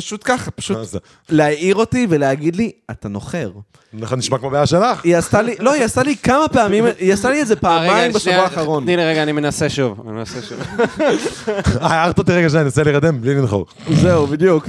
פשוט 0.00 0.20
ככה, 0.24 0.50
פשוט? 0.50 0.76
להעיר 1.28 1.74
אותי 1.74 2.06
ולהגיד 2.10 2.56
לי, 2.56 2.72
אתה 2.90 3.08
נוחר. 3.08 3.50
נכון, 3.92 4.18
נשמע 4.18 4.38
כמו 4.38 4.50
בעיה 4.50 4.66
שלך. 4.66 5.04
היא 5.04 5.16
עשתה 5.16 5.42
לי, 5.42 5.54
לא, 5.58 5.72
היא 5.72 5.84
עשתה 5.84 6.02
לי 6.02 6.16
כמה 6.16 6.48
פעמים, 6.48 6.84
היא 6.98 7.12
עשתה 7.12 7.30
לי 7.30 7.42
את 7.42 7.46
זה 7.46 7.56
פעמיים 7.56 8.12
בשבוע 8.12 8.34
האחרון. 8.34 8.84
תני 8.84 8.96
לי 8.96 9.04
רגע, 9.04 9.22
אני 9.22 9.32
מנסה 9.32 9.68
שוב. 9.68 10.00
אני 10.04 10.16
מנסה 10.16 10.42
שוב. 10.42 10.58
אה, 11.00 11.14
הערת 11.80 12.18
אותי 12.18 12.32
רגע 12.32 12.48
שנייה, 12.48 12.60
אני 12.60 12.66
אנסה 12.66 12.82
להירדם 12.82 13.20
בלי 13.20 13.34
לנחור. 13.34 13.66
זהו, 13.92 14.26
בדיוק. 14.26 14.68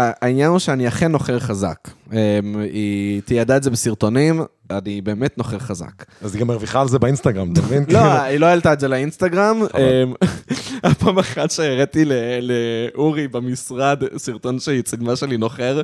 העניין 0.00 0.50
הוא 0.50 0.58
שאני 0.58 0.88
אכן 0.88 1.12
נוחר 1.12 1.38
חזק. 1.38 1.88
אמ, 2.12 2.16
היא 2.60 3.22
תיעדה 3.22 3.56
את 3.56 3.62
זה 3.62 3.70
בסרטונים, 3.70 4.42
אני 4.70 5.00
באמת 5.00 5.38
נוחר 5.38 5.58
חזק. 5.58 6.04
אז 6.22 6.34
היא 6.34 6.40
גם 6.40 6.46
מרוויחה 6.46 6.80
על 6.80 6.88
זה 6.88 6.98
באינסטגרם, 6.98 7.52
אתה 7.52 7.60
מבין? 7.60 7.84
לא, 7.88 7.98
כאילו, 7.98 8.00
היא 8.10 8.38
לא 8.38 8.46
העלתה 8.46 8.72
את 8.72 8.80
זה 8.80 8.88
לאינסטגרם. 8.88 9.62
אמ, 9.62 10.12
היה 10.82 10.94
פעם 10.94 11.18
אחת 11.18 11.50
שהראיתי 11.50 12.04
לאורי 12.42 13.28
במשרד 13.28 14.02
סרטון 14.16 14.58
שהיא 14.58 14.82
צילמה 14.82 15.16
שלי 15.16 15.36
נוחר, 15.36 15.80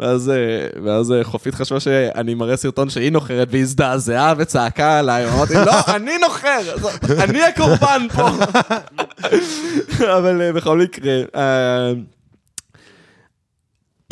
ואז 0.00 0.30
אה, 0.30 1.16
אה, 1.18 1.24
חופית 1.24 1.54
חשבה 1.54 1.80
שאני 1.80 2.34
מראה 2.34 2.56
סרטון 2.56 2.90
שהיא 2.90 3.12
נוחרת 3.12 3.48
והיא 3.50 3.62
הזדעזעה 3.62 4.34
וצעקה 4.38 4.98
עליי, 4.98 5.28
אמרתי, 5.28 5.54
לא, 5.54 5.72
אני 5.96 6.18
נוחר, 6.18 6.76
אני 7.18 7.42
הקורבן 7.42 8.06
פה. 8.14 8.28
אבל 10.18 10.42
אה, 10.42 10.52
בכל 10.52 10.78
מקרה, 10.78 11.22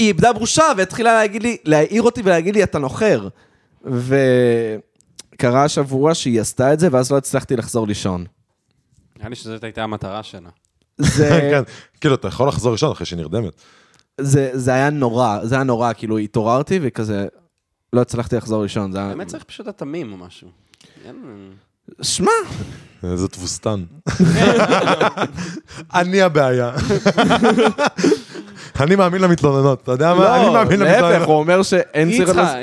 היא 0.00 0.08
איבדה 0.08 0.32
בושה 0.32 0.64
והתחילה 0.76 1.12
להגיד 1.12 1.42
לי, 1.42 1.56
להעיר 1.64 2.02
אותי 2.02 2.22
ולהגיד 2.24 2.54
לי, 2.54 2.62
אתה 2.62 2.78
נוחר. 2.78 3.28
וקרה 3.84 5.64
השבוע 5.64 6.14
שהיא 6.14 6.40
עשתה 6.40 6.72
את 6.72 6.80
זה, 6.80 6.88
ואז 6.92 7.12
לא 7.12 7.16
הצלחתי 7.16 7.56
לחזור 7.56 7.86
לישון. 7.86 8.24
נראה 9.16 9.28
לי 9.28 9.34
שזאת 9.36 9.64
הייתה 9.64 9.82
המטרה 9.82 10.22
שלה. 10.22 10.48
זה, 10.98 11.28
כן, 11.50 11.62
כאילו, 12.00 12.14
אתה 12.14 12.28
יכול 12.28 12.48
לחזור 12.48 12.72
ראשון 12.72 12.92
אחרי 12.92 13.06
שהיא 13.06 13.18
נרדמת. 13.18 13.52
זה, 14.20 14.50
זה 14.52 14.74
היה 14.74 14.90
נורא, 14.90 15.38
זה 15.42 15.54
היה 15.54 15.64
נורא, 15.64 15.92
כאילו 15.92 16.18
התעוררתי 16.18 16.78
וכזה, 16.82 17.26
לא 17.92 18.00
הצלחתי 18.00 18.36
לחזור 18.36 18.62
לישון, 18.62 18.92
זה 18.92 18.98
היה... 18.98 19.08
באמת 19.08 19.26
צריך 19.26 19.44
פשוט 19.44 19.66
התמים 19.66 20.12
או 20.12 20.16
משהו. 20.16 20.48
שמע, 22.02 22.30
איזה 23.02 23.28
תבוסתן. 23.28 23.84
אני 26.00 26.22
הבעיה. 26.22 26.72
אני 28.80 28.96
מאמין 28.96 29.20
למתלוננות, 29.22 29.82
אתה 29.82 29.92
יודע 29.92 30.14
מה? 30.14 30.36
אני 30.36 30.46
לא, 30.46 30.52
מאמין 30.52 30.80
להפך, 30.80 30.92
למתלוננות. 31.02 31.28
הוא 31.28 31.36
אומר 31.36 31.62
שאין 31.62 32.10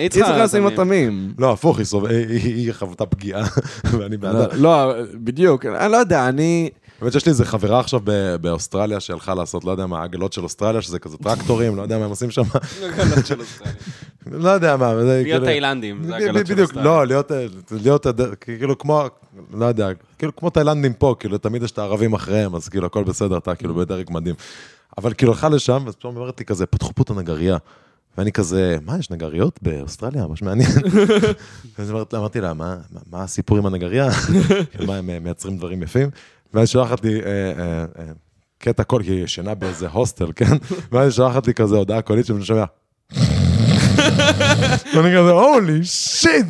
צריך 0.09 0.27
לשים 0.29 0.65
לתמים. 0.65 0.65
אותמים. 0.65 1.33
לא, 1.39 1.51
הפוך, 1.53 1.79
היא 2.29 2.73
חוותה 2.73 3.05
פגיעה, 3.05 3.43
ואני 3.91 4.17
בעדה. 4.17 4.45
לא, 4.53 4.93
בדיוק, 5.13 5.65
אני 5.65 5.91
לא 5.91 5.97
יודע, 5.97 6.29
אני... 6.29 6.69
באמת 7.01 7.13
שיש 7.13 7.25
לי 7.25 7.29
איזה 7.29 7.45
חברה 7.45 7.79
עכשיו 7.79 7.99
באוסטרליה 8.41 8.99
שהלכה 8.99 9.33
לעשות, 9.35 9.65
לא 9.65 9.71
יודע 9.71 9.85
מה, 9.85 10.03
עגלות 10.03 10.33
של 10.33 10.43
אוסטרליה, 10.43 10.81
שזה 10.81 10.99
כזה 10.99 11.17
טרקטורים, 11.17 11.75
לא 11.75 11.81
יודע 11.81 11.97
מה 11.97 12.03
הם 12.05 12.09
עושים 12.09 12.31
שם, 12.31 12.41
עגלות 12.99 13.25
של 13.25 13.39
אוסטרליה. 13.39 13.73
לא 14.43 14.49
יודע 14.49 14.77
מה. 14.77 14.95
זה 14.95 15.03
להיות 15.03 15.25
כאילו- 15.25 15.45
תאילנדים, 15.45 16.03
זה 16.03 16.15
עגלות 16.15 16.47
של 16.47 16.53
בדיוק, 16.53 16.59
אוסטרליה. 16.69 16.85
לא, 16.91 17.07
להיות, 17.07 17.31
להיות, 17.83 18.05
הד- 18.05 18.35
כאילו 18.41 18.77
כמו, 18.77 19.03
לא 19.53 19.65
יודע, 19.65 19.87
כאילו 20.19 20.35
כמו 20.35 20.49
תאילנדים 20.49 20.93
פה, 20.93 21.15
כאילו 21.19 21.37
תמיד 21.37 21.63
יש 21.63 21.71
את 21.71 21.79
הערבים 21.79 22.13
אחריהם, 22.13 22.55
אז 22.55 22.69
כאילו 22.69 22.85
הכל 22.85 23.03
בסדר, 23.03 23.37
אתה 23.37 23.55
כאילו 23.55 23.75
בדרג 23.75 24.05
מדהים. 24.09 24.35
אבל 24.97 25.13
כאילו 25.13 25.31
הלכה 25.31 25.49
לשם, 25.49 25.81
ואז 25.85 25.95
פתאום 25.95 26.17
אומרת 26.17 26.39
לי 26.39 26.45
כזה, 26.45 26.65
פתחו 26.65 26.91
פה 26.95 27.03
את 27.03 27.09
הנגרייה. 27.09 27.57
ואני 28.17 28.31
כזה, 28.31 28.77
מה, 28.85 28.97
יש 28.99 29.11
נגריות 29.11 29.59
באוסטרליה? 29.61 30.27
ממש 30.27 30.41
מעניין. 30.41 30.69
אז 31.77 31.91
אמרתי- 31.91 32.15
אמרתי 32.17 32.41
לה, 32.41 32.53
מה 32.53 32.77
מה- 33.11 33.23
הסיפור 33.23 33.57
עם 33.57 33.65
הנגרייה? 33.65 34.09
מה, 34.87 34.95
הם 34.95 35.09
אה, 35.09 35.19
מייצרים 35.19 35.57
דברים 35.57 35.83
יפים? 35.83 36.09
ואז 36.53 36.69
שולחת 36.69 37.03
לי 37.05 37.21
אה, 37.21 37.25
אה, 37.99 38.05
קטע 38.57 38.83
קול, 38.83 39.03
כי 39.03 39.11
היא 39.11 39.23
ישנה 39.23 39.55
באיזה 39.55 39.87
הוסטל, 39.89 40.31
כן? 40.35 40.45
ואז 40.91 41.03
היא 41.03 41.11
שולחת 41.11 41.47
לי 41.47 41.53
כזה 41.53 41.75
הודעה 41.75 42.01
קולית 42.01 42.25
שאני 42.25 42.45
שומע. 42.45 42.63
ואני 44.95 45.09
כזה, 45.17 45.31
הולי 45.31 45.83
שיט. 45.85 46.45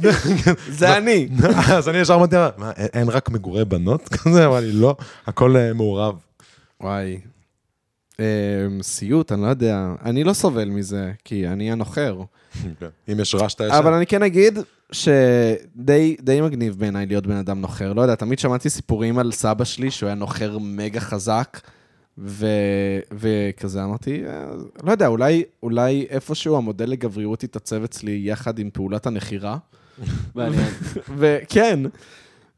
זה 0.70 0.98
אני. 0.98 1.28
אז 1.74 1.90
אני 1.90 1.98
ישר 1.98 2.16
אמרתי 2.16 2.36
לה, 2.36 2.50
מה, 2.58 2.72
אין- 2.72 3.10
רק 3.10 3.30
מגורי 3.30 3.66
בנות 3.66 4.10
כזה? 4.10 4.46
אמרה 4.46 4.60
לי, 4.60 4.72
לא, 4.72 4.96
הכל 5.28 5.56
מעורב. 5.76 6.16
וואי. 6.82 7.20
אמ, 8.20 8.26
סיוט, 8.82 9.32
אני 9.32 9.42
לא 9.42 9.48
יודע. 9.48 9.94
אני 10.06 10.24
לא 10.24 10.34
סובל 10.34 10.70
מזה, 10.70 11.12
כי 11.24 11.48
אני 11.48 11.72
הנוחר. 11.72 12.22
אם 13.12 13.20
יש 13.20 13.36
רעש, 13.36 13.54
אתה 13.54 13.64
ישן. 13.64 13.76
אבל 13.76 13.94
אני 13.94 14.06
כן 14.06 14.24
אגיד 14.24 14.60
שדי 14.92 16.16
די 16.22 16.42
מגניב 16.42 16.76
בעיניי 16.80 17.06
להיות 17.06 17.28
בן 17.28 17.36
אדם 17.36 17.62
נוחר. 17.62 17.94
לא 17.94 18.02
יודע, 18.02 18.16
תמיד 18.16 18.40
שמעתי 18.40 18.70
סיפורים 18.70 19.20
על 19.20 19.32
סבא 19.32 19.64
שלי 19.64 19.92
שהוא 19.92 20.08
היה 20.08 20.16
נוחר 20.16 20.58
מגה 20.62 21.00
חזק, 21.00 21.60
ו... 22.18 22.48
וכזה 23.12 23.84
אמרתי, 23.84 24.24
אה, 24.28 24.46
לא 24.84 24.92
יודע, 24.92 25.08
אולי, 25.08 25.44
אולי 25.64 26.08
איפשהו 26.10 26.58
המודל 26.58 26.90
לגבריות 26.90 27.44
יתעצב 27.44 27.84
אצלי 27.84 28.22
יחד 28.24 28.60
עם 28.60 28.70
פעולת 28.74 29.08
הנחירה. 29.08 29.58
מעניין. 30.36 30.70
וכן, 31.18 31.80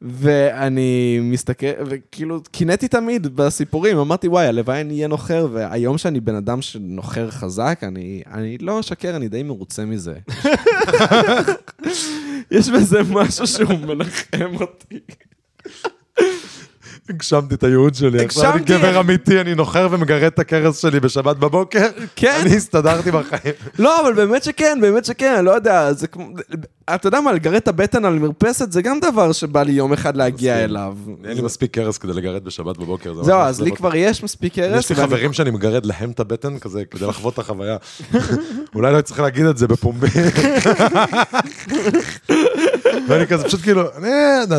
ואני 0.02 1.20
מסתכל, 1.22 1.68
וכאילו, 1.86 2.42
קינאתי 2.52 2.88
תמיד 2.88 3.28
בסיפורים, 3.28 3.98
אמרתי, 3.98 4.28
וואי, 4.28 4.48
הלוואי 4.48 4.82
אני 4.82 4.94
אהיה 4.94 5.08
נוחר, 5.08 5.48
והיום 5.52 5.98
שאני 5.98 6.20
בן 6.20 6.36
אדם 6.36 6.62
שנוחר 6.62 7.32
חזק, 7.32 7.80
אני, 7.84 8.22
אני 8.32 8.58
לא 8.58 8.80
אשקר, 8.80 9.16
אני 9.16 9.28
די 9.28 9.44
מרוצה 9.44 9.86
מזה. 9.86 10.14
יש 12.52 12.70
בזה 12.70 13.00
משהו 13.10 13.48
שהוא 13.48 13.80
מנחם 13.88 14.56
אותי. 14.62 15.00
הגשמתי 17.10 17.56
את 17.56 17.64
הייעוד 17.64 17.96
שלי. 17.96 18.26
עכשיו 18.26 18.54
אני. 18.54 18.64
גבר 18.64 19.00
אמיתי, 19.00 19.42
אני 19.42 19.56
נוחר 19.56 19.88
ומגרד 19.92 20.24
את 20.24 20.40
הכרס 20.40 20.82
שלי 20.82 21.00
בשבת 21.00 21.38
בבוקר. 21.38 21.88
כן. 22.16 22.38
אני 22.42 22.56
הסתדרתי 22.56 23.12
בחיים. 23.12 23.54
לא, 23.80 24.02
אבל 24.02 24.14
באמת 24.14 24.44
שכן, 24.44 24.78
באמת 24.82 25.06
שכן, 25.06 25.34
אני 25.38 25.46
לא 25.46 25.52
יודע, 25.52 25.94
זה 25.94 26.08
כמו... 26.08 26.30
אתה 26.96 27.08
יודע 27.08 27.22
מה, 27.22 27.34
לגרד 27.34 27.56
את 27.56 27.68
הבטן 27.68 28.06
על 28.06 28.20
מרפסת 28.20 28.72
זה 28.72 28.82
גם 28.82 29.00
דבר 29.00 29.32
שבא 29.32 29.64
לי 29.64 29.72
יום 29.72 29.94
אחד 29.94 30.16
להגיע. 30.16 30.64
אליו. 30.64 30.96
אין 31.24 31.38
לי 31.38 31.42
מספיק 31.42 31.74
כרס 31.74 31.98
כדי 31.98 32.14
לגרד 32.14 32.44
בשבת 32.44 32.78
בבוקר. 32.78 33.14
זה 33.14 33.24
זהו, 33.24 33.40
ממש 33.40 33.50
אז 33.50 33.62
לי. 33.62 33.72
כבר 33.72 33.96
יש 33.96 34.24
מספיק 34.24 34.60
הרס. 34.60 34.86
יש 34.86 34.90
לי 34.90 34.96
חברים 34.96 35.34
שאני 35.34 35.52
מגרד 35.52 35.86
להם 35.86 36.12
את 36.12 36.20
הבטן 36.20 36.60
כזה 36.60 36.86
כדי 36.86 37.08
לחוות 37.08 37.34
את 37.34 37.40
החוויה. 37.40 37.78
אולי 38.76 38.94
לא 38.94 39.02
צריך 39.02 39.20
להגיד 39.20 39.46
את 39.46 39.58
זה 39.58 39.68
בפומבי. 39.68 40.08
ואני 43.10 43.28
כזה 43.28 43.44
פשוט 43.44 43.62
כאילו, 43.62 43.82
אני 43.98 44.10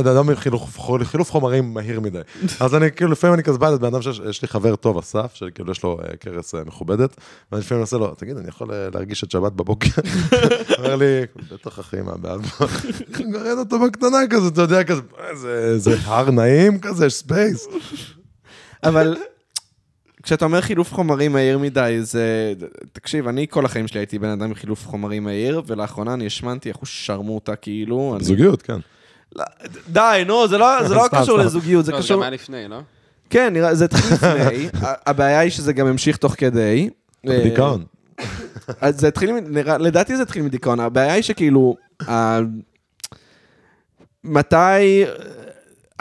אדם 0.00 0.30
עם 0.30 0.36
חילוף 0.36 0.80
חילוף 1.04 1.30
חומרים 1.30 1.74
מהיר 1.74 2.00
מדי. 2.00 2.18
אז 2.60 2.74
אני 2.74 2.92
כאילו 2.92 3.10
לפעמים 3.10 3.34
אני 3.34 3.42
כזה 3.42 3.58
בא 3.58 3.70
לבן 3.70 3.86
אדם 3.86 4.02
שיש 4.02 4.42
לי 4.42 4.48
חבר 4.48 4.76
טוב, 4.76 4.98
אסף, 4.98 5.30
שכאילו 5.34 5.72
יש 5.72 5.82
לו 5.82 5.98
אה, 6.04 6.16
כרס 6.16 6.54
אה, 6.54 6.60
מכובדת, 6.66 7.16
ואני 7.52 7.60
לפעמים 7.62 7.80
מנסה 7.80 7.98
לו, 7.98 8.14
תגיד, 8.14 8.36
אני 8.36 8.48
יכול 8.48 8.70
אה, 8.72 8.88
להרגיש 8.94 9.24
את 9.24 9.30
שבת 9.30 9.52
בבוקר? 9.52 9.88
אומר 10.78 10.96
לי, 10.96 11.20
בטח 11.52 11.80
אחי, 11.80 12.00
מה 12.00 12.16
בעד? 12.16 12.40
מגרד 13.20 13.58
אותו 13.58 13.78
בקטנה 13.78 14.18
כזה, 14.30 14.48
אתה 14.48 14.62
יודע, 14.62 14.84
כזה, 14.84 15.00
"אה, 15.20 15.34
זה- 15.36 15.78
זה 15.78 15.96
הר 16.04 16.30
נעים 16.30 16.78
כזה, 16.78 17.06
יש 17.06 17.14
space. 17.14 17.68
אבל 18.84 19.16
כשאתה 20.22 20.44
אומר 20.44 20.60
חילוף 20.60 20.92
חומרים 20.94 21.32
מהיר 21.32 21.58
מדי, 21.58 21.96
זה... 22.00 22.52
תקשיב, 22.92 23.28
אני 23.28 23.46
כל 23.50 23.64
החיים 23.64 23.88
שלי 23.88 24.00
הייתי 24.00 24.18
בן 24.18 24.28
אדם 24.28 24.42
עם 24.42 24.54
חילוף 24.54 24.86
חומרים 24.86 25.24
מהיר, 25.24 25.62
ולאחרונה 25.66 26.14
אני 26.14 26.26
השמנתי 26.26 26.70
אחוז 26.70 26.88
שרמוטה 26.88 27.56
כאילו. 27.56 28.12
אני- 28.16 28.24
זוגיות, 28.24 28.62
כן. 28.62 28.78
לא, 29.36 29.44
די, 29.88 30.22
נו, 30.26 30.48
זה 30.48 30.58
לא 30.58 30.88
זה 30.88 30.94
לא 30.94 31.04
קשור. 31.20 31.38
לזוגיות, 31.38 31.84
זה 31.84 31.92
לא, 31.92 31.98
זה 31.98 32.04
קשור... 32.04 32.16
גם 32.16 32.22
היה 32.22 32.30
לפני, 32.30 32.68
לא? 32.68 32.80
כן, 33.30 33.52
נראה, 33.52 33.74
זה 33.74 33.84
התחיל 33.84 34.12
לפני, 34.14 34.68
הבעיה 35.06 35.38
היא 35.38 35.50
שזה 35.50 35.72
גם 35.72 35.86
המשיך 35.86 36.16
תוך 36.16 36.34
כדי. 36.38 36.90
דיכאון. 37.26 37.84
אז 38.80 39.00
זה 39.00 39.08
התחיל, 39.08 39.30
לדעתי 39.78 40.16
זה 40.16 40.22
התחיל 40.22 40.42
מדיכאון, 40.42 40.80
הבעיה 40.80 41.12
היא 41.12 41.22
שכאילו, 41.22 41.76
מתי, 44.24 45.04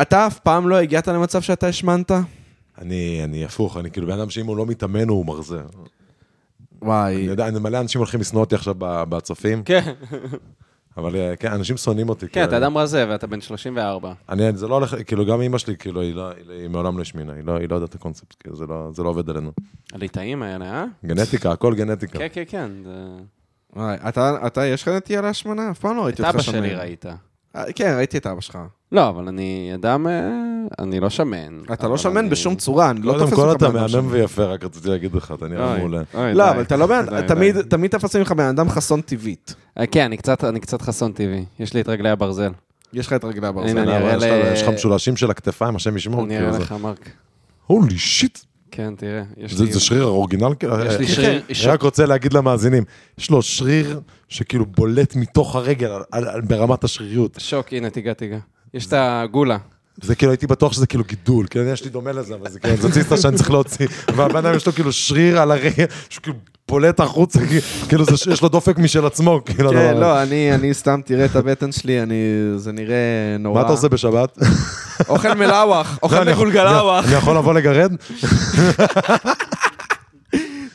אתה 0.01 0.27
אף 0.27 0.39
פעם 0.39 0.69
לא 0.69 0.75
הגעת 0.75 1.07
למצב 1.07 1.41
שאתה 1.41 1.67
השמנת? 1.67 2.11
אני, 2.79 3.21
אני 3.23 3.45
הפוך, 3.45 3.77
אני 3.77 3.91
כאילו 3.91 4.07
בן 4.07 4.19
אדם 4.19 4.29
שאם 4.29 4.45
הוא 4.45 4.57
לא 4.57 4.65
מתאמן 4.65 5.07
הוא 5.09 5.25
מרזה. 5.25 5.59
אני 5.59 5.65
וואי. 6.81 7.13
יודע, 7.13 7.47
אני 7.47 7.59
מלא 7.59 7.79
אנשים 7.79 7.99
הולכים 7.99 8.19
לשנוא 8.19 8.39
אותי 8.41 8.55
עכשיו 8.55 8.75
ב- 8.77 9.03
בצופים, 9.09 9.63
כן. 9.63 9.91
אבל 10.97 11.15
אה, 11.15 11.35
כן, 11.35 11.51
אנשים 11.51 11.77
שונאים 11.77 12.09
אותי. 12.09 12.25
כן, 12.27 12.31
כאילו. 12.33 12.45
אתה 12.45 12.57
אדם 12.57 12.77
רזה 12.77 13.05
ואתה 13.09 13.27
בן 13.27 13.41
34. 13.41 14.13
אני, 14.29 14.43
זה 14.57 14.67
לא 14.67 14.75
הולך, 14.75 14.95
כאילו 15.07 15.25
גם 15.25 15.41
אמא 15.41 15.57
שלי, 15.57 15.77
כאילו, 15.77 16.01
היא, 16.01 16.15
לא, 16.15 16.29
היא, 16.49 16.67
מעולם 16.69 16.97
לא 16.97 17.01
השמינה, 17.01 17.33
היא 17.33 17.43
לא, 17.43 17.57
היא 17.57 17.69
לא 17.69 17.75
יודעת 17.75 17.89
את 17.89 17.95
הקונספט, 17.95 18.35
כאילו, 18.39 18.55
זה 18.55 18.65
לא, 18.65 18.89
זה 18.93 19.03
לא 19.03 19.09
עובד 19.09 19.29
עלינו. 19.29 19.51
הליטאים 19.93 20.43
האלה, 20.43 20.65
אה? 20.65 20.85
גנטיקה, 21.05 21.51
הכל 21.51 21.75
גנטיקה. 21.75 22.19
כן, 22.19 22.27
כן, 22.33 22.43
כן. 22.47 22.71
זה- 22.83 23.23
וואי, 23.75 23.97
אתה, 24.09 24.47
אתה, 24.47 24.65
יש 24.65 24.81
לך 24.81 24.87
נטייה 24.87 25.21
להשמנה? 25.21 25.71
אף 25.71 25.79
פעם 25.79 25.97
לא 25.97 26.05
ראיתי 26.05 26.21
את 26.21 26.27
אותך 26.27 26.35
אבא 26.35 26.43
שמן. 26.43 26.53
שלי 26.55 26.75
ראית. 26.75 27.05
אה, 27.55 27.63
כן, 27.75 27.93
ראיתי 27.97 28.17
את 28.17 28.27
אבא 28.27 28.41
שלך. 28.41 28.57
לא, 28.91 29.09
אבל 29.09 29.27
אני 29.27 29.71
אדם, 29.75 30.07
אה, 30.07 30.29
אני 30.79 30.99
לא 30.99 31.09
שמן. 31.09 31.59
אתה 31.73 31.87
לא 31.87 31.97
שמן 31.97 32.17
אני- 32.17 32.29
בשום 32.29 32.55
צורה, 32.55 32.89
אני 32.89 32.99
לא 33.01 33.11
קודם 33.11 33.19
תופס 33.25 33.33
כל 33.33 33.49
אותך 33.49 33.57
אתה 33.57 33.69
בן 33.69 33.75
אדם 33.75 33.91
מהמם 33.91 34.03
שמן. 34.09 34.11
ויפה, 34.11 34.43
רק 34.43 34.63
רציתי 34.63 34.89
להגיד 34.89 35.15
לך, 35.15 35.33
אתה 35.37 35.47
נראה 35.47 35.69
אוי, 35.71 35.77
מעולה. 35.79 36.01
אוי, 36.13 36.33
לא, 36.33 36.43
די. 36.45 36.49
אבל 36.51 36.61
אתה 36.61 36.77
לא 36.77 36.87
בן, 36.87 37.27
תמיד. 37.27 37.61
תמיד 37.61 37.91
תפסים 37.91 38.21
לך 38.21 38.31
בן 38.31 38.43
אדם 38.45 38.69
חסון 38.69 39.01
טבעית. 39.01 39.55
אה, 39.79 39.85
כן, 39.85 40.03
אני 40.05 40.17
קצת- 40.17 40.43
אני 40.43 40.59
קצת 40.59 40.81
חסון 40.81 41.11
טבעי. 41.11 41.45
יש 41.59 41.73
לי 41.73 41.81
את 41.81 41.89
רגלי 41.89 42.09
הברזל. 42.09 42.51
יש 42.93 43.07
לך 43.07 43.13
את 43.13 43.23
רגלי 43.23 43.47
הברזל. 43.47 43.69
הנה, 43.69 43.83
אני 43.83 43.95
אראה 43.97 44.15
יש 44.17 44.23
לך- 44.23 44.29
ל- 44.31 44.53
יש 44.53 44.61
לך 44.61 44.69
משולשים 44.69 45.17
של 45.17 45.31
הכתפיים, 45.31 45.75
השם 45.75 45.97
ישמור. 45.97 46.23
אני 46.25 46.37
אראה 46.39 46.57
לך, 46.59 46.75
מרק. 46.81 47.09
הולי 47.67 47.97
שיט, 47.97 48.39
כן, 48.79 48.93
תראה. 48.97 49.23
זה 49.49 49.63
לי- 49.65 49.73
זה 49.73 49.79
שריר 49.79 50.03
האורגינל? 50.03 50.53
כאילו? 50.59 50.79
יש 50.85 50.93
לי 50.99 51.05
אה, 51.05 51.11
שריר- 51.11 51.41
אני 51.49 51.71
רק 51.71 51.81
רוצה 51.81 52.05
להגיד 52.05 52.33
למאזינים, 52.33 52.83
יש 53.17 53.31
לו 53.31 53.41
שריר 53.41 53.99
שכאילו 54.29 54.65
בולט 54.65 55.15
מתוך 55.15 55.55
הרגל 55.55 55.87
על- 55.87 56.03
על- 56.11 56.27
על- 56.27 56.41
ברמת 56.41 56.83
השריריות. 56.83 57.35
שוק, 57.39 57.73
הנה, 57.73 57.89
תיגע, 57.89 58.13
תיגע. 58.13 58.37
יש 58.73 58.85
את 58.87 58.93
הגולה. 58.97 59.57
זה 60.01 60.15
כאילו, 60.15 60.31
הייתי 60.31 60.47
בטוח 60.47 60.73
שזה 60.73 60.87
כאילו 60.87 61.03
גידול, 61.07 61.45
כן, 61.49 61.65
יש 61.73 61.83
לי 61.83 61.89
דומה 61.89 62.11
לזה, 62.11 62.35
אבל 62.35 62.49
זה 62.49 62.59
כאילו, 62.59 62.77
זה 62.77 62.91
ציסטה 62.91 63.17
שאני 63.17 63.37
צריך 63.37 63.51
להוציא. 63.51 63.87
והבן 64.15 64.35
אדם 64.45 64.55
יש 64.55 64.65
לו 64.67 64.73
כאילו 64.73 64.91
שריר 64.91 65.39
על 65.41 65.51
הרגל, 65.51 65.85
שהוא 66.09 66.23
כאילו 66.23 66.37
בולט 66.69 66.99
החוצה, 66.99 67.39
כאילו, 67.89 68.05
זה- 68.05 68.31
יש 68.31 68.41
לו 68.41 68.49
דופק 68.49 68.77
משל 68.77 69.05
עצמו, 69.05 69.41
כאילו, 69.45 69.69
כן. 69.71 69.97
לא, 69.97 70.21
אני, 70.23 70.53
אני 70.55 70.73
סתם, 70.73 70.99
תראה 71.05 71.25
את 71.25 71.35
הבטן 71.35 71.71
שלי, 71.71 72.01
אני, 72.03 72.15
זה 72.55 72.71
נראה 72.71 72.95
נורא. 73.39 73.59
מה 73.59 73.65
אתה 73.65 73.71
עושה 73.71 73.89
בשבת? 73.89 74.37
אוכל 75.09 75.33
מלאווח, 75.33 75.91
לא, 75.91 75.97
אוכל 76.03 76.15
יכול- 76.15 76.31
מגולגלאווח. 76.33 77.05
אני 77.05 77.13
יכול 77.15 77.37
לבוא 77.37 77.53
לגרד? 77.53 77.91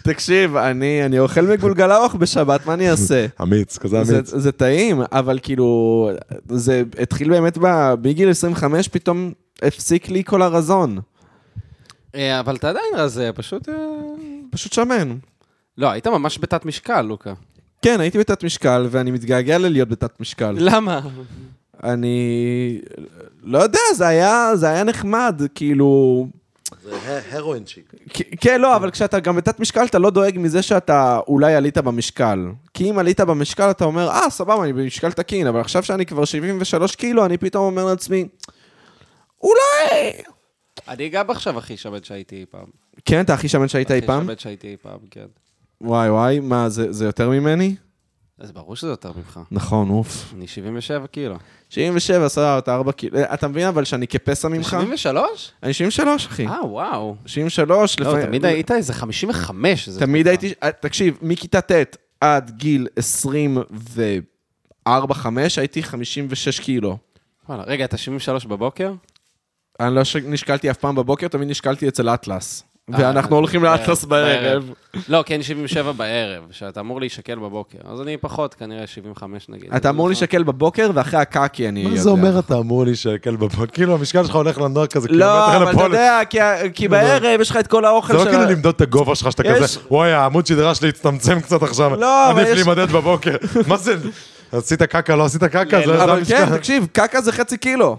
תקשיב, 0.02 0.56
אני, 0.56 1.04
אני 1.04 1.18
אוכל 1.18 1.40
מגולגלאווח 1.40 2.14
בשבת, 2.14 2.66
מה 2.66 2.74
אני 2.74 2.90
אעשה? 2.90 3.26
אמיץ, 3.42 3.78
כזה 3.78 4.04
זה, 4.04 4.14
אמיץ. 4.14 4.30
זה 4.34 4.52
טעים, 4.52 5.02
אבל 5.12 5.38
כאילו, 5.42 6.10
זה 6.48 6.82
התחיל 7.00 7.28
באמת 7.30 7.58
ב- 7.60 7.94
בגיל 8.02 8.30
25, 8.30 8.88
פתאום 8.88 9.32
הפסיק 9.62 10.08
לי 10.08 10.22
כל 10.24 10.42
הרזון. 10.42 10.98
אה, 12.14 12.40
אבל 12.40 12.56
אתה 12.56 12.68
עדיין 12.68 12.84
רזה, 12.96 13.30
פשוט... 13.34 13.68
אה, 13.68 13.74
פשוט 14.50 14.72
שמן. 14.72 15.14
לא, 15.78 15.90
היית 15.90 16.06
ממש 16.06 16.38
בתת 16.38 16.64
משקל, 16.64 17.02
לוקה. 17.02 17.32
כן, 17.82 18.00
הייתי 18.00 18.18
בתת 18.18 18.44
משקל, 18.44 18.86
ואני 18.90 19.10
מתגעגע 19.10 19.58
ללהיות 19.58 19.88
בתת 19.88 20.20
משקל. 20.20 20.54
למה? 20.58 21.00
אני... 21.82 22.80
לא 23.42 23.58
יודע, 23.58 23.78
זה 23.94 24.06
היה, 24.06 24.50
זה 24.54 24.68
היה 24.68 24.84
נחמד, 24.84 25.42
כאילו... 25.54 26.26
זה 26.82 27.20
הרואין 27.30 27.64
צ'יק. 27.64 27.94
כן, 28.40 28.60
לא, 28.60 28.76
אבל 28.76 28.90
כשאתה 28.90 29.20
גם 29.20 29.36
בתת 29.36 29.60
משקל, 29.60 29.84
אתה 29.84 29.98
לא 29.98 30.10
דואג 30.10 30.38
מזה 30.38 30.62
שאתה 30.62 31.20
אולי 31.28 31.54
עלית 31.54 31.78
במשקל. 31.78 32.38
כי 32.74 32.90
אם 32.90 32.98
עלית 32.98 33.20
במשקל, 33.20 33.70
אתה 33.70 33.84
אומר, 33.84 34.08
אה, 34.08 34.30
סבבה, 34.30 34.64
אני 34.64 34.72
במשקל 34.72 35.12
תקין, 35.12 35.46
אבל 35.46 35.60
עכשיו 35.60 35.82
שאני 35.82 36.06
כבר 36.06 36.24
73 36.24 36.96
קילו, 36.96 37.24
אני 37.24 37.38
פתאום 37.38 37.64
אומר 37.64 37.84
לעצמי, 37.84 38.28
אולי... 39.42 40.12
אני 40.88 41.08
גם 41.08 41.30
עכשיו 41.30 41.58
הכי 41.58 41.76
שמן 41.76 42.02
שהייתי 42.02 42.36
אי 42.36 42.46
פעם. 42.50 42.66
כן, 43.04 43.20
אתה 43.20 43.34
הכי 43.34 43.48
שמן 43.48 43.68
שהיית 43.68 43.90
אי 43.90 44.00
פעם? 44.00 44.16
הכי 44.16 44.26
שמן 44.26 44.38
שהייתי 44.38 44.68
אי 44.68 44.76
פעם, 44.76 44.98
כן. 45.10 45.26
וואי 45.84 46.10
וואי, 46.10 46.40
מה, 46.40 46.68
זה, 46.68 46.92
זה 46.92 47.04
יותר 47.04 47.30
ממני? 47.30 47.74
אז 48.38 48.52
ברור 48.52 48.76
שזה 48.76 48.90
יותר 48.90 49.12
ממך. 49.16 49.40
נכון, 49.50 49.90
אוף. 49.90 50.32
אני 50.36 50.46
77 50.46 51.06
קילו. 51.06 51.36
77, 51.70 52.28
סבבה, 52.28 52.58
אתה 52.58 52.74
4 52.74 52.92
קילו. 52.92 53.18
אה, 53.18 53.34
אתה 53.34 53.48
מבין 53.48 53.66
אבל 53.66 53.84
שאני 53.84 54.06
כפסע 54.06 54.48
ממך? 54.48 54.68
73? 54.68 55.52
אני 55.62 55.72
73, 55.72 56.26
אחי. 56.26 56.46
אה, 56.46 56.66
וואו. 56.66 57.16
73, 57.26 58.00
לא, 58.00 58.06
לפעמים... 58.06 58.26
תמיד 58.26 58.44
היית 58.44 58.70
איזה 58.70 58.92
55. 58.92 59.88
איזה 59.88 60.00
תמיד. 60.00 60.28
הייתי... 60.28 60.52
אה, 60.62 60.72
תקשיב, 60.72 61.18
מכיתה 61.22 61.60
ט' 61.60 61.96
עד 62.20 62.50
גיל 62.50 62.88
24-5 64.86 64.88
הייתי 65.56 65.82
56 65.82 66.60
קילו. 66.60 66.98
וואלה, 67.48 67.62
רגע, 67.62 67.84
אתה 67.84 67.96
73 67.96 68.46
בבוקר? 68.46 68.92
אני 69.80 69.94
לא 69.94 70.02
נשקלתי 70.26 70.70
אף 70.70 70.76
פעם 70.76 70.94
בבוקר, 70.94 71.28
תמיד 71.28 71.48
נשקלתי 71.48 71.88
אצל 71.88 72.08
אטלס. 72.08 72.62
אה, 72.92 72.98
ואנחנו 72.98 73.36
הולכים 73.36 73.64
לאטלס 73.64 74.04
בערב. 74.04 74.70
לא, 75.08 75.22
כן, 75.26 75.42
77 75.42 75.92
בערב, 75.92 76.42
שאתה 76.50 76.80
אמור 76.80 77.00
להישקל 77.00 77.34
בבוקר. 77.34 77.78
אז 77.84 78.00
אני 78.00 78.16
פחות, 78.16 78.54
כנראה 78.54 78.86
75 78.86 79.48
נגיד. 79.48 79.74
אתה 79.74 79.90
אמור 79.90 80.08
להישקל 80.08 80.42
בבוקר, 80.42 80.90
ואחרי 80.94 81.20
הקקי 81.20 81.68
אני 81.68 81.80
יודע. 81.80 81.94
מה 81.94 82.00
זה 82.00 82.10
אומר 82.10 82.38
אתה 82.38 82.58
אמור 82.58 82.84
להישקל 82.84 83.36
בבוקר? 83.36 83.66
כאילו 83.66 83.94
המשקל 83.94 84.24
שלך 84.24 84.34
הולך 84.34 84.58
לנוע 84.60 84.86
כזה 84.86 85.08
לא, 85.10 85.56
אבל 85.56 85.70
אתה. 85.74 85.82
יודע, 85.82 86.20
כי- 86.30 86.38
כי 86.74 86.88
בערב 86.88 87.40
יש 87.40 87.50
לך 87.50 87.56
את 87.56 87.66
כל 87.66 87.84
האוכל 87.84 88.12
זה 88.12 88.18
לא 88.18 88.24
של... 88.24 88.30
כאילו 88.30 88.44
למדוד 88.50 88.74
את 88.74 88.80
הגובה 88.80 89.14
שלך, 89.14 89.32
שאתה 89.32 89.42
כזה, 89.42 89.80
וואי, 89.90 90.12
העמוד 90.12 90.46
שדרה 90.46 90.74
שלי 90.74 90.88
הצטמצם 90.88 91.40
קצת 91.40 91.62
עכשיו, 91.62 91.96
לא, 91.96 92.30
אבל 92.30 92.40
עדיף 92.40 92.56
יש- 92.58 92.66
להימדד 92.66 92.92
בבוקר. 92.92 93.36
מה 93.68 93.76
זה? 93.76 93.94
עשית 94.52 94.82
קקה, 94.82 95.16
לא 95.16 95.24
עשית 95.24 95.44
קקה? 95.44 95.80
זה 95.86 96.04
אבל. 96.04 96.24
כן, 96.28 96.56
תקשיב, 96.56 96.86
קקה 96.92 97.20
זה 97.20 97.32
חצי 97.32 97.58
קילו. 97.58 97.96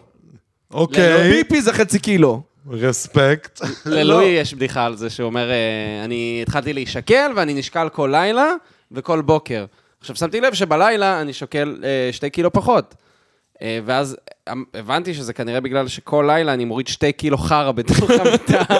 אוקיי, 0.73 1.31
ביפי 1.31 1.61
זה 1.61 1.73
חצי 1.73 1.99
קילו. 1.99 2.41
רספקט. 2.69 3.61
ללואי 3.85 4.25
יש 4.25 4.53
בדיחה 4.53 4.85
על 4.85 4.95
זה, 4.97 5.09
שהוא 5.09 5.25
אומר, 5.25 5.49
אה, 5.51 5.55
אני 6.05 6.39
התחלתי 6.41 6.73
להישקל 6.73 7.31
ואני 7.35 7.53
נשקל 7.53 7.89
כל 7.89 8.09
לילה 8.11 8.51
וכל 8.91 9.21
בוקר. 9.21 9.65
עכשיו, 9.99 10.15
שמתי 10.15 10.41
לב 10.41 10.53
שבלילה 10.53 11.21
אני 11.21 11.33
שוקל 11.33 11.77
אה, 11.83 12.09
שתי 12.11 12.29
קילו 12.29 12.53
פחות. 12.53 12.95
אה, 13.61 13.79
ואז 13.85 14.17
אמ- 14.51 14.63
הבנתי 14.73 15.13
שזה 15.13 15.33
כנראה 15.33 15.61
בגלל 15.61 15.87
שכל 15.87 16.25
לילה 16.27 16.53
אני 16.53 16.65
מוריד 16.65 16.87
שתי 16.87 17.11
קילו 17.11 17.37
חרא 17.37 17.71
בתוך 17.71 18.09
המיטה. 18.19 18.63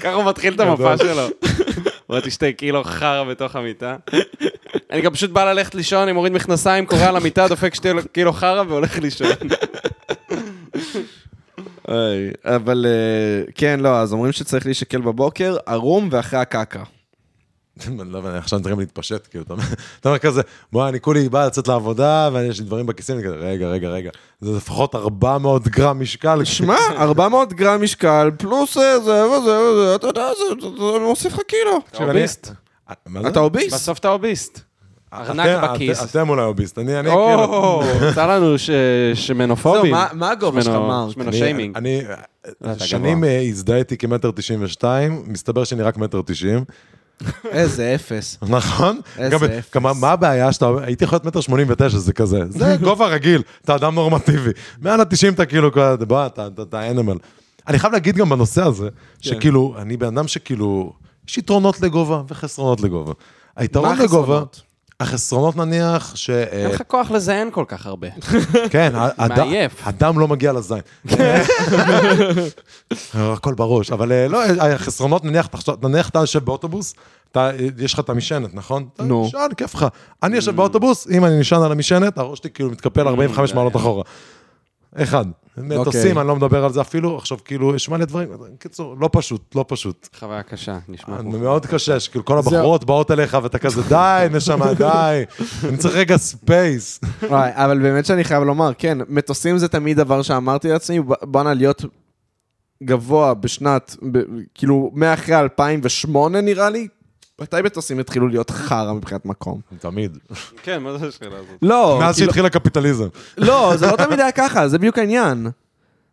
ככה 0.00 0.12
הוא 0.12 0.24
מתחיל 0.24 0.54
את 0.54 0.60
המופע 0.60 0.96
שלו. 0.96 1.22
הורדתי 2.08 2.30
שתי 2.30 2.52
קילו 2.52 2.84
חרא 2.84 3.24
בתוך 3.24 3.56
המיטה. 3.56 3.96
אני 4.90 5.00
גם 5.00 5.12
פשוט 5.12 5.30
בא 5.30 5.52
ללכת 5.52 5.74
לישון, 5.74 6.02
אני 6.02 6.12
מוריד 6.12 6.32
מכנסיים, 6.32 6.86
קורא 6.86 7.02
על 7.02 7.16
המיטה, 7.16 7.48
דופק 7.48 7.74
שתי 7.74 7.88
קילו 8.12 8.32
חרא 8.32 8.62
והולך 8.68 8.98
לישון. 8.98 9.28
אבל 12.44 12.86
אה, 12.88 13.52
כן, 13.54 13.80
לא, 13.80 14.00
אז 14.00 14.12
אומרים 14.12 14.32
שצריך 14.32 14.66
להישקל 14.66 15.00
בבוקר, 15.00 15.56
ערום 15.66 16.08
ואחרי 16.12 16.40
הקקה. 16.40 16.82
לא 18.12 18.22
עכשיו 18.38 18.60
צריכים 18.60 18.78
להתפשט, 18.80 19.26
כאילו, 19.30 19.44
אתה 19.44 19.52
אומר- 19.52 19.64
אתה 20.00 20.18
כזה, 20.18 20.42
בוא, 20.72 20.88
אני 20.88 21.00
כולי 21.00 21.28
בא 21.28 21.46
לצאת 21.46 21.68
לעבודה, 21.68 22.30
ויש 22.32 22.58
לי 22.60 22.66
דברים 22.66 22.86
בכיסים, 22.86 23.16
אני 23.18 23.24
כזה, 23.24 23.36
רגע, 23.36 23.66
רגע, 23.68 23.88
רגע, 23.88 24.10
זה 24.40 24.56
לפחות 24.56 24.94
400 24.94 25.68
גרם 25.68 26.00
משקל. 26.00 26.44
שמע, 26.44 26.76
400 26.98 27.52
גרם 27.52 27.82
משקל, 27.82 28.30
פלוס 28.38 28.76
אה, 28.76 29.00
זה 29.00 29.24
וזה 29.26 29.58
וזה, 29.60 29.94
אתה 29.94 30.06
יודע, 30.06 30.28
זה- 30.38 30.60
זה 30.60 30.92
זה 30.92 30.98
מוסיף 31.00 31.32
לך 31.34 31.40
קילו. 31.48 31.70
אני- 32.00 32.08
אוביסט. 32.08 32.46
זה? 33.22 33.28
אתה 33.28 33.40
אוביסט? 33.40 33.74
בסוף 33.74 33.98
אתה 33.98 34.08
אוביסט. 34.08 34.60
ארנק 35.14 35.46
בכיס. 35.70 36.02
אתם- 36.04 36.28
אולי 36.28 36.42
אוביסט, 36.42 36.78
אני 36.78 37.00
אני 37.00 37.08
כאילו... 37.10 37.44
או, 37.44 37.82
יצא 38.10 38.26
לנו 38.26 38.54
שמנופובים. 39.14 39.90
מה- 39.92 40.06
מה 40.12 40.30
הגובה 40.30 40.62
שלך, 40.62 40.74
מרק? 40.74 41.12
שמנו 41.14 41.28
אני- 41.28 41.38
שיימינג. 41.38 41.76
אני 41.76 42.02
אתה 42.60 42.78
שנים. 42.78 43.24
אה, 43.24 43.40
הזדהיתי 43.42 43.96
כמטר 43.96 44.30
תשעים 44.30 44.62
ושתיים, 44.62 45.22
מסתבר 45.26 45.64
שאני 45.64 45.82
רק 45.82 45.96
מטר 45.96 46.20
תשעים, 46.26 46.64
איזה 47.50 47.94
אפס. 47.94 48.38
נכון? 48.48 49.00
איזה 49.18 49.36
אפס. 49.58 49.74
גם 49.74 49.82
מה 50.00 50.10
הבעיה 50.10 50.52
שאתה, 50.52 50.70
הייתי 50.82 51.04
יכול 51.04 51.16
להיות 51.16 51.24
מטר 51.24 51.40
שמונים 51.40 51.66
ותשע, 51.70 51.98
זה 51.98 52.12
כזה, 52.12 52.38
זה 52.48 52.76
גובה 52.84 53.06
רגיל, 53.06 53.42
אתה 53.64 53.74
אדם 53.74 53.94
נורמטיבי. 53.94 54.50
מעל 54.80 55.00
התשעים 55.00 55.32
אתה 55.34 55.46
כאילו, 55.46 55.70
בוא, 56.06 56.26
אתה- 56.26 56.48
אנימל. 56.90 57.16
אני 57.68 57.78
חייב 57.78 57.92
להגיד 57.92 58.16
גם 58.16 58.28
בנושא 58.28 58.62
הזה, 58.62 58.88
שכאילו, 59.20 59.74
אני 59.78 59.96
בן 59.96 60.06
אדם 60.18 60.28
שכאילו, 60.28 60.92
יש 61.28 61.38
יתרונות 61.38 61.80
לגובה 61.80 62.22
וחסרונות 62.28 62.80
לגובה. 62.80 63.12
היתרון 63.56 63.98
לגובה, 63.98 64.42
החסרונות? 65.00 65.56
נניח, 65.56 66.16
ש... 66.16 66.30
אה, 66.30 66.44
אין 66.44 66.70
לך 66.70 66.82
כוח 66.86 67.10
לזיין 67.10 67.50
כל 67.50 67.64
כך 67.68 67.86
הרבה. 67.86 68.08
כן, 68.70 68.92
מעייף. 69.28 69.80
הדם 69.84 70.18
לא 70.18 70.28
מגיע 70.28 70.52
לזין. 70.52 70.80
הכל 73.14 73.54
בראש, 73.54 73.92
אבל 73.92 74.12
אה, 74.12 74.28
לא, 74.28 74.44
החסרונות, 74.44 75.24
נניח, 75.24 75.48
נניח 75.82 76.08
אתה 76.08 76.18
יושב 76.18 76.44
באוטובוס, 76.44 76.94
אתה, 77.32 77.50
יש 77.78 77.94
לך 77.94 78.00
את 78.00 78.10
המשענת, 78.10 78.54
נכון? 78.54 78.88
אתה 78.94 79.02
נו. 79.02 79.26
נשען, 79.26 79.54
כיף 79.56 79.74
לך. 79.74 79.86
אני 80.22 80.36
יושב 80.36 80.56
באוטובוס, 80.56 81.06
אם 81.10 81.24
אני 81.24 81.40
נשען 81.40 81.62
על 81.62 81.72
המשענת, 81.72 82.18
הראש 82.18 82.38
שלי 82.38 82.50
כאילו 82.50 82.70
מתקפל 82.70 83.08
45 83.08 83.54
מעלות 83.54 83.76
אחורה. 83.76 84.02
אחד. 84.96 85.24
מטוסים, 85.62 86.18
אני 86.18 86.28
לא 86.28 86.36
מדבר 86.36 86.64
על 86.64 86.72
זה 86.72 86.80
אפילו, 86.80 87.16
עכשיו 87.16 87.38
כאילו, 87.44 87.74
יש 87.74 87.88
מלא 87.88 88.04
דברים, 88.04 88.28
קיצור, 88.58 88.96
לא 89.00 89.08
פשוט, 89.12 89.54
לא 89.54 89.64
פשוט. 89.68 90.08
חוויה 90.18 90.42
קשה, 90.42 90.78
נשמע 90.88 91.18
כמו... 91.18 91.38
מאוד 91.38 91.66
קשה, 91.66 92.00
שכאילו 92.00 92.24
כל 92.24 92.38
הבחורות 92.38 92.84
באות 92.84 93.10
אליך 93.10 93.38
ואתה 93.42 93.58
כזה, 93.58 93.82
די, 93.88 94.26
נשמה, 94.32 94.74
די, 94.74 95.22
אני 95.68 95.76
צריך 95.76 95.94
רגע 95.94 96.16
space. 96.16 97.00
אבל 97.30 97.78
באמת 97.78 98.06
שאני 98.06 98.24
חייב 98.24 98.42
לומר, 98.42 98.70
כן, 98.78 98.98
מטוסים 99.08 99.58
זה 99.58 99.68
תמיד 99.68 99.96
דבר 99.96 100.22
שאמרתי 100.22 100.68
לעצמי, 100.68 101.00
בואנה 101.22 101.54
להיות 101.54 101.84
גבוה 102.82 103.34
בשנת, 103.34 103.96
ב- 104.12 104.18
כאילו, 104.54 104.90
מאחרי 104.94 105.38
2008 105.40 106.40
נראה 106.40 106.70
לי, 106.70 106.88
מתי 107.40 107.56
מטוסים 107.64 107.98
התחילו 107.98 108.28
להיות 108.28 108.50
חרא 108.50 108.92
מבחינת 108.92 109.26
מקום? 109.26 109.60
תמיד. 109.78 110.18
כן, 110.62 110.82
מה 110.82 110.98
זה 110.98 111.06
השאלה 111.08 111.36
הזאת? 111.36 111.58
לא, 111.62 111.96
מאז 112.00 112.14
כאילו- 112.14 112.26
שהתחיל 112.26 112.46
הקפיטליזם. 112.46 113.06
לא, 113.38 113.72
זה 113.76 113.86
לא 113.86 113.96
תמיד 113.96 114.20
היה 114.20 114.32
ככה, 114.32 114.68
זה 114.68 114.78
בדיוק 114.78 114.98
העניין. 114.98 115.46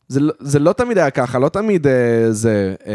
זה 0.08 0.20
לא- 0.20 0.34
זה 0.40 0.60
לא 0.60 0.74
תמיד 0.74 0.98
היה 0.98 1.10
ככה, 1.10 1.40
לא 1.40 1.50
תמיד 1.50 1.88
אה, 1.88 1.94
זה... 2.32 2.76
אה, 2.88 2.94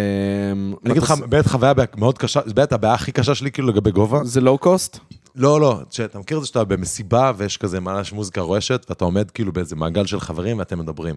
אני 0.85 0.91
אגיד 0.93 1.03
לך, 1.03 1.15
באמת 1.29 1.47
חוויה 1.47 1.73
מאוד 1.97 2.19
קשה, 2.19 2.41
זה 2.47 2.55
באמת 2.55 2.73
הבעיה 2.73 2.95
הכי 2.95 3.13
קשה 3.13 3.35
שלי 3.35 3.53
כאילו 3.53 3.69
לגבי 3.69 3.91
גובה. 3.91 4.25
זה 4.25 4.41
לואו 4.41 4.59
קוסט? 4.59 4.99
לא, 5.37 5.61
לא, 5.61 5.81
שאתה 5.91 6.19
מכיר 6.19 6.37
את 6.37 6.43
זה 6.43 6.49
שאתה 6.49 6.65
במסיבה 6.65 7.33
ויש 7.37 7.57
כזה 7.57 7.81
ממש 7.81 8.13
מוזיקה 8.13 8.41
רועשת, 8.41 8.87
ואתה 8.89 9.05
עומד 9.05 9.31
כאילו 9.31 9.53
באיזה 9.53 9.77
מעגל 9.77 10.07
של 10.07 10.21
חברים 10.21 10.59
ואתם 10.59 10.79
מדברים. 10.79 11.15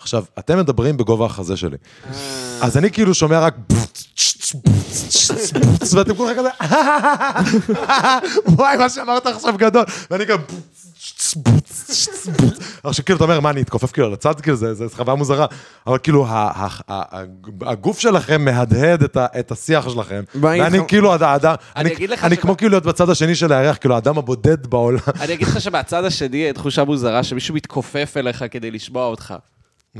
עכשיו, 0.00 0.24
אתם 0.38 0.58
מדברים 0.58 0.96
בגובה 0.96 1.26
החזה 1.26 1.56
שלי. 1.56 1.76
אז 2.60 2.76
אני 2.76 2.90
כאילו 2.90 3.14
שומע 3.14 3.40
רק... 3.40 3.54
ואתם 5.92 6.14
כולכם 6.14 6.40
כזה... 6.40 6.48
וואי, 8.46 8.76
מה 8.76 8.88
שאמרת 8.88 9.26
עכשיו 9.26 9.54
גדול. 9.56 9.84
ואני 10.10 10.24
כזה... 10.26 10.36
עכשיו 12.84 13.04
כאילו 13.04 13.16
אתה 13.16 13.24
אומר, 13.24 13.40
מה, 13.40 13.50
אני 13.50 13.62
אתכופף 13.62 13.92
כאילו 13.92 14.10
לצד, 14.10 14.40
כאילו, 14.40 14.56
זה 14.56 14.84
חוויה 14.94 15.14
מוזרה. 15.14 15.46
אבל 15.86 15.98
כאילו, 15.98 16.26
הגוף 17.60 17.98
שלכם 17.98 18.44
מהדהד 18.44 19.02
את 19.18 19.52
השיח 19.52 19.88
שלכם. 19.88 20.24
ואני 20.40 20.78
כאילו 20.88 21.12
האדם... 21.12 21.54
אני 21.76 22.36
כמו 22.36 22.56
כאילו 22.56 22.70
להיות 22.70 22.86
בצד 22.86 23.10
השני 23.10 23.34
של 23.34 23.52
הירח, 23.52 23.76
כאילו 23.76 23.94
האדם 23.94 24.18
הבודד 24.18 24.66
בעולם. 24.66 24.98
אני 25.20 25.34
אגיד 25.34 25.48
לך 25.48 25.60
שבצד 25.60 26.04
השני 26.04 26.52
תחושה 26.52 26.84
מוזרה 26.84 27.22
שמישהו 27.22 27.54
מתכופף 27.54 28.14
אליך 28.16 28.44
כדי 28.50 28.70
לשמוע 28.70 29.06
אותך. 29.06 29.34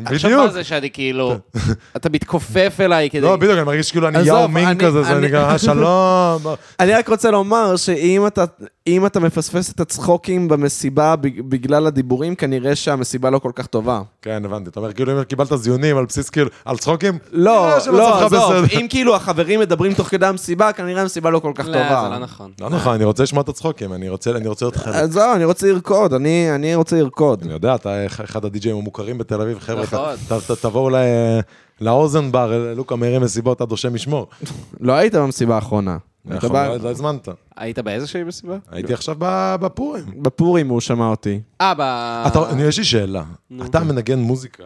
עכשיו 0.05 0.31
מה 0.31 0.37
בדיוק. 0.37 0.53
זה 0.53 0.65
שאני 0.65 0.91
כאילו, 0.91 1.35
אתה 1.97 2.09
מתכופף 2.11 2.77
אליי 2.81 3.11
כדי... 3.11 3.21
לא, 3.21 3.37
בדיוק, 3.37 3.53
אני 3.53 3.63
מרגיש 3.63 3.91
כאילו 3.91 4.09
אני 4.09 4.19
יאו 4.19 4.45
אני- 4.45 4.79
כזה, 4.79 5.03
זה 5.03 5.13
"אה, 5.35 5.59
שלום. 5.59 6.41
אני 6.81 6.93
רק 6.93 7.09
רוצה 7.09 7.31
לומר 7.31 7.77
שאם 7.77 8.27
אתה, 8.27 8.45
אם 8.87 9.07
אתה 9.07 9.21
מפספס 9.21 9.73
את 9.73 9.81
הצחוקים 9.81 10.49
במסיבה 10.49 11.17
בג- 11.17 11.41
בגלל 11.41 11.87
הדיבורים, 11.87 12.35
כנראה 12.35 12.77
שהמסיבה 12.77 13.31
לא 13.31 13.39
כל 13.39 13.51
כך 13.55 13.67
טובה. 13.67 14.01
כן, 14.23 14.43
הבנתי. 14.45 14.71
אתה 14.71 14.81
אומר, 14.81 14.93
כאילו, 14.93 15.19
אם 15.19 15.25
קיבלת 15.25 15.49
זיונים 15.57 15.97
על 15.97 16.05
בסיס 16.05 16.31
כאילו, 16.31 16.51
על 16.65 16.77
צחוקים? 16.79 17.19
לא, 17.33 17.81
שמצבך 17.81 17.93
לא, 17.99 18.27
עזוב. 18.27 18.65
אם 18.81 18.87
כאילו 18.91 19.17
החברים 19.17 19.61
מדברים 19.61 19.95
תוך 19.95 20.09
כדי 20.09 20.27
המסיבה, 20.27 20.73
כנראה 20.73 21.03
המסיבה 21.03 21.31
לא 21.31 21.39
כל 21.39 21.53
כך 21.55 21.67
לא, 21.67 21.73
טובה. 21.73 22.01
זה 22.05 22.09
לא 22.09 22.19
נכון. 22.19 22.51
לא 22.61 22.71
נכון, 22.71 22.95
אני 22.95 23.05
רוצה 23.05 23.23
לשמוע 23.23 23.43
את 23.43 23.49
הצחוקים, 23.49 23.93
אני 23.93 24.09
רוצה 24.09 24.31
אני 24.31 24.49
רוצה 24.49 24.65
להיות 24.65 24.77
חלק. 24.77 24.95
עזוב, 24.95 25.23
אני 25.37 25.45
רוצה 25.45 25.67
לרקוד, 25.73 26.13
אני 26.13 26.55
אני 26.55 26.75
רוצה 26.75 26.97
לרקוד. 26.97 27.43
אני 27.43 27.53
יודע, 27.53 27.75
אתה 27.75 28.07
אחד 28.07 28.45
הדי-ג'אים 28.45 28.77
המוכרים 28.77 29.19
בתל 29.19 29.41
אביב, 29.41 29.59
חבר'ה, 29.59 29.83
נכון. 29.83 29.99
ת- 30.29 30.33
ת- 30.33 30.51
ת- 30.51 30.63
תבואו 30.63 30.91
ל- 30.91 31.41
לאוזן 31.81 32.33
בר, 32.33 32.73
לוקה 32.77 32.97
מאירי 32.97 33.19
מסיבות 33.19 33.61
עד 33.61 33.73
השם 33.73 33.95
ישמור. 33.97 34.27
לא 34.81 34.93
היית 34.93 35.15
במסיבה 35.15 35.55
האחרונה. 35.55 35.97
נכון, 36.27 36.51
לא 36.53 36.77
לא 36.77 36.91
הזמנת. 36.91 37.29
היית 37.57 37.79
באיזושהי 37.79 38.25
מסיבה? 38.25 38.57
הייתי 38.71 38.93
עכשיו 38.95 39.17
ב- 39.19 39.57
בפורים. 39.61 40.05
בפורים 40.23 40.69
הוא 40.69 40.81
שמע 40.81 41.07
אותי. 41.07 41.41
אה, 41.61 41.73
ב... 41.79 41.83
יש 42.59 42.79
לי 42.79 42.85
שאלה. 42.85 43.25
אתה 43.65 43.81
מנגן 43.81 44.19
מוזיקה 44.19 44.65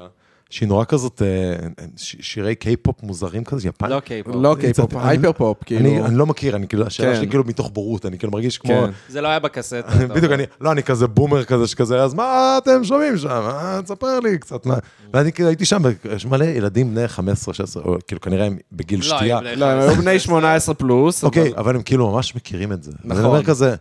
שהיא 0.50 0.68
נורא 0.68 0.84
כזאת, 0.84 1.22
אה, 1.22 1.66
ש- 1.96 2.16
שירי 2.20 2.54
קיי-פופ 2.54 3.02
מוזרים 3.02 3.44
כזה, 3.44 3.68
יפן? 3.68 3.90
לא 3.90 4.00
קיי-פופ. 4.00 4.34
לא 4.36 4.56
קיי-פופ, 4.60 4.94
אני- 4.96 5.08
hyper 5.08 5.32
pop, 5.32 5.58
כאילו. 5.66 5.80
אני 5.80 6.02
אני 6.02 6.14
לא 6.16 6.26
מכיר, 6.26 6.56
אני 6.56 6.68
כאילו, 6.68 6.86
השאלה 6.86 7.10
כן. 7.12 7.16
שלי 7.16 7.28
כאילו 7.28 7.44
מתוך 7.46 7.70
בורות, 7.72 8.06
אני 8.06 8.18
כאילו 8.18 8.32
מרגיש 8.32 8.58
כמו... 8.58 8.70
כן. 8.86 8.90
זה 9.08 9.20
לא 9.20 9.28
היה 9.28 9.38
בקסטה. 9.38 9.78
אתה 9.80 10.06
בדיוק. 10.06 10.32
אני, 10.32 10.42
לא, 10.60 10.72
אני 10.72 10.82
כזה 10.82 11.06
בומר 11.06 11.44
כזה 11.44 11.66
שכזה, 11.66 12.02
אז 12.02 12.14
מה 12.14 12.58
אתם 12.62 12.84
שומעים 12.84 13.16
שם? 13.18 13.28
אה, 13.28 13.80
תספר 13.84 14.20
לי 14.20 14.38
קצת 14.38 14.66
מה. 14.66 14.74
ואני 15.14 15.32
כאילו 15.32 15.48
הייתי 15.48 15.64
שם, 15.64 15.82
יש 16.16 16.26
מלא 16.26 16.44
ילדים 16.44 16.94
בני 16.94 17.08
15, 17.08 17.54
16, 17.54 17.82
או 17.82 17.96
כאילו 18.06 18.20
כנראה 18.20 18.46
הם 18.46 18.56
בגיל 18.72 18.98
לא, 19.00 19.04
שתייה. 19.04 19.40
לא, 19.40 19.66
הם 19.66 19.78
היו 19.80 19.94
בני 19.94 20.18
18 20.18 20.74
פלוס. 20.74 21.24
אוקיי, 21.24 21.52
אבל- 21.56 21.76
הם 21.76 21.82
כאילו 21.82 22.10
ממש 22.12 22.36
מכירים 22.36 22.72
את 22.72 22.82
זה. 22.82 22.90
אז 22.90 22.96
אני 23.04 23.12
נכון. 23.12 23.24
אומר 23.24 23.42
כזה, 23.44 23.74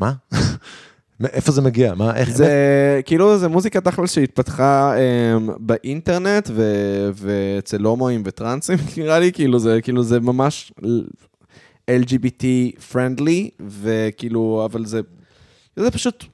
מה? 0.00 0.12
מאיפה 1.20 1.52
זה 1.52 1.62
מגיע? 1.62 1.94
מה, 1.94 2.16
איך? 2.16 2.30
זה 2.30 2.50
כאילו, 3.04 3.38
זה 3.38 3.48
מוזיקה 3.48 3.80
תכל'ס 3.80 4.12
שהתפתחה 4.12 4.94
אמ, 4.96 5.48
באינטרנט 5.58 6.50
ו- 6.52 7.10
ואצל 7.14 7.84
הומואים 7.84 8.22
וטרנסים, 8.24 8.78
נראה 8.96 9.18
לי, 9.18 9.32
כאילו 9.32 9.58
זה, 9.58 9.78
כאילו 9.82 10.02
זה 10.02 10.20
ממש 10.20 10.72
LGBT 11.90 12.44
friendly, 12.92 13.50
וכאילו, 13.68 14.62
אבל 14.70 14.84
זה, 14.86 15.00
זה 15.76 15.90
פשוט 15.90 16.24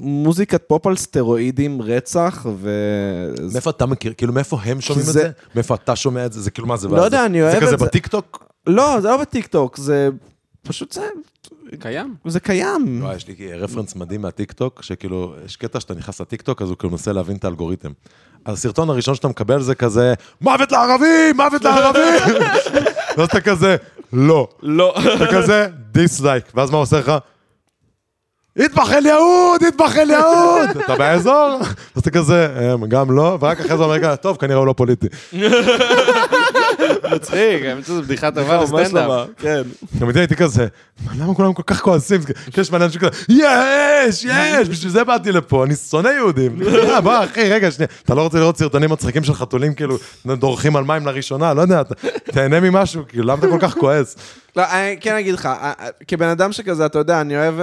מוזיקת 0.00 0.62
פופ 0.66 0.86
על 0.86 0.96
סטרואידים, 0.96 1.82
רצח, 1.82 2.46
ו... 2.56 2.70
מאיפה 3.52 3.70
אתה 3.70 3.86
מכיר? 3.86 4.12
כאילו, 4.16 4.32
מאיפה 4.32 4.58
הם 4.64 4.80
שומעים 4.80 5.00
את 5.08 5.12
זה- 5.12 5.20
זה? 5.20 5.30
מאיפה 5.54 5.74
אתה 5.74 5.96
שומע 5.96 6.26
את 6.26 6.32
זה? 6.32 6.40
זה 6.40 6.50
כאילו, 6.50 6.68
מה 6.68 6.76
זה? 6.76 6.88
לא 6.88 7.02
יודע, 7.02 7.26
אני 7.26 7.42
אוהב 7.42 7.52
זה 7.52 7.58
את 7.58 7.62
כזה 7.62 7.76
זה. 7.76 7.84
בטיקטוק? 7.86 8.44
לא, 8.66 9.00
זה 9.00 9.08
לא 9.08 9.16
בטיקטוק, 9.16 9.76
זה 9.76 10.08
פשוט 10.62 10.92
זה, 10.92 11.06
קיים. 11.80 12.14
זה 12.26 12.40
קיים. 12.40 12.98
וואי, 13.02 13.16
יש 13.16 13.28
לי 13.28 13.52
רפרנס 13.54 13.96
מדהים 13.96 14.22
מהטיקטוק, 14.22 14.82
שכאילו, 14.82 15.34
יש 15.44 15.56
קטע 15.56 15.80
שאתה 15.80 15.94
נכנס 15.94 16.20
לטיקטוק, 16.20 16.62
אז 16.62 16.68
הוא 16.68 16.76
כאילו 16.76 16.90
מנסה 16.90 17.12
להבין 17.12 17.36
את 17.36 17.44
האלגוריתם. 17.44 17.90
אז 18.44 18.58
הסרטון 18.58 18.90
הראשון 18.90 19.14
שאתה 19.14 19.28
מקבל 19.28 19.62
זה 19.62 19.74
כזה, 19.74 20.14
מוות 20.40 20.72
לערבים! 20.72 21.36
מוות 21.36 21.64
לערבים! 21.64 22.42
ואז 23.16 23.28
אתה 23.28 23.40
כזה, 23.40 23.76
לא. 24.12 24.48
לא. 24.62 24.94
אתה 25.16 25.26
כזה, 25.32 25.66
dislike. 25.92 26.44
ואז 26.54 26.70
מה 26.70 26.76
הוא 26.76 26.82
עושה 26.82 26.98
לך? 26.98 27.12
اذبح 28.64 28.92
اليهود, 28.92 29.62
اذبح 29.68 29.96
اليهود! 29.96 30.68
אתה 30.84 30.96
באזור? 30.96 31.58
אז 31.94 32.00
אתה 32.00 32.10
כזה, 32.10 32.48
"אמ, 32.74 32.86
גם 32.86 33.10
לא, 33.10 33.38
ורק 33.40 33.60
אחרי 33.60 33.76
זה 33.76 33.82
אומר, 33.82 33.94
"רגע, 33.94 34.16
טוב, 34.16 34.36
כנראה 34.36 34.58
הוא 34.58 34.66
לא 34.66 34.72
פוליטי. 34.72 35.06
מצחיק, 37.14 37.64
האמת 37.64 37.84
שזו 37.84 38.02
בדיחה 38.02 38.30
טובה 38.30 38.62
לסטנדאפ. 38.62 39.28
כן. 39.36 39.62
תמיד 39.98 40.16
הייתי 40.16 40.36
כזה, 40.36 40.66
"מה, 41.06 41.12
למה 41.24 41.34
כולם 41.34 41.52
כל 41.52 41.62
כך 41.66 41.80
כועסים? 41.82 42.20
יש 42.58 42.72
מלא 42.72 42.84
אנשים 42.84 43.00
כזה, 43.00 43.10
יש, 43.28 44.24
יש, 44.24 44.68
בשביל 44.68 44.90
זה 44.92 45.04
באתי 45.04 45.32
לפה, 45.32 45.64
אני 45.64 45.74
שונא 45.76 46.08
יהודים. 46.08 46.58
"אה, 46.62 47.00
בוא, 47.00 47.24
אחי, 47.24 47.48
רגע, 47.52 47.70
שנייה, 47.70 47.88
אתה 48.04 48.14
לא 48.14 48.22
רוצה 48.22 48.38
לראות 48.38 48.56
סרטונים 48.58 48.90
מצחיקים 48.90 49.24
של 49.24 49.34
חתולים 49.34 49.74
כאילו 49.74 49.96
דורכים 50.26 50.76
על 50.76 50.84
מים 50.84 51.06
לראשונה? 51.06 51.54
לא 51.54 51.62
יודע, 51.62 51.80
אתה- 51.80 51.94
תהנה 52.24 52.60
ממשהו, 52.60 53.02
כאילו, 53.08 53.24
למה 53.24 53.38
אתה 53.38 53.48
כל 53.48 53.58
כך 53.60 53.74
כועס? 53.76 54.16
לא, 54.56 54.62
אני 54.72 54.96
כן 55.00 55.16
אגיד 55.16 55.34
לך, 55.34 55.46
אה, 55.46 55.72
אה, 55.80 55.88
כבן 56.08 56.28
אדם 56.28 56.52
שכזה, 56.52 56.86
אתה 56.86 56.98
יודע, 56.98 57.20
אני 57.20 57.36
אוהב 57.36 57.54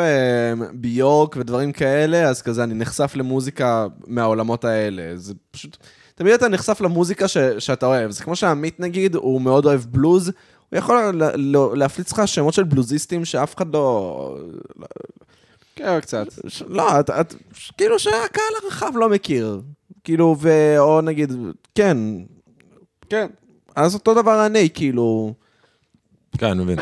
ביורק 0.74 1.36
ודברים 1.40 1.72
כאלה, 1.72 2.24
אז 2.30 2.42
כזה 2.42 2.64
אני 2.64 2.74
נחשף 2.74 3.12
למוזיקה 3.16 3.86
מהעולמות 4.08 4.66
האלה. 4.66 5.04
זה 5.16 5.34
פשוט... 5.52 5.78
תמיד 6.18 6.34
אתה 6.34 6.48
נחשף 6.48 6.82
למוזיקה 6.82 7.28
ש, 7.28 7.38
שאתה 7.38 7.86
אוהב. 7.86 8.12
זה 8.12 8.24
כמו 8.24 8.36
שעמית 8.36 8.80
נגיד, 8.80 9.16
הוא 9.16 9.42
מאוד 9.42 9.66
אוהב 9.66 9.82
בלוז, 9.90 10.32
הוא 10.70 10.78
יכול 10.78 10.96
לה- 11.12 11.32
לה- 11.36 11.76
להפליץ 11.76 12.12
לך 12.14 12.28
שמות 12.28 12.54
של 12.54 12.64
בלוזיסטים 12.64 13.26
שאף 13.26 13.56
אחד 13.56 13.74
לא... 13.74 14.38
כן, 15.76 16.00
קצת. 16.00 16.28
ש- 16.48 16.64
לא, 16.68 17.00
את, 17.00 17.10
את, 17.10 17.36
ש- 17.54 17.72
כאילו 17.78 18.00
שהקהל 18.00 18.44
הרחב 18.64 18.92
לא 18.96 19.10
מכיר. 19.10 19.62
כאילו, 20.04 20.36
ו... 20.40 20.50
או 20.80 21.02
נגיד, 21.02 21.34
כן, 21.76 21.98
כן. 23.10 23.28
אז 23.76 23.94
אותו 23.94 24.14
דבר 24.22 24.46
אני, 24.46 24.70
כאילו... 24.74 25.34
כן, 26.38 26.46
אני 26.46 26.64
מבין. 26.64 26.80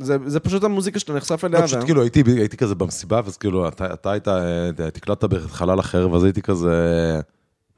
זה, 0.00 0.16
זה 0.26 0.40
פשוט 0.40 0.64
המוזיקה 0.64 0.98
שאתה 0.98 1.12
נחשף 1.12 1.44
אליה. 1.44 1.60
לא, 1.60 1.66
פשוט 1.66 1.84
כאילו 1.84 2.02
הייתי, 2.02 2.22
הייתי 2.26 2.56
כזה 2.56 2.74
במסיבה, 2.74 3.20
ואז 3.24 3.36
כאילו 3.36 3.68
אתה, 3.68 3.94
אתה 3.94 4.10
היית, 4.10 4.28
אה, 4.28 4.70
תקלטת 4.92 5.24
בחלל 5.24 5.80
אחר, 5.80 6.08
ואז 6.12 6.24
הייתי 6.24 6.42
כזה, 6.42 6.70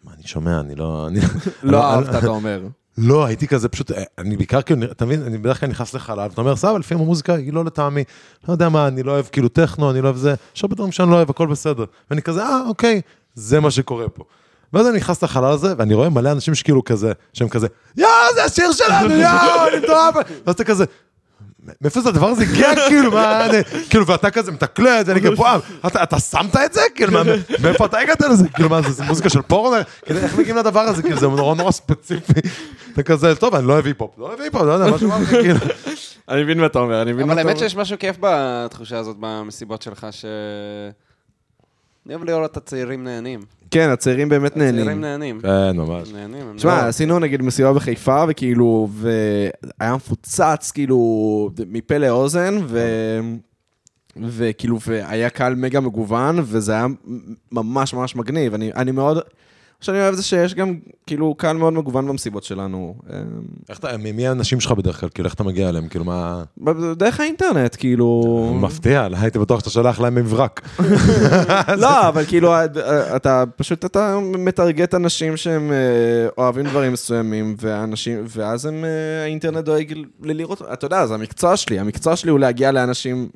מה 0.05 0.13
אני 0.17 0.27
שומע, 0.27 0.61
אני 0.61 0.75
לא... 0.75 1.07
אני, 1.09 1.21
לא 1.63 1.95
אני- 1.95 2.07
אהבת, 2.07 2.15
אתה 2.19 2.27
אומר. 2.29 2.63
לא, 2.99 3.25
הייתי 3.25 3.49
כזה 3.49 3.69
פשוט, 3.69 3.91
אה, 3.91 4.03
אני 4.19 4.37
בעיקר 4.37 4.63
כאילו, 4.63 4.83
אתה 4.85 5.05
מבין, 5.05 5.23
אני 5.23 5.39
בדרך 5.39 5.61
כלל 5.61 5.69
נכנס 5.69 5.95
לחלל, 5.95 6.19
ואתה 6.31 6.41
אומר, 6.41 6.57
סבבה, 6.57 6.79
לפעמים 6.79 7.05
המוזיקה 7.05 7.35
היא 7.35 7.53
לא 7.53 7.65
לטעמי, 7.65 8.05
לא 8.49 8.53
יודע 8.53 8.69
מה, 8.69 8.89
אני 8.89 9.03
לא 9.03 9.13
אוהב 9.13 9.27
כאילו 9.33 9.49
טכנו, 9.49 9.91
אני 9.91 10.01
לא 10.01 10.07
אוהב 10.07 10.17
זה, 10.17 10.35
יש 10.57 10.65
הרבה 10.65 10.75
דברים 10.77 10.93
שאני 10.93 11.11
לא 11.11 11.17
אוהב, 11.17 11.31
הכל 11.31 11.47
בסדר. 11.47 11.85
ואני 12.11 12.23
כזה, 12.23 12.43
אה, 12.43 12.61
אוקיי, 12.69 13.01
זה 13.35 13.61
מה 13.61 13.71
שקורה 13.71 14.09
פה. 14.09 14.25
ואז 14.73 14.87
אני 14.89 14.97
נכנס 14.97 15.23
לחלל 15.25 15.45
הזה, 15.53 15.75
ואני 15.79 15.95
רואה 15.95 16.09
מלא 16.09 16.33
אנשים 16.33 16.55
שכאילו 16.55 16.85
כזה, 16.85 17.13
שהם 17.33 17.49
כזה, 17.49 17.67
יואו, 17.97 18.11
זה 18.35 18.45
השיר 18.45 18.73
שלנו, 18.73 19.11
יואו, 19.15 19.69
אני 19.73 19.79
מטורף. 19.85 20.15
ואז 20.47 20.55
אתה 20.55 20.65
כזה, 20.65 20.85
מאיפה 21.81 22.01
זה 22.01 22.09
הדבר 22.09 22.27
הזה 22.27 22.43
הגיע, 22.43 22.69
כאילו, 22.89 23.11
מה, 23.11 23.47
אני, 23.47 23.59
כאילו, 23.91 24.07
ואתה 24.07 24.31
כזה 24.31 24.53
מתקלט, 24.53 25.07
ואני 25.09 25.21
כאילו, 25.21 25.37
וואו, 25.37 25.61
אתה, 25.87 26.03
אתה 26.03 26.21
שמת 26.21 26.57
את 26.57 26.73
זה? 26.73 26.81
כאילו, 26.95 27.13
מה, 27.13 27.23
מאיפה 27.63 27.87
אתה 27.87 27.99
הגעת 27.99 28.21
לזה? 28.21 28.49
כאילו, 28.49 28.69
מה, 28.69 28.83
זה, 28.83 28.91
זה 28.91 29.05
מוזיקה 29.05 29.29
של 29.29 29.43
פורנו? 29.43 29.83
כאילו, 30.05 30.21
איך 30.21 30.39
מגיעים 30.39 30.57
לדבר 30.57 30.81
הזה? 30.81 31.03
כאילו, 31.03 31.21
זה 31.21 31.27
נורא 31.27 31.55
נורא 31.55 31.71
ספציפי. 31.71 32.41
אתה 32.93 33.03
כזה, 33.03 33.35
טוב, 33.35 33.55
אני 33.55 33.67
לא 33.67 33.73
אוהב 33.73 33.87
היפ-הופ, 33.87 34.19
לא 34.19 34.27
אוהב 34.27 34.41
היפ-הופ, 34.41 34.63
לא 34.63 34.73
יודע, 34.73 34.91
מה 34.91 34.99
שאמרת, 34.99 35.29
כאילו. 35.29 35.59
אני 36.29 36.43
מבין 36.43 36.61
מה 36.61 36.67
אתה 36.67 36.79
אומר, 36.79 37.03
אני 37.03 37.13
מבין 37.13 37.27
מה 37.27 37.33
אבל 37.33 37.41
אתה 37.41 37.49
האמת 37.49 37.59
אומר. 37.59 37.69
שיש 37.69 37.77
משהו 37.77 37.99
כיף 37.99 38.17
בתחושה 38.21 38.99
הזאת 38.99 39.17
במסיבות 39.21 39.83
שלך, 39.83 40.07
ש... 40.11 40.25
אני 42.07 42.15
אוהב 42.15 42.25
לראות 42.25 42.51
את 42.53 42.57
הצעירים 42.57 43.05
נהנים. 43.05 43.41
כן, 43.71 43.89
הצעירים 43.91 44.29
באמת 44.29 44.53
הצעירים 44.57 44.77
נהנים. 44.87 45.01
נהנים. 45.01 45.41
כן, 45.41 45.77
ממש. 45.77 46.09
נהנים. 46.13 46.49
הם 46.49 46.57
תשמע, 46.57 46.83
לא- 46.83 46.89
עשינו 46.89 47.19
נגיד 47.19 47.43
מסיבה 47.43 47.73
בחיפה, 47.73 48.25
וכאילו, 48.29 48.89
והיה 48.93 49.95
מפוצץ, 49.97 50.71
כאילו, 50.75 51.51
מפה 51.69 51.99
לאוזן, 51.99 52.59
ו... 52.67 52.81
וכאילו, 54.17 54.79
והיה 54.87 55.31
קהל 55.31 55.55
מגה 55.55 55.81
מגוון, 55.81 56.37
וזה 56.43 56.73
היה 56.73 56.87
ממש 57.53 57.95
ממש 57.95 58.17
מגניב. 58.17 58.55
אני, 58.55 58.73
אני 58.73 58.91
מאוד... 58.91 59.19
שאני 59.83 60.01
אוהב 60.01 60.15
זה 60.15 60.23
שיש 60.23 60.55
גם, 60.55 60.75
כאילו, 61.07 61.35
קהל 61.35 61.57
מאוד 61.57 61.73
מגוון 61.73 62.09
במסיבות 62.09 62.45
שלנו. 62.45 62.95
אמ, 63.11 63.17
איך 63.69 63.79
אתה, 63.79 63.97
מי 63.97 64.29
האנשים 64.29 64.61
שלך 64.61 64.73
בדרך 64.73 65.01
כלל? 65.01 65.09
כאילו, 65.09 65.27
איך 65.27 65.35
אתה 65.35 65.45
מגיע 65.45 65.69
אליהם? 65.69 65.89
כאילו, 65.89 66.05
מה... 66.05 66.43
דרך 66.97 67.21
האינטרנט, 67.21 67.77
כאילו... 67.79 68.23
מפתיע, 68.61 69.09
הייתי 69.13 69.39
בטוח 69.39 69.59
שאתה 69.59 69.71
שולח 69.71 70.01
להם 70.01 70.15
מברק. 70.15 70.61
לא, 71.83 72.01
אבל 72.09 72.25
כאילו, 72.25 72.53
אתה 73.17 73.45
פשוט, 73.57 73.85
אתה 73.85 74.19
מטרגט 74.39 74.95
אנשים 74.95 75.37
שהם 75.37 75.73
אה, 75.73 76.29
אוהבים 76.39 76.67
דברים 76.67 76.93
מסוימים, 76.93 77.57
ואנשים, 77.61 78.25
ואז 78.29 78.67
הם, 78.67 78.85
אה, 78.85 79.23
האינטרנט 79.23 79.65
דואג 79.65 79.93
לי 80.23 80.35
לראות, 80.35 80.63
אתה 80.73 80.87
יודע, 80.87 81.07
זה 81.07 81.15
המקצוע 81.15 81.57
שלי, 81.57 81.79
המקצוע 81.79 82.17
שלי 82.17 82.31
הוא 82.31 82.39
להגיע 82.39 82.73
לאנשים 82.73 83.29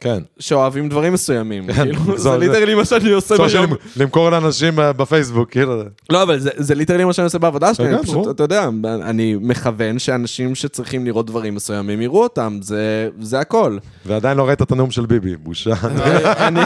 כן. 0.00 0.18
שאוהבים 0.38 0.88
דברים 0.88 1.12
מסוימים. 1.12 1.72
כאילו, 1.72 2.00
זה- 2.18 2.30
זה 2.30 2.38
ליטרלי 2.38 2.74
מה 2.74 2.84
שאני 2.84 3.10
עושה 3.10 3.34
ביום. 3.36 3.72
למכור 3.96 4.30
לאנשים 4.30 4.80
אה, 4.80 4.92
בפייסבוק, 4.92 5.50
כאילו. 5.50 5.82
לא, 6.10 6.22
אבל 6.22 6.38
זה- 6.40 6.50
זה 6.56 6.74
literally 6.74 7.04
מה 7.04 7.12
שאני 7.12 7.24
עושה 7.24 7.38
בעבודה 7.38 7.74
שלי, 7.74 7.86
כן, 7.86 7.94
אני 7.94 8.02
פשוט. 8.02 8.28
אתה 8.30 8.42
יודע, 8.42 8.68
אני 9.02 9.36
מכוון 9.40 9.98
שאנשים 9.98 10.54
שצריכים 10.54 11.04
לראות 11.04 11.26
דברים 11.26 11.54
מסוימים 11.54 12.02
יראו 12.02 12.22
אותם, 12.22 12.58
זה- 12.62 13.08
זה 13.20 13.40
הכל. 13.40 13.78
ועדיין 14.06 14.36
לא 14.36 14.48
ראית 14.48 14.62
את 14.62 14.72
הנאום 14.72 14.90
של 14.90 15.06
ביבי, 15.06 15.36
בושה. 15.36 15.74
אני- 16.46 16.60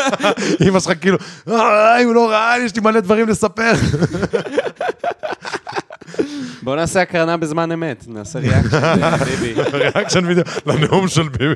אמא 0.68 0.80
שלך 0.80 0.92
כאילו, 1.00 1.18
אה, 1.48 2.02
הוא 2.04 2.14
לא 2.14 2.30
ראה, 2.30 2.54
יש 2.64 2.74
לי 2.74 2.80
מלא 2.80 3.00
דברים 3.00 3.28
לספר. 3.28 3.72
בוא 6.62 6.76
נעשה 6.76 7.02
הקרנה 7.02 7.36
בזמן 7.36 7.72
אמת, 7.72 8.04
נעשה 8.08 8.38
reaction, 8.38 9.16
ביבי. 9.24 9.54
reaction 9.72 10.24
video 10.26 10.42
לנאום 10.66 11.08
של 11.08 11.28
ביבי. 11.28 11.54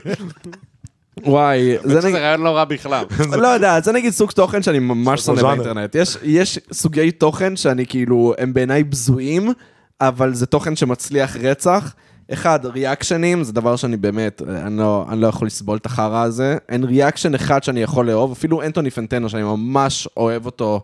וואי, 1.25 1.77
זה 1.83 2.01
זה 2.01 2.09
נגיד... 2.09 2.21
רעיון 2.21 2.41
לא 2.41 2.57
רע 2.57 2.65
בכלל. 2.65 3.05
לא 3.43 3.49
יודע, 3.49 3.81
זה 3.81 3.93
נגיד 3.93 4.13
סוג 4.13 4.31
תוכן 4.31 4.63
שאני 4.63 4.79
ממש 4.79 5.21
זה 5.21 5.25
שונא. 5.27 5.43
באינטרנט. 5.43 5.97
יש, 6.23 6.59
סוגי 6.73 7.11
תוכן 7.11 7.57
שאני 7.57 7.87
כאילו, 7.87 8.35
הם 8.39 8.55
בעיניי 8.55 8.85
בזויים, 8.85 9.53
אבל 10.01 10.35
זה 10.35 10.47
תוכן 10.47 10.77
שמצליח 10.77 11.37
רצח. 11.37 11.95
אחד, 12.33 12.61
ריאקשנים, 12.67 13.45
זה 13.45 13.53
דבר 13.53 13.77
שאני 13.77 13.97
באמת, 13.97 14.43
אני 14.49 14.79
לא, 14.79 15.07
אני 15.09 15.21
לא 15.21 15.27
יכול 15.27 15.47
לסבול 15.47 15.77
את 15.77 15.87
החרא 15.87 16.23
הזה. 16.23 16.57
אין 16.69 16.85
reaction 16.85 17.35
אחד 17.35 17.63
שאני 17.63 17.83
יכול 17.83 18.07
לאהוב, 18.07 18.33
אפילו 18.33 18.63
אנטוני 18.63 18.91
פנטנו, 18.91 19.29
שאני 19.29 19.43
ממש 19.43 20.09
אוהב 20.17 20.47
אותו, 20.47 20.81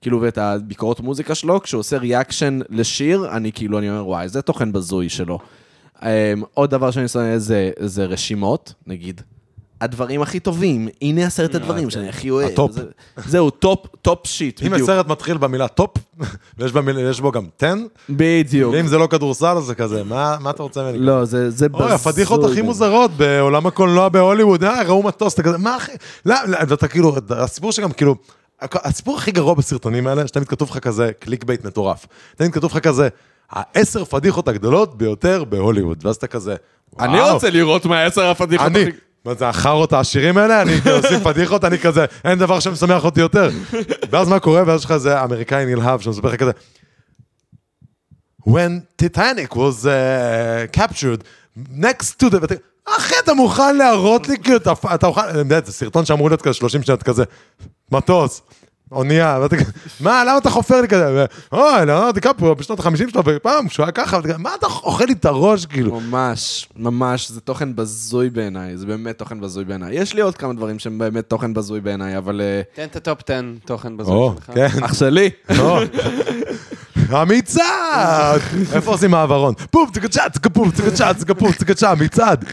כאילו, 0.00 0.20
ואת 0.20 0.38
הביקורות 0.38 1.00
מוזיקה 1.00 1.34
שלו, 1.34 1.62
כשהוא 1.62 1.78
עושה 1.78 1.96
reaction 1.96 2.58
לשיר, 2.70 3.28
אני 3.30 3.52
כאילו, 3.52 3.78
אני 3.78 3.90
אומר, 3.90 4.06
וואי, 4.06 4.28
זה 4.28 4.42
תוכן 4.42 4.72
בזוי 4.72 5.08
שלו. 5.08 5.38
Um, 5.96 6.00
עוד 6.54 6.70
דבר 6.70 6.90
שאני 6.90 7.08
שונא 7.08 7.38
זה, 7.38 7.70
זה 7.78 8.04
רשימות, 8.04 8.74
נגיד. 8.86 9.20
הדברים 9.80 10.22
הכי 10.22 10.40
טובים, 10.40 10.88
הנה 11.02 11.26
עשרת 11.26 11.54
הדברים 11.54 11.90
שאני 11.90 12.08
הכי 12.08 12.30
אוהב. 12.30 12.48
ה 12.52 12.56
top. 12.56 12.72
זה- 12.72 12.82
זהו, 13.26 13.50
top, 13.50 13.86
top 14.02 14.26
shit, 14.26 14.62
אם. 14.66 14.74
הסרט 14.74 15.08
מתחיל 15.08 15.36
במילה 15.36 15.68
top, 15.68 15.90
ויש 16.58 16.72
יש 17.10 17.20
בו 17.20 17.32
גם 17.32 17.46
10, 17.58 17.74
בדיוק. 18.10 18.74
ואם 18.74 18.86
זה 18.86 18.98
לא 18.98 19.06
כדורסל, 19.06 19.60
זה 19.60 19.74
כזה, 19.74 20.04
מה 20.04 20.36
מה 20.40 20.50
אתה 20.50 20.62
רוצה 20.62 20.82
ממני? 20.82 20.98
לא, 20.98 21.24
זה 21.24 21.50
זה 21.50 21.68
בזוי. 21.68 21.86
אוי, 21.86 21.92
הפדיחות 21.92 22.44
הכי. 22.44 22.62
מוזרות 22.62 23.10
בעולם 23.10 23.66
הקולנוע 23.66 24.08
בהוליווד, 24.08 24.64
אה, 24.64 24.82
ראו 24.82 25.02
מטוס, 25.02 25.34
אתה 25.34 25.42
כזה, 25.42 25.58
מה 25.58 25.76
אחי? 25.76 25.92
לא, 26.26 26.34
לא, 26.46 26.58
ואתה 26.68 26.88
כאילו, 26.88 27.16
הסיפור 27.30 27.72
שגם 27.72 27.92
כאילו, 27.92 28.14
הסיפור 28.62 29.16
הכי 29.16 29.30
גרוע 29.30 29.54
בסרטונים 29.54 30.06
האלה, 30.06 30.26
שתמיד 30.26 30.48
כתוב 30.48 30.70
לך 30.70 30.78
כזה, 30.78 31.10
clickbait 31.18 31.64
מטורף. 31.64 32.06
תמיד 32.36 32.52
כתוב 32.54 32.70
לך 32.72 32.78
כזה, 32.78 33.08
העשר 33.50 34.04
פדיחות 34.04 34.48
הגדולות 34.48 34.98
ביותר 34.98 35.44
בהוליווד, 35.44 35.98
ואז 36.06 36.16
אתה 36.16 36.26
כזה, 36.26 36.54
אני 37.00 37.20
וואו, 37.20 37.34
רוצה 37.34 37.50
לראות 37.50 37.86
מה 37.86 38.04
עשר 38.04 38.26
הפדיחות 38.26 38.66
אני, 38.66 38.82
הכי... 38.82 38.90
מה 39.24 39.34
זה 39.34 39.48
החארות 39.48 39.92
העשירים 39.92 40.38
האלה? 40.38 40.62
אני 40.62 40.72
עושים 41.02 41.20
פדיחות, 41.20 41.64
אני 41.64 41.78
כזה, 41.78 42.04
אין 42.24 42.38
דבר 42.38 42.60
שמשמח 42.60 43.04
אותי 43.04 43.20
יותר. 43.20 43.50
ואז 44.10 44.28
מה 44.28 44.40
קורה? 44.40 44.62
ואז 44.66 44.80
יש 44.80 44.84
לך 44.84 44.90
איזה 44.90 45.22
אמריקאי 45.22 45.64
נלהב 45.66 46.00
שמספר 46.00 46.28
לך 46.28 46.36
כזה, 46.36 46.50
When 48.48 48.82
Titanic 48.96 49.54
was 49.54 49.84
uh, 49.84 50.66
captured 50.72 51.22
next 51.56 52.18
to 52.18 52.30
the... 52.30 52.54
אחי, 52.96 53.14
אתה 53.24 53.34
מוכן 53.34 53.76
להראות 53.76 54.28
לי, 54.28 54.38
כאילו, 54.38 54.56
אתה 54.56 54.72
אתה 54.94 55.06
מוכן... 55.06 55.20
אני 55.20 55.38
יודע, 55.38 55.60
זה 55.64 55.72
סרטון 55.72 56.04
שאמור 56.04 56.28
להיות 56.28 56.42
כזה 56.42 56.54
30 56.54 56.82
שניות 56.82 57.02
כזה, 57.02 57.24
מטוס. 57.92 58.42
אונייה, 58.92 59.38
מה, 60.00 60.24
למה 60.24 60.38
אתה 60.38 60.50
חופר 60.50 60.80
לי 60.80 60.88
כזה? 60.88 61.24
אוי, 61.52 61.86
לא, 61.86 62.12
דיקפרו 62.12 62.54
בשנות 62.54 62.80
ה-50 62.80 62.96
שלו, 62.96 63.22
ופעם, 63.24 63.68
כשהוא 63.68 63.84
היה 63.84 63.92
ככה, 63.92 64.20
מה 64.38 64.50
אתה 64.58 64.66
אוכל 64.66 65.04
לי 65.04 65.12
את 65.12 65.24
הראש, 65.24 65.66
כאילו? 65.66 66.00
ממש, 66.00 66.68
ממש, 66.76 67.30
זה 67.30 67.40
תוכן 67.40 67.76
בזוי 67.76 68.30
בעיניי, 68.30 68.76
זה 68.76 68.86
באמת 68.86 69.18
תוכן 69.18 69.40
בזוי 69.40 69.64
בעיניי. 69.64 69.94
יש 69.94 70.14
לי 70.14 70.20
עוד 70.20 70.36
כמה 70.36 70.52
דברים 70.52 70.78
שהם 70.78 70.98
באמת 70.98 71.28
תוכן 71.28 71.54
בזוי 71.54 71.80
בעיניי, 71.80 72.18
אבל... 72.18 72.40
אה, 72.40 72.62
תן 72.74 72.84
את 72.84 72.96
ה 72.96 73.02
top 73.02 73.18
10 73.30 73.40
תוכן 73.64 73.96
בזוי 73.96 74.16
שלך. 74.34 74.50
כן. 74.54 74.84
אח 74.84 74.94
שלי. 74.94 75.30
המצעד! 77.08 78.40
איפה 78.74 78.90
עושים 78.90 79.10
מעברון? 79.10 79.54
פופ, 79.70 79.90
צקה 79.90 80.08
צ'ה, 80.08 80.30
צקה 80.30 80.50
פופ, 80.50 80.74
צקה 80.74 80.90
צ'ה, 80.90 81.14
צקה 81.14 81.34
פופ, 81.34 81.56
צקה 81.56 81.74
צ'ה, 81.74 81.94
מצעד. 81.94 82.44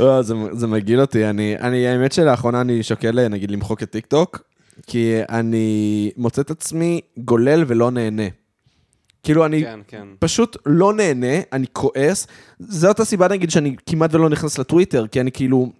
לא, 0.00 0.22
זה, 0.22 0.34
זה 0.52 0.66
מגעיל 0.66 1.00
אותי. 1.00 1.26
אני, 1.26 1.56
אני, 1.60 1.88
האמת 1.88 2.12
שלאחרונה 2.12 2.60
אני 2.60 2.82
שוקל, 2.82 3.28
נגיד, 3.28 3.50
למחוק 3.50 3.82
את 3.82 3.90
טיקטוק, 3.90 4.42
כי 4.86 5.20
אני 5.28 6.10
מוצא 6.16 6.42
את 6.42 6.50
עצמי 6.50 7.00
גולל 7.18 7.64
ולא 7.66 7.90
נהנה. 7.90 8.28
כאילו, 9.22 9.46
אני 9.46 9.62
כן, 9.62 9.80
כן. 9.88 10.06
פשוט 10.18 10.56
לא 10.66 10.92
נהנה, 10.92 11.40
אני 11.52 11.66
כועס. 11.72 12.26
זאת 12.58 13.00
הסיבה, 13.00 13.28
נגיד, 13.28 13.50
שאני 13.50 13.76
כמעט 13.86 14.14
ולא 14.14 14.28
נכנס 14.28 14.58
לטוויטר, 14.58 15.06
כי 15.06 15.20
אני 15.20 15.32
כאילו... 15.32 15.72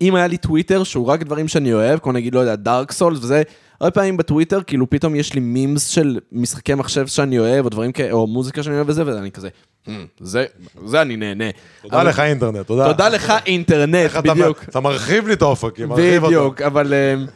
אם 0.00 0.14
היה 0.14 0.26
לי 0.26 0.36
טוויטר 0.36 0.84
שהוא 0.84 1.06
רק 1.06 1.22
דברים 1.22 1.48
שאני 1.48 1.72
אוהב, 1.72 1.98
כמו 1.98 2.12
נגיד, 2.12 2.34
לא 2.34 2.40
יודע, 2.40 2.54
דארק 2.54 2.92
סולס 2.92 3.18
וזה, 3.18 3.42
הרבה 3.80 3.90
פעמים 3.90 4.16
בטוויטר, 4.16 4.60
כאילו 4.66 4.90
פתאום 4.90 5.14
יש 5.14 5.34
לי 5.34 5.40
מימס 5.40 5.86
של 5.88 6.18
משחקי 6.32 6.74
מחשב 6.74 7.06
שאני 7.06 7.38
אוהב, 7.38 7.64
או 7.64 7.70
דברים 7.70 7.92
כאלה, 7.92 8.12
או 8.12 8.26
מוזיקה 8.26 8.62
שאני 8.62 8.76
אוהב 8.76 8.88
וזה, 8.88 9.06
ואני 9.06 9.30
כזה, 9.30 9.48
"Hmm, 9.86 9.90
זה, 10.20 10.44
זה 10.86 11.02
אני 11.02 11.16
נהנה. 11.16 11.44
תודה 11.82 12.00
אבל- 12.00 12.08
לך 12.08 12.20
אינטרנט, 12.20 12.66
תודה. 12.66 12.86
תודה 12.92 13.08
לך 13.08 13.32
אינטרנט, 13.46 13.94
איך 13.94 14.16
אתה- 14.18 14.34
בדיוק. 14.34 14.62
אתה 14.68 14.80
מרחיב 14.80 15.26
לי 15.26 15.32
את 15.32 15.42
האופקים, 15.42 15.88
מרחיב 15.88 16.22
אותו. 16.24 16.26
בדיוק, 16.26 16.62
אבל... 16.62 16.94
אמ, 16.94 17.26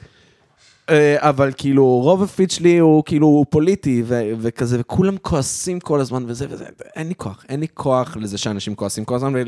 אה, 0.90 1.16
אבל 1.28 1.50
כאילו, 1.56 1.84
רוב 1.86 2.22
הפיד 2.22 2.50
שלי 2.50 2.78
הוא 2.78 3.02
כאילו 3.06 3.26
הוא 3.26 3.46
פוליטי 3.50 4.02
ו- 4.06 4.22
וכזה, 4.40 4.76
וכולם 4.80 5.16
כועסים 5.22 5.80
כל 5.80 6.00
הזמן 6.00 6.24
וזה 6.26 6.46
וזה, 6.50 6.64
אין 6.96 7.08
לי 7.08 7.14
כוח, 7.14 7.44
אין 7.48 7.60
לי 7.60 7.66
כוח 7.74 8.16
לזה 8.20 8.38
שאנשים 8.38 8.74
כועסים 8.74 9.04
כל 9.04 9.14
הזמן, 9.14 9.32
ו- 9.36 9.42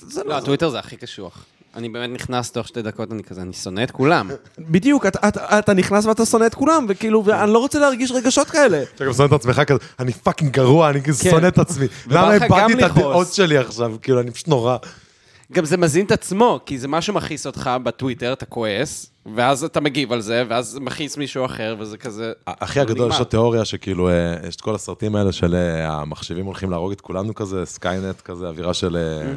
זה 0.00 0.24
לא, 0.24 0.34
הטוויטר 0.36 0.68
זה 0.68 0.78
הכי 0.78 0.96
קשוח. 0.96 1.44
אני 1.74 1.88
באמת 1.88 2.10
נכנס 2.10 2.52
תוך 2.52 2.68
שתי 2.68 2.82
דקות, 2.82 3.12
אני 3.12 3.22
כזה, 3.24 3.42
אני 3.42 3.52
שונא 3.52 3.82
את 3.82 3.90
כולם. 3.90 4.30
בדיוק, 4.58 5.06
אתה- 5.06 5.28
אתה 5.28 5.58
אתה 5.58 5.74
נכנס 5.74 6.06
ואתה 6.06 6.26
שונא 6.26 6.46
את 6.46 6.54
כולם, 6.54 6.86
וכאילו, 6.88 7.24
ואני 7.24 7.50
לא 7.52 7.58
רוצה 7.58 7.78
להרגיש 7.78 8.12
רגשות 8.12 8.50
כאלה. 8.50 8.82
אתה 8.94 9.04
גם 9.04 9.12
שונא 9.12 9.26
את 9.26 9.32
עצמך 9.32 9.60
כזה, 9.66 9.78
אני 10.00 10.12
fucking 10.12 10.50
גרוע, 10.52 10.90
אני 10.90 11.02
כן. 11.02 11.12
שונא 11.12 11.46
את 11.48 11.58
עצמי. 11.58 11.86
למה 12.06 12.32
הבעתי 12.34 12.72
את. 12.74 12.82
הדעות 12.82 13.32
שלי 13.32 13.58
עכשיו? 13.58 13.92
כאילו, 14.02 14.20
אני 14.20 14.30
פשוט 14.30 14.48
נורא. 14.48 14.76
גם 15.52 15.64
זה 15.64 15.76
מזין 15.76 16.06
את 16.06 16.12
עצמו, 16.12 16.60
כי 16.66 16.78
זה 16.78 16.88
משהו 16.88 17.14
מכעיס 17.14 17.46
אותך 17.46 17.70
בטוויטר, 17.82 18.32
אתה 18.32 18.46
כועס, 18.46 19.06
ואז 19.36 19.64
אתה 19.64 19.80
מגיב 19.80 20.12
על 20.12 20.20
זה, 20.20 20.44
ואז 20.48 20.66
זה 20.68 20.80
מכעיס 20.80 21.16
מישהו 21.16 21.44
אחר, 21.44 21.76
וזה 21.78 21.96
כזה... 21.98 22.32
אחי 22.46 22.80
הגדול. 22.80 23.10
יש 23.10 23.18
לו 23.18 23.24
תיאוריה 23.24 23.64
שכאילו, 23.64 24.08
אה, 24.08 24.14
יש 24.48 24.56
את 24.56 24.60
כל 24.60 24.74
הסרטים 24.74 25.16
האלה 25.16 25.32
של 25.32 25.54
אה, 25.54 25.88
המחשבים 25.92 26.46
הולכים 26.46 26.70
להרוג 26.70 26.92
את 26.92 27.00
כולנו 27.00 27.34
כזה, 27.34 27.66
סקיינט 27.66 28.20
כזה, 28.20 28.46
אווירה 28.48 28.74
של... 28.74 28.96
אה, 28.96 29.32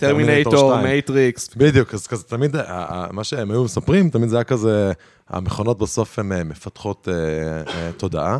טרמינטור, 0.00 0.72
2. 0.72 0.82
מייטריקס. 0.84 1.54
בדיוק, 1.56 1.94
אז 1.94 2.06
כזה 2.06 2.22
תמיד, 2.24 2.56
ה- 2.56 2.62
ה- 2.66 3.12
מה 3.12 3.24
שהם 3.24 3.50
היו 3.50 3.64
מספרים, 3.64 4.10
תמיד 4.10 4.28
זה 4.28 4.36
היה 4.36 4.44
כזה, 4.44 4.92
המכונות 5.28 5.78
בסוף 5.78 6.18
הן 6.18 6.32
אה, 6.32 6.44
מפתחות 6.44 7.08
אה, 7.08 7.14
אה, 7.74 7.90
תודעה, 7.96 8.38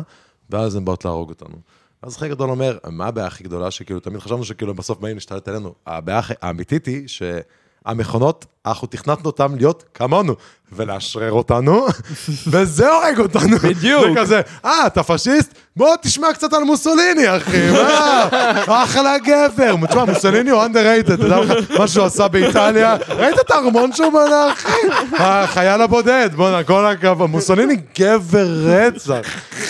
ואז 0.49 0.75
הן 0.75 0.85
באות 0.85 1.05
להרוג 1.05 1.29
אותנו. 1.29 1.55
אז 2.01 2.15
אחי 2.15 2.29
הגדול 2.29 2.49
אומר, 2.49 2.77
מה 2.89 3.07
הבעיה 3.07 3.27
הכי 3.27 3.43
גדולה, 3.43 3.71
שכאילו 3.71 3.99
תמיד 3.99 4.19
חשבנו 4.19 4.45
שכאילו 4.45 4.73
בסוף 4.73 4.99
באים 4.99 5.15
להשתלט 5.15 5.47
עלינו. 5.47 5.73
הבעיה 5.87 6.21
האמיתית 6.41 6.85
היא 6.85 7.07
שהמכונות, 7.07 8.45
אנחנו 8.65 8.87
תכנתנו 8.87 9.25
אותן 9.25 9.47
להיות 9.55 9.83
כמונו, 9.93 10.35
ולאשרר 10.71 11.31
אותנו, 11.31 11.85
וזה 12.51 12.91
הורג 12.91 13.19
אותנו. 13.19 13.57
בדיוק. 13.57 14.03
זה 14.03 14.21
כזה, 14.21 14.41
אה, 14.65 14.87
אתה 14.87 15.03
פשיסט? 15.03 15.53
בוא 15.75 15.95
תשמע 16.01 16.33
קצת 16.33 16.53
על 16.53 16.63
מוסוליני, 16.63 17.37
אחי, 17.37 17.71
מה? 17.71 18.27
אחלה 18.83 19.17
גבר. 19.17 19.75
תשמע, 19.89 20.05
מוסוליני 20.05 20.49
הוא 20.49 20.63
underrated, 20.63 21.13
אתה 21.13 21.23
יודע 21.23 21.39
מה 21.79 21.87
שהוא 21.87 22.05
עשה 22.05 22.27
באיטליה? 22.27 22.95
ראית 23.09 23.39
את 23.39 23.51
הארמון 23.51 23.93
שהוא 23.93 24.09
בנה, 24.13 24.51
אחי? 24.51 24.77
החייל 25.13 25.81
הבודד, 25.81 26.29
בואנה, 26.35 26.63
כל 26.63 26.85
הכבוד. 26.85 27.29
מוסוליני 27.29 27.77
גבר 27.99 28.47
רצח. 28.65 29.27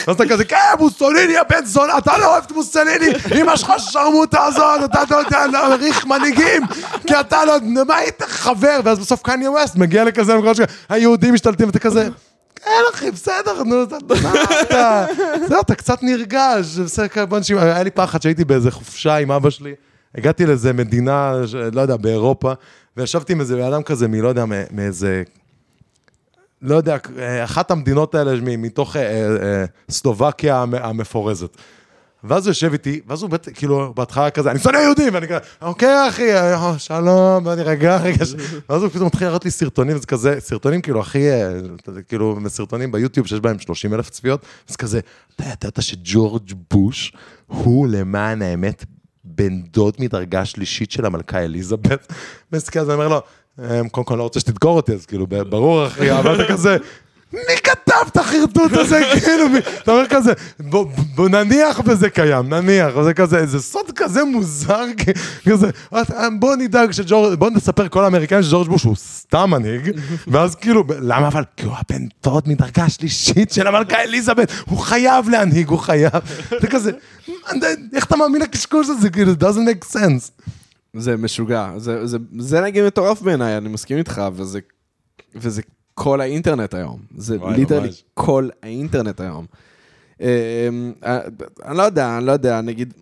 אז 0.08 0.16
אתה 0.16 0.26
כזה, 0.30 0.46
כן, 0.46 0.58
מוסוליני, 0.80 1.38
הבן 1.38 1.66
זונה, 1.66 1.98
אתה 1.98 2.18
לא 2.18 2.26
אוהב 2.26 2.44
את 2.48 2.52
מוסוליני, 2.52 3.08
אמא 3.42 3.56
שלך 3.56 3.72
שרמוטה 3.78 4.44
הזאת, 4.44 4.84
אתה 4.86 5.02
לא 5.12 5.16
יודע 5.16 5.48
להעריך 5.48 6.06
מנהיגים, 6.06 6.62
כי 7.08 7.20
אתה 7.20 7.46
לא, 7.46 7.54
מה 7.88 7.96
היית 7.96 8.24
חבר? 8.28 8.81
ואז 8.84 9.00
בסוף 9.00 9.22
קניה 9.22 9.52
ווסט 9.52 9.76
מגיע 9.76 10.04
לכזה 10.04 10.36
מקום 10.38 10.54
שכזה, 10.54 10.66
היהודים 10.90 11.34
משתלטים, 11.34 11.68
ואתה 11.68 11.80
כזה... 11.80 12.08
כן, 12.56 12.70
אחי, 12.94 13.12
בסדר, 13.12 13.64
נו, 13.64 13.84
אתה, 13.84 13.98
זהו, 15.50 15.62
אתה 15.62 15.76
קצת 15.76 16.04
נרגש, 16.04 16.78
בסדר, 16.78 17.08
אנשים, 17.38 17.58
היה 17.58 17.84
לי 17.84 17.92
פחד 17.92 18.22
שהייתי 18.22 18.46
באיזה 18.46 18.72
חופשה 18.72 19.16
עם 19.16 19.32
אבא 19.32 19.50
שלי, 19.50 19.74
הגעתי 20.16 20.46
לאיזה 20.46 20.74
מדינה, 20.74 21.34
לא 21.74 21.82
יודע, 21.82 21.98
באירופה, 21.98 22.54
וישבתי 22.98 23.34
עם 23.34 23.40
איזה 23.40 23.68
אדם 23.68 23.84
כזה, 23.84 24.08
מלא 24.08 24.28
יודע, 24.28 24.46
מאיזה, 24.72 25.24
לא 26.62 26.76
יודע, 26.76 26.98
אה, 27.20 27.44
אחת 27.44 27.72
המדינות 27.72 28.16
האלה 28.16 28.32
מתוך 28.42 28.96
אה, 28.96 29.66
סלובקיה 29.90 30.62
המ- 30.62 30.74
המפורזת. 30.76 31.58
ואז 32.24 32.46
הוא 32.46 32.52
יושב 32.52 32.72
איתי, 32.74 33.02
ואז 33.08 33.22
הוא 33.22 33.30
בטח, 33.30 33.52
כאילו, 33.56 33.94
בהתחלה 33.96 34.30
כזה, 34.30 34.52
אני 34.52 34.60
שונא 34.60 34.78
יהודים, 34.78 35.14
ואני 35.14 35.28
כזה, 35.28 35.38
אוקיי, 35.62 36.10
אחי, 36.10 36.34
אה, 36.36 36.80
שלום, 36.80 37.44
בוא 37.44 37.56
נירגע 37.56 37.98
רגע. 38.04 38.26
ש-" 38.26 38.34
ואז 38.70 38.82
הוא 38.84 38.90
פתאום 38.90 39.06
מתחיל 39.08 39.28
להראות 39.28 39.46
לי 39.46 39.52
סרטונים, 39.52 39.96
וזה 39.96 40.06
כזה, 40.08 40.36
סרטונים 40.40 40.82
כאילו 40.82 41.00
הכי, 41.02 41.32
אה, 41.32 41.52
כאילו, 42.08 42.40
סרטונים 42.48 42.92
ביוטיוב 42.92 43.28
שיש 43.28 43.40
בהם 43.40 43.60
30 43.60 43.94
אלף 43.94 44.10
צפיות, 44.10 44.42
אז 44.70 44.76
כזה, 44.76 45.00
אתה 45.36 45.44
ידעת 45.44 45.82
שג'ורג' 45.82 46.52
בוש 46.72 47.14
הוא 47.48 47.88
למען 47.88 48.42
האמת 48.42 48.86
בן 49.24 49.62
דוד 49.62 49.94
מדרגה 50.00 50.46
שלישית 50.46 50.92
של 50.92 51.06
המלכה 51.06 51.40
אליזבת? 51.44 52.14
ואז 52.52 52.70
כזה, 52.70 52.94
אני 52.94 53.04
אומר 53.04 53.08
לו, 53.08 53.22
"אמ, 53.80 53.90
קודם 53.90 54.06
כל 54.06 54.16
לא 54.16 54.24
רוצה 54.24 54.40
שתדקור 54.40 54.76
אותי, 54.76 54.94
אז 54.94 55.06
כאילו, 55.06 55.28
ברור, 55.28 55.88
אחי, 55.88 56.12
אבל 56.12 56.36
אתה 56.42 56.54
כזה... 56.54 56.78
מי 57.34 57.40
כתב 57.64 57.94
את 58.08 58.18
החרטוט 58.18 58.72
הזה, 58.74 59.00
כאילו, 59.26 59.50
מי- 59.50 59.60
אתה 59.84 59.92
אומר 59.92 60.06
כזה, 60.10 60.34
בוא, 60.60 60.86
בוא 61.16 61.30
נניח 61.30 61.82
וזה 61.86 62.10
קיים, 62.10 62.54
נניח, 62.54 62.98
וזה 62.98 63.14
כזה, 63.14 63.46
זה 63.46 63.60
סוד 63.62 63.92
כזה 63.96 64.24
מוזר, 64.24 64.86
כזה, 65.50 65.70
"את- 65.70 66.12
בוא 66.40 66.56
נדאג 66.56 66.92
שג'ורג', 66.92 67.40
בוא 67.40 67.50
נספר 67.50 67.88
כל 67.90 68.04
האמריקאים 68.04 68.44
שג'ורג' 68.44 68.68
בוש 68.68 68.84
הוא 68.84 68.96
סתם 68.96 69.50
מנהיג, 69.52 69.92
ואז 70.32 70.56
כאילו, 70.56 70.84
למה 71.02 71.28
אבל? 71.28 71.44
כי 71.58 71.66
הוא 71.66 71.74
הבן 71.78 72.06
דוד 72.24 72.44
מדרגה 72.50 72.90
שלישית 72.90 73.52
של 73.52 73.68
המלכה 73.68 74.02
אליזבת, 74.04 74.52
הוא 74.66 74.78
חייב 74.80 75.30
להנהיג, 75.30 75.68
הוא 75.68 75.80
חייב, 75.80 76.12
זה 76.62 76.68
כזה, 76.68 76.92
"מה, 77.28 77.34
איך 77.94 78.06
אתה 78.06 78.16
מאמין 78.16 78.42
לקשקוש 78.42 78.88
הזה, 78.90 79.10
כאילו, 79.10 79.32
it 79.34 79.44
doesn't 79.44 79.86
make 79.86 79.94
sense. 79.94 80.44
זה 80.96 81.18
משוגע. 81.18 81.70
זה, 81.78 82.08
זה, 82.08 82.18
זה 82.40 82.62
נגיד 82.62 82.84
מטורף 82.84 83.22
בעיניי, 83.22 83.58
אני 83.58 83.70
מסכים 83.70 83.98
איתך, 83.98 84.22
וזה, 84.34 84.60
וזה 85.36 85.62
כל 85.94 86.22
האינטרנט 86.22 86.74
היום. 86.74 87.00
זה 87.18 87.38
ליטרלי. 87.56 87.90
כל 88.14 88.50
האינטרנט 88.64 89.22
היום. 89.22 89.46
אמ, 90.22 90.28
אה, 91.06 91.20
אני 91.66 91.78
לא 91.78 91.84
יודע, 91.84 92.18
אני 92.18 92.26
לא 92.26 92.32
יודע, 92.32 92.62
נגיד... 92.62 92.94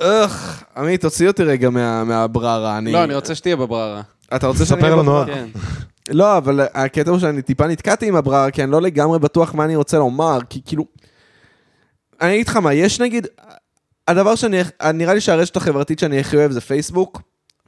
איך, 0.00 0.64
עמית, 0.76 1.00
תוציא 1.00 1.28
אותי 1.28 1.42
רגע 1.42 1.70
מה, 1.70 2.04
מהבררה. 2.04 2.80
לא, 2.82 3.04
אני 3.04 3.14
רוצה 3.14 3.34
שתהיה 3.34 3.56
בבררה. 3.56 4.02
אתה 4.36 4.46
רוצה 4.46 4.64
שאני... 4.64 4.80
ספר 4.80 4.94
לנו, 4.94 5.02
בבררה? 5.02 5.26
כן. 5.26 5.48
לא, 6.10 6.36
אבל 6.36 6.60
הקטע 6.74 7.10
הוא 7.10 7.18
שאני 7.18 7.42
טיפה 7.42 7.66
נתקעתי 7.66 8.08
עם 8.08 8.16
הבררה, 8.16 8.50
כי 8.50 8.62
אני 8.62 8.70
לא 8.70 8.82
לגמרי 8.82 9.18
בטוח 9.18 9.54
מה 9.54 9.64
אני 9.64 9.76
רוצה 9.76 9.98
לומר, 9.98 10.38
כי 10.50 10.60
כאילו... 10.64 10.84
אני 12.20 12.34
אגיד 12.34 12.48
לך 12.48 12.56
מה, 12.56 12.74
יש 12.74 13.00
נגיד... 13.00 13.26
הדבר 14.08 14.34
שאני... 14.34 14.60
נראה 14.94 15.14
לי 15.14 15.20
שהרשת 15.20 15.56
החברתית 15.56 15.98
שאני 15.98 16.20
הכי 16.20 16.36
אוהב 16.36 16.50
זה 16.50 16.60
פייסבוק. 16.60 17.22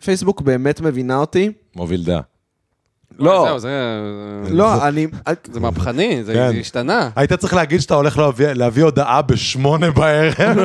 פייסבוק 0.05 0.41
באמת 0.41 0.81
מבינה 0.81 1.17
אותי. 1.17 1.53
מוביל 1.77 2.05
דעה. 2.05 2.21
לא, 3.19 3.45
זהו, 3.49 3.59
זה... 3.59 3.71
לא, 4.51 4.89
אני... 4.89 5.07
זה 5.53 5.61
מהפכני, 5.61 6.25
זה 6.25 6.35
כן. 6.35 6.51
השתנה. 6.61 7.11
היית 7.17 7.33
צריך 7.33 7.55
להגיד 7.55 7.81
שאתה 7.81 7.95
הולך 7.95 8.21
להביא, 8.55 8.85
הודעה 8.85 9.23
בשמונה 9.23 9.91
בערב, 9.91 10.59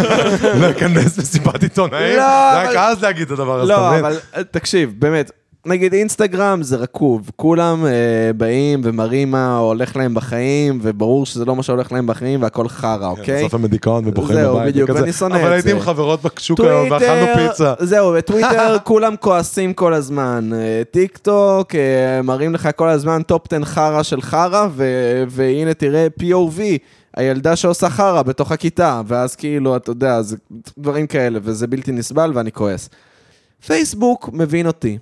לכנס 0.62 1.18
מסיבת 1.18 1.62
עיתונאים, 1.62 2.16
לא, 2.16 2.22
רק 2.54 2.76
אז 2.76 3.02
להגיד 3.02 3.22
את 3.22 3.30
הדבר 3.30 3.60
הזה, 3.60 3.74
אתה 3.74 3.82
לא, 3.82 3.90
מבין? 3.90 4.04
אבל 4.04 4.16
אה, 4.36 4.44
תקשיב, 4.44 4.94
באמת, 4.98 5.30
נגיד 5.66 5.94
אינסטגרם 5.94 6.62
זה 6.62 6.76
רקוב, 6.76 7.30
כולם 7.36 7.86
אה, 7.86 7.90
באים 8.36 8.80
ומראים 8.84 9.30
מה 9.30 9.56
הולך 9.56 9.96
להם 9.96 10.14
בחיים, 10.14 10.78
וברור 10.82 11.26
שזה 11.26 11.44
לא 11.44 11.56
מה 11.56 11.62
שהולך 11.62 11.92
להם 11.92 12.06
בחיים 12.06 12.42
והכל 12.42 12.68
חרא, 12.68 12.98
כן, 12.98 13.20
אוקיי? 13.20 13.38
בסוף 13.38 13.54
הם 13.54 13.62
בדיכאון 13.62 14.04
ובוכים 14.06 14.36
זהו, 14.36 14.56
בבית, 14.56 14.68
בדיוק, 14.68 14.90
וכזה, 14.90 15.00
ואני 15.02 15.12
שונא 15.12 15.36
את 15.36 15.40
אבל 15.40 15.52
הייתי 15.52 15.68
זה. 15.68 15.74
עם 15.74 15.80
חברות 15.80 16.22
בשוק 16.22 16.60
היום 16.60 16.90
ואכלנו 16.90 17.26
פיצה. 17.34 17.74
זהו, 17.80 18.12
בטוויטר 18.12 18.76
כולם 18.84 19.14
כועסים 19.20 19.74
כל 19.74 19.94
הזמן. 19.94 20.50
אה, 20.54 20.82
טיק 20.90 21.18
טוק, 21.18 21.74
אה, 21.74 22.22
מראים 22.22 22.54
לך 22.54 22.68
כל 22.76 22.88
הזמן 22.88 23.22
top 23.22 23.52
10 23.52 23.64
חרא 23.64 24.02
של 24.02 24.22
חרא, 24.22 24.68
והנה 25.28 25.74
תראה 25.74 26.06
POV, 26.20 26.60
הילדה 27.16 27.56
שעושה 27.56 27.90
חרא 27.90 28.22
בתוך 28.22 28.52
הכיתה, 28.52 29.00
ואז 29.06 29.36
כאילו, 29.36 29.76
אתה 29.76 29.90
יודע, 29.90 30.22
זה 30.22 30.36
דברים 30.78 31.06
כאלה, 31.06 31.38
וזה 31.42 31.66
בלתי 31.66 31.92
נסבל 31.92 32.32
ואני 32.34 32.52
כועס. 32.52 32.88
פייסבוק 33.66 34.30
מבין 34.32 34.66
אותי. 34.66 34.98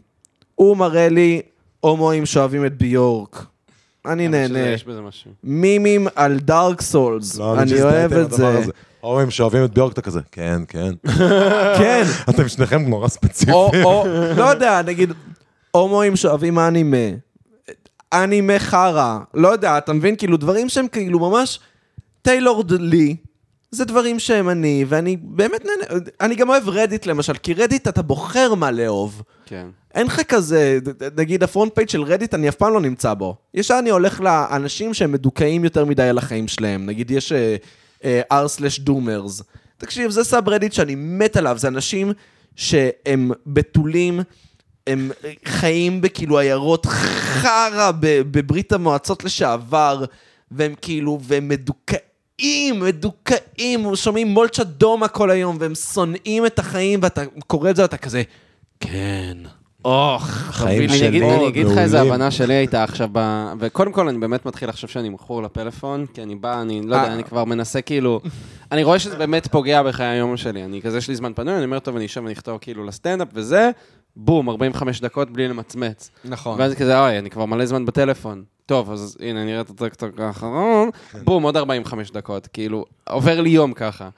הוא 0.55 0.77
מראה 0.77 1.09
לי 1.09 1.43
הומואים 1.81 2.27
שאוהבים 2.27 2.67
את 2.67 2.79
ביורק. 2.79 3.47
אני 4.07 4.29
נהנה. 4.29 4.59
יש 4.59 4.85
בזה 4.85 5.01
משהו. 5.01 5.31
מימים 5.45 6.07
על 6.15 6.39
דארק 6.39 6.81
סולס, 6.81 7.37
לא, 7.37 7.59
אני 7.59 7.71
שהזדהיתי 7.71 7.97
אוהב 7.97 8.13
את 8.13 8.31
זה. 8.31 8.73
הומואים 9.03 9.31
שאוהבים 9.31 9.65
את 9.65 9.75
ביורק, 9.75 9.93
אתה 9.93 10.03
כזה, 10.03 10.21
כן, 10.33 10.63
כן. 10.69 10.93
כן. 11.79 12.03
אתם 12.31 12.49
שניכם 12.49 12.83
נורא 12.89 13.09
ספציפיים. 13.09 13.85
לא 14.37 14.45
יודע, 14.45 14.83
נגיד, 14.83 15.13
הומואים 15.71 16.17
שאוהבים 16.17 16.59
אנימה, 16.59 16.97
אנימה 18.13 18.59
חרא, 18.59 19.19
לא 19.35 19.49
יודע, 19.49 19.79
אתה 19.79 19.93
מבין? 19.93 20.17
כאילו, 20.17 20.37
דברים 20.37 20.69
שהם 20.69 20.89
כאילו 20.89 21.19
ממש 21.19 21.61
tailored 22.23 22.71
לי, 22.71 23.17
זה 23.71 23.85
דברים 23.85 24.19
שהם 24.19 24.49
אני, 24.49 24.85
ואני 24.89 25.17
באמת 25.17 25.65
נהנה, 25.65 26.01
אני 26.21 26.35
גם 26.35 26.49
אוהב 26.49 26.69
רדיט 26.69 27.07
למשל, 27.07 27.35
כי 27.35 27.55
רדיט 27.55 27.89
אתה 27.89 28.03
בוחר 28.03 28.55
מה 28.55 28.71
לאהוב. 28.71 29.23
כן. 29.47 29.67
אין 29.95 30.07
לך 30.07 30.21
כזה, 30.29 30.79
נגיד 31.17 31.43
ה 31.43 31.48
front 31.48 31.75
page 31.75 31.89
של 31.89 32.03
רדיט, 32.03 32.35
אני 32.35 32.49
אף 32.49 32.55
פעם 32.55 32.73
לא 32.73 32.81
נמצא 32.81 33.15
בו. 33.15 33.37
ישר 33.55 33.77
אני 33.79 33.91
הולך 33.91 34.21
לאנשים 34.21 34.95
שהם 34.95 35.13
מדוכאים 35.13 35.65
יותר 35.65 35.85
מדי 35.85 36.03
על 36.03 36.19
החיים 36.19 36.49
שלהם. 36.49 36.87
נגיד 36.87 37.11
יש 37.11 37.33
אה, 38.05 38.23
r/דומרס. 38.33 39.43
תקשיב, 39.79 40.11
זה 40.11 40.25
סאב 40.25 40.49
רדיט 40.49 40.73
שאני 40.73 40.95
מת 40.95 41.37
עליו, 41.37 41.59
זה 41.59 41.69
אנשים 41.69 42.13
שהם 42.57 43.31
בתולים, 43.47 44.21
הם 44.87 45.11
חיים 45.45 46.01
בכאילו 46.01 46.39
עיירות 46.39 46.87
חרא 46.87 47.91
בברית 48.01 48.73
המועצות 48.73 49.25
לשעבר, 49.25 50.05
והם 50.51 50.75
כאילו, 50.83 51.19
והם 51.23 51.49
מדוכאים, 51.49 52.81
מדוכאים, 52.81 53.97
שומעים 53.97 54.29
מולצ'ה 54.29 54.65
דומה 54.65 55.09
כל 55.09 55.31
היום, 55.31 55.57
והם 55.61 55.75
שונאים 55.75 56.47
את 56.47 56.59
החיים, 56.59 57.01
ואתה 57.03 57.23
קורא 57.47 57.71
את 57.71 57.77
זה 57.77 57.83
ואתה 57.83 57.97
כזה, 57.97 58.23
כן. 58.81 59.37
אוח, 59.85 60.23
חיים 60.51 60.83
אני 60.91 60.99
שלי 60.99 61.09
אגיד- 61.09 61.23
אני 61.23 61.49
אגיד 61.49 61.67
לך 61.67 61.79
איזה. 61.79 62.01
הבנה 62.01 62.31
שלי 62.31 62.55
הייתה 62.55 62.83
עכשיו 62.85 63.09
ב... 63.13 63.19
וקודם 63.59 63.93
כל, 63.93 64.09
אני 64.09 64.19
באמת 64.19 64.47
מתחיל 64.47 64.69
לחשוב 64.69 64.91
שאני 64.91 65.09
מכור 65.09 65.43
לפלאפון, 65.43 66.07
כי 66.15 66.23
אני 66.23 66.35
בא, 66.35 66.61
אני 66.63 66.83
לא 66.87 66.97
יודע, 66.97 67.09
אה. 67.09 67.15
אני 67.15 67.25
כבר 67.25 67.45
מנסה 67.45 67.83
כאילו... 67.83 68.21
אני 68.73 68.85
רואה 68.85 68.99
שזה 68.99 69.17
באמת 69.17 69.47
פוגע 69.47 69.83
בחיי 69.83 70.07
היום 70.07 70.37
שלי. 70.37 70.65
אני 70.65 70.83
כזה, 70.83 70.99
יש 70.99 71.09
לי 71.09 71.15
זמן 71.17 71.33
פנוי, 71.35 71.57
אני 71.57 71.65
אומר, 71.65 71.79
טוב, 71.79 71.97
אני 71.97 72.07
אשב 72.07 72.21
ואני 72.21 72.33
אכתוב 72.33 72.59
כאילו 72.61 72.85
לסטנדאפ 72.85 73.29
וזה, 73.35 73.71
בום, 74.17 74.49
45 74.51 75.01
דקות 75.01 75.31
בלי 75.31 75.49
למצמץ. 75.49 76.11
נכון. 76.25 76.61
ואז 76.61 76.75
כזה, 76.75 77.01
אוי, 77.01 77.19
אני 77.19 77.31
כבר 77.31 77.45
מלא 77.45 77.67
זמן 77.67 77.87
בטלפון. 77.87 78.43
טוב, 78.67 78.91
אז 78.93 79.17
הנה, 79.21 79.45
נראה 79.45 79.61
את 79.61 79.71
הטקטוק 79.71 80.21
האחרון, 80.21 80.91
בום, 81.25 81.43
עוד 81.43 81.57
45 81.57 82.11
דקות. 82.11 82.47
כאילו, 82.47 82.85
עובר 83.11 83.41
לי 83.41 83.51
יום 83.51 83.73
ככה. 83.73 84.09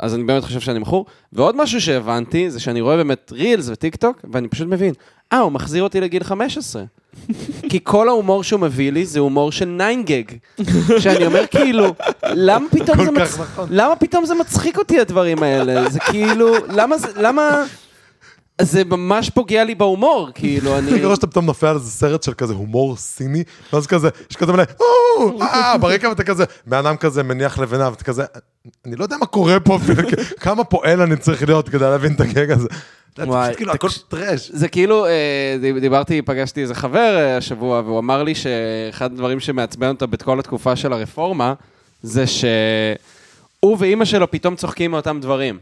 אז 0.00 0.14
אני 0.14 0.24
באמת 0.24 0.44
חושב 0.44 0.60
שאני 0.60 0.78
מכור. 0.78 1.06
ועוד 1.32 1.56
משהו 1.56 1.80
שהבנתי, 1.80 2.50
זה 2.50 2.60
שאני 2.60 2.80
רואה 2.80 2.96
באמת 2.96 3.32
רילס 3.32 3.68
וטיק 3.68 3.96
טוק, 3.96 4.20
ואני 4.32 4.48
פשוט 4.48 4.68
מבין, 4.68 4.94
אה, 5.32 5.38
הוא 5.38 5.52
מחזיר 5.52 5.82
אותי 5.82 6.00
לגיל 6.00 6.24
15. 6.24 6.82
כי 7.70 7.78
כל 7.82 8.08
ההומור 8.08 8.44
שהוא 8.44 8.60
מביא 8.60 8.92
לי 8.92 9.06
זה 9.06 9.20
הומור 9.20 9.52
של 9.52 9.64
9GAG. 9.64 10.24
שאני 10.98 11.26
אומר, 11.26 11.46
כאילו, 11.46 11.94
למה 12.24 12.66
פתאום 12.70 13.04
זה 13.04 13.10
מצ... 13.10 13.38
נכון. 13.38 13.68
למה 13.70 13.96
פתאום 13.96 14.26
זה 14.26 14.34
מצחיק 14.34 14.78
אותי, 14.78 15.00
הדברים 15.00 15.42
האלה? 15.42 15.90
זה 15.90 16.00
כאילו, 16.00 16.46
למה 16.68 16.98
זה, 16.98 17.08
למה... 17.16 17.64
זה 18.62 18.84
ממש 18.84 19.30
פוגע 19.30 19.64
לי 19.64 19.74
בהומור, 19.74 20.28
כאילו, 20.34 20.70
אני... 20.78 20.92
אני 20.92 21.04
רואה 21.04 21.16
שאתה 21.16 21.26
פתאום 21.26 21.44
נופל 21.46 21.66
על 21.66 21.76
איזה 21.76 21.90
סרט 21.90 22.22
של 22.22 22.34
כזה 22.34 22.54
הומור 22.54 22.96
סיני, 22.96 23.42
ואז 23.72 23.86
כזה, 23.86 24.08
יש 24.30 24.36
כזה 24.36 24.52
מלא, 24.52 24.62
"או, 24.80 25.42
אה, 25.42 25.78
ברקע 25.78 26.08
ואתה 26.08 26.24
כזה, 26.24 26.44
בן 26.66 26.76
אדם 26.76 26.96
כזה 26.96 27.22
מניח 27.22 27.58
לבנה, 27.58 27.88
ואתה 27.90 28.04
כזה, 28.04 28.24
אני 28.86 28.96
לא 28.96 29.02
יודע 29.04 29.16
מה 29.20 29.26
קורה 29.26 29.60
פה 29.60 29.76
אפילו, 29.76 30.02
כמה 30.40 30.64
פועל 30.64 31.00
אני 31.00 31.16
צריך 31.16 31.42
להיות 31.48 31.68
כדי 31.68 31.84
להבין 31.84 32.12
את 32.12 32.20
הגאג 32.20 32.50
הזה. 32.50 32.68
זה 33.16 33.24
וואי, 33.24 33.54
כאילו 33.56 33.72
הכל 33.72 33.88
trash. 34.08 34.50
זה 34.54 34.68
כאילו, 34.68 35.06
אה, 35.06 35.10
דיב- 35.60 35.78
דיברתי, 35.78 36.22
פגשתי 36.22 36.62
איזה 36.62 36.74
חבר 36.74 37.16
אה, 37.18 37.36
השבוע, 37.36 37.80
והוא 37.84 37.98
אמר 37.98 38.22
לי 38.22 38.34
שאחד 38.34 39.12
הדברים 39.12 39.40
שמעצבן 39.40 39.88
אותו 39.88 40.08
בכל 40.08 40.38
התקופה 40.40 40.76
של 40.76 40.92
הרפורמה, 40.92 41.54
זה 42.02 42.24
שהוא 42.26 43.76
ואימא 43.78 44.04
שלו 44.04 44.30
פתאום 44.30 44.56
צוחקים 44.56 44.90
מאותם 44.90 45.18
דברים. 45.22 45.58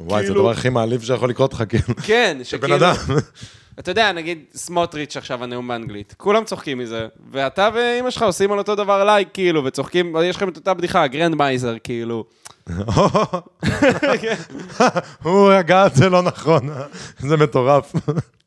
וואי, 0.00 0.22
זה 0.22 0.26
כאילו- 0.26 0.40
הדבר 0.40 0.50
הכי 0.50 0.68
מעליב 0.68 1.02
שיכול 1.02 1.30
לקרות 1.30 1.52
לך, 1.54 1.62
כאילו. 1.68 1.96
כן, 2.02 2.34
בן 2.38 2.44
שכאילו... 2.44 2.76
אדם. 2.76 2.94
אתה 3.78 3.90
יודע, 3.90 4.12
נגיד 4.12 4.44
סמוטריץ' 4.54 5.16
עכשיו 5.16 5.44
הנאום 5.44 5.68
באנגלית, 5.68 6.14
כולם 6.16 6.44
צוחקים 6.44 6.78
מזה, 6.78 7.06
ואתה 7.30 7.68
ואימא 7.74 8.10
שלך 8.10 8.22
עושים 8.22 8.52
על 8.52 8.58
אותו 8.58 8.74
דבר 8.74 9.04
לייק, 9.04 9.28
כאילו, 9.34 9.64
וצוחקים, 9.64 10.16
יש 10.24 10.36
לכם 10.36 10.48
את 10.48 10.56
אותה 10.56 10.74
בדיחה, 10.74 11.06
גרנד 11.06 11.34
מייזר, 11.34 11.74
כאילו. 11.84 12.24
הוא 15.22 15.50
הגה 15.52 15.86
את 15.86 15.94
זה 15.94 16.08
לא 16.08 16.22
נכון, 16.22 16.68
זה 17.18 17.36
מטורף. 17.36 17.92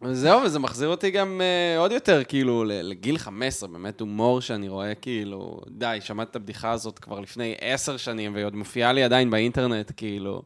וזהו, 0.01 0.41
וזה 0.41 0.59
מחזיר 0.59 0.89
אותי 0.89 1.11
גם 1.11 1.41
uh, 1.41 1.79
עוד 1.79 1.91
יותר, 1.91 2.23
כאילו, 2.23 2.63
לגיל 2.67 3.17
15, 3.17 3.69
באמת 3.69 3.99
הומור 3.99 4.41
שאני 4.41 4.69
רואה, 4.69 4.95
כאילו, 4.95 5.61
די, 5.67 5.97
שמעתי 6.01 6.29
את 6.31 6.35
הבדיחה 6.35 6.71
הזאת 6.71 6.99
כבר 6.99 7.19
לפני 7.19 7.55
עשר 7.61 7.97
שנים, 7.97 8.33
והיא 8.33 8.45
עוד 8.45 8.55
מופיעה 8.55 8.93
לי 8.93 9.03
עדיין 9.03 9.29
באינטרנט, 9.29 9.91
כאילו... 9.97 10.41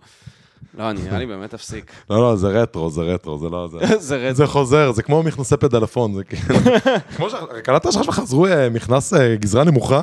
לא, 0.77 0.89
אני 0.89 1.01
נראה 1.01 1.19
לי 1.19 1.25
באמת 1.25 1.53
אפסיק. 1.53 1.91
לא, 2.09 2.21
לא, 2.21 2.35
זה 2.35 2.47
רטרו, 2.47 2.89
זה 2.89 3.01
רטרו, 3.01 3.37
זה 3.39 3.49
לא 3.49 3.69
זה. 3.71 3.77
רצח. 4.17 4.37
זה 4.37 4.47
חוזר, 4.47 4.91
זה 4.91 5.03
כמו 5.03 5.23
מכנסי 5.23 5.57
פדלפון, 5.57 6.13
זה 6.13 6.23
כאילו... 6.23 6.59
כמו 7.17 7.29
ש... 7.29 7.33
קלטת 7.63 7.91
שעכשיו 7.91 8.13
חזרו 8.13 8.45
אה, 8.47 8.69
מכנס 8.69 9.13
אה, 9.13 9.35
גזרה 9.35 9.63
נמוכה? 9.63 10.01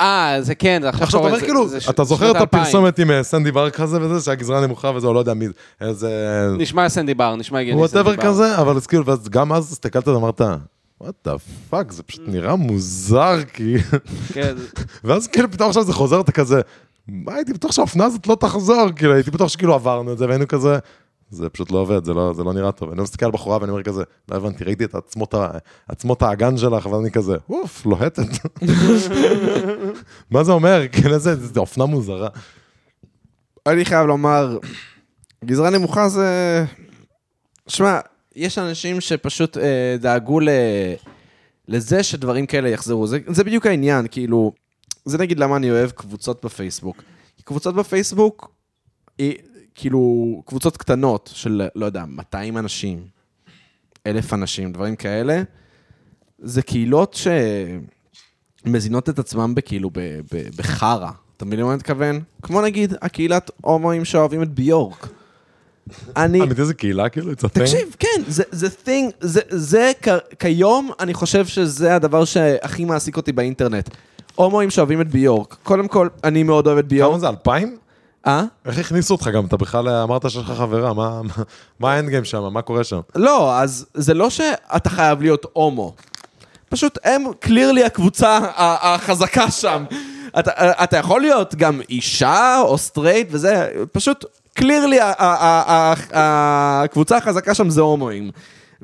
אה, 0.00 0.36
זה 0.40 0.54
כן, 0.54 0.78
זה 0.82 0.88
עכשיו 0.88 1.08
אתה 1.08 1.16
אומר 1.16 1.40
כאילו, 1.40 1.66
אתה 1.90 2.04
זוכר 2.04 2.30
את. 2.30 2.36
הפרסומת 2.36 2.98
עם 2.98 3.10
אה, 3.10 3.22
סנדי 3.22 3.52
בר 3.52 3.70
כזה 3.70 3.98
וזה, 4.00 4.24
שהגזרה 4.24 4.66
נמוכה 4.66 4.90
וזה, 4.94 5.06
או 5.06 5.14
לא 5.14 5.18
יודע 5.18 5.34
מי 5.34 5.46
זה, 5.46 5.52
איזה... 5.80 6.10
נשמע 6.58 6.88
סנדי 6.88 7.14
בר, 7.14 7.36
נשמע 7.36 7.58
הגיוני 7.58 7.80
whatever 7.80 8.10
סנדי 8.10 8.22
בר. 8.22 8.28
כזה, 8.28 8.58
אבל 8.58 8.80
כאילו, 8.88 9.04
גם 9.30 9.52
אז 9.52 9.72
הסתכלת 9.72 10.08
ואמרת, 10.08 10.40
what 11.00 11.14
the 11.24 11.34
fuck, 11.70 11.92
זה 11.92 12.02
פשוט 12.02 12.22
נראה 12.26 12.56
מוזר, 12.56 13.36
כי... 13.52 13.76
כן, 14.32 14.54
ואז 15.04 15.26
כאילו 15.26 15.50
פתאום 15.50 15.68
עכשיו 15.68 15.82
זה 15.84 15.92
חוזר, 15.92 16.20
אתה 16.20 16.32
כזה, 16.32 16.60
מה 17.08 17.34
הייתי 17.34 17.52
בטוח 17.52 17.72
שהאופנה 17.72 18.04
הזאת 18.04 18.26
לא 18.26 18.34
תחזור, 18.34 18.88
כאילו 18.96 19.14
הייתי 19.14 19.30
בטוח 19.30 19.48
שכאילו 19.48 19.74
עברנו 19.74 20.12
את 20.12 20.18
זה 20.18 20.26
והיינו 20.26 20.48
כזה, 20.48 20.78
זה 21.30 21.48
פשוט 21.48 21.70
לא 21.70 21.78
עובד, 21.78 22.04
זה 22.04 22.14
לא, 22.14 22.32
זה 22.34 22.44
לא 22.44 22.52
נראה 22.52 22.72
טוב. 22.72 22.90
אני 22.90 23.02
מסתכל 23.02 23.26
על 23.26 23.32
בחורה 23.32 23.58
ואני 23.60 23.70
אומר 23.70 23.82
כזה, 23.82 24.02
לא 24.28 24.36
הבנתי, 24.36 24.64
ראיתי 24.64 24.84
את 24.84 24.94
עצמות, 24.94 25.34
עצמות 25.88 26.22
האגן 26.22 26.56
שלך, 26.56 26.86
ואז 26.86 27.00
אני 27.00 27.10
כזה, 27.10 27.36
אוף, 27.50 27.86
לוהטת. 27.86 28.28
מה 30.30 30.44
זה 30.44 30.52
אומר? 30.52 30.82
כאילו 30.92 31.14
איזה 31.14 31.30
איזה 31.30 31.60
אופנה 31.60 31.86
מוזרה. 31.86 32.28
אני 33.66 33.84
חייב 33.84 34.06
לומר, 34.06 34.58
גזרה 35.44 35.70
נמוכה 35.70 36.08
זה... 36.08 36.64
שמע, 37.66 38.00
יש 38.36 38.58
אנשים 38.58 39.00
שפשוט 39.00 39.56
אה, 39.58 39.96
דאגו 40.00 40.40
ל... 40.40 40.48
לזה 41.68 42.02
שדברים 42.02 42.46
כאלה 42.46 42.68
יחזרו. 42.68 43.06
זה, 43.06 43.18
זה 43.26 43.44
בדיוק 43.44 43.66
העניין, 43.66 44.06
כאילו, 44.10 44.52
זה 45.04 45.18
נגיד 45.18 45.38
למה 45.38 45.56
אני 45.56 45.70
אוהב 45.70 45.90
קבוצות 45.90 46.44
בפייסבוק. 46.44 47.02
קבוצות 47.44 47.74
בפייסבוק, 47.74 48.50
היא, 49.18 49.34
כאילו, 49.74 50.42
קבוצות 50.46 50.76
קטנות 50.76 51.30
של, 51.34 51.62
לא 51.74 51.86
יודע, 51.86 52.04
200 52.04 52.58
אנשים, 52.58 53.06
אלף 54.06 54.32
אנשים, 54.32 54.72
דברים 54.72 54.96
כאלה, 54.96 55.42
זה 56.38 56.62
קהילות 56.62 57.16
שמזינות 58.64 59.08
את 59.08 59.18
עצמם 59.18 59.54
בכאילו, 59.54 59.90
בחרא. 60.56 61.10
אתה 61.36 61.44
מבין 61.44 61.58
למה 61.58 61.68
אני 61.70 61.76
מתכוון? 61.76 62.20
כמו 62.42 62.62
נגיד, 62.62 62.94
הקהילת 63.02 63.50
הומואים 63.60 64.04
שאוהבים 64.04 64.42
את 64.42 64.48
ביורק. 64.48 65.08
אני... 66.16 66.42
אמיתי 66.42 66.64
זה 66.64 66.74
קהילה 66.74 67.08
כאילו? 67.08 67.34
תקשיב, 67.34 67.96
כן, 67.98 68.22
זה, 68.26 68.68
thing, 68.84 69.26
זה, 69.50 69.92
כיום, 70.38 70.90
אני 71.00 71.14
חושב 71.14 71.46
שזה 71.46 71.94
הדבר 71.94 72.24
שהכי 72.24 72.84
מעסיק 72.84 73.16
אותי 73.16 73.32
באינטרנט. 73.32 73.88
הומואים 74.34 74.70
שאוהבים 74.70 75.00
את 75.00 75.08
ביורק. 75.10 75.56
קודם 75.62 75.88
כל, 75.88 76.08
אני 76.24 76.42
מאוד 76.42 76.66
אוהב 76.66 76.78
את 76.78 76.84
כמה 76.84 76.88
ביורק. 76.90 77.20
זה, 77.20 77.28
אלפיים? 77.28 77.76
אה? 78.26 78.44
איך 78.66 78.78
הכניסו 78.78 79.14
אותך 79.14 79.28
גם? 79.28 79.46
אתה 79.46 79.56
בכלל 79.56 79.88
אמרת 79.88 80.30
שיש 80.30 80.44
לך 80.44 80.52
חברה, 80.58 80.94
מה- 80.94 81.22
מה- 81.22 81.42
מה 81.80 81.92
ה 81.92 81.96
end 81.96 82.08
game 82.08 82.24
שם? 82.24 82.42
מה 82.52 82.62
קורה 82.62 82.84
שם? 82.84 83.00
לא, 83.14 83.58
אז 83.58 83.86
זה 83.94 84.14
לא 84.14 84.30
שאתה 84.30 84.90
חייב 84.90 85.22
להיות 85.22 85.46
הומו. 85.52 85.94
פשוט 86.68 86.98
הם 87.04 87.22
clearly 87.40 87.84
הקבוצה 87.84 88.38
החזקה 88.56 89.50
שם. 89.50 89.84
אתה, 90.38 90.50
אתה 90.84 90.96
יכול 90.96 91.20
להיות 91.20 91.54
גם 91.54 91.80
אישה 91.88 92.60
או 92.60 92.78
סטרייט 92.78 93.28
וזה, 93.30 93.68
פשוט 93.92 94.24
clearly 94.54 94.98
הקבוצה 96.12 97.16
החזקה 97.16 97.54
שם 97.54 97.70
זה 97.70 97.80
הומואים. 97.80 98.30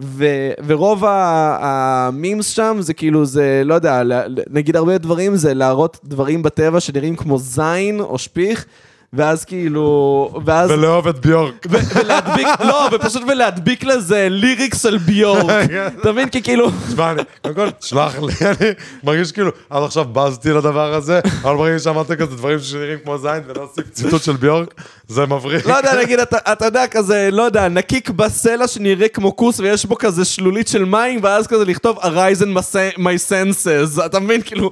ו, 0.01 0.27
ורוב 0.66 1.05
ה 1.07 1.30
memes 1.30 2.49
שם 2.49 2.77
זה 2.81 2.95
כאילו 2.95 3.25
זה, 3.25 3.62
לא 3.65 3.75
יודע, 3.75 4.03
נגיד 4.51 4.77
הרבה 4.77 4.99
דברים 4.99 5.37
זה 5.37 5.55
להראות 5.55 5.99
דברים 6.05 6.43
בטבע 6.43 6.81
שנראים 6.81 7.16
כמו 7.16 7.39
זין 7.39 8.01
או 8.01 8.19
שפיך, 8.19 8.66
ואז 9.12 9.44
כאילו, 9.44 10.40
ואז... 10.44 10.70
ולאהוב 10.70 11.09
את 11.09 11.18
ביורק. 11.18 11.66
ולהדביק, 11.70 12.47
לא, 12.60 12.89
ופשוט 12.93 13.22
ולהדביק 13.28 13.85
לזה 13.85 14.26
ליריקס 14.30 14.86
על 14.86 14.98
ביורק. 14.98 15.70
אתה 16.01 16.12
מבין? 16.12 16.28
כי 16.28 16.43
כאילו... 16.43 16.70
תשמע, 16.89 17.10
אני, 17.10 17.22
קודם 17.43 17.55
כל, 17.55 17.68
שלח 17.80 18.18
לי, 18.18 18.32
אני 18.43 18.70
מרגיש 19.05 19.32
כאילו, 19.32 19.51
עד 19.70 19.82
עכשיו 19.82 20.05
בזתי 20.05 20.51
לדבר 20.51 20.94
הזה, 20.94 21.20
אבל 21.43 21.56
ברגע 21.56 21.78
שאמרת 21.78 22.12
כזה 22.12 22.36
דברים 22.36 22.59
שנראים 22.59 22.98
כמו 23.05 23.18
זין 23.18 23.43
ולא 23.47 23.62
עושים 23.62 23.85
ציטוט 23.93 24.22
של 24.22 24.36
ביורק, 24.36 24.74
זה 25.09 25.26
מבריק. 25.26 25.66
לא 25.66 25.74
יודע, 25.74 26.02
נגיד, 26.02 26.20
אתה, 26.20 26.64
יודע, 26.64 26.86
כזה, 26.86 27.28
לא 27.32 27.43
יודע, 27.43 27.68
נקיק 27.68 28.10
בסלע 28.10 28.68
שנראה 28.68 29.09
כמו 29.09 29.36
כוס 29.36 29.60
ויש 29.60 29.86
בו 29.86 29.98
כזה 29.98 30.24
שלולית 30.24 30.68
של 30.68 30.85
מים, 30.85 31.20
ואז 31.22 31.47
כזה 31.47 31.64
לכתוב 31.64 31.98
Arise 31.98 32.43
in 32.43 32.59
my 32.98 33.30
senses, 33.30 34.06
אתה 34.06 34.20
מבין? 34.20 34.43
כאילו, 34.43 34.70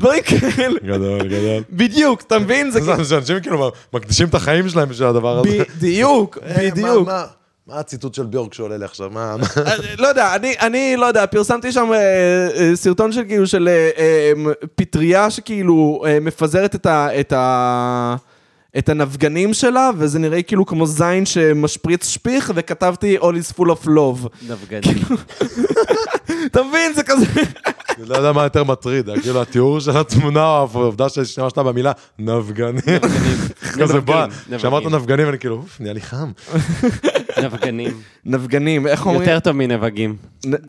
דברים 0.00 0.22
כאלה. 0.22 0.78
גדול, 0.84 1.22
גדול. 1.28 1.62
בדיוק, 1.70 2.20
אתה 2.20 2.38
מבין? 2.38 2.70
זה 2.70 2.80
זה 2.80 2.86
כאילו... 2.86 3.18
אנשים 3.18 3.40
כאילו 3.40 3.72
מקדישים 3.92 4.28
את 4.28 4.34
החיים 4.34 4.68
שלהם 4.68 4.88
בשביל 4.88 5.08
הדבר 5.08 5.38
הזה. 5.38 5.58
בדיוק, 5.76 6.38
אה, 6.46 6.70
בדיוק. 6.70 7.08
מה- 7.08 7.24
הציטוט 7.72 8.14
של 8.14 8.26
ביורק 8.26 8.54
שעולה 8.54 8.76
לי 8.76 8.84
עכשיו? 8.84 9.10
מה? 9.10 9.36
אה, 9.66 9.72
לא 9.98 10.06
יודע, 10.08 10.34
אני, 10.34 10.54
אני 10.60 10.96
לא 10.96 11.06
יודע, 11.06 11.26
פרסמתי 11.26 11.72
שם 11.72 11.90
אה, 11.94 12.70
סרטון 12.74 13.12
של 13.12 13.24
כאילו 13.28 13.46
של 13.46 13.68
פטריה 14.74 15.30
שכאילו 15.30 16.04
מפזרת 16.20 16.74
את 17.20 17.32
ה... 17.32 18.16
את 18.78 18.88
הנפגנים 18.88 19.54
שלה, 19.54 19.90
וזה 19.98 20.18
נראה 20.18 20.42
כאילו 20.42 20.66
כמו 20.66 20.86
זין 20.86 21.26
שמשפריץ 21.26 22.08
שפיך, 22.08 22.52
וכתבתי 22.54 23.18
All 23.18 23.22
is 23.22 23.56
full 23.58 23.66
of 23.66 23.86
love. 23.86 24.48
נבגדים. 24.48 24.98
אתה 26.46 26.62
מבין? 26.62 26.92
זה 26.94 27.02
כזה... 27.02 27.26
אני 27.98 28.08
לא 28.08 28.16
יודע 28.16 28.32
מה 28.32 28.42
יותר 28.42 28.64
מטריד, 28.64 29.08
כאילו 29.22 29.42
התיאור 29.42 29.80
של 29.80 29.96
התמונה 29.96 30.44
או 30.44 30.68
העובדה 30.74 31.08
שהשתמשת 31.08 31.58
במילה 31.58 31.92
נבגנים. 32.18 32.80
כזה 33.80 34.00
בא. 34.00 34.26
כשאמרת 34.56 34.82
נבגנים 34.86 35.28
אני 35.28 35.38
כאילו, 35.38 35.56
אוף, 35.56 35.80
נהיה 35.80 35.92
לי 35.92 36.00
חם. 36.00 36.30
נבגנים. 37.42 37.92
נבגנים, 38.24 38.86
איך 38.86 39.06
אומרים? 39.06 39.22
יותר 39.22 39.38
טוב 39.40 39.52
מנבגים. 39.52 40.16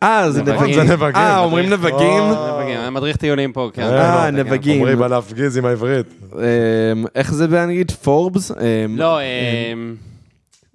אה, 0.03 0.31
זה 0.31 0.41
נבגים. 0.41 0.55
נבגים. 0.55 0.73
זה 0.73 0.83
נבגים. 0.93 1.15
אה, 1.15 1.39
אומרים 1.39 1.69
נבגים? 1.69 2.23
אה. 2.23 2.59
נבגים, 2.61 2.79
אני 2.79 2.89
מדריך 2.89 3.17
טיולים 3.17 3.51
פה, 3.53 3.69
כן. 3.73 3.83
אה, 3.83 4.25
כן. 4.27 4.35
נבגים. 4.35 4.75
אומרים 4.79 5.01
על 5.01 5.11
להפגיז 5.11 5.57
עם 5.57 5.65
העברית. 5.65 6.05
אמ, 6.33 7.05
איך 7.15 7.33
זה 7.33 7.47
באנגלית? 7.47 7.90
פורבס? 7.95 8.51
אמ, 8.51 8.97
לא, 8.97 9.19
אה, 9.19 9.73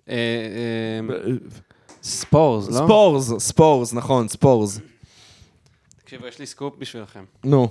אמ, 0.09 0.21
spores, 2.03 2.69
לא? 2.69 2.75
ספורס, 2.75 3.33
spores, 3.39 3.93
נכון, 3.93 4.29
spores. 4.29 4.81
תקשיבו, 6.03 6.27
יש 6.27 6.39
לי 6.39 6.47
סקופ 6.47 6.75
בשבילכם. 6.79 7.25
נו. 7.45 7.69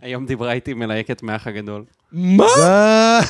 היום 0.00 0.26
דיברה 0.26 0.52
איתי 0.52 0.74
מלהקת 0.74 1.22
מהאח 1.22 1.46
הגדול. 1.46 1.84
מה? 2.14 3.20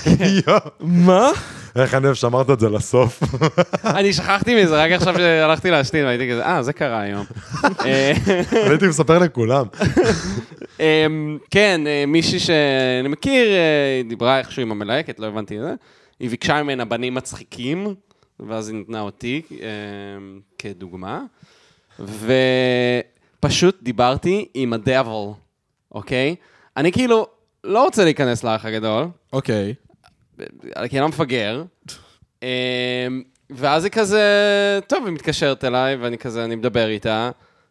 מה? 0.80 1.30
איך 1.76 1.94
אני 1.94 2.04
אוהב 2.04 2.14
שאמרת 2.14 2.50
את 2.50 2.60
זה 2.60 2.68
לסוף. 2.68 3.22
אני 3.84 4.12
שכחתי 4.12 4.62
מזה, 4.62 4.84
רק 4.84 4.92
עכשיו 4.92 5.14
שהלכתי 5.14 5.70
להשתין, 5.70 6.04
והייתי 6.04 6.30
כזה, 6.30 6.46
אה, 6.46 6.62
זה 6.62 6.72
קרה 6.72 7.00
היום. 7.00 7.24
אה, 7.84 8.12
הייתי 8.52 8.86
מספר 8.86 9.18
לכולם. 9.18 9.66
אמ, 10.80 11.38
כן, 11.50 11.80
אה, 11.86 12.04
מישהי 12.06 12.38
שאני 12.38 13.08
מכיר, 13.08 13.46
אה, 13.46 13.96
היא 13.96 14.08
דיברה 14.08 14.38
איכשהו 14.38 14.62
עם 14.62 14.70
המלהקת, 14.70 15.20
לא 15.20 15.26
הבנתי 15.26 15.58
את 15.58 15.62
זה. 15.62 15.74
היא 16.20 16.30
ביקשה 16.30 16.62
ממנה 16.62 16.84
בנים 16.84 17.14
מצחיקים, 17.14 17.94
ואז 18.40 18.68
היא 18.68 18.78
נתנה 18.78 19.00
אותי 19.00 19.42
אמ, 19.50 19.56
כדוגמה. 20.58 21.22
ופשוט 23.40 23.82
דיברתי 23.82 24.48
עם 24.54 24.72
הדאבל, 24.72 25.32
אוקיי? 25.92 26.36
אני 26.76 26.92
כאילו 26.92 27.26
לא 27.64 27.84
רוצה 27.84 28.04
להיכנס 28.04 28.44
לאח 28.44 28.64
הגדול, 28.64 29.06
אוקיי. 29.32 29.74
כי 30.88 30.96
אני 30.96 31.00
לא 31.00 31.08
מפגר. 31.08 31.64
אמ, 32.42 32.48
ואז 33.50 33.84
היא 33.84 33.92
כזה, 33.92 34.22
טוב, 34.86 35.04
היא 35.04 35.14
מתקשרת 35.14 35.64
אליי, 35.64 35.96
ואני 35.96 36.18
כזה, 36.18 36.44
אני 36.44 36.56
מדבר 36.56 36.88
איתה, 36.88 37.30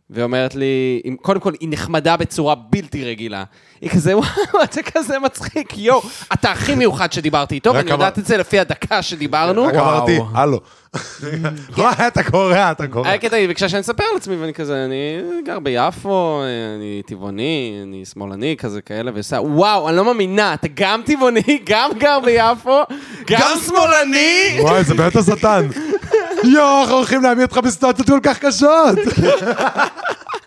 והיא 0.09 0.23
אומרת 0.23 0.55
לי, 0.55 1.01
קודם 1.21 1.39
כל, 1.39 1.53
היא 1.59 1.69
נחמדה 1.71 2.17
בצורה 2.17 2.55
בלתי 2.55 3.03
רגילה. 3.05 3.43
היא 3.81 3.89
כזה, 3.89 4.17
וואו, 4.17 4.27
אתה 4.63 4.81
כזה 4.83 5.19
מצחיק, 5.19 5.77
יואו, 5.77 6.01
אתה 6.33 6.51
הכי 6.51 6.75
מיוחד 6.75 7.11
שדיברתי 7.13 7.55
איתו, 7.55 7.73
ואני 7.73 7.91
יודעת 7.91 8.19
את 8.19 8.25
זה 8.25 8.37
לפי 8.37 8.59
הדקה 8.59 9.01
שדיברנו. 9.01 9.63
רק 9.65 9.75
אמרתי, 9.75 10.19
הלו. 10.33 10.59
וואי, 11.77 12.07
אתה 12.07 12.23
קורא, 12.23 12.71
אתה 12.71 12.87
קורא. 12.87 13.07
היה 13.07 13.17
קטע, 13.17 13.35
היא 13.35 13.47
ביקשה 13.47 13.69
שאני 13.69 13.81
אספר 13.81 14.03
על 14.11 14.17
עצמי, 14.17 14.35
ואני 14.35 14.53
כזה, 14.53 14.85
אני 14.85 15.21
גר 15.45 15.59
ביפו, 15.59 16.41
אני 16.77 17.01
טבעוני, 17.05 17.79
אני 17.83 18.05
שמאלני, 18.05 18.55
כזה 18.57 18.81
כאלה, 18.81 19.11
ועושה, 19.13 19.41
וואו, 19.41 19.89
אני 19.89 19.97
לא 19.97 20.05
מאמינה, 20.05 20.53
אתה 20.53 20.67
גם 20.73 21.01
טבעוני, 21.05 21.59
גם 21.69 21.89
גר 21.97 22.19
ביפו, 22.25 22.81
גם 23.27 23.57
שמאלני? 23.65 24.57
וואי, 24.61 24.83
זה 24.83 24.93
באמת 24.93 25.15
השטן. 25.15 25.67
יואו, 26.43 26.81
אנחנו 26.81 26.95
הולכים 26.95 27.23
להעמיד 27.23 27.43
אותך 27.43 27.57
בסיטואציות 27.57 28.09
כל 28.09 28.19
כך 28.23 28.39
קשות. 28.39 28.97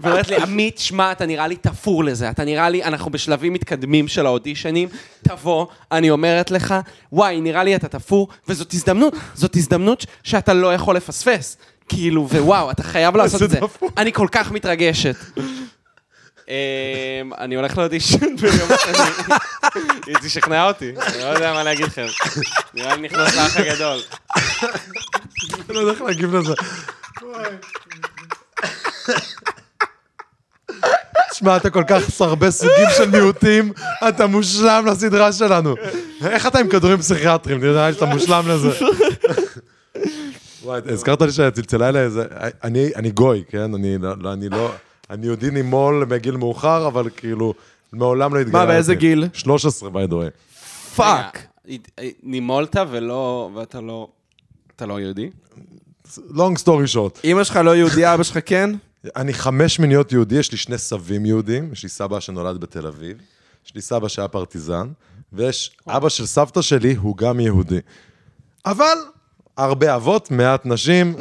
ואומרת 0.00 0.28
לי, 0.28 0.36
עמית, 0.36 0.78
שמע, 0.78 1.12
אתה 1.12 1.26
נראה 1.26 1.46
לי 1.46 1.56
תפור 1.56 2.04
לזה, 2.04 2.30
אתה 2.30 2.44
נראה 2.44 2.68
לי, 2.68 2.84
אנחנו 2.84 3.10
בשלבים 3.10 3.52
מתקדמים 3.52 4.08
של 4.08 4.26
האודישנים, 4.26 4.88
תבוא, 5.22 5.66
אני 5.92 6.10
אומרת 6.10 6.50
לך, 6.50 6.74
וואי, 7.12 7.40
נראה 7.40 7.64
לי 7.64 7.76
אתה 7.76 7.88
תפור, 7.88 8.28
וזאת 8.48 8.74
הזדמנות, 8.74 9.14
זאת 9.34 9.56
הזדמנות 9.56 10.06
שאתה 10.22 10.54
לא 10.54 10.74
יכול 10.74 10.96
לפספס. 10.96 11.56
כאילו, 11.88 12.28
ווואו, 12.30 12.70
אתה 12.70 12.82
חייב 12.82 13.16
לעשות 13.16 13.42
את 13.42 13.50
זה. 13.50 13.58
אני 13.96 14.12
כל 14.12 14.28
כך 14.32 14.52
מתרגשת. 14.52 15.16
אמ, 16.48 16.54
אני 17.38 17.54
הולך 17.54 17.78
לאודישן 17.78 18.36
ביום 18.40 18.68
השני. 18.70 19.34
היא 20.06 20.16
תשכנע 20.22 20.68
אותי, 20.68 20.92
אני 21.06 21.18
לא 21.22 21.26
יודע 21.26 21.52
מה 21.52 21.62
להגיד 21.62 21.86
לכם. 21.86 22.06
נראה 22.74 22.96
לי 22.96 23.02
נכנס 23.02 23.36
לאח 23.36 23.56
הגדול. 23.56 23.98
אני 25.52 25.74
לא 25.74 25.80
יודע 25.80 25.92
איך 25.92 26.00
להגיב 26.02 26.34
לזה. 26.36 26.54
תשמע, 31.30 31.56
אתה 31.56 31.70
כל 31.70 31.84
כך 31.88 32.20
הרבה 32.20 32.50
סוגים 32.50 32.88
של 32.96 33.10
מיעוטים, 33.10 33.72
אתה 34.08 34.26
מושלם 34.26 34.86
לסדרה 34.86 35.32
שלנו. 35.32 35.74
איך 36.26 36.46
אתה 36.46 36.58
עם 36.58 36.68
כדורים 36.68 36.98
פסיכיאטריים? 36.98 37.60
נראה 37.64 37.88
לי 37.88 37.94
שאתה 37.94 38.06
מושלם 38.06 38.48
לזה. 38.48 38.68
וואי, 40.62 40.80
הזכרת 40.88 41.22
לי 41.22 41.32
שצלצלה 41.32 41.88
אליי 41.88 42.02
איזה... 42.02 42.24
אני, 42.64 43.10
גוי, 43.10 43.44
כן? 43.50 43.74
אני 43.74 43.98
לא, 43.98 44.14
לא- 44.50 44.72
אני. 45.10 45.18
אני 45.18 45.26
יהודי 45.26 45.50
נימול 45.50 46.04
בגיל 46.04 46.36
מאוחר, 46.36 46.86
אבל 46.86 47.10
כאילו, 47.16 47.54
מעולם 47.92 48.34
לא 48.34 48.40
התגיירתי. 48.40 48.66
באיזה 48.66 48.94
גיל? 48.94 49.28
13, 49.32 49.90
by 49.90 50.10
the 50.10 50.12
way. 50.12 50.56
Fuck. 50.96 51.46
נימולת 52.22 52.76
ולא, 52.90 53.50
ואתה 53.54 53.80
לא, 53.80 54.08
אתה 54.76 54.86
לא 54.86 55.00
יהודי? 55.00 55.30
long 56.14 56.56
story 56.62 56.94
short. 56.94 57.20
אמא 57.24 57.44
שלך 57.44 57.56
לא 57.56 57.76
יהודייה, 57.76 58.14
אבא 58.14 58.22
שלך 58.22 58.38
כן? 58.46 58.70
אני 59.16 59.34
חמש 59.34 59.78
שמיניות 59.78 60.12
יהודי, 60.12 60.34
יש 60.34 60.52
לי 60.52 60.58
שני 60.58 60.78
סבים 60.78 61.26
יהודים, 61.26 61.72
יש 61.72 61.82
לי 61.82 61.88
סבא 61.88 62.20
שנולד 62.20 62.60
בתל 62.60 62.86
אביב, 62.86 63.16
יש 63.66 63.74
לי 63.74 63.80
סבא 63.80 64.08
שהיה 64.08 64.28
פרטיזן, 64.28 64.88
ויש 65.32 65.76
אבא 65.88 66.08
של 66.08 66.26
סבתא 66.26 66.62
שלי, 66.62 66.94
הוא 66.94 67.16
גם 67.16 67.40
יהודי. 67.40 67.78
אבל, 68.66 68.96
הרבה 69.56 69.94
אבות, 69.96 70.30
מעט 70.30 70.66
נשים, 70.66 71.16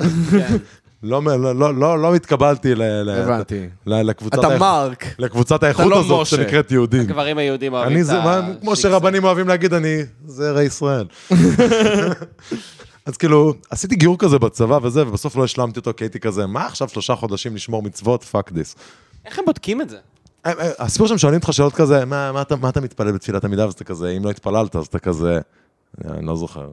לא, 1.05 1.21
לא, 1.23 1.55
לא, 1.55 1.75
לא, 1.75 1.99
לא 2.01 2.15
התקבלתי 2.15 2.75
ל, 2.75 2.83
ל, 2.83 3.09
הבנתי. 3.09 3.67
ל, 3.85 4.01
לקבוצת, 4.01 4.39
אתה 4.39 4.47
האיכ- 4.47 4.59
מרק. 4.59 5.05
לקבוצת 5.19 5.63
האיכות 5.63 5.85
לא 5.85 5.99
הזאת 5.99 6.21
משה. 6.21 6.35
שנקראת 6.35 6.71
יהודים. 6.71 7.01
הגברים 7.01 7.37
היהודים 7.37 7.73
אוהבים 7.73 7.91
אני 7.93 8.01
את 8.01 8.05
זה, 8.05 8.13
מה, 8.19 8.41
כמו. 8.61 8.75
שרבנים 8.75 9.23
אוהבים 9.23 9.47
להגיד, 9.47 9.73
אני 9.73 9.95
זרע 10.27 10.63
ישראל. 10.63 11.05
אז 13.05 13.17
כאילו, 13.17 13.53
עשיתי 13.69 13.95
גיור 13.95 14.17
כזה 14.17 14.39
בצבא 14.39 14.79
וזה, 14.83 15.07
ובסוף 15.07 15.35
לא 15.35 15.43
השלמתי 15.43 15.79
אותו, 15.79 15.91
כי 15.97 16.03
הייתי 16.03 16.19
כזה, 16.19 16.45
מה 16.45 16.65
עכשיו 16.65 16.89
שלושה 16.89 17.15
חודשים 17.15 17.55
לשמור 17.55 17.83
מצוות? 17.83 18.23
fuck 18.23 18.51
this. 18.51 18.75
איך 19.25 19.39
הם 19.39 19.45
בודקים 19.45 19.81
את 19.81 19.89
זה? 19.89 19.97
הסיפור 20.79 21.07
שהם 21.07 21.17
שואלים 21.17 21.39
אותך 21.39 21.53
שאלות 21.53 21.73
כזה, 21.73 22.05
מה, 22.05 22.31
מה, 22.31 22.41
אתה, 22.41 22.55
מה 22.55 22.69
אתה 22.69 22.81
מתפלל 22.81 23.11
בתפילת 23.11 23.45
עמידה? 23.45 23.65
אז 23.65 23.73
אתה 23.73 23.83
כזה, 23.83 24.09
אם 24.09 24.25
לא 24.25 24.29
התפללת, 24.29 24.75
אז 24.75 24.85
אתה 24.85 24.99
כזה, 24.99 25.39
אני 26.09 26.25
לא 26.25 26.35
זוכר. 26.35 26.67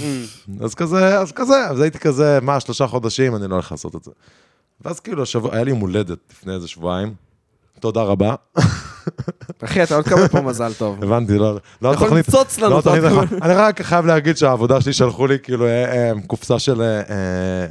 אז 0.64 0.74
כזה, 0.74 1.18
אז 1.18 1.32
כזה, 1.32 1.66
אז 1.68 1.80
הייתי 1.80 1.98
כזה, 1.98 2.38
מה, 2.42 2.60
שלושה 2.60 2.86
חודשים, 2.86 3.36
אני 3.36 3.48
לא 3.48 3.54
הולך 3.54 3.70
לעשות 3.72 3.96
את 3.96 4.04
זה. 4.04 4.10
ואז 4.84 5.00
כאילו, 5.00 5.22
השבוע, 5.22 5.54
היה 5.54 5.64
לי 5.64 5.70
יום 5.70 5.80
הולדת 5.80 6.18
לפני 6.30 6.54
איזה 6.54 6.68
שבועיים, 6.68 7.14
תודה 7.80 8.02
רבה. 8.02 8.34
אחי, 9.64 9.82
אתה 9.82 9.96
עוד 9.96 10.04
תקבל 10.04 10.28
פה 10.28 10.40
מזל 10.40 10.72
טוב. 10.72 11.04
הבנתי, 11.04 11.38
לא, 11.38 11.58
לא 11.82 11.88
יכול 11.88 12.06
התוכנית, 12.06 12.28
למצוץ 12.28 12.58
לנו 12.58 12.80
לא 12.86 13.10
נכון. 13.10 13.26
אני 13.42 13.54
רק 13.54 13.82
חייב 13.82 14.06
להגיד 14.06 14.36
שהעבודה 14.36 14.80
שלי 14.80 14.92
שלחו 14.92 15.26
לי 15.26 15.38
כאילו 15.42 15.66
אה, 15.66 15.84
אה, 15.84 16.12
קופסה 16.26 16.58
של, 16.58 16.82
אה, 16.82 17.66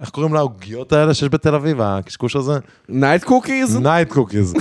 איך 0.00 0.10
קוראים 0.10 0.34
לעוגיות 0.34 0.92
האלה 0.92 1.14
שיש 1.14 1.28
בתל 1.28 1.54
אביב, 1.54 1.80
הקשקוש 1.80 2.36
הזה? 2.36 2.58
Night 2.88 3.24
Cookies? 3.24 3.76
Night 3.76 4.08
Cookies. 4.08 4.54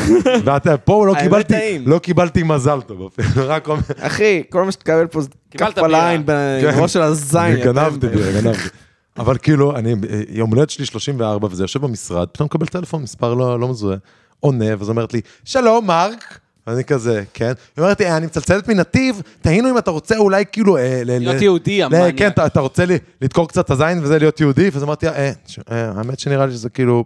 ואתה, 0.45 0.77
פה 0.77 1.07
לא 1.07 1.13
קיבלתי. 1.19 1.79
לא 1.85 1.99
קיבלתי 1.99 2.43
מזל 2.43 2.81
טוב 2.81 3.01
אפילו, 3.07 3.47
רק 3.51 3.67
אומר, 3.67 3.81
אחי, 3.99 4.43
כל 4.49 4.63
מה 4.63 4.71
שתקבל 4.71 5.07
פה 5.07 5.21
זה 5.21 5.29
קיבלת 5.49 5.75
כף 5.75 5.75
בירה. 5.75 5.87
על 5.87 5.95
העין 5.95 6.23
כן. 6.25 6.77
בראש 6.77 6.93
של 6.93 7.01
הזין. 7.01 7.55
גנבתי, 7.55 8.07
גנבתי. 8.07 8.69
אבל 9.17 9.37
כאילו, 9.37 9.75
אני, 9.75 9.95
יום 10.29 10.49
הולדת 10.49 10.69
שלי 10.69 10.85
34 10.85 11.47
וזה, 11.51 11.63
יושב 11.63 11.81
במשרד, 11.81 12.27
פתאום 12.27 12.45
מקבל 12.45 12.65
טלפון, 12.65 13.03
מספר 13.03 13.33
לא, 13.33 13.59
לא 13.59 13.67
מזוהה, 13.67 13.97
עונה, 14.39 14.65
ואז 14.77 14.89
אומרת 14.89 15.13
לי, 15.13 15.21
שלום, 15.45 15.87
מרק. 15.87 16.39
אני 16.67 16.83
כזה, 16.83 17.23
כן. 17.33 17.45
היא 17.45 17.83
אומרת 17.83 17.99
לי, 17.99 18.11
אני 18.11 18.25
מצלצלת 18.25 18.67
מנתיב, 18.67 19.21
תהינו 19.41 19.69
אם 19.69 19.77
אתה 19.77 19.91
רוצה 19.91 20.17
אולי 20.17 20.43
כאילו... 20.51 20.77
אה, 20.77 21.01
להיות 21.05 21.41
יהודי, 21.41 21.83
המניאק. 21.83 22.13
כן, 22.17 22.29
אתה, 22.45 22.59
רוצה 22.59 22.83
לדקור 23.21 23.47
קצת 23.47 23.65
את 23.65 23.71
הזין 23.71 23.99
וזה 24.03 24.19
להיות 24.19 24.39
יהודי? 24.39 24.69
ואז 24.73 24.83
אמרתי, 24.83 25.07
אה, 25.07 25.31
אה, 25.71 25.91
האמת 25.95 26.19
שנראה 26.19 26.45
לי 26.45 26.51
שזה 26.51 26.69
כאילו 26.69 27.03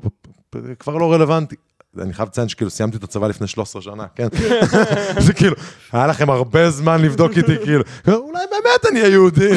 כבר 0.79 0.97
לא 0.97 1.13
רלוונטי. 1.13 1.55
אני 2.01 2.13
חייב 2.13 2.27
לציין 2.29 2.49
שכאילו 2.49 2.69
סיימתי 2.69 2.97
את 2.97 3.03
הצבא 3.03 3.27
לפני 3.27 3.47
13 3.47 3.81
שנה, 3.81 4.05
כן? 4.15 4.27
זה 5.25 5.33
כאילו, 5.33 5.55
היה 5.91 6.07
לכם 6.07 6.29
הרבה 6.29 6.69
זמן 6.69 7.01
לבדוק 7.01 7.37
איתי, 7.37 7.57
כאילו, 7.63 7.83
אולי 8.07 8.43
באמת 8.51 8.85
אני 8.91 9.01
אהיה 9.01 9.11
יהודי. 9.11 9.49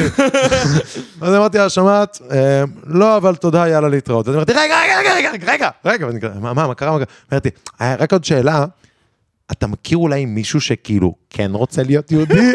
אז 1.21 1.35
אמרתי 1.35 1.57
לה, 1.57 1.69
שמעת? 1.69 2.19
אה, 2.31 2.63
לא, 2.85 3.17
אבל 3.17 3.35
תודה, 3.35 3.67
יאללה 3.67 3.89
להתראות. 3.89 4.27
אז 4.27 4.35
אמרתי, 4.35 4.51
רגע, 4.51 4.61
רגע, 4.99 5.13
רגע, 5.15 5.31
רגע, 5.51 5.69
רגע, 5.85 6.07
רגע, 6.07 6.29
מה, 6.39 6.53
מה, 6.53 6.67
מה 6.67 6.73
קרה? 6.75 6.97
אמרתי, 7.31 7.49
"אה, 7.81 7.95
רק 7.99 8.13
עוד 8.13 8.23
שאלה, 8.23 8.65
אתה 9.53 9.67
מכיר 9.67 9.97
אולי 9.97 10.25
מישהו 10.25 10.61
שכאילו 10.61 11.15
כן 11.29 11.51
רוצה 11.53 11.83
להיות 11.83 12.11
יהודי? 12.11 12.51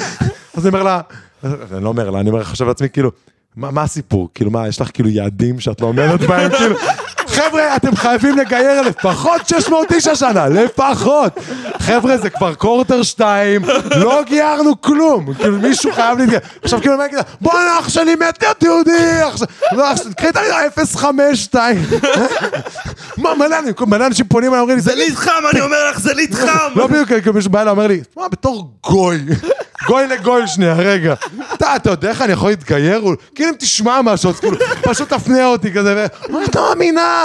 אז 0.54 0.66
אני 0.66 0.74
אומר 0.74 0.82
לה, 0.82 1.00
אני 1.44 1.84
לא 1.84 1.88
אומר 1.88 2.10
לה, 2.10 2.20
אני 2.20 2.30
אומר, 2.30 2.44
חושב 2.44 2.64
לעצמי, 2.66 2.88
כאילו, 2.88 3.10
מה, 3.56 3.70
מה 3.70 3.82
הסיפור? 3.82 4.28
כאילו, 4.34 4.50
מה, 4.50 4.68
יש 4.68 4.80
לך 4.80 4.90
כאילו 4.94 5.08
יעדים 5.08 5.60
שאת 5.60 5.80
לא 5.80 5.86
עומדת 5.86 6.20
בהם? 6.20 6.50
כאילו, 6.58 6.76
חבר'ה, 7.30 7.76
אתם 7.76 7.96
חייבים 7.96 8.38
לגייר 8.38 8.80
לפחות 8.82 9.48
600 9.48 9.92
איש 9.92 10.06
השנה, 10.06 10.48
לפחות. 10.48 11.32
חבר'ה, 11.78 12.16
זה 12.18 12.30
כבר 12.30 12.54
קורטר 12.54 13.02
2, 13.02 13.62
לא 13.96 14.22
גיירנו 14.26 14.80
כלום. 14.80 15.34
כאילו, 15.34 15.58
מישהו 15.58 15.92
חייב 15.92 16.18
להתגייר. 16.18 16.40
עכשיו, 16.62 16.80
כאילו, 16.80 17.04
אגיד 17.04 17.16
לה, 17.16 17.22
בואנה, 17.40 17.78
אח 17.80 17.88
שלי 17.88 18.14
מת 18.14 18.42
להיות 18.42 18.62
יהודי. 18.62 18.92
עכשיו, 19.22 19.46
לא, 19.72 19.92
אח 19.92 20.02
שלי, 20.02 20.14
קחי 20.14 20.28
את 20.28 20.36
ה 20.36 20.40
052. 20.96 21.76
מה, 23.16 23.34
מלא 23.34 23.56
אנשים- 24.06 24.26
פונים 24.26 24.50
אליי, 24.50 24.60
אומרים 24.60 24.76
לי, 24.76 24.82
זה 24.82 24.94
להתחם, 24.94 25.30
אני 25.52 25.60
אומר 25.60 25.90
לך, 25.90 26.00
זה 26.00 26.14
להתחם! 26.14 26.68
לא 26.76 26.86
בדיוק, 26.86 27.08
כאילו 27.08 27.32
מישהו 27.34 27.50
בא 27.50 27.60
אליי, 27.60 27.70
אומר 27.70 27.86
לי, 27.86 28.00
מה, 28.16 28.28
בתור 28.28 28.70
גוי, 28.86 29.18
גוי 29.86 30.06
לגוי 30.06 30.46
שנייה, 30.46 30.74
רגע. 30.74 31.14
אתה, 31.54 31.76
אתה 31.76 31.90
יודע 31.90 32.08
איך 32.08 32.22
אני 32.22 32.32
יכול 32.32 32.50
להתגייר? 32.50 33.02
כאילו 33.34 33.50
אם 33.50 33.56
תשמע 33.58 34.02
משהו, 34.02 34.30
אז 34.30 34.40
כאילו, 34.40 34.56
פשוט 34.82 35.08
תפנה 35.08 35.46
אותי 35.46 35.72
כזה, 35.72 36.06
ואומר, 36.28 36.44
את 36.44 36.54
לא 36.56 36.72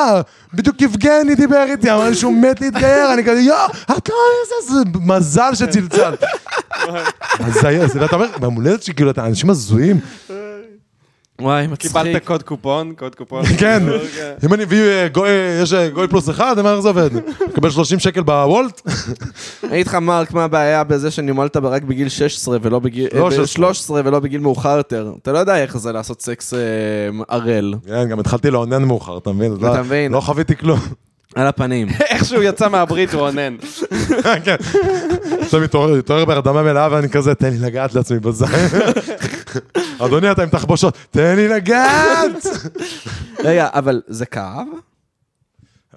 מאמינה. 0.03 0.21
בדיוק 0.53 0.81
יבגני 0.81 1.35
דיבר 1.35 1.65
איתי, 1.69 1.91
אמר 1.91 2.09
לי 2.09 2.15
שהוא 2.15 2.33
מת 2.33 2.61
להתגייר, 2.61 3.13
אני 3.13 3.23
כזה, 3.23 3.39
יואו, 3.39 3.67
את 3.97 4.09
לא, 4.09 4.15
איזה 4.41 4.73
זה 4.73 4.99
מזל 4.99 5.55
שצלצלת. 5.55 6.23
זה, 7.61 8.01
ואתה 8.01 8.15
אומר, 8.15 8.27
במולדת 8.39 8.83
שכאילו, 8.83 9.11
אתה 9.11 9.25
אנשים 9.25 9.49
הזויים. 9.49 9.99
וואי, 11.41 11.67
מצחיק. 11.67 11.91
קיבלת 11.91 12.25
קוד 12.25 12.43
קופון, 12.43 12.93
קוד 12.97 13.15
קופון. 13.15 13.45
כן, 13.59 13.83
אם 14.45 14.53
אני 14.53 14.65
מביא 14.65 14.81
אה, 14.81 15.07
גוי, 15.07 15.29
אה, 15.29 15.59
יש 15.61 15.73
אה, 15.73 15.89
גוי 15.89 16.07
פלוס 16.07 16.29
אחד, 16.29 16.51
אני 16.51 16.59
אומר 16.59 16.73
איך 16.73 16.79
זה 16.79 16.87
עובד? 16.87 17.09
מקבל 17.51 17.69
30 17.69 17.99
שקל 17.99 18.21
בוולט? 18.21 18.81
אני 19.63 19.73
אגיד 19.73 19.87
לך, 19.87 19.95
מרק, 19.95 20.33
מה 20.33 20.43
הבעיה 20.43 20.83
בזה 20.83 21.11
שנימלת 21.11 21.57
רק 21.57 21.83
בגיל 21.83 22.09
16 22.09 22.57
ולא 22.61 22.79
בגיל... 22.79 23.07
13. 23.09 23.47
13 23.47 24.01
ולא 24.05 24.19
בגיל 24.19 24.41
מאוחר 24.41 24.77
יותר? 24.77 25.11
אתה 25.21 25.31
לא 25.31 25.37
יודע 25.37 25.61
איך 25.61 25.77
זה 25.77 25.91
לעשות 25.91 26.21
סקס 26.21 26.53
אה, 26.53 26.59
ערל. 27.27 27.73
כן, 27.87 28.09
גם 28.09 28.19
התחלתי 28.19 28.51
לאונן 28.51 28.83
מאוחר, 28.83 29.17
אתה 29.17 29.31
מבין? 29.31 29.55
אתה 29.55 29.81
מבין. 29.81 30.11
לא 30.11 30.19
חוויתי 30.19 30.55
כלום. 30.55 30.79
על 31.35 31.47
הפנים. 31.47 31.87
איך 32.11 32.25
שהוא 32.25 32.43
יצא 32.43 32.69
מהברית 32.69 33.13
הוא 33.13 33.21
אונן. 33.21 33.55
כן. 34.45 34.55
עכשיו 35.41 35.61
מתעורר 35.61 36.25
בהרדמה 36.25 36.63
מלאה 36.63 36.87
ואני 36.91 37.09
כזה, 37.09 37.35
תן 37.35 37.49
לי 37.49 37.57
לגעת 37.57 37.95
לעצמי 37.95 38.19
בזין. 38.19 38.47
אדוני, 39.99 40.31
אתה 40.31 40.43
עם 40.43 40.49
תחבושות, 40.49 40.97
תן 41.11 41.35
לי 41.35 41.47
לגעת! 41.47 42.45
רגע, 43.43 43.67
אבל 43.73 44.01
זה 44.07 44.25
כאב? 44.25 44.67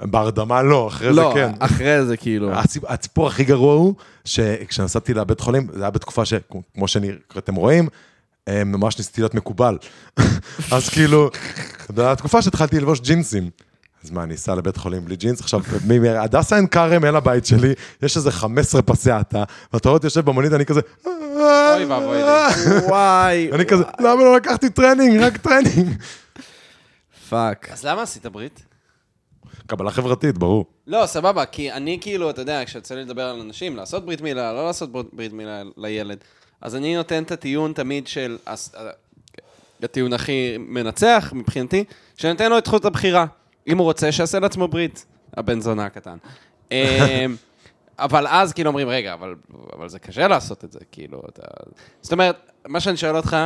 בהרדמה 0.03 0.63
לא, 0.63 0.89
אחרי 0.89 1.09
זה 1.09 1.21
לא, 1.21 1.31
כן. 1.35 1.53
אחרי 1.59 2.05
זה 2.05 2.17
כאילו. 2.17 2.51
הסיפור 2.89 3.27
הכי 3.27 3.45
גרוע 3.45 3.75
הוא, 3.75 3.95
שכשנסעתי 4.25 5.15
לבית 5.15 5.41
חולים, 5.41 5.67
זה 5.73 5.83
היה 5.83 5.91
בתקופה 5.91 6.25
שכמו 6.25 6.89
שאתם 6.89 7.55
רואים, 7.55 7.89
אה, 8.49 8.65
ממש 8.65 8.99
ניסיתי 8.99 9.21
להיות 9.21 9.35
מקובל. 9.35 9.79
אז 10.73 10.89
כאילו, 10.89 11.31
זו 11.97 12.13
התקופה 12.13 12.43
שהתחלתי 12.43 12.79
ללבוש 12.79 13.01
ג'ינסים. 13.01 13.51
אז 14.05 14.11
מה, 14.11 14.23
אני 14.23 14.35
אסע 14.35 14.55
לבית 14.55 14.77
חולים 14.77 15.05
בלי 15.05 15.17
ג'ינס? 15.17 15.41
עכשיו, 15.41 15.61
מהדסה 15.87 16.57
עין 16.57 16.67
כרם 16.67 17.05
אל 17.05 17.17
הבית 17.17 17.47
שלי, 17.47 17.73
יש 18.03 18.17
איזה 18.17 18.31
15 18.31 18.83
פסי 18.83 19.11
האטה, 19.11 19.45
ואתה 19.73 19.89
רואה 19.89 19.97
אותי 19.97 20.07
יושב 20.07 20.25
במונית, 20.25 20.53
אני 20.53 20.67
כזה... 20.67 20.81
אוי 21.41 21.85
ואבוי 21.85 22.17
לי. 22.23 22.77
וואי. 22.89 23.51
אני 23.53 23.67
כזה, 23.67 23.85
למה 24.01 24.15
לא 24.25 24.37
לקחתי 24.37 24.71
טרנינג? 24.71 25.21
רק 25.23 25.37
טרנינג. 25.37 26.03
fuck. 27.29 27.69
אז 27.73 27.85
למה 27.87 28.03
עשית 28.03 28.27
ברית? 28.27 28.65
קבלה 29.67 29.91
חברתית, 29.91 30.39
ברור. 30.39 30.65
לא, 30.87 31.07
סבבה, 31.07 31.45
כי 31.45 31.73
אני 31.73 31.99
כאילו, 32.01 32.31
אתה 32.31 32.43
יודע, 32.43 32.63
כשיוצא 32.65 32.95
לי 32.95 33.01
לדבר 33.05 33.23
על 33.23 33.41
אנשים, 33.41 33.77
לעשות 33.77 34.07
ברית 34.07 34.21
מילה, 34.21 34.53
לא 34.53 34.67
לעשות 34.67 34.93
ברית- 35.13 35.33
מילה 35.33 35.63
לילד, 35.77 36.19
אז 36.61 36.77
אני 36.77 36.97
נותן 36.97 37.23
את 37.23 37.33
הטיעון 37.33 37.73
תמיד 37.73 38.07
של, 38.07 38.39
הס- 38.47 38.75
הטיעון 39.83 40.13
הכי 40.13 40.57
מנצח 40.59 41.33
מבחינתי, 41.37 41.85
שאני 42.17 42.33
נותן 42.33 42.51
לו 42.51 42.59
את 42.59 42.67
זכות 42.67 42.85
הבחירה. 42.85 43.27
אם 43.69 43.79
הוא 43.79 43.85
רוצה, 43.85 44.13
שיעשה 44.13 44.39
לעצמו 44.39 44.69
ברית, 44.69 45.07
הבן 45.37 45.61
זונה 45.61 45.85
הקטן. 45.87 46.17
אבל 47.99 48.27
אז 48.27 48.53
כאילו 48.53 48.69
אומרים, 48.69 48.89
רגע, 48.89 49.15
אבל, 49.15 49.35
אבל 49.77 49.89
זה 49.89 49.99
קשה 49.99 50.29
לעשות 50.29 50.65
את 50.65 50.73
זה, 50.73 50.79
כאילו, 50.93 51.23
אתה... 51.29 51.43
זאת 52.01 52.13
אומרת, 52.13 52.37
מה 52.69 52.81
שאני 52.81 52.97
שואל 52.97 53.17
אותך, 53.17 53.37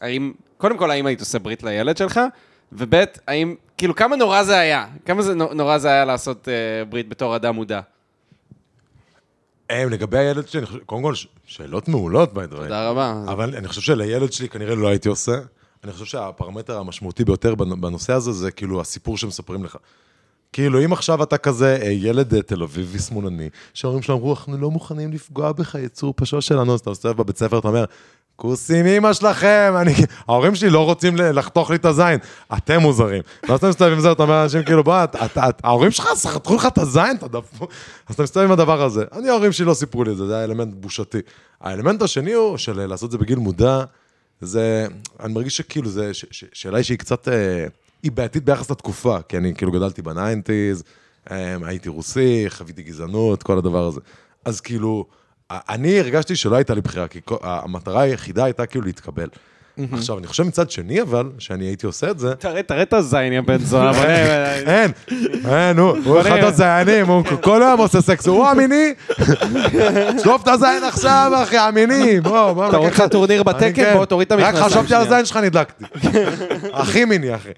האם, 0.00 0.32
קודם 0.58 0.78
כל, 0.78 0.90
האם 0.90 1.06
היית 1.06 1.20
עושה 1.20 1.38
ברית 1.38 1.62
לילד 1.62 1.96
שלך? 1.96 2.20
וב', 2.72 2.94
האם, 3.28 3.54
כאילו, 3.78 3.94
כמה 3.94 4.16
נורא 4.16 4.42
זה 4.42 4.58
היה? 4.58 4.86
כמה 5.06 5.22
זה 5.22 5.34
נו- 5.34 5.54
נורא 5.54 5.78
זה 5.78 5.88
היה 5.88 6.04
לעשות 6.04 6.48
אה, 6.48 6.54
ברית 6.84 7.08
בתור 7.08 7.36
אדם 7.36 7.54
מודע? 7.54 7.80
הם, 9.70 9.88
לגבי 9.90 10.18
הילד 10.18 10.48
שלי, 10.48 10.66
חושב- 10.66 10.78
קודם 10.86 11.02
כל, 11.02 11.14
שאלות 11.46 11.88
מעולות, 11.88 12.32
way. 12.52 12.62
תודה 12.62 12.88
רבה. 12.90 13.14
אבל 13.28 13.54
אני 13.56 13.68
חושב 13.68 13.80
שלילד 13.80 14.32
שלי 14.32 14.48
כנראה 14.48 14.74
לא 14.74 14.88
הייתי 14.88 15.08
עושה. 15.08 15.32
אני 15.84 15.92
חושב 15.92 16.04
שהפרמטר 16.04 16.78
המשמעותי 16.78 17.24
ביותר 17.24 17.52
בנ- 17.54 17.80
בנושא 17.80 18.12
הזה, 18.12 18.32
זה 18.32 18.50
כאילו 18.50 18.80
הסיפור 18.80 19.18
שמספרים 19.18 19.64
לך. 19.64 19.76
כאילו, 20.52 20.84
אם 20.84 20.92
עכשיו 20.92 21.22
אתה 21.22 21.38
כזה 21.38 21.78
אה, 21.82 21.88
ילד 21.88 22.34
אה, 22.34 22.42
תל 22.42 22.62
אביבי 22.62 22.98
שמאלני, 22.98 23.48
שההורים 23.74 24.02
שלו 24.02 24.14
אמרו, 24.14 24.34
אנחנו 24.34 24.58
לא 24.58 24.70
מוכנים 24.70 25.12
לפגוע 25.12 25.52
בך, 25.52 25.74
יצור 25.74 26.14
פשוט 26.16 26.42
שלנו, 26.42 26.74
אז 26.74 26.80
אתה 26.80 26.90
מסתובב 26.90 27.16
בבית 27.16 27.38
ספר, 27.38 27.58
אתה 27.58 27.68
אומר, 27.68 27.84
כוס 28.36 28.70
אם 28.70 28.86
אמא 28.86 29.12
שלכם, 29.12 29.74
אני... 29.80 29.94
ההורים 30.28 30.54
שלי 30.54 30.70
לא 30.70 30.84
רוצים 30.84 31.16
לחתוך 31.16 31.70
לי 31.70 31.76
את 31.76 31.84
הזין, 31.84 32.18
אתם 32.56 32.80
מוזרים. 32.80 33.22
ואז 33.48 33.58
אתה 33.58 33.68
מסתובב 33.68 33.92
עם 33.92 34.00
זה, 34.00 34.12
אתה 34.12 34.22
אומר 34.22 34.40
לאנשים, 34.40 34.62
כאילו, 34.62 34.84
בוא, 34.84 34.94
ההורים 35.62 35.90
שלך 35.90 36.06
חתכו 36.26 36.56
לך 36.56 36.66
את 36.66 36.78
הזין, 36.78 37.16
אתה 37.16 37.28
דפוק. 37.28 37.70
אז 38.08 38.14
אתה 38.14 38.22
מסתובב 38.22 38.46
עם 38.46 38.52
הדבר 38.52 38.82
הזה. 38.82 39.04
אני, 39.12 39.28
ההורים 39.28 39.52
שלי 39.52 39.66
לא 39.66 39.74
סיפרו 39.74 40.04
לי 40.04 40.12
את 40.12 40.16
זה, 40.16 40.26
זה 40.26 40.36
היה 40.36 40.44
אלמנט 40.44 40.74
בושתי. 40.74 41.18
האלמנט 41.60 42.02
השני 42.02 42.32
הוא 42.32 42.56
של 42.56 42.86
לעשות 42.86 43.06
את 43.06 43.12
זה 43.12 43.18
בגיל 43.18 43.38
מודע, 43.38 43.84
זה, 44.40 44.86
אני 45.20 45.32
מרגיש 45.32 45.56
שכאילו, 45.56 45.90
זה 45.90 46.10
שאלה 46.30 46.82
שהיא 46.82 46.98
קצת, 46.98 47.28
אה, 47.28 47.66
היא 48.02 48.12
בעייתית 48.12 48.44
ביחס 48.44 48.70
לתקופה, 48.70 49.18
כי 49.28 49.36
אני 49.36 49.54
כאילו 49.54 49.72
גדלתי 49.72 50.02
ב 50.02 50.10
nineties, 50.10 50.84
אה, 51.30 51.56
הייתי 51.62 51.88
רוסי, 51.88 52.44
חוויתי 52.48 52.82
גזענות, 52.82 53.42
כל 53.42 53.58
הדבר 53.58 53.86
הזה. 53.86 54.00
אז 54.44 54.60
כאילו, 54.60 55.06
אני 55.50 56.00
הרגשתי 56.00 56.36
שלא 56.36 56.56
הייתה 56.56 56.74
לי 56.74 56.80
בחירה, 56.80 57.08
כי 57.08 57.20
המטרה 57.42 58.00
היחידה 58.02 58.44
הייתה 58.44 58.66
כאילו 58.66 58.84
להתקבל. 58.84 59.28
עכשיו, 59.92 60.18
אני 60.18 60.26
חושב 60.26 60.42
מצד 60.42 60.70
שני, 60.70 61.02
אבל, 61.02 61.30
שאני 61.38 61.64
הייתי 61.64 61.86
עושה 61.86 62.10
את 62.10 62.18
זה, 62.18 62.34
תראה, 62.34 62.62
תראה 62.62 62.82
את 62.82 62.92
הזין, 62.92 63.32
יא 63.32 63.40
בן 63.40 63.58
זונה. 63.58 64.04
אין, 64.04 64.90
אין, 65.48 65.78
הוא 65.78 66.20
אחד. 66.20 66.38
הזיינים, 66.38 67.06
הוא 67.06 67.24
כל 67.42 67.62
היום 67.62 67.80
עושה 67.80 68.00
סקס, 68.00 68.26
הוא 68.26 68.46
המיני, 68.46 68.94
שלוף 70.22 70.42
את 70.42 70.48
הזין 70.48 70.84
עכשיו, 70.88 71.32
אחי, 71.42 71.58
המיני, 71.58 72.20
בוא, 72.20 72.52
בוא. 72.52 72.68
אתה 72.68 72.76
רוצה 72.76 73.08
טורניר 73.08 73.42
בתקן? 73.42 73.74
כן. 73.74 73.94
בוא, 73.96 74.04
תוריד 74.04 74.26
את 74.26 74.32
המכנסיים 74.32 74.64
רק 74.64 74.70
חשבתי 74.70 74.94
על. 74.94 75.02
הזין 75.02 75.24
שלך, 75.24 75.36
נדלקתי. 75.36 75.84
הכי 76.72 77.04
מיני, 77.04 77.34
אחי. 77.34 77.50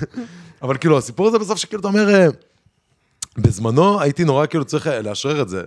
אבל 0.62 0.76
כאילו, 0.76 0.98
הסיפור 0.98 1.28
הזה 1.28 1.38
בסוף 1.38 1.58
שכאילו, 1.58 1.80
אתה 1.80 1.88
אומר, 1.88 2.14
אה, 2.14 2.26
בזמנו 3.38 4.00
הייתי 4.00 4.24
נורא 4.24 4.46
כאילו 4.46 4.64
צריך 4.64 4.86
אה, 4.86 5.02
לאשרר 5.02 5.42
את 5.42 5.48
זה, 5.48 5.62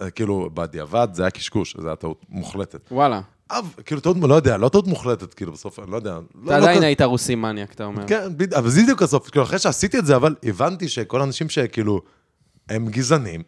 וכאילו, 0.00 0.50
בדיעבד 0.54 1.08
זה 1.12 1.22
היה 1.22 1.30
קשקוש, 1.30 1.76
זה 1.80 1.86
היה 1.86 1.96
טעות 1.96 2.24
מוחלטת. 2.28 2.80
וואלה. 2.90 3.20
אב, 3.50 3.74
כאילו, 3.86 4.00
טעות, 4.00 4.16
לא 4.22 4.34
יודע, 4.34 4.56
לא 4.56 4.68
טעות 4.68 4.86
מוחלטת, 4.86 5.34
כאילו, 5.34 5.52
בסוף, 5.52 5.78
אני 5.78 5.90
לא 5.90 5.96
יודע. 5.96 6.10
לא- 6.12 6.20
אתה 6.44 6.58
לא 6.58 6.64
עדיין 6.64 6.82
היית 6.82 7.02
רוסי 7.02 7.34
מניאק, 7.34 7.72
אתה 7.72 7.84
אומר. 7.84 8.06
כן, 8.06 8.28
אבל 8.56 8.70
זה 8.70 8.82
בדיוק 8.82 9.02
הסוף, 9.02 9.30
כאילו, 9.30 9.44
אחרי 9.44 9.58
שעשיתי 9.58 9.98
את 9.98 10.06
זה, 10.06 10.16
אבל 10.16 10.34
הבנתי 10.44 10.88
שכל 10.88 11.20
האנשים 11.20 11.48
שכאילו, 11.48 12.00
הם 12.68 12.88
גזענים, 12.88 13.42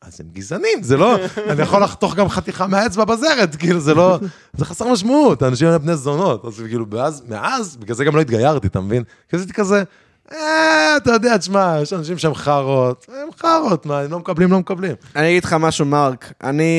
אז 0.00 0.20
הם 0.20 0.26
גזענים, 0.32 0.82
זה 0.82 0.96
לא, 0.96 1.16
אני 1.50 1.62
יכול 1.62 1.82
לחתוך 1.82 2.14
גם 2.14 2.28
חתיכה 2.28 2.66
מהאצבע 2.66 3.04
בזרת, 3.04 3.56
כאילו, 3.56 3.80
זה 3.80 3.94
לא, 3.94 4.18
זה 4.52 4.64
חסר 4.64 4.88
משמעות, 4.92 5.42
האנשים 5.42 5.66
האלה 5.66 5.78
בני 5.78 5.96
זונות, 5.96 6.44
אז 6.44 6.62
כאילו, 6.68 6.86
מאז, 6.92 7.22
מאז, 7.28 7.76
בגלל 7.76 7.96
זה 7.96 8.04
גם 8.04 8.16
לא 8.16 8.20
התגיירתי, 8.20 8.66
אתה 8.66 8.80
מבין? 8.80 9.02
כי 9.28 9.36
עשיתי 9.36 9.52
כזה, 9.52 9.82
אה, 10.32 10.96
אתה 10.96 11.10
יודע, 11.12 11.36
תשמע, 11.36 11.78
יש 11.82 11.92
אנשים 11.92 12.18
שהם 12.18 12.34
חארות, 12.34 13.06
הם 13.08 13.28
חארות, 13.38 13.86
מה, 13.86 14.00
הם 14.00 14.10
לא 14.10 14.18
מקבלים, 14.18 14.52
לא 14.52 14.58
מקבלים. 14.58 14.94
אני 15.16 15.28
אגיד 15.30 15.44
לך 15.44 15.52
משהו, 15.52 15.86
מרק. 15.86 16.32
אני 16.42 16.72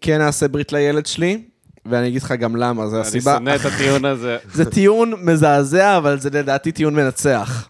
כן 0.00 0.20
אעשה 0.20 0.48
ברית 0.48 0.72
לילד 0.72 1.06
שלי, 1.06 1.42
ואני 1.86 2.08
אגיד 2.08 2.22
לך 2.22 2.32
גם 2.32 2.56
למה, 2.56 2.88
זה 2.88 2.96
אני 2.96 3.06
הסיבה. 3.06 3.34
שונא 3.38 3.56
את 3.56 3.64
הטיעון 3.64 4.04
הזה. 4.04 4.38
זה 4.54 4.70
טיעון 4.70 5.12
מזעזע, 5.22 5.96
אבל 5.98 6.20
זה 6.20 6.30
לדעתי 6.30 6.72
טיעון 6.72 6.94
מנצח. 6.94 7.68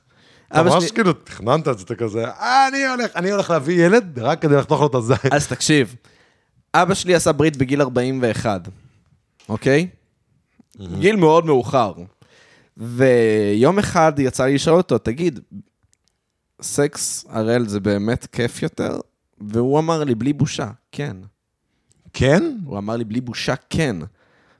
ממש 0.55 0.85
שלי- 0.85 0.95
כאילו, 0.95 1.13
תכננת 1.13 1.69
את 1.69 1.79
זה, 1.79 1.85
אתה 1.85 1.95
כזה, 1.95 2.25
אני 2.69 2.87
הולך, 2.87 3.11
אני 3.17 3.31
הולך 3.31 3.51
להביא 3.51 3.87
ילד 3.87 4.19
רק 4.19 4.43
כדי 4.43 4.57
לחתוך 4.57 4.81
לו 4.81 4.87
את 4.87 4.95
הזין. 4.95 5.17
אז 5.37 5.47
תקשיב, 5.47 5.95
אבא 6.75 6.95
שלי 6.95 7.15
עשה 7.15 7.33
ברית 7.33 7.57
בגיל 7.57 7.81
41, 7.83 8.69
אוקיי? 9.49 9.89
גיל 10.99 11.17
מאוד 11.17 11.47
מאוחר. 11.47 11.93
ויום 12.77 13.79
אחד 13.79 14.13
יצא 14.19 14.45
לי 14.45 14.55
לשאול 14.55 14.77
אותו, 14.77 14.99
תגיד, 14.99 15.41
סקס 16.63 17.25
הראל 17.29 17.67
זה 17.69 17.81
באמת 17.81 18.27
כיף 18.33 18.63
יותר? 18.63 18.99
והוא 19.41 19.79
אמר 19.79 20.05
לי, 20.05 20.15
בלי 20.15 20.33
בושה, 20.33 20.71
כן. 20.93 21.17
כן? 22.15 22.43
הוא 22.65 22.79
אמר 22.79 22.97
לי, 22.97 23.05
בלי 23.05 23.21
בושה, 23.21 23.55
כן. 23.71 23.97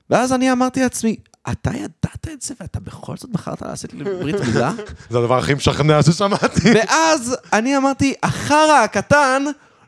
ואז 0.09 0.33
אני 0.33 0.51
אמרתי 0.51 0.81
לעצמי, 0.81 1.15
אתה 1.51 1.71
ידעת 1.73 2.27
את 2.33 2.41
זה 2.41 2.53
ואתה 2.59 2.79
בכל 2.79 3.17
זאת 3.17 3.29
בחרת 3.29 3.61
לעשות 3.61 3.93
לי 3.93 4.03
ברית 4.03 4.35
מילה? 4.39 4.71
זה 5.09 5.17
הדבר 5.17 5.37
הכי 5.37 5.53
משכנע 5.53 6.03
ששמעתי. 6.03 6.71
ואז 6.75 7.37
אני 7.53 7.77
אמרתי, 7.77 8.13
החרא 8.23 8.83
הקטן 8.83 9.43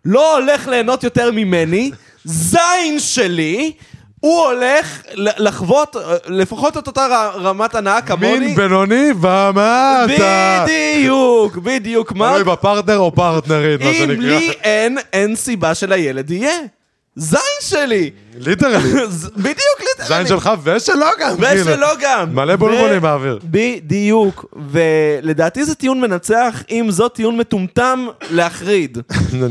לא 0.06 0.38
הולך 0.38 0.68
ליהנות 0.68 1.03
יותר 1.03 1.31
ממני, 1.31 1.91
זין 2.23 2.99
שלי, 2.99 3.72
הוא 4.19 4.41
הולך 4.41 5.02
לחוות 5.15 5.95
לפחות 6.27 6.77
את 6.77 6.88
אותה 6.88 7.30
רמת 7.35 7.76
הנאה 7.76 8.02
כמוני. 8.02 8.39
מין 8.39 8.56
בינוני 8.56 9.11
ומטה. 9.11 10.65
בדיוק, 10.65 11.57
בדיוק, 11.57 12.11
מה? 12.11 12.30
תלוי 12.30 12.44
בפרטנר 12.44 12.98
או 12.98 13.15
פרטנרית, 13.15 13.81
מה 13.81 13.89
אם 13.89 13.94
שנקרא. 13.94 14.15
לי 14.15 14.52
אין, 14.64 14.98
אין 15.14 15.35
סיבה 15.35 15.76
שלילד 15.76 16.31
יהיה. 16.31 16.60
זין 17.18 17.39
שלי. 17.61 18.11
ליטרלי. 18.35 18.94
בדיוק. 19.44 19.86
זין 20.03 20.28
שלך 20.28 20.49
ושלו 20.64 21.06
גם. 21.19 21.38
כאילו. 21.38 21.65
ושלו 21.65 21.88
גם. 22.02 22.36
מלא 22.36 22.56
בולבולים 22.56 23.02
באוויר. 23.02 23.40
בדיוק, 23.44 24.45
ולדעתי 24.72 25.65
זה 25.65 25.76
טיעון 25.76 26.02
מנצח, 26.02 26.64
אם 26.72 26.88
זאת 26.90 27.14
טיעון 27.14 27.38
מטומטם 27.38 28.07
להחריד. 28.32 28.98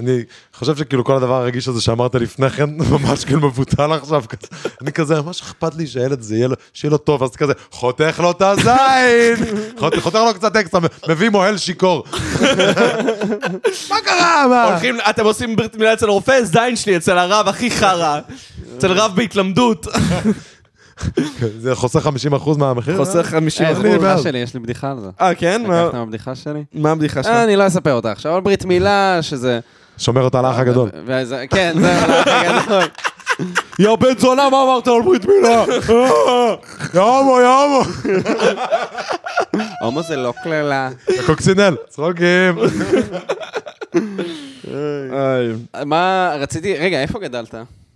אני, 0.00 0.22
חושב 0.54 0.76
שכאילו 0.76 1.04
כל 1.04 1.16
הדבר 1.16 1.34
הרגיש 1.34 1.68
הזה 1.68 1.80
שאמרת 1.80 2.14
לפני 2.14 2.50
כן, 2.50 2.70
ממש 2.92 3.24
כאילו 3.24 3.40
מבוטל 3.40 3.92
עכשיו. 3.92 4.24
אני 4.82 4.92
כזה, 4.92 5.22
ממש 5.22 5.40
אכפת 5.40 5.74
לי 5.74 5.86
שהילד 5.86 6.20
הזה 6.20 6.36
יהיה 6.36 6.48
לו, 6.84 6.98
טוב, 6.98 7.22
אז 7.22 7.36
כזה, 7.36 7.52
חותך 7.70 8.20
לו 8.22 8.30
את 8.30 8.42
הזין, 8.42 9.46
חותך 9.80 9.98
חותך 9.98 10.18
לו 10.26 10.34
קצת 10.34 10.56
אקסטרה, 10.56 10.80
מביא 11.08 11.30
מוהל 11.30 11.58
שיכור. 11.58 12.04
מה 13.90 13.96
קרה? 14.04 14.46
מה? 14.48 14.64
הולכים, 14.64 14.98
אתם 15.10 15.24
עושים 15.24 15.56
ברית 15.56 15.76
מילה 15.76 15.92
אצל 15.92 16.08
רופא, 16.08 16.42
זין 16.42 16.76
שלי 16.76 16.96
אצל 16.96 17.18
הרב 17.18 17.48
הכי 17.48 17.70
חרא. 17.70 18.20
אצל 18.78 18.92
רב 18.92 19.12
בהתלמדות. 19.16 19.86
זה 21.58 21.74
חוסך 21.74 22.06
50% 22.44 22.58
מהמחיר? 22.58 22.96
חוסך 22.96 23.26
50 23.26 23.66
אה, 23.66 23.72
אחוז. 23.72 23.82
בדיחה 23.84 23.98
בעד. 23.98 24.22
שלי, 24.22 24.38
יש 24.38 24.54
לי 24.54 24.60
בדיחה 24.60 24.90
על 24.90 25.00
זה. 25.00 25.08
אה, 25.20 25.34
כן? 25.34 25.62
מה- 25.66 25.82
לקחת 25.82 25.94
מהבדיחה 25.94 26.34
שלי? 26.34 26.64
מה 26.74 26.90
הבדיחה 26.90 27.22
שלך? 27.22 27.32
אה, 27.32 27.44
אני 27.44 27.56
לא 27.56 27.66
אספר 27.66 27.92
אותה 27.92 28.12
עכשיו, 28.12 28.32
אבל 28.32 28.40
ברית 28.40 28.64
מילה, 28.64 29.18
שזה... 29.22 29.60
שומר 29.98 30.22
אותה 30.22 30.42
לאח 30.42 30.58
הגדול. 30.58 30.88
וזה- 31.06 31.44
כן, 31.50 31.72
זה 31.80 31.92
האח 31.92 32.26
הגדול. 32.26 32.82
יא 33.78 33.96
בן 33.96 34.18
זונה, 34.18 34.50
מה 34.50 34.62
אמרת 34.62 34.88
על 34.88 35.02
ברית 35.04 35.26
מילה? 35.26 35.64
יאמו, 36.94 37.38
יאמו. 37.40 37.82
הומו 39.82 40.02
זה 40.02 40.16
לא 40.16 40.32
קללה. 40.44 40.90
קוקסינל, 41.26 41.76
צחוקים. 41.88 42.58
מה, 45.86 46.32
רציתי, 46.38 46.74
רגע, 46.78 47.02
איפה 47.02 47.18
גדלת? 47.18 47.54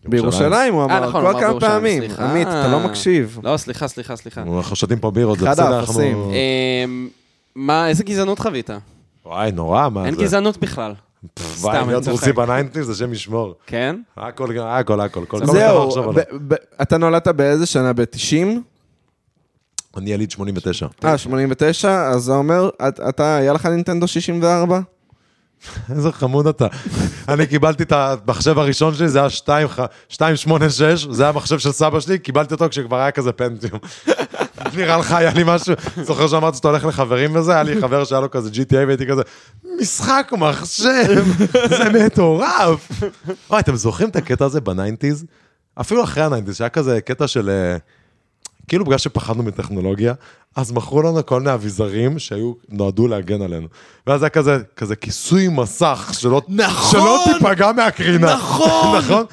בירושלים 0.08 0.74
הוא 0.74 0.80
אה, 0.80 0.84
אמר, 0.98 1.08
נכון, 1.08 1.26
אמר 1.26 1.40
כמה 1.40 1.60
פעמים. 1.60 2.02
סליחה. 2.02 2.30
עמית, 2.30 2.48
אתה 2.48 2.68
לא 2.68 2.80
מקשיב. 2.80 3.38
לא, 3.42 3.56
סליחה, 3.56 3.88
סליחה, 3.88 4.16
סליחה. 4.16 4.42
אנחנו 4.42 4.76
שותים 4.76 4.98
פה 4.98 5.10
בירות, 5.10 5.38
זה 5.38 5.50
בסדר. 5.50 5.78
אנחנו... 5.78 6.00
אמ, 6.84 7.08
מה, 7.54 7.88
איזה 7.88 8.04
גזענות 8.04 8.38
חווית? 8.38 8.70
וואי, 9.26 9.52
נורא, 9.52 9.88
מה 9.88 10.00
זה? 10.02 10.06
אין 10.08 10.14
גזענות 10.14 10.56
בכלל. 10.58 10.94
סתם, 11.38 11.60
וואי, 11.60 11.86
להיות. 11.86 12.08
רוסי 12.08 12.32
בניינטיז, 12.32 12.90
השם 12.90 13.12
ישמור. 13.12 13.54
כן? 13.66 13.96
הכל, 14.16 14.58
הכל, 14.58 15.00
הכל. 15.00 15.24
כל 15.28 15.46
זהו, 15.46 15.90
אתה 16.82 16.96
נולדת 16.98 17.28
באיזה 17.28 17.66
שנה? 17.66 17.92
ב-90? 17.92 18.46
אני 19.96 20.10
יליד 20.10 20.30
89. 20.30 20.86
אה, 21.04 21.18
89? 21.18 22.08
אז 22.08 22.22
זה 22.22 22.32
אומר, 22.32 22.68
את- 22.88 23.00
אתה, 23.08 23.36
היה 23.36 23.52
לך 23.52 23.66
נינטנדו 23.66 24.08
64? 24.08 24.80
איזה 25.90 26.12
חמוד 26.12 26.46
אתה. 26.46 26.66
אני 27.28 27.46
קיבלתי 27.46 27.82
את 27.82 27.92
המחשב 27.92 28.58
הראשון 28.58 28.94
שלי, 28.94 29.08
זה 29.08 29.18
היה 29.18 29.30
2, 29.30 29.68
286, 30.10 31.06
זה 31.10 31.22
היה 31.22 31.30
המחשב 31.30 31.58
של 31.58 31.72
סבא 31.72 32.00
שלי, 32.00 32.18
קיבלתי 32.18 32.54
אותו 32.54 32.68
כשכבר 32.70 32.96
היה 32.96 33.10
כזה 33.10 33.32
Pentium. 33.32 33.78
נראה 34.76 34.96
לך, 34.96 35.12
היה 35.12 35.32
לי 35.32 35.42
משהו, 35.46 35.74
זוכר 36.02 36.28
שאמרתי 36.28 36.56
שאתה 36.56 36.68
הולך 36.68 36.84
לחברים 36.84 37.36
וזה, 37.36 37.52
היה 37.52 37.62
לי 37.62 37.80
חבר 37.80 38.04
שהיה 38.04 38.20
לו 38.20 38.30
כזה 38.30 38.50
GTA 38.50 38.76
והייתי 38.86 39.06
כזה, 39.06 39.22
משחק 39.80 40.32
מחשב, 40.38 41.24
זה 41.68 41.84
מטורף. 42.04 42.90
וואי, 43.50 43.60
אתם 43.60 43.76
זוכרים 43.76 44.08
את 44.08 44.16
הקטע 44.16 44.44
הזה 44.44 44.60
ב 44.60 44.66
nineties? 44.66 45.24
אפילו 45.80 46.04
אחרי 46.04 46.22
ה 46.22 46.26
nineties, 46.26 46.56
שהיה 46.56 46.68
כזה 46.68 47.00
קטע 47.00 47.26
של... 47.26 47.50
אה, 47.50 47.76
כאילו 48.68 48.84
בגלל 48.84 48.98
שפחדנו 48.98 49.42
מטכנולוגיה, 49.42 50.14
אז 50.56 50.72
מכרו 50.72 51.02
לנו 51.02 51.26
כל 51.26 51.40
מיני 51.40 51.54
אביזרים 51.54 52.18
שהיו, 52.18 52.52
נועדו 52.68 53.08
להגן 53.08 53.42
עלינו. 53.42 53.66
ואז 54.06 54.22
היה 54.22 54.30
כזה, 54.30 54.58
כזה 54.76 54.96
כיסוי 54.96 55.48
מסך, 55.48 56.10
שלא, 56.18 56.42
נכון! 56.48 56.90
שלא 57.00 57.24
תיפגע 57.24 57.72
מהקרינה. 57.72 58.34
נכון! 58.34 58.98
נכון? 58.98 59.24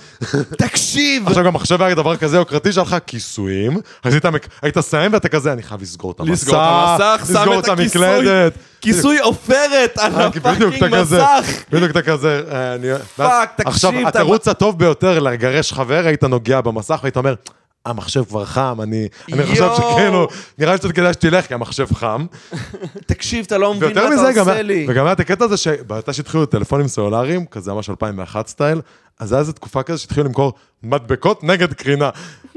תקשיב! 0.58 1.28
עכשיו 1.28 1.44
גם 1.44 1.54
מחשב 1.54 1.82
היה 1.82 1.96
דבר 1.96 2.18
כזה 2.18 2.38
יוקרתי 2.38 2.72
שהיה 2.72 2.84
לך 2.86 2.96
כיסויים, 3.08 3.78
אז 4.04 4.14
היית, 4.14 4.26
היית 4.62 4.80
סיים 4.80 5.14
ואתה 5.14 5.30
כזה, 5.30 5.54
אני 5.54 5.64
חייב 5.64 5.82
לסגור 5.82 6.12
את 6.12 6.20
המסך, 6.20 6.32
לסגור 6.32 6.56
את 6.56 7.02
המסך, 7.02 7.26
שם 7.28 7.34
לסגור 7.34 7.60
את 7.60 7.66
את. 7.66 7.70
המקלדת. 7.70 8.54
כיסוי 8.82 9.20
עופרת 9.20 9.98
על 9.98 10.16
אה, 10.16 10.26
הפאקינג 10.26 10.96
מסך! 11.02 11.64
בדיוק 11.72 11.92
אתה 11.92 12.02
כזה, 12.02 12.42
אה, 12.52 12.76
אני... 12.76 12.88
ואז- 13.20 13.48
תקשיב, 13.56 13.68
עכשיו, 13.68 14.08
התירוץ 14.08 14.48
הטוב 14.48 14.80
ביותר 14.80 15.20
לגרש 15.20 15.74
חבר, 15.74 16.02
היית 16.06 16.24
נוגע 16.24 16.62
במסך 16.62 17.00
והיית 17.04 17.18
אומר, 17.18 17.34
המחשב 17.86 18.24
כבר 18.26 18.46
חם, 18.46 18.78
אני 18.84 19.08
אני 19.34 19.44
חושב. 19.46 19.70
שכאילו, 19.78 20.28
נראה 20.58 20.72
לי 20.72 20.78
שקצת 20.78 20.92
כדאי 20.92 21.14
שתלך, 21.14 21.48
כי 21.48 21.54
המחשב 21.54 21.88
חם. 21.94 22.26
תקשיב, 23.06 23.46
אתה 23.48 23.58
לא 23.58 23.74
מבין 23.74 23.90
מה 23.98 24.30
אתה 24.30 24.32
גם, 24.36 24.50
עושה 24.50 24.62
לי. 24.62 24.86
וגם 24.90 25.06
היה 25.06 25.14
את 25.14 25.20
הקטע 25.20 25.46
הזה 25.46 25.58
שבאתה 25.58 26.14
שהתחילו 26.14 26.46
טלפונים 26.46 26.88
סלולריים, 26.88 27.46
כזה 27.46 27.74
ממש 27.74 27.90
2001 27.90 28.48
סטייל, 28.48 28.82
אז 29.20 29.32
היה 29.32 29.40
איזו 29.40 29.52
תקופה 29.52 29.84
כזה 29.84 29.98
שהתחילו 29.98 30.26
למכור 30.26 30.54
מדבקות 30.84 31.44
נגד 31.44 31.74
קרינה. 31.74 32.10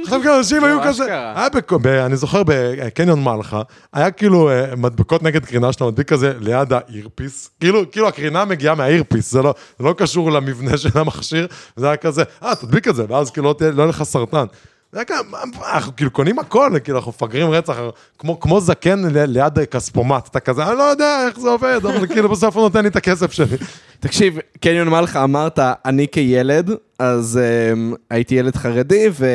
עכשיו 0.03 0.21
כאילו 0.21 0.39
אנשים 0.39 0.65
היו 0.65 0.79
כזה. 0.85 1.05
היה 1.37 1.49
בק- 1.49 1.73
ב- 1.73 1.87
אני 1.87 2.17
זוכר 2.17 2.43
בקניון 2.47 3.25
מלחה, 3.25 3.63
היה 3.93 4.11
כאילו 4.11 4.51
אה, 4.51 4.77
מדבקות 4.77 5.23
נגד 5.23 5.45
קרינה 5.45 5.73
שאתה 5.73 5.85
מדביק 5.85 6.09
כזה 6.09 6.33
ליד 6.41 6.73
האירפיס, 6.73 7.51
כאילו, 7.61 7.91
כאילו 7.91 8.09
הקרינה 8.09 8.45
מגיעה 8.45 8.75
מהאירפיס, 8.75 9.33
זה 9.33 9.43
לא, 9.43 9.55
זה 9.79 9.85
לא 9.85 9.95
קשור 9.99 10.33
למבנה 10.33 10.77
של 10.79 10.89
המכשיר, 10.95 11.47
זה 11.77 11.87
היה 11.87 11.97
כזה, 11.97 12.23
אה, 12.43 12.55
תדביק 12.55 12.89
את 12.89 12.95
זה, 12.97 13.05
ואז 13.09 13.31
כאילו 13.31 13.55
לא 13.61 13.67
לא 13.71 13.83
יהיה 13.83 13.89
לך 13.89 14.03
סרטן. 14.03 14.45
זה 14.93 15.03
היה 15.09 15.21
מה, 15.31 15.39
אנחנו 15.75 15.97
כאילו 15.97 16.11
קונים 16.11 16.39
הכל, 16.39 16.71
כאילו 16.85 16.99
אנחנו 16.99 17.11
מפגרים 17.11 17.51
רצח, 17.51 17.77
כמו, 18.19 18.41
כמו 18.41 18.61
זקן 18.61 19.05
ל- 19.05 19.25
ליד 19.25 19.59
כספומט, 19.59 20.29
אתה 20.29 20.41
כזה, 20.41 20.67
אני 20.67 20.79
לא 20.79 20.83
יודע 20.83 21.27
איך 21.27 21.41
זה 21.41 21.49
עובד, 21.49 21.81
אבל 21.83 22.07
כאילו 22.13 22.29
בסוף 22.29 22.57
הוא 22.57 22.63
נותן 22.63 22.83
לי 22.83 22.89
את 22.89 22.97
הכסף 22.97 23.33
שלי. 23.33 23.57
תקשיב, 24.01 24.39
קניון 24.61 24.89
מלחה 24.89 25.25
אמרת, 25.25 25.59
אני 25.85 26.07
כילד, 26.13 26.71
אז 26.99 27.41
um, 27.73 27.97
הייתי 28.11 28.35
ילד 28.35 28.57
חרדי 28.57 29.07
ו... 29.13 29.27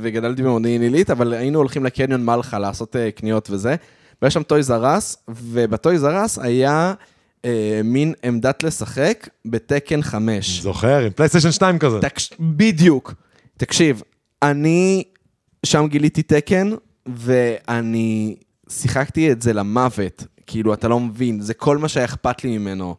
וגדלתי 0.00 0.42
במודיעין 0.42 0.82
עילית, 0.82 1.10
אבל 1.10 1.32
היינו 1.32 1.58
הולכים 1.58 1.84
לקניון 1.84 2.24
מלחה 2.24 2.58
לעשות 2.58 2.96
uh, 2.96 3.18
קניות 3.18 3.50
וזה, 3.50 3.74
ויש 4.22 4.34
שם 4.34 4.42
Toys 4.42 4.70
R 4.70 4.82
Us, 4.82 5.16
וב 5.28 5.53
Toys 5.53 6.04
R 6.04 6.15
Us 6.15 6.38
היה 6.38 6.94
uh, 7.42 7.46
מין 7.84 8.12
עמדת 8.22 8.62
לשחק 8.62 9.28
ב 9.46 9.54
Tekken 9.54 10.02
5. 10.02 10.60
זוכר, 10.60 10.98
עם 10.98 11.10
PlayStation 11.10 11.52
2 11.52 11.78
כזה. 11.78 12.00
תקש... 12.00 12.30
בדיוק. 12.40 13.14
תקשיב, 13.56 14.02
אני 14.50 15.04
שם 15.66 15.86
גיליתי 15.88 16.22
טקן, 16.22 16.70
ואני 17.06 18.36
שיחקתי 18.68 19.32
את 19.32 19.42
זה 19.42 19.52
למוות. 19.52 20.24
כאילו, 20.46 20.74
אתה 20.74 20.88
לא 20.88 21.00
מבין, 21.00 21.40
זה 21.40 21.54
כל 21.54 21.78
מה 21.78 21.88
שהיה 21.88 22.04
אכפת 22.04 22.44
לי 22.44 22.58
ממנו. 22.58 22.96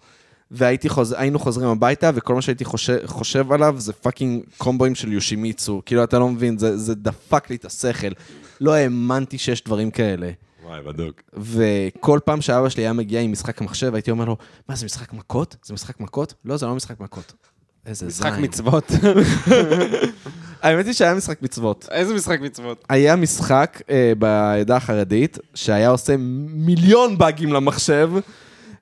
והיינו 0.52 0.90
חוז... 0.90 1.16
חוזרים 1.38 1.70
הביתה, 1.70 2.12
וכל 2.16 2.36
מה 2.36 2.42
שהייתי 2.42 2.66
חושב, 2.66 2.98
חושב 3.06 3.52
עליו 3.52 3.76
זה 3.78 3.94
fucking 3.94 4.44
קומבואים 4.58 4.96
של 4.96 5.14
יושימיצו. 5.14 5.82
כאילו, 5.86 6.04
אתה 6.04 6.20
לא 6.20 6.30
מבין, 6.30 6.58
זה, 6.58 6.78
זה 6.78 6.96
דפק 6.96 7.50
לי 7.50 7.56
את 7.56 7.66
השכל. 7.66 8.12
לא 8.62 8.74
האמנתי 8.74 9.38
שיש 9.38 9.64
דברים 9.64 9.92
כאלה. 9.92 10.32
וואי, 10.64 10.82
בדוק. 10.82 11.22
וכל 11.34 12.20
פעם 12.26 12.42
שאבא 12.42 12.70
שלי 12.70 12.84
היה 12.84 12.94
מגיע 12.94 13.22
עם 13.22 13.32
משחק 13.32 13.62
המחשב, 13.62 13.96
הייתי 13.96 14.12
אומר 14.12 14.26
לו, 14.26 14.38
מה, 14.70 14.76
זה 14.76 14.86
משחק 14.86 15.14
מכות? 15.14 15.56
זה 15.64 15.74
משחק 15.74 16.00
מכות? 16.00 16.34
לא, 16.46 16.58
זה 16.58 16.66
לא 16.66 16.76
משחק 16.76 17.00
מכות. 17.00 17.34
איזה 17.86 18.10
זין. 18.10 18.28
משחק 18.28 18.40
מצוות. 18.40 18.92
האמת 20.66 20.86
היא 20.86 20.94
שהיה 20.94 21.16
משחק 21.16 21.42
מצוות. 21.42 21.88
איזה 21.92 22.14
משחק 22.14 22.42
מצוות? 22.42 22.86
היה 22.90 23.16
משחק 23.16 23.82
אה, 23.90 24.14
בעדה 24.20 24.76
החרדית, 24.76 25.38
שהיה 25.54 25.90
עושה 25.90 26.16
מיליון 26.50 27.18
באגים 27.18 27.54
למחשב, 27.54 28.12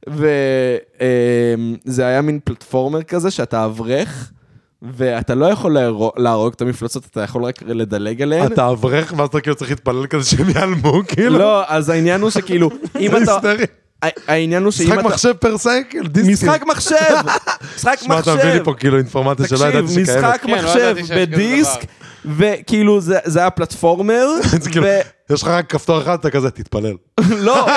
וזה 0.07 2.05
היה 2.05 2.21
מין 2.21 2.39
פלטפורמר 2.43 3.03
כזה, 3.03 3.31
שאתה 3.31 3.65
אברך, 3.65 4.31
ואתה 4.81 5.35
לא 5.35 5.45
יכול 5.45 5.77
להרוג, 6.17 6.53
את 6.53 6.61
המפלצות, 6.61 7.05
אתה 7.05 7.21
יכול 7.21 7.45
רק 7.45 7.61
לדלג 7.61 8.21
עליהן. 8.21 8.53
אתה 8.53 8.69
אברך, 8.69 9.13
ואז 9.17 9.29
אתה 9.29 9.41
כאילו 9.41 9.55
צריך 9.55 9.71
להתפלל 9.71 10.07
כזה 10.07 10.29
שהם 10.29 10.49
ייעלמו, 10.49 11.01
כאילו. 11.07 11.39
לא, 11.39 11.63
אז 11.67 11.89
העניין 11.89 12.21
הוא 12.21 12.29
שכאילו, 12.29 12.69
אם 12.99 13.11
אתה... 13.23 13.37
העניין 14.27 14.63
הוא 14.63 14.71
שאם 14.71 14.85
משחק 14.85 14.99
אתה... 14.99 15.07
מחשב 15.07 15.33
פר 15.33 15.57
סה, 15.57 15.71
כאילו 15.89 16.07
דיסקים. 16.07 16.49
משחק 16.49 16.63
מחשב! 16.67 17.15
משחק 17.75 17.99
שמע, 18.01 18.19
אתה 18.19 18.33
מביא 18.33 18.43
לי 18.43 18.49
מחשב! 18.49 18.63
פה 18.63 18.73
כאילו 18.79 18.97
אינפורמציה 18.97 19.47
שלא 19.47 19.65
ידעתי 19.65 19.87
תקשיב, 19.87 20.05
שקיימת. 20.05 20.25
משחק 20.25 20.41
כן, 20.41 20.51
לא 20.51 20.57
מחשב 20.57 20.95
בדיסק. 21.15 21.79
וכאילו 22.25 23.01
זה 23.01 23.39
היה 23.39 23.49
פלטפורמר, 23.49 24.27
זה 24.61 24.69
כאילו, 24.69 24.85
ו- 24.85 25.33
יש 25.33 25.41
לך 25.41 25.47
רק 25.47 25.69
כפתור 25.71 26.01
אחד, 26.01 26.19
אתה 26.19 26.29
כזה, 26.29 26.51
תתפלל. 26.51 26.93
לא, 27.47 27.67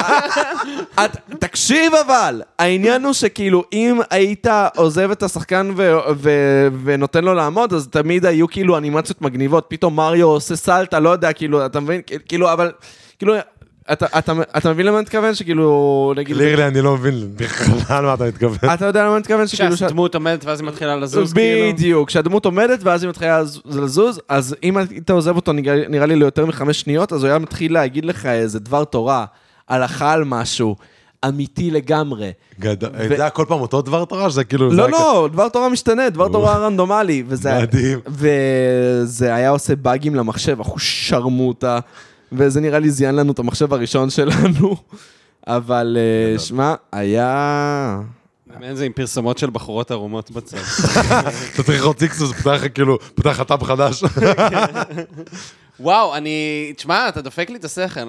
את, 0.94 1.16
תקשיב 1.38 1.92
אבל, 2.06 2.42
העניין 2.58 3.04
הוא 3.04 3.12
שכאילו 3.12 3.64
אם 3.72 4.00
היית 4.10 4.46
עוזב 4.76 5.10
את 5.10 5.22
השחקן 5.22 5.70
ונותן 6.84 7.24
לו 7.24 7.34
לעמוד, 7.34 7.72
אז 7.72 7.88
תמיד 7.90 8.26
היו 8.26 8.48
כאילו 8.48 8.78
אנימציות 8.78 9.22
מגניבות, 9.22 9.66
פתאום 9.68 9.96
מריו 9.96 10.26
עושה 10.28 10.56
סלטה, 10.56 11.00
לא 11.00 11.10
יודע, 11.10 11.32
כאילו, 11.32 11.66
אתה 11.66 11.80
מבין? 11.80 12.00
כאילו, 12.28 12.52
אבל, 12.52 12.72
כאילו, 13.18 13.34
אתה, 13.92 14.06
אתה, 14.18 14.32
אתה 14.56 14.70
מבין 14.72 14.86
למה 14.86 14.96
אני 14.96 15.02
מתכוון? 15.02 15.34
שכאילו, 15.34 16.12
נגיד, 16.16 16.36
לירלי, 16.36 16.66
אני 16.66 16.80
לא 16.80 16.94
מבין 16.94 17.28
בכלל 17.36 18.04
מה 18.04 18.14
אתה 18.14 18.24
מתכוון. 18.24 18.70
אתה 18.74 18.84
יודע 18.86 19.02
למה 19.04 19.12
אני 19.12 19.20
מתכוון? 19.20 19.46
שכאילו, 19.46 19.76
שהדמות 19.76 20.14
עומדת 20.14 20.44
ואז 20.44 20.60
היא 20.60 20.68
מתחילה 20.68 20.96
לזוז, 20.96 21.32
כאילו. 21.32 21.72
בדיוק, 21.72 22.08
כשהדמות 22.08 22.44
עומדת 22.44 22.78
ואז 22.82 23.02
היא 23.02 23.08
מתחילה 23.10 23.42
לז- 23.42 23.60
לזוז, 23.64 24.20
אז 24.28 24.56
אם 24.62 24.76
היית 24.76 25.10
עוזב 25.10 25.36
אותו 25.36 25.52
נראה- 25.52 26.06
לי 26.06 26.16
ליותר 26.16 26.46
מחמש 26.46 26.80
שניות, 26.80 27.12
אז 27.12 27.22
הוא 27.22 27.28
היה 27.30 27.38
מתחיל 27.38 27.72
להגיד 27.72 28.04
לך 28.04 28.26
איזה 28.26 28.58
דבר 28.60 28.84
תורה, 28.84 29.24
הלכה 29.68 30.12
על 30.12 30.24
משהו, 30.24 30.76
אמיתי 31.28 31.70
לגמרי. 31.70 32.32
גדול. 32.60 32.90
זה 33.08 33.14
היה 33.14 33.30
כל 33.30 33.44
פעם 33.48 33.60
אותו 33.60 33.82
דבר 33.82 34.04
תורה, 34.04 34.30
שזה 34.30 34.44
כאילו... 34.44 34.70
לא, 34.72 34.90
לא, 34.90 35.28
דבר 35.32 35.48
תורה 35.48 35.68
משתנה, 35.68 36.10
דבר 36.10 36.28
תורה 36.28 36.58
רנדומלי. 36.58 37.22
וזה- 37.28 37.58
מדהים. 37.62 37.98
וזה 38.08 39.34
היה 39.34 39.50
עושה 39.50 39.76
באגים 39.76 40.14
למחשב, 40.14 40.60
אחו 40.60 40.78
שרמוטה, 40.78 41.78
וזה 42.32 42.60
נראה 42.60 42.78
לי 42.78 42.90
זיין 42.90 43.14
לנו 43.14 43.32
את 43.32 43.38
המחשב 43.38 43.72
הראשון 43.72 44.10
שלנו. 44.10 44.76
אבל 45.46 45.96
אה, 46.00 46.38
שמע, 46.38 46.74
היה... 46.92 48.00
מעניין 48.46 48.76
זה 48.76 48.84
עם 48.84 48.92
פרסומות 48.92 49.38
של 49.38 49.50
בחורות 49.50 49.90
ערומות 49.90 50.30
בצד. 50.30 50.56
אתה 51.54 51.62
צריך 51.62 51.80
לראות 51.80 51.96
טיקסוס, 51.96 52.32
פותח 52.32 52.62
כאילו, 52.74 52.98
פותח 53.14 53.42
טאב 53.42 53.62
חדש. 53.62 54.04
וואו, 55.80 56.16
אני... 56.16 56.72
תשמע, 56.76 57.08
אתה 57.08 57.20
דופק 57.20 57.50
לי 57.50 57.56
את 57.56 57.64
השכל. 57.64 58.00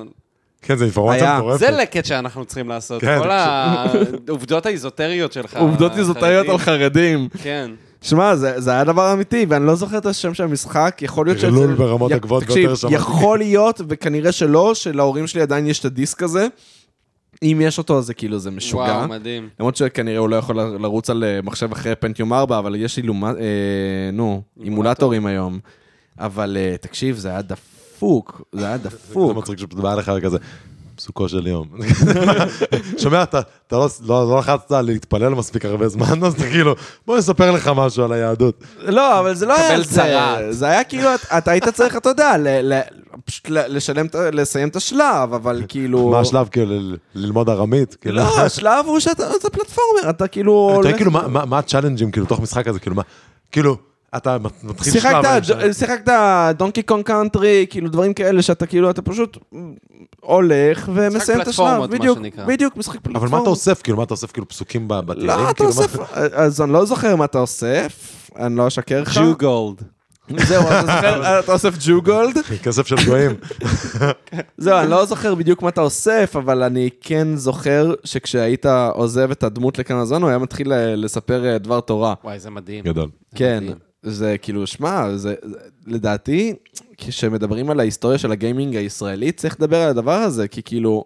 כן, 0.61 0.75
זה 0.75 0.83
אינפורמציה. 0.83 1.37
מטורפת. 1.37 1.59
זה 1.59 1.71
לקט 1.71 2.05
שאנחנו 2.05 2.45
צריכים 2.45 2.69
לעשות. 2.69 3.01
כן, 3.01 3.19
כל 3.19 3.29
העובדות 3.31 4.65
האיזוטריות 4.65 5.33
שלך. 5.33 5.57
עובדות 5.57 5.97
איזוטריות 5.97 6.49
על. 6.49 6.57
חרדים. 6.57 7.29
כן. 7.43 7.71
שמע, 8.09 8.35
זה, 8.35 8.61
זה 8.61 8.71
היה 8.71 8.83
דבר 8.83 9.13
אמיתי, 9.13 9.45
ואני 9.49 9.65
לא 9.65 9.75
זוכר 9.75 9.97
את 9.97 10.05
השם 10.05 10.33
של 10.33 10.43
המשחק, 10.43 10.99
יכול 11.01 11.25
להיות 11.25 11.37
טרלול 11.39 11.73
ברמות 11.75 12.11
י- 12.11 12.13
הגבוהות 12.13 12.43
ביותר 12.43 12.75
שמעתי. 12.75 12.95
יכול 12.95 13.37
להיות, 13.37 13.81
וכנראה 13.89 14.31
שלא, 14.31 14.73
שלהורים 14.75 15.27
שלי 15.27 15.41
עדיין 15.41 15.67
יש 15.67 15.79
את 15.79 15.85
הדיסק 15.85 16.23
הזה. 16.23 16.47
אם 17.43 17.61
יש 17.63 17.77
אותו, 17.77 17.97
אז 17.97 18.05
זה 18.05 18.13
כאילו, 18.13 18.39
זה 18.39 18.51
משוגע. 18.51 18.81
וואו, 18.83 19.07
מדהים. 19.07 19.49
למרות 19.59 19.75
שכנראה 19.75 20.17
הוא 20.17 20.29
לא 20.29 20.35
יכול 20.35 20.55
לרוץ 20.61 21.09
על 21.09 21.23
אה, 21.23 21.39
מחשב 21.43 21.71
אחרי 21.71 21.95
פנטיום 21.95 22.33
4, 22.33 22.59
אבל 22.59 22.75
יש 22.75 22.97
אילומה, 22.97 23.29
אה, 23.29 23.33
נו, 24.13 24.41
אימולטורים 24.63 25.25
היום. 25.25 25.59
אבל 26.19 26.57
אה, 26.59 26.75
תקשיב, 26.81 27.17
זה 27.17 27.29
היה 27.29 27.41
דפוק, 27.41 28.41
זה 28.53 28.65
היה 28.65 28.77
זה 28.77 28.83
דפוק. 28.89 29.37
מצחיק 29.37 29.59
שפשוט 29.59 29.79
בא 29.79 29.95
לך 29.95 30.11
כזה, 30.23 30.37
פסוקו 30.97 31.29
של 31.29 31.47
יום. 31.47 31.67
שומע, 33.01 33.23
אתה 33.23 33.39
אתה 33.67 33.75
לא- 33.75 33.87
לא 34.07 34.29
לא 34.29 34.39
לחצת 34.39 34.71
להתפלל 34.83 35.29
מספיק 35.29 35.65
הרבה 35.65 35.87
זמן, 35.87 36.23
אז 36.23 36.33
אתה 36.33 36.43
כאילו, 36.43 36.75
בוא 37.07 37.17
נספר 37.17 37.51
לך 37.51 37.71
משהו 37.75 38.03
על 38.03 38.11
היהדות. 38.11 38.63
לא, 38.81 39.19
אבל 39.19 39.33
זה 39.35 39.45
לא 39.45 39.53
היה 39.57 39.69
קבל 39.73 39.83
זה. 39.83 39.95
צרעת. 39.95 40.39
זה 40.49 40.65
היה 40.67 40.83
כאילו, 40.83 41.09
אתה- 41.37 41.51
היית 41.51 41.67
צריך, 41.69 41.95
אתה 41.97 42.09
יודע, 42.09 42.37
ל- 42.37 42.73
ל- 42.73 42.81
פשוט 43.25 43.45
לשלם, 43.49 44.05
לסיים 44.33 44.67
את 44.67 44.75
השלב, 44.75 45.33
אבל 45.33 45.63
כאילו... 45.67 46.09
מה 46.09 46.19
השלב, 46.19 46.47
כאילו, 46.51 46.75
ל- 46.79 46.95
ללמוד 47.15 47.49
ארמית? 47.49 47.95
כאילו, 48.01 48.15
לא, 48.15 48.39
השלב 48.41 48.85
הוא 48.85 48.99
שאתה, 48.99 49.23
זה 49.41 49.49
פלטפורמר, 49.49 50.09
אתה 50.09 50.27
כאילו... 50.27 50.77
אתה 50.79 50.87
יודע, 50.87 50.97
כאילו, 50.97 51.11
מה- 51.11 51.27
מה 51.27 51.45
מה 51.45 51.57
ה 51.59 51.63
challengeים, 51.63 52.11
כאילו, 52.11 52.25
תוך 52.27 52.39
משחק 52.39 52.67
הזה, 52.67 52.79
כאילו, 52.79 52.95
מה, 52.95 53.01
כאילו, 53.51 53.77
אתה 54.15 54.37
מתחיל 54.63 54.93
שלב... 54.93 55.23
שיחקת, 55.71 56.11
דונקי 56.57 56.83
קונג 56.83 57.03
קאנטרי, 57.05 57.65
כאילו 57.69 57.89
דברים 57.89 58.13
כאלה 58.13 58.41
שאתה 58.41 58.65
כאילו, 58.65 58.89
אתה 58.89 59.01
פשוט 59.01 59.37
הולך 60.21 60.89
ומסיים 60.93 61.41
את 61.41 61.47
השלב, 61.47 61.65
פלטפורמות, 61.65 61.89
מה 61.91 61.97
בדיוק, 61.97 62.17
שנקרא. 62.17 62.45
בדיוק, 62.45 62.77
משחק 62.77 62.93
פלטפורמות. 62.93 63.23
אבל 63.23 63.37
מה 63.37 63.41
אתה 63.41 63.49
אוסף? 63.49 63.81
כאילו, 63.81 63.97
מה 63.97 64.03
אתה 64.03 64.13
אוסף? 64.13 64.31
כאילו, 64.31 64.47
פסוקים 64.47 64.87
ב- 64.87 64.93
בתהילים? 64.99 65.27
לא, 65.27 65.49
אתה 65.49 65.53
כאילו, 65.53 65.69
מה- 65.69 65.81
אוסף, 65.81 65.97
אז 66.33 66.61
אני 66.61 66.73
לא 66.73 66.85
זוכר 66.85 67.15
מה 67.15 67.25
אתה 67.25 67.39
אוסף, 67.39 67.91
אני 68.39 68.55
לא 68.55 68.67
אשקר 68.67 69.01
לך. 69.01 69.17
ג'ו 69.17 69.35
גולד. 69.39 69.81
זהו, 70.47 70.63
אתה 70.67 70.81
זוכר, 70.81 71.21
אתה 71.39 71.53
אוסף 71.53 71.73
ג'ו 71.79 72.01
גולד? 72.01 72.37
כסף 72.63 72.87
של 72.87 72.95
גויים. 73.05 73.31
זהו, 74.57 74.77
אני 74.79 74.89
לא 74.89 75.05
זוכר 75.05 75.35
בדיוק 75.35 75.61
מה 75.61 75.69
אתה 75.69 75.81
אוסף, 75.81 76.35
אבל 76.35 76.63
אני 76.63 76.89
כן 77.01 77.27
זוכר 77.35 77.93
שכשהיית 78.03 78.65
עוזב 78.93 79.31
את 79.31 79.43
הדמות 79.43 79.77
לכמה 79.79 80.05
זמן, 80.05 80.21
הוא 80.21 80.29
היה 80.29 80.37
מתחיל 80.37 80.73
אה, 80.73 80.95
לספר 80.95 81.45
אה, 81.45 81.57
דבר 81.57 81.79
תורה. 81.79 82.13
וואי, 82.23 82.39
זה 82.39 82.49
מדהים. 82.49 82.83
גדול. 82.83 83.09
כן. 83.35 83.63
זה 84.09 84.35
כאילו, 84.41 84.67
שמע, 84.67 85.09
זה, 85.15 85.33
זה- 85.43 85.57
לדעתי, 85.87 86.53
כשמדברים 86.97 87.69
על 87.69 87.79
ההיסטוריה 87.79 88.17
של 88.17 88.31
הגיימינג 88.31 88.75
הישראלי, 88.75 89.31
צריך 89.31 89.55
לדבר 89.59 89.81
על 89.81 89.89
הדבר 89.89 90.11
הזה, 90.17 90.47
כי 90.47 90.61
כאילו, 90.63 91.03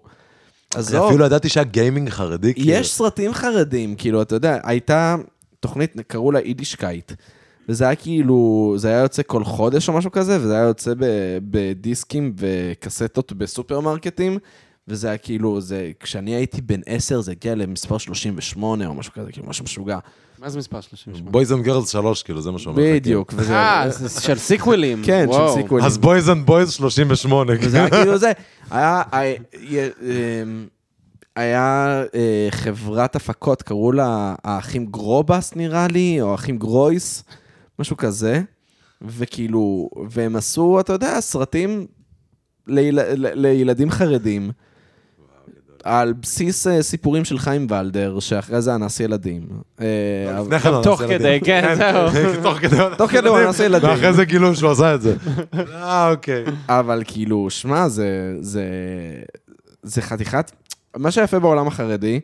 עזוב, 0.76 1.08
אפילו 1.10 1.26
ידעתי 1.26 1.50
שהיה 1.50 1.64
גיימינג 1.64 2.10
חרדי, 2.10 2.54
כאילו. 2.54 2.72
יש 2.72 2.92
סרטים 2.94 3.34
חרדים, 3.34 3.96
כאילו, 3.96 4.22
אתה 4.22 4.36
יודע, 4.36 4.58
הייתה 4.64 5.16
תוכנית, 5.60 5.94
קראו 6.08 6.32
לה 6.32 6.40
יידישקייט, 6.40 7.12
וזה 7.70 7.84
היה 7.86 7.96
כאילו, 7.96 8.74
זה 8.78 8.88
היה 8.88 9.00
יוצא 9.00 9.22
כל 9.28 9.44
חודש 9.44 9.90
או 9.90 9.94
משהו 9.94 10.12
כזה, 10.12 10.38
וזה 10.42 10.54
היה 10.56 10.64
יוצא 10.68 10.94
בדיסקים 11.50 12.34
וקסטות 12.38 13.34
בסופרמרקטים, 13.34 14.38
וזה 14.88 15.08
היה 15.08 15.18
כאילו, 15.18 15.62
זה, 15.62 15.92
כשאני 16.00 16.36
הייתי 16.36 16.62
בן 16.62 16.80
10, 16.86 17.22
זה 17.22 17.32
הגיע 17.32 17.56
למספר 17.56 17.98
38 17.98 18.88
או 18.88 18.94
משהו 18.94 19.14
כזה, 19.14 19.32
כאילו, 19.32 19.48
משהו 19.48 19.64
משוגע. 19.64 20.00
מה 20.40 20.50
זה 20.50 20.58
מספר 20.58 20.82
38? 20.82 21.32
Boys 21.32 21.54
and 21.54 21.64
Girls 21.64 21.90
3, 21.90 22.24
כאילו, 22.24 22.42
זה 22.42 22.52
מה 22.52 22.60
שאומר 22.60 22.82
לך. 22.84 22.96
בדיוק, 22.96 23.34
וזה... 23.38 23.54
אה, 23.56 23.90
זה 23.90 24.22
של 24.22 24.38
sequelים. 24.38 25.02
כן, 25.06 25.26
של 25.26 25.30
וואו. 25.30 25.56
sequelים. 25.56 25.86
אז 25.86 25.98
Boys 25.98 26.30
and 26.30 26.46
Boys 26.46 26.72
38. 26.72 27.54
וזה 27.62 27.78
היה 27.78 27.90
כאילו 27.90 28.18
זה, 28.18 28.32
היה, 28.72 29.02
היה, 29.12 29.36
אמ, 30.02 30.68
היה 31.36 32.04
אה, 32.16 32.48
חברת 32.52 33.16
הפקות, 33.16 33.62
קראו 33.62 33.92
לה 33.92 34.36
האחים 34.44 34.86
גרובס 34.86 35.56
נראה 35.56 35.88
לי, 35.88 36.22
או 36.22 36.32
האחים 36.32 36.58
גרויס, 36.58 37.24
משהו 37.80 37.98
כזה, 37.98 38.42
וכאילו, 39.02 39.90
והם 40.10 40.36
עשו, 40.36 40.80
אתה 40.80 40.94
יודע, 40.94 41.22
סרטים 41.22 41.86
ליל, 42.68 43.00
ל- 43.02 43.42
לילדים 43.48 43.92
חרדים. 43.92 44.52
על 45.84 46.14
בסיס 46.14 46.68
אה, 46.68 46.84
סיפורים 46.84 47.26
של 47.26 47.40
חיים 47.40 47.68
ולדר, 47.70 48.20
שאחרי 48.20 48.62
זה 48.62 48.76
אנס 48.76 49.00
ילדים. 49.00 49.48
אה, 49.82 49.86
לפני 50.42 50.60
כן 50.60 50.70
תוך 50.84 51.02
אנס 51.02 51.10
כדי, 51.10 51.28
ילדים. 51.28 51.44
כן, 51.44 51.76
זהו. 51.76 52.42
תוך 52.44 52.58
כדי 52.58 52.80
הוא 52.80 52.96
תוך 52.96 53.12
כדי 53.12 53.28
הוא 53.28 53.40
אנס 53.40 53.60
ילדים. 53.60 53.90
ואחרי 53.90 54.14
זה 54.14 54.26
גילו 54.26 54.56
שהוא 54.56 54.72
עשה 54.72 54.96
את 54.96 55.02
זה. 55.02 55.16
אה, 55.54 56.12
אוקיי. 56.12 56.44
אבל 56.70 57.04
כאילו, 57.06 57.50
שמע, 57.50 57.88
זה, 57.88 58.36
זה, 58.40 58.64
זה 59.84 60.02
חתיכת... 60.02 60.52
מה 60.98 61.12
שיפה 61.12 61.40
בעולם 61.40 61.68
החרדי, 61.68 62.20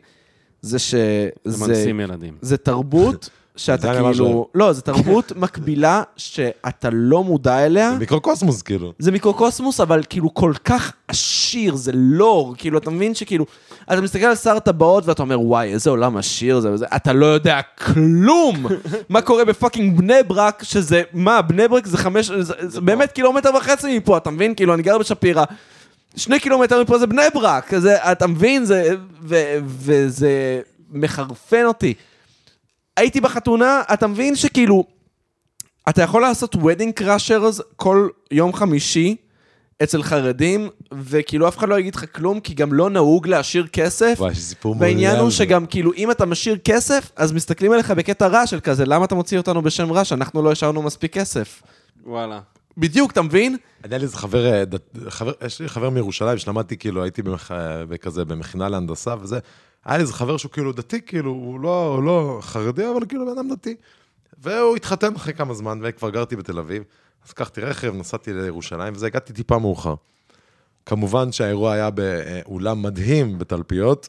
זה 0.62 0.78
שזה... 0.78 1.28
זה 1.44 1.66
מנסים 1.66 2.00
ילדים. 2.00 2.34
זה 2.40 2.56
תרבות 2.56 3.30
שאתה 3.58 3.92
כאילו... 4.10 4.48
לא, 4.54 4.72
זה 4.72 4.82
תרבות 4.82 5.32
מקבילה 5.36 6.02
שאתה 6.16 6.88
לא 6.92 7.24
מודע 7.24 7.66
אליה. 7.66 7.94
מיקרוקוסמוס, 7.98 8.62
כאילו. 8.62 8.92
זה 8.98 9.10
מיקרוקוסמוס, 9.12 9.80
אבל 9.80 10.02
כאילו 10.08 10.34
כל 10.34 10.52
כך 10.64 10.92
עשיר, 11.08 11.74
זה 11.76 11.92
לור, 11.94 12.54
כאילו, 12.58 12.78
אתה 12.78 12.90
מבין 12.90 13.14
שכאילו, 13.14 13.46
אתה 13.92 14.00
מסתכל 14.00 14.24
על 14.24 14.34
שר 14.36 14.56
הטבעות 14.56 15.06
ואתה 15.06 15.22
אומר, 15.22 15.40
וואי, 15.40 15.72
איזה 15.72 15.90
עולם 15.90 16.16
עשיר 16.16 16.60
זה 16.60 16.72
וזה, 16.72 16.86
אתה 16.96 17.12
לא 17.12 17.26
יודע 17.26 17.60
כלום! 17.78 18.66
מה 19.08 19.20
קורה 19.20 19.44
ב 19.44 19.51
fucking 19.51 19.98
בני 19.98 20.22
ברק, 20.26 20.62
שזה, 20.62 21.02
מה, 21.12 21.42
בני 21.42 21.68
ברק 21.68 21.86
זה 21.86 21.98
חמש, 21.98 22.30
זה, 22.30 22.54
זה 22.58 22.80
באמת 22.80 23.12
קילומטר 23.12 23.50
וחצי 23.54 23.98
מפה, 23.98 24.16
אתה 24.16 24.30
מבין? 24.30 24.54
כאילו, 24.54 24.74
אני 24.74 24.82
גר 24.82 24.98
בשפירא. 24.98 25.44
שני 26.16 26.40
קילומטר 26.40 26.82
מפה 26.82 26.98
זה 26.98 27.06
בני 27.06 27.22
ברק, 27.34 27.74
זה, 27.78 28.12
אתה 28.12 28.26
מבין? 28.26 28.64
זה, 28.64 28.94
ו, 29.22 29.36
וזה 29.66 30.60
מחרפן 30.92 31.64
אותי. 31.64 31.94
הייתי 32.98 33.20
בחתונה, 33.20 33.82
אתה 33.92 34.06
מבין 34.06 34.36
שכאילו, 34.36 34.84
אתה 35.88 36.02
יכול 36.02 36.22
לעשות 36.22 36.54
wedding 36.54 37.00
crashers 37.00 37.62
כל 37.76 38.08
יום 38.30 38.52
חמישי 38.52 39.16
אצל 39.82 40.02
חרדים, 40.02 40.68
וכאילו 40.92 41.48
אף 41.48 41.58
אחד 41.58 41.68
לא 41.68 41.78
יגיד 41.78 41.94
לך 41.94 42.04
כלום, 42.12 42.40
כי 42.40 42.54
גם 42.54 42.72
לא 42.72 42.90
נהוג 42.90 43.26
להשאיר 43.26 43.66
כסף. 43.66 44.14
וואי, 44.18 44.32
יש 44.32 44.38
סיפור 44.38 44.76
והעניין 44.78 45.00
מעולה 45.00 45.18
הוא 45.18 45.26
על 45.26 45.30
זה. 45.30 45.36
שגם 45.36 45.66
כאילו, 45.66 45.92
אם 45.96 46.10
אתה 46.10 46.26
משאיר 46.26 46.58
כסף, 46.64 47.10
אז 47.16 47.32
מסתכלים 47.32 47.72
עליך 47.72 47.90
בקטע 47.90 48.26
רע 48.26 48.46
של 48.46 48.60
כזה, 48.60 48.84
למה 48.86 49.04
אתה 49.04 49.14
מוציא 49.14 49.38
אותנו 49.38 49.62
בשם 49.62 49.92
רע 49.92 50.04
שאנחנו 50.04 50.42
לא 50.42 50.52
השארנו 50.52 50.82
מספיק 50.82 51.12
כסף? 51.12 51.62
וואלה. 52.06 52.40
בדיוק, 52.78 53.12
אתה 53.12 53.22
מבין? 53.22 53.56
אני 53.84 53.94
היה 53.94 53.98
לי 53.98 54.04
איזה 54.04 54.16
חבר, 54.16 54.46
אה, 54.46 54.64
חבר, 55.08 55.32
יש 55.46 55.60
לי 55.60 55.68
חבר 55.68 55.90
מירושלים 55.90 56.38
שלמדתי, 56.38 56.76
כאילו, 56.76 57.02
הייתי 57.02 57.22
במח... 57.22 57.50
בכזה, 57.88 58.24
במכינה 58.24 58.68
להנדסה 58.68 59.14
וזה. 59.20 59.38
היה 59.84 59.96
לי 59.96 60.02
איזה 60.02 60.12
חבר 60.12 60.36
שהוא 60.36 60.52
כאילו 60.52 60.72
דתי, 60.72 61.02
כאילו, 61.02 61.30
הוא 61.30 61.60
לא, 61.60 61.94
הוא 61.94 62.02
לא 62.02 62.38
חרדי, 62.42 62.90
אבל 62.90 63.06
כאילו 63.08 63.26
בן 63.26 63.38
אדם 63.38 63.48
דתי. 63.48 63.74
והוא 64.38 64.76
התחתן 64.76 65.14
אחרי 65.14 65.34
כמה 65.34 65.54
זמן, 65.54 65.78
וכבר 65.82 66.10
גרתי 66.10 66.36
בתל 66.36 66.58
אביב. 66.58 66.82
אז 67.24 67.30
לקחתי 67.30 67.60
רכב, 67.60 67.94
נסעתי 67.94 68.32
לירושלים, 68.32 68.92
וזה, 68.94 69.06
הגעתי 69.06 69.32
טיפה 69.32 69.58
מאוחר. 69.58 69.94
כמובן 70.86 71.32
שהאירוע 71.32 71.72
היה 71.72 71.90
באולם 71.90 72.82
מדהים 72.82 73.38
בתלפיות. 73.38 74.08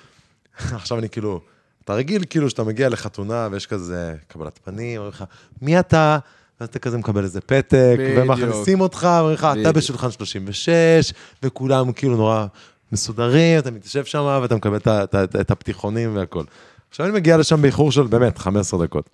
עכשיו 0.56 0.98
אני 0.98 1.08
כאילו, 1.08 1.40
אתה 1.84 1.94
רגיל 1.94 2.24
כאילו 2.30 2.50
שאתה 2.50 2.64
מגיע 2.64 2.88
לחתונה 2.88 3.48
ויש 3.50 3.66
כזה 3.66 4.14
קבלת 4.28 4.58
פנים, 4.64 4.96
אומרים 4.96 5.08
לך, 5.08 5.24
מי 5.62 5.80
אתה? 5.80 6.18
ואז 6.60 6.68
אתה 6.68 6.78
כזה 6.78 6.98
מקבל 6.98 7.24
איזה 7.24 7.40
פתק, 7.40 7.96
בדיוק. 7.98 8.18
ומכניסים 8.22 8.80
אותך, 8.80 9.08
אומרים 9.20 9.34
לך, 9.34 9.46
אתה. 9.60 9.72
בשולחן 9.72 10.10
36, 10.10 11.12
וכולם 11.42 11.92
כאילו 11.92 12.16
נורא 12.16 12.46
מסודרים, 12.92 13.58
אתה 13.58 13.70
מתיישב 13.70 14.04
שם 14.04 14.38
ואתה 14.42 14.56
מקבל 14.56 14.76
את 14.76 14.88
את 14.88 15.14
ה- 15.14 15.40
את 15.40 15.50
הפתיחונים 15.50 16.16
והכל. 16.16 16.44
עכשיו 16.90 17.06
אני 17.06 17.14
מגיע 17.14 17.36
לשם 17.36 17.62
באיחור 17.62 17.92
של 17.92 18.02
באמת 18.02 18.38
15 18.38 18.84
דקות. 18.86 19.10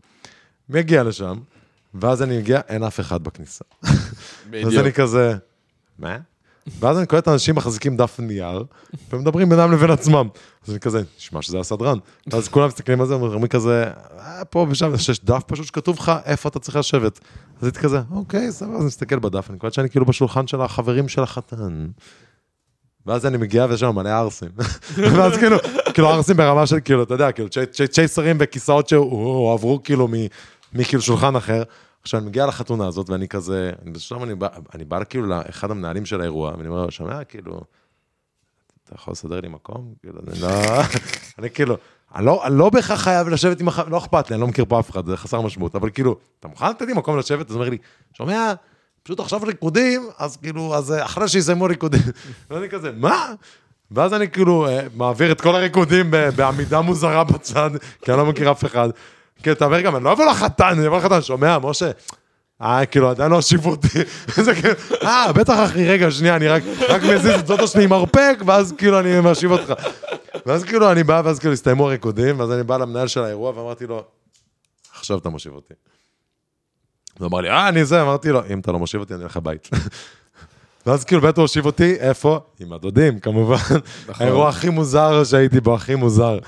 מגיע 0.68 1.02
לשם, 1.02 1.38
ואז 1.94 2.22
אני 2.22 2.38
מגיע, 2.38 2.60
אין 2.68 2.82
אף 2.82 3.00
אחד 3.00 3.24
בכניסה. 3.24 3.64
אז 4.66 4.74
אני 4.80 4.92
כזה, 4.92 5.34
מה? 5.98 6.16
ואז 6.80 6.98
אני 6.98 7.06
קולט 7.06 7.28
אנשים 7.28 7.54
מחזיקים 7.54 7.96
דף 7.96 8.20
נייר, 8.20 8.64
ומדברים 9.10 9.48
בינם 9.48 9.72
לבין 9.72 9.90
עצמם. 9.90 10.28
אז 10.66 10.70
אני 10.70 10.80
כזה, 10.80 11.02
נשמע 11.18 11.42
שזה 11.42 11.58
הסדרן. 11.60 11.98
ואז 12.26 12.48
כולם 12.48 12.66
מסתכלים 12.68 13.00
על 13.00 13.06
זה, 13.06 13.14
אומרים 13.14 13.46
כזה, 13.46 13.84
"אה, 14.18 14.44
פה 14.44 14.66
ושם, 14.70 14.94
יש 14.94 15.24
דף 15.24 15.42
פשוט 15.46 15.66
שכתוב 15.66 15.96
לך 15.98 16.12
איפה 16.24 16.48
אתה 16.48 16.58
צריך 16.58 16.76
לשבת. 16.76 17.20
אז 17.60 17.66
הייתי 17.66 17.78
כזה, 17.78 18.00
אוקיי, 18.10 18.52
סבבה, 18.52 18.72
אז 18.74 18.78
אני 18.80 18.86
מסתכל 18.86 19.18
בדף, 19.18 19.50
אני 19.50 19.58
קולט 19.58 19.72
שאני 19.72 19.90
כאילו 19.90 20.06
בשולחן 20.06 20.46
של 20.46 20.60
החברים 20.60 21.08
של 21.08 21.22
החתן. 21.22 21.86
ואז 23.06 23.26
אני 23.26 23.36
מגיע 23.36 23.66
ויש 23.70 23.80
שם 23.80 23.94
מלא 23.94 24.08
ערסים. 24.08 24.48
ואז 25.16 25.36
כאילו, 25.36 25.56
כאילו 25.94 26.08
ערסים 26.08 26.36
ברמה 26.36 26.66
של 26.66 26.80
כאילו, 26.84 27.02
אתה 27.02 27.14
יודע, 27.14 27.32
כאילו 27.32 27.48
צ'י- 27.48 27.66
צ'י- 27.66 27.88
צ'ייסרים 27.88 28.38
בכיסאות 28.38 28.88
שהועברו 28.88 29.82
כאילו 29.82 30.08
מכאילו 30.72 31.02
שולחן 31.02 31.36
אחר. 31.36 31.62
עכשיו 32.02 32.20
אני 32.20 32.28
מגיע 32.28 32.46
לחתונה 32.46 32.86
הזאת 32.86 33.10
ואני 33.10 33.28
כזה, 33.28 33.72
בשלב 33.92 34.22
אני 34.22 34.34
בא, 34.34 34.48
אני 34.74 34.84
בא 34.84 35.04
כאילו 35.08 35.26
לאחד 35.26 35.70
המנהלים 35.70 36.06
של 36.06 36.20
האירוע, 36.20 36.52
ואני 36.56 36.68
אומר 36.68 36.82
לו, 36.84 36.90
שומע, 36.90 37.24
כאילו, 37.24 37.60
אתה 38.84 38.94
יכול 38.94 39.12
לסדר 39.12 39.40
לי 39.40 39.48
מקום? 39.48 39.94
כאילו, 40.02 40.20
אני 40.28 40.40
לא... 40.40 40.48
אני 41.38 41.50
כאילו, 41.50 41.76
לא, 42.18 42.46
אני 42.46 42.58
לא 42.58 42.70
בהכרח 42.70 43.00
חייב 43.00 43.28
לשבת 43.28 43.60
עם 43.60 43.68
הח... 43.68 43.78
לא 43.78 43.98
אכפת 43.98 44.30
לי, 44.30 44.34
אני 44.34 44.40
לא 44.40 44.46
מכיר 44.46 44.64
פה 44.68 44.80
אף 44.80 44.90
אחד, 44.90 45.06
זה 45.06 45.16
חסר 45.16 45.40
משמעות, 45.40 45.74
אבל 45.74 45.90
כאילו, 45.90 46.16
אתה 46.40 46.48
מוכן 46.48 46.70
לתת 46.70 46.82
לי 46.82 46.92
מקום 46.92 47.18
לשבת? 47.18 47.46
אז 47.46 47.52
הוא 47.52 47.60
אומר 47.60 47.70
לי, 47.70 47.78
שומע, 48.12 48.52
פשוט 49.06 49.20
עכשיו 49.20 49.40
ריקודים, 49.42 50.08
אז 50.18 50.36
כאילו, 50.36 50.74
אז 50.74 50.92
אה, 50.92 51.04
אחרי 51.04 51.28
שיסיימו 51.28 51.64
ריקודים. 51.64 52.00
ואני 52.50 52.68
כזה, 52.68 52.90
מה? 52.96 53.32
ואז 53.90 54.14
אני 54.14 54.30
כאילו 54.30 54.66
אה, 54.68 54.80
מעביר 54.94 55.32
את 55.32 55.40
כל 55.40 55.54
הריקודים 55.54 56.10
בעמידה 56.36 56.80
מוזרה 56.80 57.24
בצד, 57.24 57.70
כי 58.02 58.12
אני 58.12 58.18
לא 58.18 58.26
מכיר 58.26 58.50
אף 58.50 58.64
אחד. 58.64 58.88
כאילו, 59.42 59.56
אתה 59.56 59.64
אומר 59.64 59.80
גם, 59.80 59.96
אני 59.96 60.04
לא 60.04 60.12
אבוא 60.12 60.24
לחתן, 60.24 60.78
אני 60.78 60.86
אבוא 60.86 60.98
לחתן, 60.98 61.22
שומע, 61.22 61.58
משה? 61.58 61.90
אה, 62.62 62.86
כאילו, 62.86 63.10
עדיין 63.10 63.30
לא 63.30 63.36
הושיבו 63.36 63.70
אותי. 63.70 63.88
זה 64.44 64.54
כאילו, 64.54 64.74
אה, 65.02 65.32
בטח 65.32 65.54
אחי, 65.64 65.88
רגע, 65.88 66.10
שנייה, 66.10 66.36
אני 66.36 66.48
רק 66.48 66.62
רק 66.88 67.02
מזיז 67.02 67.40
את 67.40 67.46
זאת 67.46 67.68
שלי 67.68 67.84
עם 67.84 67.90
מרפק, 67.90 68.38
ואז 68.46 68.74
כאילו 68.78 69.00
אני 69.00 69.20
משיב 69.22 69.50
אותך. 69.50 69.72
ואז 70.46 70.64
כאילו 70.64 70.92
אני 70.92 71.04
בא, 71.04 71.22
ואז 71.24 71.38
כאילו 71.38 71.52
הסתיימו 71.52 71.86
הריקודים, 71.86 72.40
ואז 72.40 72.52
אני 72.52 72.62
בא 72.62 72.76
למנהל 72.76 73.08
של 73.08 73.20
האירוע, 73.20 73.52
ואמרתי 73.56 73.86
לו, 73.86 74.04
עכשיו 74.98 75.18
אתה 75.18 75.28
מושיב 75.28 75.52
אותי. 75.52 75.74
הוא 77.18 77.26
אמר 77.26 77.40
לי, 77.40 77.50
אה, 77.50 77.68
אני 77.68 77.84
זה, 77.84 78.02
אמרתי 78.02 78.28
לו, 78.28 78.40
אם 78.52 78.58
אתה 78.58 78.72
לא 78.72 78.78
מושיב 78.78 79.00
אותי, 79.00 79.14
אני 79.14 79.22
אלך 79.22 79.36
הבית. 79.36 79.68
ואז 80.86 81.04
כאילו 81.04 81.20
בטח 81.22 81.36
הוא 81.36 81.42
הושיב 81.42 81.66
אותי, 81.66 81.94
איפה? 81.94 82.40
עם 82.60 82.72
הדודים, 82.72 83.18
כמובן. 83.18 83.56
האירוע 84.14 84.48
הכי 84.48 84.68
מוזר 84.68 85.24
שהייתי 85.24 85.60
בו, 85.60 85.74
הכי 85.74 85.94
מוזר. 85.94 86.38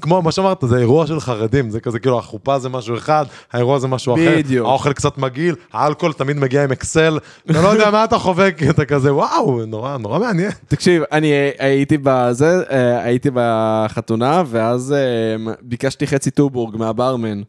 כמו 0.00 0.22
מה 0.22 0.32
שאמרת, 0.32 0.64
זה 0.66 0.76
אירוע 0.76 1.06
של 1.06 1.20
חרדים, 1.20 1.70
זה 1.70 1.80
כזה 1.80 1.98
כאילו 1.98 2.18
החופה 2.18 2.58
זה 2.58 2.68
משהו 2.68 2.96
אחד, 2.96 3.24
האירוע 3.52 3.78
זה 3.78 3.88
משהו 3.88 4.14
אחר, 4.14 4.34
בדיוק. 4.38 4.66
האוכל 4.66 4.92
קצת 4.92 5.18
מגעיל, 5.18 5.54
האלכוהול 5.72 6.12
תמיד 6.12 6.36
מגיע 6.36 6.64
עם 6.64 6.72
אקסל, 6.72 7.18
אתה 7.50 7.62
לא 7.62 7.68
יודע 7.68 7.90
מה 7.90 8.04
אתה 8.04 8.18
חווה, 8.18 8.52
כי 8.52 8.70
אתה 8.70 8.84
כזה, 8.84 9.14
וואו, 9.14 9.66
נורא, 9.66 9.96
נורא 9.96 10.18
מעניין. 10.18 10.50
תקשיב, 10.68 11.02
אני 11.12 11.32
אה, 11.32 11.50
הייתי 11.58 11.98
בזה, 12.02 12.62
אה, 12.70 13.02
הייתי 13.02 13.30
בחתונה, 13.34 14.42
ואז 14.46 14.92
אה, 14.92 15.52
ביקשתי 15.62 16.06
חצי 16.06 16.30
טובורג 16.30 16.76
מהברמן. 16.76 17.42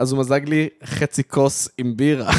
אז 0.00 0.12
הוא 0.12 0.20
מזג 0.20 0.48
לי 0.48 0.68
חצי 0.84 1.24
כוס 1.24 1.68
עם 1.78 1.96
בירה. 1.96 2.32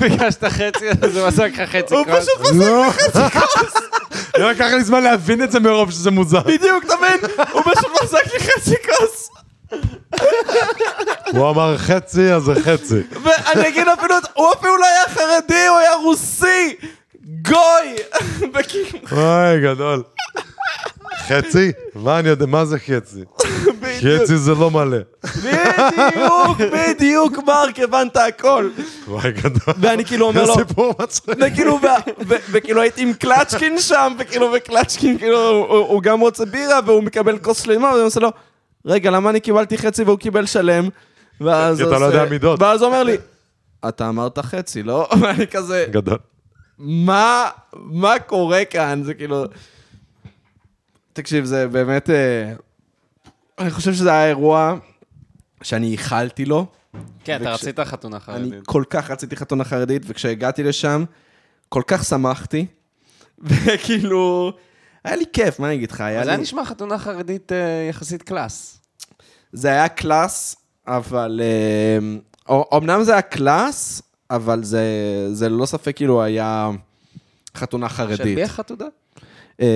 ביקשת 0.00 0.44
חצי, 0.44 0.90
אז 1.02 1.16
הוא 1.16 1.26
עשה 1.26 1.46
לך 1.46 1.60
חצי 1.60 1.94
הוא 1.94 2.04
כוס. 2.04 2.28
פשוט 2.28 2.40
מזג 2.40 2.60
לא. 2.60 2.84
לי 2.84 2.92
חצי 2.92 3.38
כוס. 3.38 3.74
לא 4.38 4.50
לקח 4.50 4.66
לי 4.74 4.84
זמן 4.84 5.02
להבין 5.02 5.42
את 5.42 5.52
זה 5.52 5.60
מרוב 5.60 5.90
שזה 5.90 6.10
מוזר. 6.10 6.40
בדיוק, 6.40 6.84
אתה 6.84 6.94
מבין? 6.96 7.30
הוא 7.52 7.62
פשוט 7.62 8.02
מזג 8.02 8.32
לי 8.32 8.40
חצי 8.40 8.74
כוס. 8.86 9.28
הוא 11.32 11.50
אמר 11.50 11.78
חצי, 11.78 12.32
אז 12.32 12.42
זה 12.42 12.54
חצי. 12.62 13.00
ואני 13.22 13.68
אגיד 13.68 13.88
אפילו, 13.88 14.14
הוא 14.34 14.52
אפילו 14.52 14.76
לא 14.76 14.86
היה 14.86 15.04
חרדי, 15.08 15.66
הוא 15.66 15.78
היה 15.78 15.94
רוסי. 15.94 16.74
גוי. 17.24 17.96
אוי, 19.12 19.60
גדול. 19.62 20.02
חצי? 21.28 21.72
מה 21.94 22.18
אני 22.18 22.28
יודע, 22.28 22.46
מה 22.46 22.64
זה 22.64 22.78
חצי? 22.78 23.24
חצי 24.22 24.36
זה 24.36 24.54
לא 24.54 24.70
מלא. 24.70 24.96
בדיוק, 25.24 26.58
בדיוק, 26.72 27.38
מרק, 27.46 27.78
הבנת 27.78 28.16
הכל. 28.16 28.68
וואי, 29.08 29.32
גדול. 29.32 29.74
ואני 29.80 30.04
כאילו 30.04 30.26
אומר 30.26 30.44
לו, 30.44 30.54
סיפור 30.54 30.94
מצחיק. 31.02 31.34
וכאילו, 32.50 32.80
הייתי 32.80 33.02
עם 33.02 33.12
קלצ'קין 33.12 33.78
שם, 33.78 34.12
וכאילו, 34.18 34.52
וקלצ'קין, 34.56 35.18
כאילו, 35.18 35.48
הוא- 35.68 36.02
גם 36.02 36.20
רוצה 36.20 36.44
בירה, 36.44 36.80
והוא 36.86 37.02
מקבל 37.02 37.38
כוס 37.38 37.62
שלמה, 37.62 37.88
ואני 37.92 38.02
עושה 38.02 38.20
לו, 38.20 38.30
רגע, 38.86 39.10
למה 39.10 39.30
אני 39.30 39.40
קיבלתי 39.40 39.78
חצי 39.78 40.02
והוא 40.02 40.18
קיבל 40.18 40.46
שלם? 40.46 40.88
ואז 41.40 41.82
אתה 41.82 41.98
לא 41.98 42.04
יודע 42.04 42.24
מידות. 42.24 42.62
ואז 42.62 42.82
הוא 42.82 42.88
אומר 42.88 43.02
לי, 43.02 43.16
אתה 43.88 44.08
אמרת 44.08 44.38
חצי, 44.38 44.82
לא? 44.82 45.08
ואני 45.20 45.46
כזה, 45.46 45.86
גדול. 45.90 46.18
מה, 46.78 47.48
מה 47.72 48.18
קורה 48.18 48.64
כאן? 48.64 49.02
זה 49.04 49.14
כאילו... 49.14 49.44
תקשיב, 51.12 51.44
זה 51.44 51.68
באמת... 51.68 52.10
אני 53.58 53.70
חושב 53.70 53.92
שזה 53.92 54.12
היה 54.12 54.28
אירוע 54.28 54.74
שאני 55.62 55.86
ייחלתי 55.86 56.44
לו. 56.44 56.66
כן, 57.24 57.42
אתה 57.42 57.50
רצית 57.50 57.80
חתונה 57.80 58.16
אני 58.16 58.24
חרדית. 58.24 58.66
כל 58.66 58.84
כך 58.90 59.10
רציתי 59.10 59.36
חתונה 59.36 59.64
חרדית, 59.64 60.02
וכשהגעתי 60.06 60.62
לשם, 60.62 61.04
כל 61.68 61.82
כך 61.86 62.04
שמחתי, 62.04 62.66
וכאילו, 63.38 64.52
היה 65.04 65.16
לי 65.16 65.24
כיף, 65.32 65.58
מה 65.58 65.66
אני 65.66 65.74
אגיד 65.74 65.90
לך? 65.90 66.00
היה 66.00 66.24
זה 66.24 66.30
היה 66.30 66.36
לי... 66.36 66.42
נשמע 66.42 66.64
חתונה 66.64 66.98
חרדית 66.98 67.52
אה, 67.52 67.86
יחסית 67.90 68.22
class. 68.22 68.80
זה 69.52 69.68
היה 69.68 69.88
class, 69.88 70.56
אבל... 70.86 71.40
אה, 71.44 71.98
אומנם 72.48 73.02
זה 73.02 73.12
היה 73.12 73.22
class, 73.22 74.02
אבל 74.30 74.64
זה, 74.64 74.82
זה 75.32 75.48
ללא 75.48 75.66
ספק 75.66 75.96
כאילו 75.96 76.22
היה 76.22 76.70
חתונה 77.56 77.88
חרדית. 77.88 78.16
של 78.16 78.34
מי 78.34 78.42
החתונה? 78.42 78.84
אה, 79.60 79.66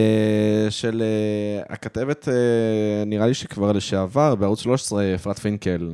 של 0.70 1.02
אה, 1.02 1.74
הכתבת, 1.74 2.28
אה, 2.28 2.34
נראה 3.06 3.26
לי 3.26 3.34
שכבר 3.34 3.72
לשעבר, 3.72 4.34
בערוץ 4.34 4.60
13, 4.60 5.14
אפרת 5.14 5.38
פינקל. 5.38 5.92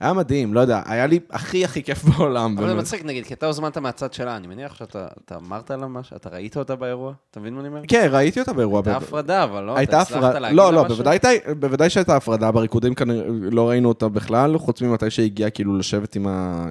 היה 0.00 0.12
מדהים, 0.12 0.54
לא 0.54 0.60
יודע, 0.60 0.82
היה 0.86 1.06
לי 1.06 1.20
הכי 1.30 1.64
הכי 1.64 1.82
כיף 1.82 2.04
בעולם. 2.04 2.58
אבל 2.58 2.68
זה. 2.68 2.74
מצחיק, 2.74 3.04
נגיד, 3.04 3.26
כי 3.26 3.34
אתה 3.34 3.46
הוזמנת 3.46 3.78
מהצד 3.78 4.12
שלה, 4.12 4.36
אני 4.36 4.46
מניח 4.46 4.74
שאתה 4.74 5.08
אתה 5.24 5.36
אמרת 5.36 5.70
לה 5.70 5.86
משהו, 5.86 6.16
אתה 6.16 6.28
ראית 6.28 6.56
אותה 6.56 6.76
באירוע? 6.76 7.12
אתה 7.30 7.40
מבין 7.40 7.54
מה 7.54 7.60
אני 7.60 7.68
אומר? 7.68 7.80
כן, 7.88 8.08
ראיתי 8.10 8.40
אותה 8.40 8.52
באירוע. 8.52 8.82
הייתה 8.84 8.96
הפרדה, 8.96 9.44
אבל 9.44 9.62
לא? 9.64 9.82
אתה 9.82 10.00
הצלחת 10.00 10.34
להגיד 10.34 10.56
לא, 10.56 10.64
לה 10.64 10.70
לא, 10.70 10.84
משהו? 10.84 10.96
בוודאי, 10.96 11.12
הייתה- 11.14 11.54
בוודאי 11.54 11.90
שהייתה 11.90 12.16
הפרדה, 12.16 12.50
בריקודים 12.52 12.94
כנראה 12.94 13.24
לא 13.28 13.68
ראינו 13.68 13.88
אותה 13.88 14.08
בכלל, 14.08 14.58
חוץ 14.58 14.82
ממתי 14.82 15.10
שהגיעה 15.10 15.50
כאילו 15.50 15.78
לשבת 15.78 16.16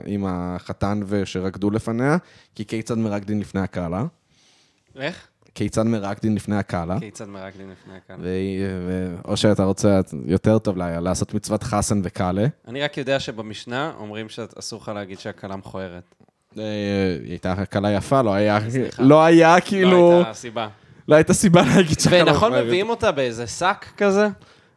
עם, 0.06 0.26
החתן 0.28 1.00
ושרקדו 1.08 1.70
לפניה, 1.70 2.18
כי 2.56 2.66
כיצד 2.66 2.98
מרקדין 2.98 3.40
לפני 3.40 3.62
הקהלה? 3.62 4.04
איך? 4.96 5.28
כיצד 5.60 5.84
מרקדין 5.84 6.36
לפני 6.36 6.58
הקהלה? 6.58 7.00
כיצד 7.00 7.28
מרקדין 7.28 7.70
לפני 7.70 7.94
הקהל? 7.98 8.18
ו... 8.22 8.28
ו... 8.88 9.16
או 9.26 9.38
שאתה 9.38 9.64
רוצה 9.64 10.00
יותר 10.26 10.60
טוב 10.60 10.78
לעשות 10.78 11.34
מצוות 11.34 11.64
חסן 11.64 12.02
וקאלה. 12.04 12.46
אני 12.68 12.82
רק 12.82 12.98
יודע 12.98 13.20
שבמשנה 13.20 13.92
אומרים 14.00 14.30
שאסור 14.30 14.82
לך 14.82 14.92
להגיד 14.96 15.20
שהכלה 15.20 15.56
מכוערת. 15.56 16.16
אה, 16.58 16.64
היא 17.24 17.32
הייתה 17.32 17.66
קלה 17.66 17.92
יפה, 17.92 18.22
לא 18.22 18.34
היה. 18.34 18.60
לא 19.00 19.24
היה 19.24 19.56
לא 19.56 19.62
כאילו, 19.62 20.16
הייתה 20.16 20.34
סיבה. 20.34 20.68
לא 21.08 21.16
הייתה 21.16 21.34
סיבה 21.34 21.62
להגיד 21.62 21.98
ונכון 22.10 22.50
מכוערת. 22.50 22.66
מביאים 22.66 22.90
אותה 22.90 23.12
באיזה 23.12 23.48
שק 23.48 23.86
כזה? 23.98 24.28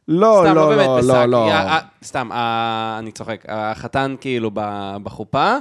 לא, 0.09 0.43
סתם, 0.45 0.55
לא, 0.55 0.77
לא. 0.77 1.01
לא, 1.01 1.27
לא. 1.27 1.51
אה, 1.51 1.81
סתם, 2.05 2.33
אה, 2.33 2.97
אני 2.99 3.13
צוחק. 3.13 3.45
החתן 3.49 4.15
כאילו 4.21 4.51
בחופה, 5.03 5.57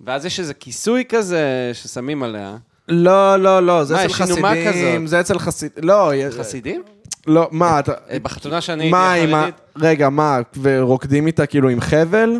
ואז 0.00 0.24
יש 0.26 0.40
איזה 0.40 0.54
כיסוי 0.54 1.04
כזה 1.08 1.70
ששמים 1.74 2.22
עליה. 2.22 2.56
לא, 2.88 3.36
לא, 3.36 3.62
לא, 3.62 3.84
זה 3.84 3.94
מה, 3.94 4.04
אצל 4.04 4.10
יש 4.10 4.20
אינומה 4.20 4.48
חסידים, 4.48 4.96
כזאת? 4.96 5.08
זה 5.08 5.20
אצל 5.20 5.38
חסידים, 5.38 5.84
לא, 5.84 6.12
חסידים? 6.38 6.82
לא, 7.26 7.48
מה, 7.52 7.78
אתה, 7.78 7.92
אה, 8.10 8.18
בחתונה 8.18 8.60
שאני 8.60 8.90
מה, 8.90 9.12
הייתי. 9.12 9.32
החרדית? 9.32 9.54
רגע, 9.76 10.08
מה, 10.08 10.38
ורוקדים 10.62 11.26
איתה 11.26 11.46
כאילו 11.46 11.68
עם 11.68 11.80
חבל? 11.80 12.30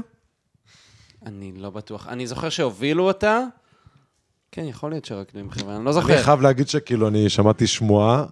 אני 1.27 1.52
לא 1.56 1.70
בטוח. 1.70 2.06
אני 2.09 2.27
זוכר 2.27 2.48
שהובילו 2.48 3.05
אותה. 3.05 3.40
כן, 4.52 4.64
יכול 4.64 4.90
להיות 4.90 5.05
שרקדו 5.05 5.39
עם 5.39 5.51
חבר'ה, 5.51 5.77
אני 5.77 5.85
לא 5.85 5.90
אני 5.90 5.94
זוכר. 5.94 6.23
חייב 6.23 6.40
להגיד 6.40 6.68
שכאילו, 6.68 7.09
אני 7.09 7.28
שמעתי 7.28 7.66
שמועה 7.66 8.24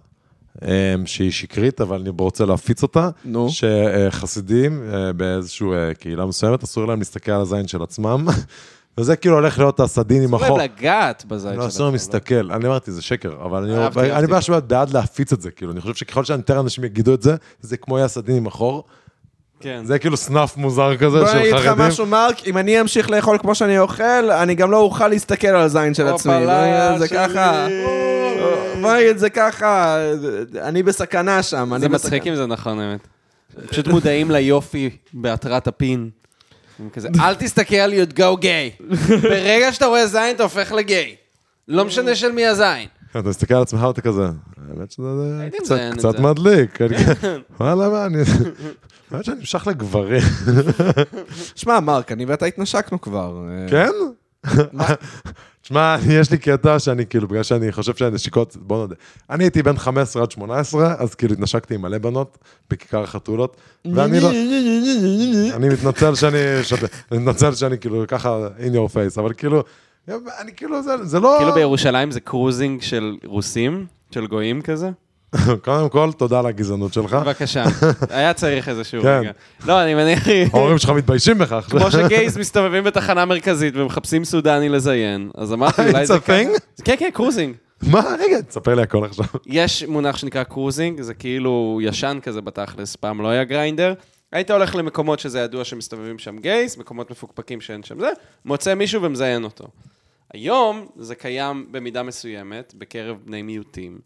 אמ, 0.61 1.05
שהיא 1.05 1.31
שקרית, 1.31 1.81
אבל 1.81 2.01
אני 2.01 2.09
רוצה 2.19 2.45
להפיץ 2.45 2.83
אותה. 2.83 3.09
נו. 3.25 3.47
שחסידים 3.49 4.83
אה, 4.93 5.13
באיזושהי 5.13 5.67
אה, 5.67 5.93
קהילה 5.93 6.25
מסוימת, 6.25 6.63
אסור 6.63 6.85
להם 6.85 6.99
להסתכל 6.99 7.31
על 7.31 7.41
הזין 7.41 7.67
של 7.67 7.83
עצמם. 7.83 8.27
וזה 8.97 9.15
כאילו 9.15 9.35
הולך 9.35 9.59
להיות 9.59 9.79
הסדין 9.79 10.23
עם 10.23 10.35
אסור 10.35 10.45
החור. 10.45 10.57
להם 10.57 10.69
לגעת 10.77 11.25
בזית 11.27 11.57
לא, 11.57 11.67
אסור 11.67 11.85
להם 11.85 11.93
להסתכל. 11.93 12.51
אני 12.51 12.67
אמרתי, 12.67 12.91
זה 12.91 13.01
שקר, 13.01 13.33
אבל 13.45 13.63
אני-. 13.63 14.27
ממש 14.27 14.49
בעד 14.49 14.93
להפיץ 14.93 15.33
את 15.33 15.41
זה, 15.41 15.51
כאילו, 15.51 15.71
אני 15.71 15.81
חושב 15.81 15.93
שככל 15.93 16.25
שיותר 16.25 16.59
אנשים 16.59 16.83
יגידו 16.83 17.13
את 17.13 17.21
זה, 17.21 17.35
זה 17.61 17.77
כמו 17.77 17.97
יהיה 17.97 18.05
הסדין 18.05 18.35
עם 18.35 18.47
החור. 18.47 18.83
כן. 19.59 19.81
זה 19.85 19.99
כאילו 19.99 20.17
סנאף 20.17 20.57
מוזר 20.57 20.97
כזה 20.97 21.19
בוא 21.19 21.31
אני 21.31 21.39
אגיד 21.39 21.49
של 21.49 21.55
לך 21.55 21.65
חרדים. 21.65 21.85
משהו, 21.85 22.05
מרק, 22.05 22.47
אם 22.47 22.57
אני 22.57 22.81
אמשיך 22.81 23.09
לאכול 23.09 23.37
כמו 23.37 23.55
שאני 23.55 23.79
אוכל, 23.79 24.31
אני 24.31 24.55
גם 24.55 24.71
לא 24.71 24.77
אוכל 24.77 25.07
להסתכל 25.07 25.47
על 25.47 25.61
הזין 25.61 25.93
של 25.93 26.07
עצמי. 26.07 26.33
את 26.33 26.99
זה. 26.99 27.07
ככה. 27.07 27.67
בוא 28.81 28.95
נגיד 28.95 29.17
זה 29.17 29.29
ככה, 29.29 29.97
אני 30.61 30.83
בסכנה 30.83 31.43
שם. 31.43 31.69
זה 31.69 31.75
אני 31.75 31.87
מצחיק. 31.87 32.27
אם 32.27 32.35
זה 32.35 32.45
נכון, 32.45 32.79
האמת. 32.79 33.07
פשוט 33.67 33.87
מודעים 33.87 34.31
ליופי 34.31 34.89
בהתרת 35.13 35.67
הפין. 35.67 36.09
כזה, 36.93 37.09
אל 37.19 37.35
תסתכל 37.35 37.75
על 37.75 37.93
you'd 37.93 38.13
go 38.13 38.41
gay. 38.41 38.83
ברגע 39.23 39.73
שאתה 39.73 39.85
רואה 39.85 40.07
זין, 40.07 40.35
אתה 40.35 40.43
הופך 40.43 40.71
לגיי. 40.71 41.15
לא 41.67 41.85
משנה 41.85 42.15
של 42.15 42.31
מי 42.31 42.45
הזין. 42.45 42.87
אתה 43.11 43.29
מסתכל 43.29 43.53
על 43.53 43.61
עצמך 43.61 43.81
ואתה 43.81 44.01
כזה, 44.01 44.23
האמת 44.69 44.91
שזה 44.91 45.03
קצת- 45.49 45.61
מזיין 45.61 45.93
את 45.93 45.97
קצת 45.97 46.11
זה." 46.17 46.21
מדליק. 46.23 46.81
אני- 46.81 46.95
וואלה, 47.59 47.89
מה, 47.89 48.05
אני... 48.05 48.17
האמת 49.11 49.25
שאני 49.25 49.37
נמשך 49.39 49.67
לגברים. 49.67 50.21
שמע, 51.55 51.79
מרק, 51.79 52.11
אני 52.11 52.25
ואתה 52.25 52.45
התנשקנו 52.45 53.01
כבר. 53.01 53.43
אה, 53.49 53.69
כן? 53.69 53.91
תשמע, 55.65 55.95
יש 56.09 56.31
לי 56.31 56.37
קטע 56.37 56.79
שאני 56.79 57.05
כאילו, 57.05 57.27
בגלל 57.27 57.43
שאני 57.43 57.71
חושב 57.71 57.95
שהנשיקות, 57.95 58.57
בוא 58.61 58.77
נודה. 58.77 58.95
אני 59.29 59.43
הייתי 59.43 59.63
בן 59.63 59.77
15 59.77 60.23
עד 60.23 60.31
18, 60.31 60.95
אז 60.99 61.15
כאילו 61.15 61.33
התנשקתי 61.33 61.75
עם 61.75 61.81
מלא 61.81 61.97
בנות 61.97 62.37
בכיכר 62.69 63.03
החתולות, 63.03 63.57
ואני 63.95 64.19
לא... 64.19 64.29
אני 65.55 65.69
מתנצל 65.69 66.15
שאני, 66.15 66.37
אני 67.11 67.19
מתנצל 67.19 67.55
שאני 67.55 67.77
כאילו 67.77 68.03
ככה 68.07 68.47
in 68.57 68.75
your 68.75 68.93
face, 68.93 69.19
אבל 69.19 69.33
כאילו, 69.33 69.63
אני 70.09 70.51
כאילו, 70.55 70.83
זה- 70.83 71.05
זה 71.05 71.19
לא... 71.19 71.35
כאילו 71.39 71.53
בירושלים 71.53 72.11
זה 72.11 72.19
cruising 72.19 72.81
של 72.81 73.15
רוסים, 73.25 73.85
של 74.11 74.27
גויים 74.27 74.61
כזה. 74.61 74.89
קודם 75.63 75.89
כל, 75.89 76.11
תודה 76.17 76.39
על 76.39 76.45
הגזענות 76.45 76.93
שלך. 76.93 77.13
בבקשה. 77.13 77.63
היה 78.09 78.33
צריך 78.33 78.69
איזשהו 78.69 79.01
כן. 79.01 79.19
רגע. 79.19 79.31
לא, 79.65 79.83
אני 79.83 79.95
מניח... 79.95 80.27
ההורים 80.53 80.77
שלך 80.77 80.89
מתביישים 80.89 81.37
בכך. 81.37 81.67
כמו 81.69 81.91
ש 81.91 82.06
gays 82.06 82.37
מסתובבים 82.37 82.83
בתחנה 82.83 83.25
מרכזית 83.25 83.73
ומחפשים 83.77 84.25
סודני 84.25 84.69
לזיין, 84.69 85.31
אז 85.37 85.53
אמרתי, 85.53 85.81
אולי 85.81 86.03
It's 86.03 86.05
זה 86.05 86.17
thing? 86.17 86.59
כן, 86.83 86.95
כן, 86.99 87.09
cruising. 87.13 87.55
מה? 87.81 88.15
רגע, 88.19 88.41
תספר 88.41 88.75
לי 88.75 88.81
הכל 88.81 89.05
עכשיו. 89.05 89.25
יש 89.45 89.83
מונח 89.83 90.17
שנקרא 90.17 90.43
cruising, 90.43 91.01
זה 91.01 91.13
כאילו 91.13 91.79
ישן 91.83 92.19
כזה 92.21 92.41
בתכלס, 92.41 92.95
פעם 92.95 93.21
לא 93.21 93.27
היה 93.27 93.43
גריינדר, 93.43 93.93
היית 94.31 94.51
הולך 94.51 94.75
למקומות 94.75 95.19
שזה 95.19 95.39
ידוע 95.39 95.63
שמסתובבים 95.63 96.19
שם 96.19 96.37
gays, 96.37 96.77
מקומות 96.77 97.11
מפוקפקים 97.11 97.61
שאין 97.61 97.83
שם 97.83 97.99
זה, 97.99 98.09
מוצא 98.45 98.75
מישהו 98.75 99.01
ומזיין 99.01 99.43
אותו. 99.43 99.67
היום 100.33 100.87
זה 100.97 101.15
קיים 101.15 101.67
במידה 101.71 102.03
מסוימת 102.03 102.73
בקרב 102.77 103.17
בני 103.25 103.41
מיעוטים, 103.41 103.99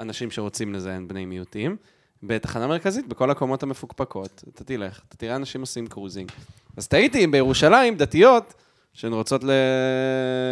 ואנשים 0.00 0.30
שרוצים 0.30 0.72
לזיין 0.72 1.08
בני 1.08 1.24
מיעוטים, 1.24 1.76
בתחנה 2.22 2.66
מרכזית, 2.66 3.08
בכל 3.08 3.30
הקומות 3.30 3.62
המפוקפקות, 3.62 4.44
אתה 4.54 4.64
תלך, 4.64 5.00
אתה 5.08 5.16
תראה 5.16 5.36
אנשים 5.36 5.60
עושים 5.60 5.86
cruising. 5.86 6.30
אז 6.76 6.88
תהיתי 6.88 7.24
אם 7.24 7.30
בירושלים 7.30 7.96
דתיות, 7.96 8.54
שהן 8.92 9.12
רוצות 9.12 9.44
ל... 9.44 9.50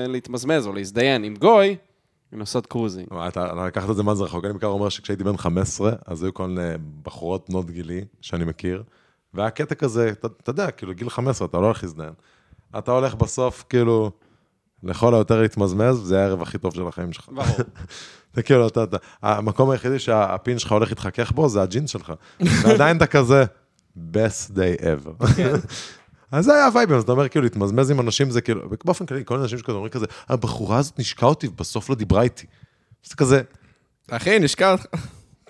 להתמזמז 0.08 0.66
או 0.66 0.72
להזדיין 0.72 1.24
עם 1.24 1.34
גוי, 1.36 1.76
הן 2.32 2.40
עושות 2.40 2.66
קרוזינג. 2.66 3.08
אתה 3.28 3.66
לקחת 3.66 3.90
את 3.90 3.96
זה 3.96 4.02
מה 4.02 4.14
זה 4.14 4.24
רחוק. 4.24 4.44
אני 4.44 4.52
בעיקר 4.52 4.66
אומר 4.66 4.88
שכשהייתי 4.88 5.24
בן 5.24 5.36
15, 5.36 5.92
אז 6.06 6.22
היו 6.22 6.34
כל 6.34 6.56
בחורות 7.02 7.50
בנות 7.50 7.70
גילי, 7.70 8.04
שאני 8.20 8.44
מכיר, 8.44 8.82
והיה 9.34 9.50
קטע 9.50 9.74
כזה, 9.74 10.10
אתה 10.10 10.50
יודע, 10.50 10.70
כאילו, 10.70 10.94
גיל 10.94 11.10
15, 11.10 11.48
אתה 11.48 11.58
לא 11.58 11.64
הולך 11.64 11.82
להזדיין. 11.82 12.12
אתה 12.78 12.92
הולך 12.92 13.14
בסוף, 13.14 13.64
כאילו, 13.68 14.10
לכל 14.82 15.14
היותר 15.14 15.40
להתמזמז, 15.40 16.12
היה 16.12 16.22
הערב 16.22 16.42
הכי 16.42 16.58
טוב 16.58 16.74
של 16.74 16.86
החיים 16.88 17.12
שלך. 17.12 17.28
ברור. 17.28 17.56
זה 18.34 18.42
כאילו, 18.42 18.68
אתה, 18.68 18.82
אתה, 18.82 18.96
המקום 19.22 19.70
היחידי 19.70 19.98
שהפין 19.98 20.58
שלך 20.58 20.72
הולך 20.72 20.88
להתחכך 20.88 21.32
בו, 21.32 21.48
זה 21.48 21.62
הג'ינס 21.62 21.90
שלך. 21.90 22.12
ועדיין 22.40 22.96
אתה 22.96 23.06
כזה, 23.06 23.44
best 23.96 24.50
day 24.54 24.82
ever. 24.82 25.24
אז 26.32 26.44
זה 26.44 26.54
היה 26.54 26.66
הווייבים, 26.66 26.96
אז 26.96 27.02
אתה 27.02 27.12
אומר, 27.12 27.28
כאילו, 27.28 27.44
להתמזמז 27.44 27.90
עם 27.90 28.00
אנשים 28.00 28.30
זה 28.30 28.40
כאילו, 28.40 28.70
באופן 28.84 29.06
כללי, 29.06 29.22
כל 29.24 29.38
האנשים 29.38 29.58
שכזה 29.58 29.72
אומרים 29.72 29.90
כזה, 29.90 30.06
הבחורה 30.28 30.78
הזאת 30.78 30.98
נשקה 30.98 31.26
אותי 31.26 31.46
ובסוף 31.46 31.90
לא 31.90 31.94
דיברה 31.94 32.22
איתי. 32.22 32.46
זה 33.04 33.16
כזה, 33.16 33.42
אחי, 34.10 34.38
נשקע 34.38 34.72
אותך. 34.72 34.84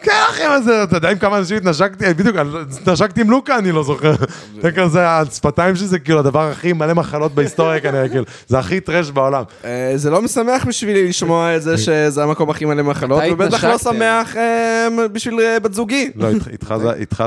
כן, 0.03 0.13
אחי, 0.31 0.47
מה 0.49 0.61
זה, 0.61 0.83
אתה 0.83 0.97
יודע 0.97 1.11
עם 1.11 1.19
כמה 1.19 1.39
אנשים 1.39 1.57
התנשקתי, 1.57 2.15
בדיוק, 2.15 2.37
התנשקתי 2.81 3.21
עם 3.21 3.31
לוקה, 3.31 3.59
אני 3.59 3.73
לא 3.73 3.83
זוכר. 3.83 4.15
זה 4.63 4.73
כזה, 4.73 5.09
השפתיים 5.11 5.77
שלי 5.77 5.87
זה 5.87 5.99
כאילו 5.99 6.19
הדבר 6.19 6.51
הכי 6.51 6.73
מלא 6.73 6.95
מחלות 6.95 7.33
בהיסטוריה 7.35 7.81
כנראה, 7.85 8.09
כאילו, 8.09 8.25
זה 8.47 8.59
הכי 8.59 8.81
טרש 8.81 9.11
בעולם. 9.11 9.43
אה, 9.65 9.93
זה 9.97 10.11
לא 10.11 10.23
משמח 10.23 10.65
בשבילי 10.67 11.09
לשמוע 11.09 11.57
את 11.57 11.63
זה 11.63 11.79
שזה 11.79 12.23
המקום 12.23 12.51
הכי 12.51 12.65
מלא 12.65 12.83
מחלות, 12.83 13.23
ובטח 13.33 13.65
לא? 13.65 13.79
שמח 13.79 14.37
אה, 14.37 14.89
בשביל 15.13 15.41
אה, 15.41 15.61
בת 15.61 15.75
זוגי. 15.75 16.11
לא, 16.15 16.27
איתך- 16.53 16.75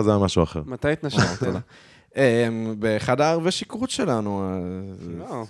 זה- 0.02 0.12
היה 0.12 0.18
משהו 0.20 0.44
אחר. 0.44 0.62
מתי 0.66 0.92
התנשקת? 0.92 1.48
באחד 2.80 3.22
הערבי 3.22 3.52
שכרות 3.52 3.90
שלנו. 3.90 4.60
לא, 5.20 5.44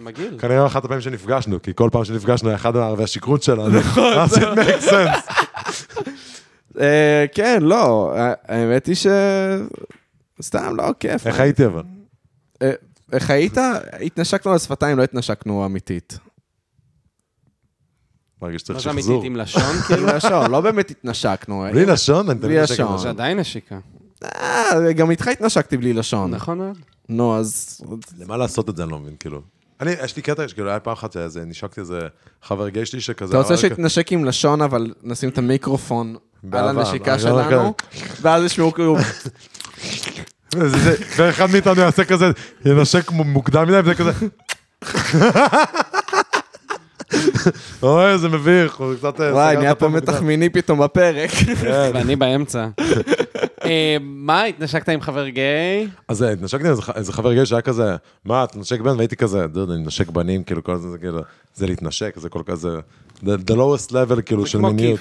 מגעיל. 0.00 0.34
כנראה 0.38 0.66
אחת 0.66 0.84
הפעמים 0.84 1.00
שנפגשנו, 1.00 1.62
כי 1.62 1.72
כל 1.74 1.88
פעם 1.92 2.04
שנפגשנו 2.04 2.48
היה 2.48 2.56
אחד 2.56 2.76
מערבי 2.76 3.02
השכרות 3.04 3.42
שלנו. 3.42 3.78
אז 4.18 4.34
it 4.38 4.40
makes 4.40 4.90
sense. 4.90 5.32
אה, 6.80 7.24
כן, 7.34 7.62
לא, 7.62 8.12
אה, 8.16 8.32
האמת 8.48 8.86
היא 8.86 8.94
ש... 8.94 9.06
סתם, 10.42 10.76
לא, 10.76 10.84
כיף. 11.00 11.26
איך 11.26 11.40
הייתי 11.40 11.66
אבל? 11.66 11.82
אה, 12.62 12.72
איך 13.12 13.30
היית? 13.30 13.58
התנשקנו 14.06 14.52
על 14.52 14.58
שפתיים, 14.58 14.98
לא 14.98 15.02
התנשקנו 15.02 15.66
אמיתית. 15.66 16.18
מרגיש 18.42 18.54
מה 18.54 18.64
שצריך 18.64 18.80
זה 18.80 18.90
אמיתית 18.90 19.04
שחזור. 19.04 19.24
עם 19.24 19.36
לשון? 19.36 19.76
כאילו 19.86 20.06
לשון, 20.06 20.50
לא 20.50 20.60
באמת 20.60 20.90
התנשקנו. 20.90 21.66
בלי 21.72 21.86
לשון? 21.86 22.40
בלי 22.40 22.56
עם 22.58 22.62
לשון. 22.62 22.98
זה 22.98 23.08
עדיין 23.08 23.38
נשיקה. 23.38 23.78
אה, 24.24 24.92
גם 24.92 25.10
איתך 25.10 25.28
התנשקתי 25.28 25.76
בלי 25.76 25.92
לשון. 25.92 26.30
נכון 26.30 26.58
מאוד. 26.58 26.78
נו, 27.08 27.36
אז... 27.36 27.80
למה 28.18 28.36
לעשות 28.36 28.68
את 28.68 28.76
זה, 28.76 28.82
אני 28.82 28.90
לא 28.90 28.98
מבין, 28.98 29.16
כאילו. 29.20 29.42
אני, 29.80 29.90
יש 30.04 30.16
לי 30.16 30.22
קטע, 30.22 30.48
כאילו, 30.54 30.70
היה 30.70 30.80
פעם 30.80 30.92
אחת 30.92 31.16
נשקתי 31.46 31.80
איזה 31.80 32.00
חבר 32.42 32.68
גיי 32.68 32.86
שלי 32.86 33.00
שכזה... 33.00 33.30
אתה 33.30 33.38
רוצה 33.38 33.54
אמר, 33.54 33.62
שנתנשק 33.62 34.12
עם 34.12 34.24
לשון, 34.24 34.62
אבל 34.62 34.94
נשים 35.02 35.28
את 35.28 35.38
המיקרופון 35.38 36.16
על. 36.52 36.68
הנשיקה 36.68 37.12
לא 37.12 37.18
שלנו, 37.18 37.74
ואז 38.20 38.44
ישמעו 38.44 38.74
כאילו... 38.74 38.96
ואחד 41.16 41.50
מאיתנו 41.50 41.80
יעשה 41.80 42.04
כזה, 42.04 42.30
ינשק 42.64 43.10
מוקדם 43.10 43.68
מדי, 43.68 43.80
וזה 43.80 43.94
כזה... 43.94 44.12
אוי, 47.82 48.12
איזה 48.12 48.28
מביך, 48.28 48.76
הוא 48.76 48.94
קצת... 48.94 49.20
אה, 49.20 49.32
וואי, 49.32 49.56
נהיה 49.56 49.74
פה 49.74 49.88
מתח. 49.88 50.22
מיני 50.22 50.48
פתאום 50.48 50.84
בפרק. 50.84 51.30
כן. 51.30 51.90
ואני 51.94 52.16
באמצע. 52.16 52.68
אה, 53.64 53.96
מה, 54.00 54.44
התנשקת 54.44 54.88
עם 54.88 55.00
חבר 55.00 55.28
גיי? 55.28 55.88
אז 56.08 56.22
אה, 56.22 56.30
התנשקתי 56.32 56.68
עם 56.68 56.74
איזה 56.94 57.12
חבר 57.12 57.32
גיי 57.34 57.46
שהיה 57.46 57.62
כזה, 57.62 57.96
מה, 58.24 58.44
אתה 58.44 58.58
נשק 58.58 58.80
בן? 58.80 58.96
והייתי 58.96 59.16
כזה, 59.16 59.46
דוד, 59.46 59.70
אני 59.70 59.82
מנשק 59.82 60.08
בנים, 60.08 60.42
כאילו, 60.44 60.64
כל 60.64 60.76
זה, 60.76 60.90
זה 60.90 60.98
כאילו, 60.98 61.20
זה 61.54 61.66
להתנשק, 61.66 62.18
זה 62.18 62.28
כל 62.28 62.42
כזה, 62.46 62.78
the 63.24 63.52
lowest 63.54 63.90
level, 63.90 64.22
כאילו, 64.26 64.42
זה 64.42 64.48
של 64.48 64.58
כמו 64.58 64.68
מיניות. 64.70 65.00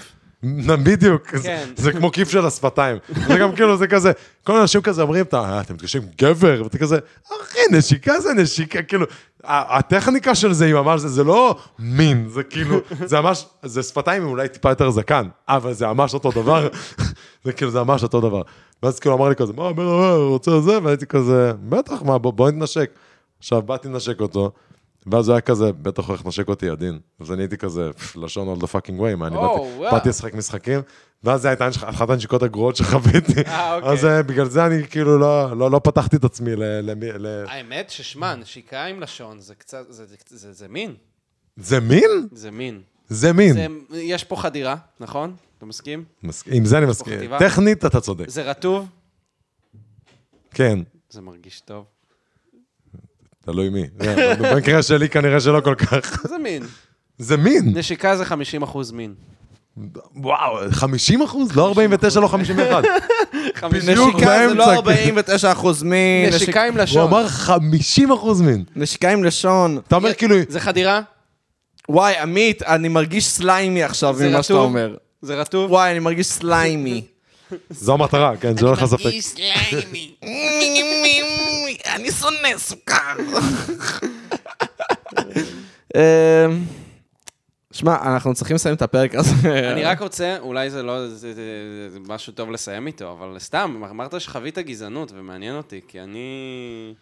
בדיוק, 0.84 1.36
זה- 1.38 1.44
כן. 1.44 1.68
זה 1.76 1.92
כמו 1.94 2.12
כיף 2.12 2.30
של 2.30 2.46
השפתיים. 2.46 2.98
זה 3.28 3.38
גם 3.38 3.56
כאילו, 3.56 3.78
זה 3.78 3.88
כזה, 3.88 4.12
כל 4.44 4.58
האנשים 4.58 4.82
כזה 4.82 5.02
אומרים, 5.02 5.26
"אתה- 5.26 5.40
אה, 5.40 5.62
אתם 5.62 5.74
מתקשרים 5.74 6.04
גבר, 6.22 6.62
ואתה 6.64 6.78
כזה, 6.78 7.00
אחי, 7.42 7.60
נשיקה 7.72 8.20
זה 8.20 8.34
נשיקה, 8.34 8.82
כאילו, 8.82 9.06
הטכניקה 9.44 10.36
של 10.36 10.54
זה 10.54 10.66
היא 10.66 10.74
ממש, 10.74 11.02
זה- 11.02 11.08
זה 11.08 11.24
לא 11.24 11.58
מין, 11.80 12.28
זה 12.30 12.44
כאילו, 12.44 12.78
זה 13.06 13.22
ממש, 13.22 13.46
זה 13.64 13.84
שפתיים 13.84 14.22
עם 14.24 14.28
אולי 14.30 14.48
טיפה 14.50 14.70
יותר 14.70 14.90
זקן, 14.90 15.28
אבל 15.50 15.74
זה 15.74 15.88
ממש 15.88 16.14
אותו 16.14 16.32
דבר, 16.32 16.68
זה 17.46 17.54
כאילו, 17.54 17.72
זה 17.72 17.84
ממש 17.84 18.04
אותו 18.04 18.22
דבר. 18.22 18.42
ואז 18.84 19.00
כאילו 19.00 19.16
אמר 19.16 19.30
לי 19.30 19.36
כזה, 19.36 19.54
מה, 19.54 19.64
אה, 19.78 20.16
רוצה 20.16 20.62
זה? 20.62 20.80
והייתי 20.84 21.06
כזה, 21.06 21.52
בטח, 21.70 22.02
מה, 22.02 22.18
בוא 22.18 22.34
בוא 22.34 22.50
נתנשק. 22.52 22.90
עכשיו, 23.40 23.62
באתי 23.62 23.88
לנשק 23.88 24.22
אותו. 24.22 24.52
ואז 25.08 25.28
הוא 25.30 25.34
היה 25.34 25.42
כזה, 25.42 25.72
בטח 25.74 26.08
הולך 26.08 26.26
לנשק 26.26 26.48
אותי 26.48 26.70
עדין. 26.70 27.00
אז 27.20 27.32
אני 27.32 27.42
הייתי 27.42 27.58
כזה, 27.58 27.90
"פפ, 27.94 28.16
לשון 28.16 28.58
all 28.58 28.64
the 28.64 28.68
fucking 28.68 29.00
way, 29.02 29.16
מה, 29.16 29.28
אני 29.28 29.36
או, 29.36 29.80
באתי- 29.92 30.10
לשחק 30.10 30.34
משחקים, 30.34 30.80
ואז 31.24 31.42
זו 31.42 31.48
הייתה 31.48 31.68
אחת 31.84 32.10
הנשיקות 32.10 32.44
הגרועות 32.44 32.76
שחוויתי. 32.76 33.42
אה, 33.48 33.76
אוקיי. 33.76 33.90
אז 33.90 34.06
אה, 34.06 34.24
בגלל 34.24 34.46
זה 34.50 34.66
אני 34.66 34.88
כאילו 34.88 35.20
לא- 35.20 35.58
לא 35.58 35.72
לא 35.72 35.82
פתחתי 35.84 36.16
את 36.16 36.24
עצמי 36.24 36.56
ל... 36.56 36.90
האמת 37.48 37.90
ששמע, 37.90 38.36
נשיקה 38.36 38.86
עם 38.86 39.00
לשון 39.00 39.40
זה 39.40 39.56
קצת, 39.56 39.86
זה- 39.90 40.06
זה- 40.06 40.16
זה 40.30 40.54
זה 40.54 40.68
מין. 40.68 40.96
זה 41.58 41.80
מין? 41.80 42.28
זה 42.32 42.52
מין. 42.52 42.82
זה 43.10 43.34
מין. 43.34 43.54
זה- 43.90 44.02
יש 44.02 44.24
פה 44.24 44.36
חדירה, 44.36 44.76
נכון? 45.00 45.36
אתה 45.58 45.66
מסכים? 45.66 46.04
מס- 46.24 46.44
עם 46.52 46.66
זה 46.66 46.78
אני 46.78 46.86
מסכים. 46.86 47.38
טכנית 47.40 47.86
אתה 47.86 48.02
צודק. 48.02 48.30
זה 48.30 48.44
רטוב? 48.44 48.88
כן, 50.52 50.80
זה 51.10 51.22
מרגיש 51.22 51.62
טוב. 51.62 51.86
תלוי 53.52 53.70
מי. 53.70 53.84
במקרה 54.40 54.82
שלי 54.84 55.10
כנראה 55.10 55.40
שלא 55.40 55.62
כל 55.62 55.76
כך. 55.76 56.26
זה 56.28 56.38
מין. 56.38 56.64
זה 57.18 57.38
מין. 57.38 57.78
נשיקה 57.78 58.18
זה 58.18 58.26
50 58.26 58.64
אחוז 58.64 58.92
מין. 58.92 59.14
וואו, 60.16 60.58
50 60.72 61.22
אחוז? 61.22 61.56
לא 61.56 61.68
49, 61.68 62.20
לא 62.20 62.28
51. 62.28 62.84
בדיוק 63.72 64.16
נשיקה 64.16 64.48
זה 64.50 64.54
לא 64.54 64.66
באמצע. 64.66 64.76
49 64.76 65.52
אחוז 65.52 65.84
מין. 65.84 66.30
נשיקה 66.34 66.64
עם 66.64 66.74
הוא 66.74 66.82
לשון. 66.82 67.08
אמר 67.08 67.28
50 67.28 68.12
אחוז 68.12 68.42
מין. 68.42 68.64
נשיקה 68.76 69.12
עם 69.12 69.24
לשון. 69.24 69.80
אתה 69.88 69.96
אומר 69.96 70.14
כאילו, 70.14 70.36
זה 70.48 70.60
חדירה? 70.60 71.02
וואי, 71.90 72.18
עמית, 72.18 72.64
אני 72.64 72.88
מרגיש 72.88 73.28
slimy 73.28 73.84
עכשיו 73.84 74.16
ממה 74.20 74.44
שאתה? 74.44 74.54
אומר. 74.54 74.96
זה 75.22 75.36
רטוב? 75.36 75.72
וואי, 75.72 75.92
אני 75.92 76.00
מרגיש 76.00 76.28
slimy. 76.28 77.04
זו 77.70 77.94
המטרה, 77.94 78.38
כן, 78.38 78.58
שלא 78.58 78.72
לך 78.72 78.86
ספק. 78.86 79.10
אני 81.96 82.12
שונא 82.12 82.58
סוכר. 82.58 83.16
אמ, 85.96 86.02
שמע, 87.72 87.96
אנחנו 88.02 88.34
צריכים 88.34 88.56
לסיים 88.56 88.76
את 88.76 88.82
הפרק 88.82 89.16
הזה. 89.16 89.32
אני 89.72 89.84
רק 89.84 90.02
רוצה, 90.02 90.38
אולי 90.40 90.70
זה 90.70 90.84
לא, 90.84 91.08
זה, 91.08 91.16
זה, 91.16 91.34
זה, 91.34 91.90
זה 91.90 92.00
משהו 92.08 92.34
טוב 92.34 92.52
לסיים 92.52 92.88
איתו, 92.88 93.12
אבל 93.12 93.40
סתם, 93.40 93.84
אמרת 93.90 94.22
שחווית 94.22 94.58
גזענות, 94.58 95.12
ומעניין 95.16 95.56
אותי, 95.56 95.82
כי 95.88 96.02
אני... 96.02 96.94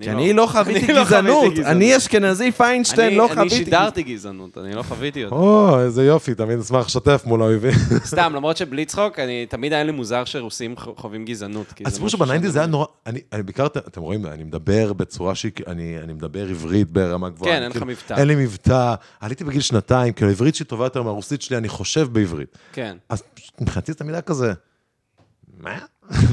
כי 0.00 0.10
אני 0.10 0.32
לא 0.32 0.46
חוויתי 0.46 0.84
אני 0.86 0.92
לא 0.92 1.04
גזענות. 1.04 1.44
חוויתי 1.44 1.64
אני 1.64 1.96
אשכנזי 1.96 2.52
פיינשטיין, 2.52 3.06
אני- 3.08 3.16
לא 3.16 3.26
אני 3.26 3.34
חוויתי. 3.34 3.54
שידרתי 3.56 4.02
גזענות, 4.02 4.58
אני 4.58 4.74
לא 4.74 4.82
חוויתי 4.82 5.24
אותה. 5.24 5.34
או, 5.36 5.80
איזה 5.80 6.04
יופי, 6.04 6.34
תמיד 6.34 6.58
אשמח 6.58 6.86
לשתף 6.86 7.22
מול 7.26 7.42
האויבים. 7.42 7.70
סתם, 8.04 8.32
למרות 8.36 8.56
שבלי 8.56 8.84
צחוק, 8.84 9.18
אני, 9.18 9.46
תמיד 9.48 9.72
היה 9.72 9.84
לי 9.84 9.92
מוזר 9.92 10.24
שרוסים 10.24 10.74
חווים 10.96 11.24
גזענות. 11.24 11.66
הסיפור 11.86 12.06
משהו 12.06 12.18
שבניינטי 12.18 12.42
שאני- 12.46 12.52
זה 12.52 12.58
היה 12.58 12.66
נורא, 12.68 12.86
אני 13.06 13.20
אני 13.32 13.42
בעיקר, 13.42 13.66
אתם- 13.66 14.00
רואים, 14.00 14.26
אני 14.26 14.44
מדבר 14.44 14.92
בצורה 14.92 15.34
שהיא, 15.34 15.52
אני 15.66 15.98
אני 16.02 16.12
מדבר 16.12 16.48
עברית 16.48 16.90
ברמה 16.90 17.28
גבוהה. 17.28 17.50
כן, 17.50 17.56
אני 17.56 17.64
אין 17.64 17.70
לך 17.70 17.78
כאילו- 17.78 17.86
מבטא. 17.86 18.14
אין 18.14 18.28
לי 18.28 18.34
מבטא, 18.34 18.94
עליתי 19.20 19.44
בגיל 19.44 19.60
שנתיים, 19.60 20.12
כאילו 20.12 20.28
העברית 20.30 20.54
שלי 20.54 20.66
טובה 20.66 20.86
יותר 20.86 21.02
מהרוסית 21.02 21.42
שלי, 21.42 21.56
אני 21.56 21.68
חושב 21.68 22.08
בעברית. 22.12 22.58
כן. 22.72 22.96
אז 23.08 23.22
מבחינתי 23.60 23.92
זה 23.92 23.98
תמיד 23.98 24.14
היה 24.14 24.22
כזה, 24.22 24.52
מה? 25.60 25.78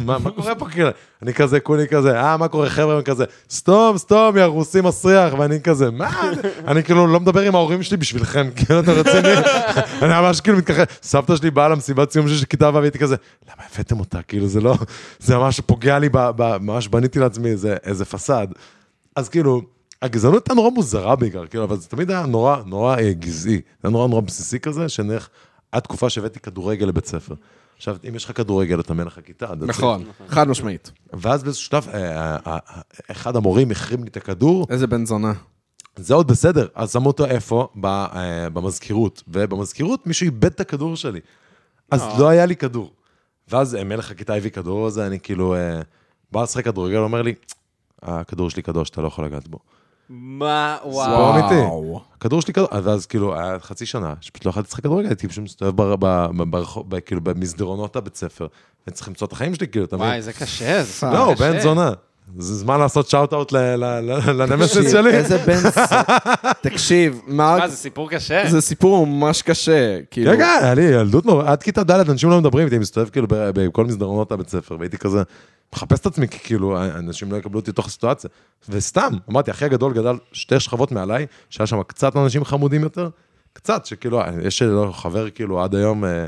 מה 0.06 0.18
מה 0.20 0.32
קורה 0.32 0.56
פה 0.56 0.70
כאילו? 0.70 0.90
אני 1.22 1.34
כזה, 1.34 1.60
כולי 1.60 1.88
כזה, 1.88 2.22
אה, 2.22 2.38
מה 2.38 2.48
קורה 2.48 2.70
חבר'ה? 2.70 2.96
אני 2.96 3.04
כזה, 3.04 3.26
סתום, 3.50 3.98
סתום, 3.98 4.38
יא 4.38 4.44
רוסי 4.44 4.82
מסריח, 4.82 5.34
ואני 5.38 5.62
כזה, 5.62 5.92
מה? 5.92 6.32
אני 6.68 6.84
כאילו 6.84 7.08
לא 7.08 7.20
מדבר 7.20 7.42
עם 7.42 7.56
ההורים 7.56 7.84
שלי 7.84 7.98
בשבילכם, 7.98 8.50
כאילו, 8.56 8.80
אתה 8.80 8.92
רציני? 8.92 9.34
אני 10.02 10.14
ממש 10.22 10.42
כאילו 10.42 10.58
מתכחש, 10.58 10.86
סבתא 11.02 11.36
שלי 11.36 11.52
באה 11.52 11.70
למסיבת 11.70 12.12
סיום 12.12 12.28
של 12.28 12.46
כיתה 12.46 12.70
והייתי 12.74 13.00
כזה, 13.00 13.16
למה 13.46 13.64
הבאתם 13.74 14.00
אותה? 14.00 14.22
כאילו, 14.22 14.48
זה 14.48 14.62
לא, 14.62 14.76
זה 15.20 15.38
ממש 15.38 15.60
פוגע 15.60 16.00
לי, 16.00 16.10
ממש 16.62 16.88
בניתי 16.88 17.20
לעצמי 17.20 17.50
איזה 17.84 18.06
פסאד. 18.06 18.54
אז 19.16 19.30
כאילו, 19.30 19.62
הגזענות 20.02 20.38
הייתה 20.38 20.54
נורא 20.54 20.70
מוזרה 20.70 21.16
בעיקר, 21.16 21.48
כאילו, 21.48 21.64
אבל 21.64 21.78
זה 21.78 21.88
תמיד 21.88 22.12
היה 22.12 22.26
נורא, 22.26 22.58
נורא 22.66 22.98
אה, 22.98 23.14
גזעי. 23.14 23.56
זה 23.56 23.62
היה 23.84 23.92
נורא 23.92 24.08
נורא 24.08 24.22
בסיסי 24.22 24.60
כזה, 24.60 24.90
שנלך 24.90 25.30
עד 25.72 25.82
תקופה 25.82 26.10
שהבאתי 26.10 26.40
כדורגל 26.40 26.86
לבית 26.86 27.06
ספר. 27.06 27.36
עכשיו, 27.82 27.98
אם 28.10 28.16
יש 28.16 28.26
לך 28.26 28.38
כדורגל, 28.38 28.80
אתה 28.80 28.94
מלך 28.94 29.18
הכיתה. 29.18 29.46
it. 29.52 29.66
נכון, 29.66 30.04
חד 30.28 30.48
משמעית. 30.48 30.92
ואז 31.14 31.44
באיזשהו 31.44 31.66
שלב, 31.66 31.88
אה, 31.94 32.36
אה, 32.36 32.38
אה, 32.48 32.60
אחד 33.12 33.36
המורים 33.36 33.72
החרים 33.72 34.04
לי 34.04 34.10
את 34.10 34.18
הכדור, 34.18 34.68
איזה 34.70 34.88
בן 34.88 35.06
זונה. 35.06 35.34
זה 35.96 36.14
עוד 36.14 36.28
בסדר, 36.28 36.68
אז 36.76 36.92
שמו 36.92 37.08
אותו 37.08 37.26
איפה? 37.26 37.68
במזכירות. 38.54 39.24
ובמזכירות 39.28 40.08
מישהו 40.08 40.26
איבד 40.26 40.46
את 40.46 40.60
הכדור 40.60 40.96
שלי. 40.96 41.20
אז 41.92 42.02
לא 42.20 42.30
היה 42.30 42.46
לי 42.46 42.56
כדור. 42.56 42.94
ואז 43.48 43.78
מלך 43.86 44.12
הכיתה 44.12 44.36
הביא 44.36 44.52
כדור 44.52 44.88
הזה, 44.88 45.08
אני 45.08 45.20
כאילו, 45.20 45.56
בא 46.32 46.44
לשחק 46.44 46.66
כדורגל, 46.66 46.98
אומר 46.98 47.22
לי, 47.22 47.34
הכדור 48.02 48.50
שלי 48.50 48.62
קדוש, 48.62 48.90
אתה 48.90 49.02
לא 49.02 49.08
יכול 49.08 49.26
לגעת 49.26 49.48
בו. 49.48 49.60
מה, 50.14 50.78
זה 50.84 50.90
וואו. 50.90 51.10
לא 51.12 51.40
אמיתי. 51.40 51.56
הכדור 52.18 52.42
שלי 52.42 52.54
קדוש, 52.54 52.68
ואז 52.84 53.06
כאילו, 53.06 53.40
היה 53.40 53.60
חצי 53.60 53.86
שנה, 53.86 54.14
שפשוט 54.22 54.46
לא 54.46 54.50
יכולתי 54.50 54.68
לשחק 54.68 54.84
כדורגל, 54.84 55.08
הייתי 55.08 55.28
פשוט 55.28 55.44
מסתובב 55.44 55.76
בר- 55.76 55.96
ב- 55.96 56.28
ב- 56.38 56.52
ברחוב, 56.52 56.96
ב- 56.96 57.00
כאילו, 57.00 57.22
במסדרונות 57.22 57.96
הבית 57.96 58.16
ספר, 58.16 58.48
ואני 58.88 58.96
צריך 58.96 59.08
למצוא 59.08 59.28
את 59.28 59.32
החיים 59.32 59.56
שלי, 59.56 59.68
כאילו, 59.68 59.86
אתה 59.86 59.96
מבין? 59.96 60.08
וואי, 60.08 60.22
זה 60.22 60.34
קשה. 60.34 60.84
זה 60.84 61.08
לא, 61.08 61.32
קשה. 61.36 61.52
בן 61.52 61.60
זונה. 61.60 61.92
זה 62.38 62.56
זמן 62.56 62.80
לעשות 62.80 63.10
shout-out 63.10 63.52
תקשיב, 64.78 64.92
שלי. 64.92 65.10
איזה 65.10 65.38
בן... 65.38 65.58
תקשיב, 66.70 67.22
מה, 67.28 67.68
זה 67.68 67.76
סיפור 67.76 68.10
קשה. 68.10 68.44
זה 68.50 68.62
סיפור 68.62 69.08
ממש 69.08 69.42
קשה. 69.42 70.00
כאילו, 70.12 70.32
כן, 70.32 70.60
היה 70.62 70.74
לי 70.74 70.82
ילדות 70.82 71.26
נורא, 71.26 71.52
עד 71.52 71.64
כיתה 71.64 71.84
ד' 71.84 72.10
אנשים 72.10 72.30
לא 72.30 72.40
מדברים 72.40 72.66
איתי, 72.66 72.76
אני 72.76 72.82
מסתובב 72.82 73.10
כאילו 73.10 73.28
בכל 73.30 73.86
מסדרונות 73.86 74.32
הבית 74.32 74.50
ספר, 74.50 74.76
והייתי 74.80 74.98
כזה, 74.98 75.24
מחפש 75.76 76.00
את 76.00 76.06
עצמי, 76.06 76.28
כי 76.28 76.40
כאילו, 76.40 76.84
אנשים 76.84 77.32
לא 77.32 77.38
יקבלו 77.38 77.60
אותי 77.60 77.72
בתוך 77.72 77.88
הסיטואציה. 77.88 78.30
וסתם, 78.70 79.10
אמרתי, 79.30 79.52
אחי 79.52 79.66
הגדול 79.66 79.94
גדל 79.94 80.16
שתי 80.32 80.60
שכבות 80.60 80.92
מעליי, 80.92 81.26
שהיה 81.50 81.68
שם 81.68 81.84
קצת 81.84 82.16
אנשים 82.16 82.46
חמודים 82.46 82.82
יותר, 82.82 83.10
קצת, 83.54 83.86
שכאילו, 83.86 84.22
יש 84.44 84.62
לו 84.62 84.94
חבר 84.94 85.30
כאילו 85.30 85.64
עד 85.64 85.76
היום, 85.76 86.06
אה, 86.06 86.26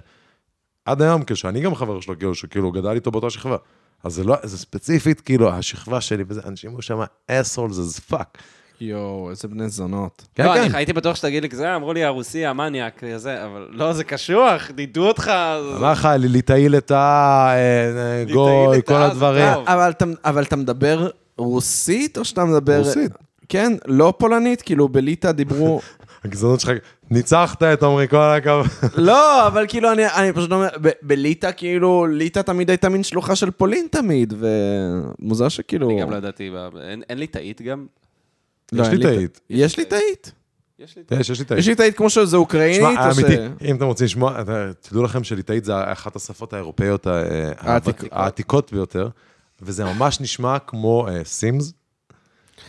עד 0.86 1.02
היום, 1.02 1.24
כאילו, 1.24 1.38
שאני 1.38 1.62
גם 1.62 1.76
חבר 1.76 2.00
שלו, 2.00 2.20
כאילו, 2.20 2.36
שכאילו 2.36 2.72
גדל 2.72 2.90
איתו 2.92 3.12
באותה 3.12 3.30
שכבה. 3.30 3.58
אז 4.04 4.14
זה 4.14 4.24
לא, 4.24 4.36
זה 4.44 4.58
ספציפית, 4.58 5.22
כאילו, 5.22 5.50
השכבה 5.50 6.02
שלי, 6.02 6.24
וזה, 6.28 6.42
אנשים 6.46 6.72
היו 6.72 6.82
שם 6.82 7.00
אסולס 7.28 7.78
as 7.78 8.14
fuck. 8.14 8.40
יואו, 8.82 9.30
איזה 9.30 9.48
בני 9.48 9.70
זונות. 9.70 10.28
כן, 10.36 10.46
לא, 10.46 10.54
כן. 10.54 10.62
אני 10.62 10.70
הייתי 10.74 10.94
בטוח 10.94 11.16
שתגיד 11.16 11.44
לי 11.44 11.50
כזה, 11.50 11.76
אמרו 11.76 11.94
לי 11.94 12.04
הרוסי, 12.04 12.46
המניאק, 12.46 13.02
זה, 13.16 13.46
אבל 13.46 13.68
לא, 13.72 13.94
זה 13.94 14.04
קשוח, 14.04 14.72
נידו 14.78 15.08
אותך. 15.08 15.32
אמר 15.78 15.92
לך, 15.92 16.10
ליטאי 16.20 16.70
לטאה, 16.70 17.54
אה, 17.54 17.58
אה, 17.58 18.24
גוי, 18.34 18.82
כל 18.86 18.94
הדברים. 18.94 19.46
אבל 20.26 20.44
אתה 20.44 20.56
מדבר 20.56 21.10
רוסית, 21.38 22.18
או 22.18 22.26
שאתה 22.26 22.46
מדבר... 22.46 22.78
רוסית. 22.80 23.12
כן, 23.50 23.74
לא 23.86 24.14
פולנית, 24.18 24.62
כאילו 24.62 24.90
בליטא 24.90 25.32
דיברו... 25.32 25.82
הגזענות 26.24 26.60
שלך, 26.60 26.72
ניצחת 27.12 27.64
את 27.64 27.84
עמרי, 27.84 28.08
כל 28.08 28.18
הכבוד. 28.18 28.66
לא, 28.98 29.48
אבל 29.48 29.66
כאילו, 29.68 29.92
אני, 29.92 30.08
אני 30.08 30.34
פשוט 30.34 30.52
אומר, 30.52 30.68
ב- 30.82 30.90
בליטא, 31.02 31.52
כאילו, 31.58 32.06
ליטא 32.08 32.40
תמיד 32.40 32.70
הייתה 32.70 32.90
מין 32.90 33.04
שלוחה 33.04 33.36
של 33.36 33.52
פולין 33.52 33.88
תמיד, 33.92 34.34
ומוזר 34.40 35.50
שכאילו... 35.50 35.90
אני 35.90 36.02
גם 36.02 36.12
לא 36.12 36.16
ידעתי, 36.16 36.52
אין- 36.82 37.04
אין 37.10 37.18
לי 37.18 37.28
תאית 37.28 37.62
גם? 37.62 37.86
לא, 38.72 38.82
יש 38.84 38.88
לי 38.90 39.04
תאית. 39.04 39.40
יש 39.50 39.78
לי 39.78 39.86
תאית. 39.86 40.32
יש 40.80 40.98
לי 40.98 41.04
תאית. 41.04 41.20
יש, 41.20 41.30
יש 41.30 41.40
לי 41.40 41.46
תאית. 41.46 41.60
יש 41.60 41.68
לי 41.68 41.76
תאית 41.76 41.98
כמו 41.98 42.10
שזה 42.10 42.38
אוקראינית, 42.38 42.80
שמע, 42.96 43.08
או 43.10 43.16
ש... 43.16 43.20
אמיתי, 43.20 43.36
אם 43.62 43.76
אתם 43.76 43.86
רוצים 43.86 44.06
לשמוע, 44.06 44.44
תדעו 44.82 45.04
לכם 45.04 45.24
שליטאית 45.24 45.66
זה 45.66 45.92
אחת 45.92 46.16
השפות 46.16 46.54
האירופאיות 46.54 47.08
ה- 47.08 47.24
העתיק- 47.58 48.04
העתיקות 48.12 48.74
ביותר, 48.74 49.08
וזה 49.62 49.86
ממש 49.86 50.22
נשמע 50.22 50.60
כמו 50.60 51.08
אה, 51.08 51.24
סימס. 51.24 51.74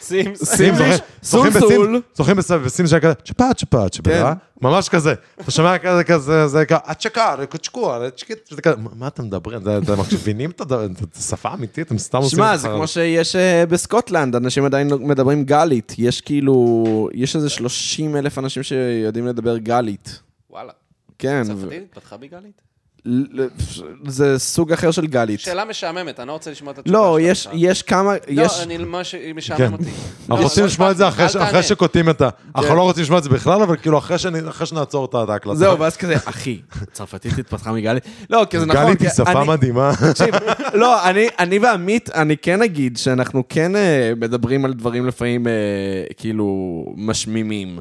סימס. 0.04 0.44
סימס, 0.44 0.78
סולסול. 1.22 1.96
בסימס- 1.96 2.16
זוכרים 2.16 2.36
בס- 2.36 2.50
בסימס 2.50 2.90
שהיה 2.90 3.00
כזה, 3.00 3.14
צ'פאט 3.14 3.58
צ'פאט 3.58 3.92
צ'פאט, 3.92 4.36
ממש 4.62 4.88
כזה. 4.88 5.14
אתה 5.40 5.50
שומע 5.50 5.78
כזה 5.78 6.04
כזה, 6.04 6.46
זה 6.48 6.64
כזה, 6.66 6.76
הצ'קה, 6.84 7.34
קצ'קוע, 7.50 8.10
צ'קית, 8.16 8.38
זה 8.50 8.62
כזה, 8.62 8.76
מה- 8.94 9.06
אתם 9.06 9.24
מדברים? 9.24 9.64
זה- 9.64 9.78
אתם 9.78 9.92
מבינים 10.12 10.50
את 10.50 10.60
השפה 11.16 11.48
האמיתית? 11.48 11.86
אתם 11.86 11.98
סתם 11.98 12.18
עושים 12.18 12.36
שמע, 12.36 12.54
את 12.54 12.58
זה 12.58 12.68
זה. 12.68 12.74
כמו 12.74 12.86
שיש 12.86 13.36
אה, 13.36 13.66
בסקוטלנד, 13.66 14.36
אנשים 14.36 14.64
עדיין 14.64 14.90
לא 14.90 14.98
מדברים 14.98 15.44
גלית. 15.44 15.94
יש 15.98 16.20
כאילו, 16.20 16.84
יש 17.14 17.36
איזה 17.36 17.48
30 17.48 18.16
אלף 18.16 18.38
אנשים 18.38 18.62
שיודעים 18.62 19.26
לדבר 19.26 19.58
גלית. 19.58 20.20
וואלה. 20.50 20.72
כן. 21.18 21.42
צרפתית? 21.46 21.82
התפתחה 21.90 22.16
בגלית? 22.16 22.60
זה 24.06 24.38
סוג 24.38 24.72
אחר 24.72 24.90
של 24.90 25.06
גלית. 25.06 25.40
שאלה 25.40 25.64
משעממת, 25.64 26.20
אני 26.20 26.28
לא 26.28 26.32
רוצה 26.32 26.50
לשמוע 26.50 26.72
את 26.72 26.78
התשובה 26.78 26.98
לא, 26.98 27.16
שלך 27.18 27.30
יש, 27.30 27.46
עכשיו. 27.46 27.52
יש 27.64 27.82
כמה, 27.82 28.12
לא, 28.12 28.42
יש... 28.42 28.60
אני 28.62 28.78
ממש 28.78 29.14
כן. 29.14 29.32
משעמם 29.36 29.72
אותי. 29.72 29.84
אנחנו 29.84 30.36
לא, 30.36 30.42
רוצים 30.42 30.62
לא 30.62 30.66
לשמוע 30.68 30.90
את 30.90 30.96
זה 30.96 31.08
אחרי 31.08 31.28
ש-. 31.28 31.36
אחרי 31.36 31.62
שקוטעים 31.62 32.10
את 32.10 32.20
ה... 32.22 32.28
אנחנו 32.56 32.76
לא 32.76 32.82
רוצים 32.82 33.02
לשמוע 33.02 33.18
את 33.18 33.24
זה 33.24 33.30
בכלל, 33.30 33.62
אבל 33.62 33.76
כאילו 33.76 33.98
אחרי 33.98 34.18
שאני- 34.18 34.48
אחרי 34.48 34.66
שנעצור 34.66 35.04
את 35.04 35.30
ההקלטה. 35.30 35.56
זהו, 35.56 35.78
ואז 35.78 35.96
כזה, 35.96 36.14
אחי, 36.24 36.60
צרפתית 36.92 37.38
התפתחה 37.38 37.72
מגלית? 37.72 38.04
לא, 38.30 38.46
כי 38.50 38.60
זה 38.60 38.66
נכון. 38.66 38.84
גלית 38.84 39.00
היא 39.00 39.10
שפה 39.10 39.32
אני- 39.40 39.48
מדהימה. 39.48 39.92
תקשיב, 40.12 40.34
לא, 40.74 41.08
אני, 41.10 41.28
אני 41.38 41.58
ועמית, 41.58 42.10
אני 42.14 42.36
כן 42.36 42.62
אגיד 42.62 42.96
שאנחנו 42.96 43.42
כן 43.48 43.76
אה, 43.76 44.12
מדברים 44.16 44.64
על 44.64 44.72
דברים 44.72 45.06
לפעמים 45.06 45.46
אה, 45.46 45.52
כאילו 46.16 46.46
משמימים. 46.96 47.78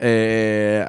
אה, 0.00 0.06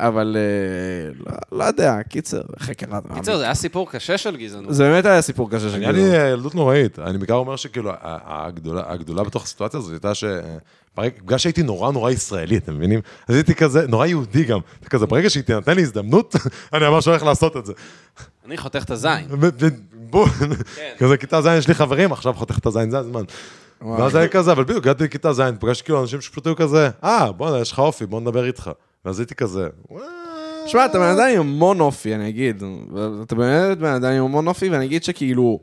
אבל 0.08 0.38
אה, 0.40 1.12
לא, 1.26 1.58
לא 1.60 1.64
יודע, 1.64 2.04
קיצר, 2.10 2.42
חקר... 2.60 2.86
קיצר, 3.14 3.38
זה 3.38 3.44
היה 3.44 3.56
סיפור 3.56 3.92
קשה 3.92 4.18
של 4.18 4.38
גזענות. 4.38 4.74
זה 4.74 4.84
באמת 4.84 5.06
היה 5.06 5.22
סיפור 5.22 5.50
קשה 5.52 5.70
של 5.70 5.80
היה 5.82 5.92
לי 5.92 6.18
אה, 6.18 6.28
ילדות 6.28 6.56
נוראית. 6.56 7.00
אני 7.00 7.18
בעיקר 7.18 7.34
אומר 7.34 7.56
שכאילו, 7.56 7.92
הגדולה 8.02 8.84
הגדולה 8.88 9.24
בתוך 9.24 9.44
הסיטואציה 9.44 9.78
הזאת 9.80 9.92
הייתה 9.92 10.16
ש... 10.16 10.24
ברגע- 10.98 11.16
בגלל 11.26 11.38
שהייתי 11.38 11.64
נורא 11.64 11.92
נורא 11.92 12.12
ישראלי, 12.12 12.58
אתם 12.58 12.76
מבינים? 12.76 13.00
אז 13.28 13.36
הייתי 13.36 13.56
כזה, 13.56 13.88
נורא 13.88 14.06
יהודי 14.06 14.44
גם. 14.44 14.60
זה 14.84 14.90
כזה, 14.90 15.06
ברגע 15.06 15.30
שהיא 15.30 15.44
תינתן 15.44 15.76
לי 15.76 15.82
הזדמנות, 15.82 16.36
אני 16.74 16.90
ממש 16.90 17.08
הולך 17.08 17.24
לעשות 17.24 17.58
את 17.58 17.66
זה. 17.66 17.74
אני 18.46 18.58
חותך 18.58 18.84
את 18.84 18.92
הזין. 18.92 19.28
ו- 19.42 19.48
בוא, 19.94 20.28
כזה, 20.98 21.18
כיתה 21.18 21.42
ז' 21.42 21.46
יש 21.58 21.68
לי 21.68 21.74
חברים, 21.74 22.12
עכשיו 22.12 22.34
חותך 22.34 22.58
את 22.58 22.66
הזין, 22.66 22.92
זה 22.92 22.98
הזמן. 22.98 23.24
ואז 23.98 24.16
היה 24.16 24.28
כזה, 24.28 24.52
אבל 24.52 24.64
בדיוק, 24.64 24.84
הגעתי 24.84 25.04
לכיתה 25.04 25.34
ז', 25.34 25.42
פגשתי 25.60 25.84
כאילו 25.84 26.02
אנשים 26.02 26.22
שפשוט 26.22 26.48
היו 26.48 26.56
כזה, 26.56 26.90
אה, 27.04 27.32
בוא'נה, 27.32 27.60
יש 27.60 27.72
לך 27.72 27.80
אופי, 27.80 28.06
בוא 28.06 28.22
נדבר 28.22 28.46
איתך. 28.46 28.72
ואז 29.06 29.20
הייתי 29.20 29.36
כזה. 29.36 29.68
שמע, 30.68 30.86
אתה 30.86 31.00
בן 31.00 31.06
אדם 31.06 31.28
עם 31.34 31.40
המון 31.40 31.80
אופי, 31.80 32.16
אני 32.16 32.30
אגיד. 32.30 32.64
אתה 33.24 33.36
באמת 33.36 33.78
בן 33.78 33.94
אדם 33.94 34.12
עם 34.12 34.24
המון 34.24 34.48
אופי, 34.48 34.70
ואני 34.70 34.86
אגיד 34.86 35.04
שכאילו... 35.04 35.60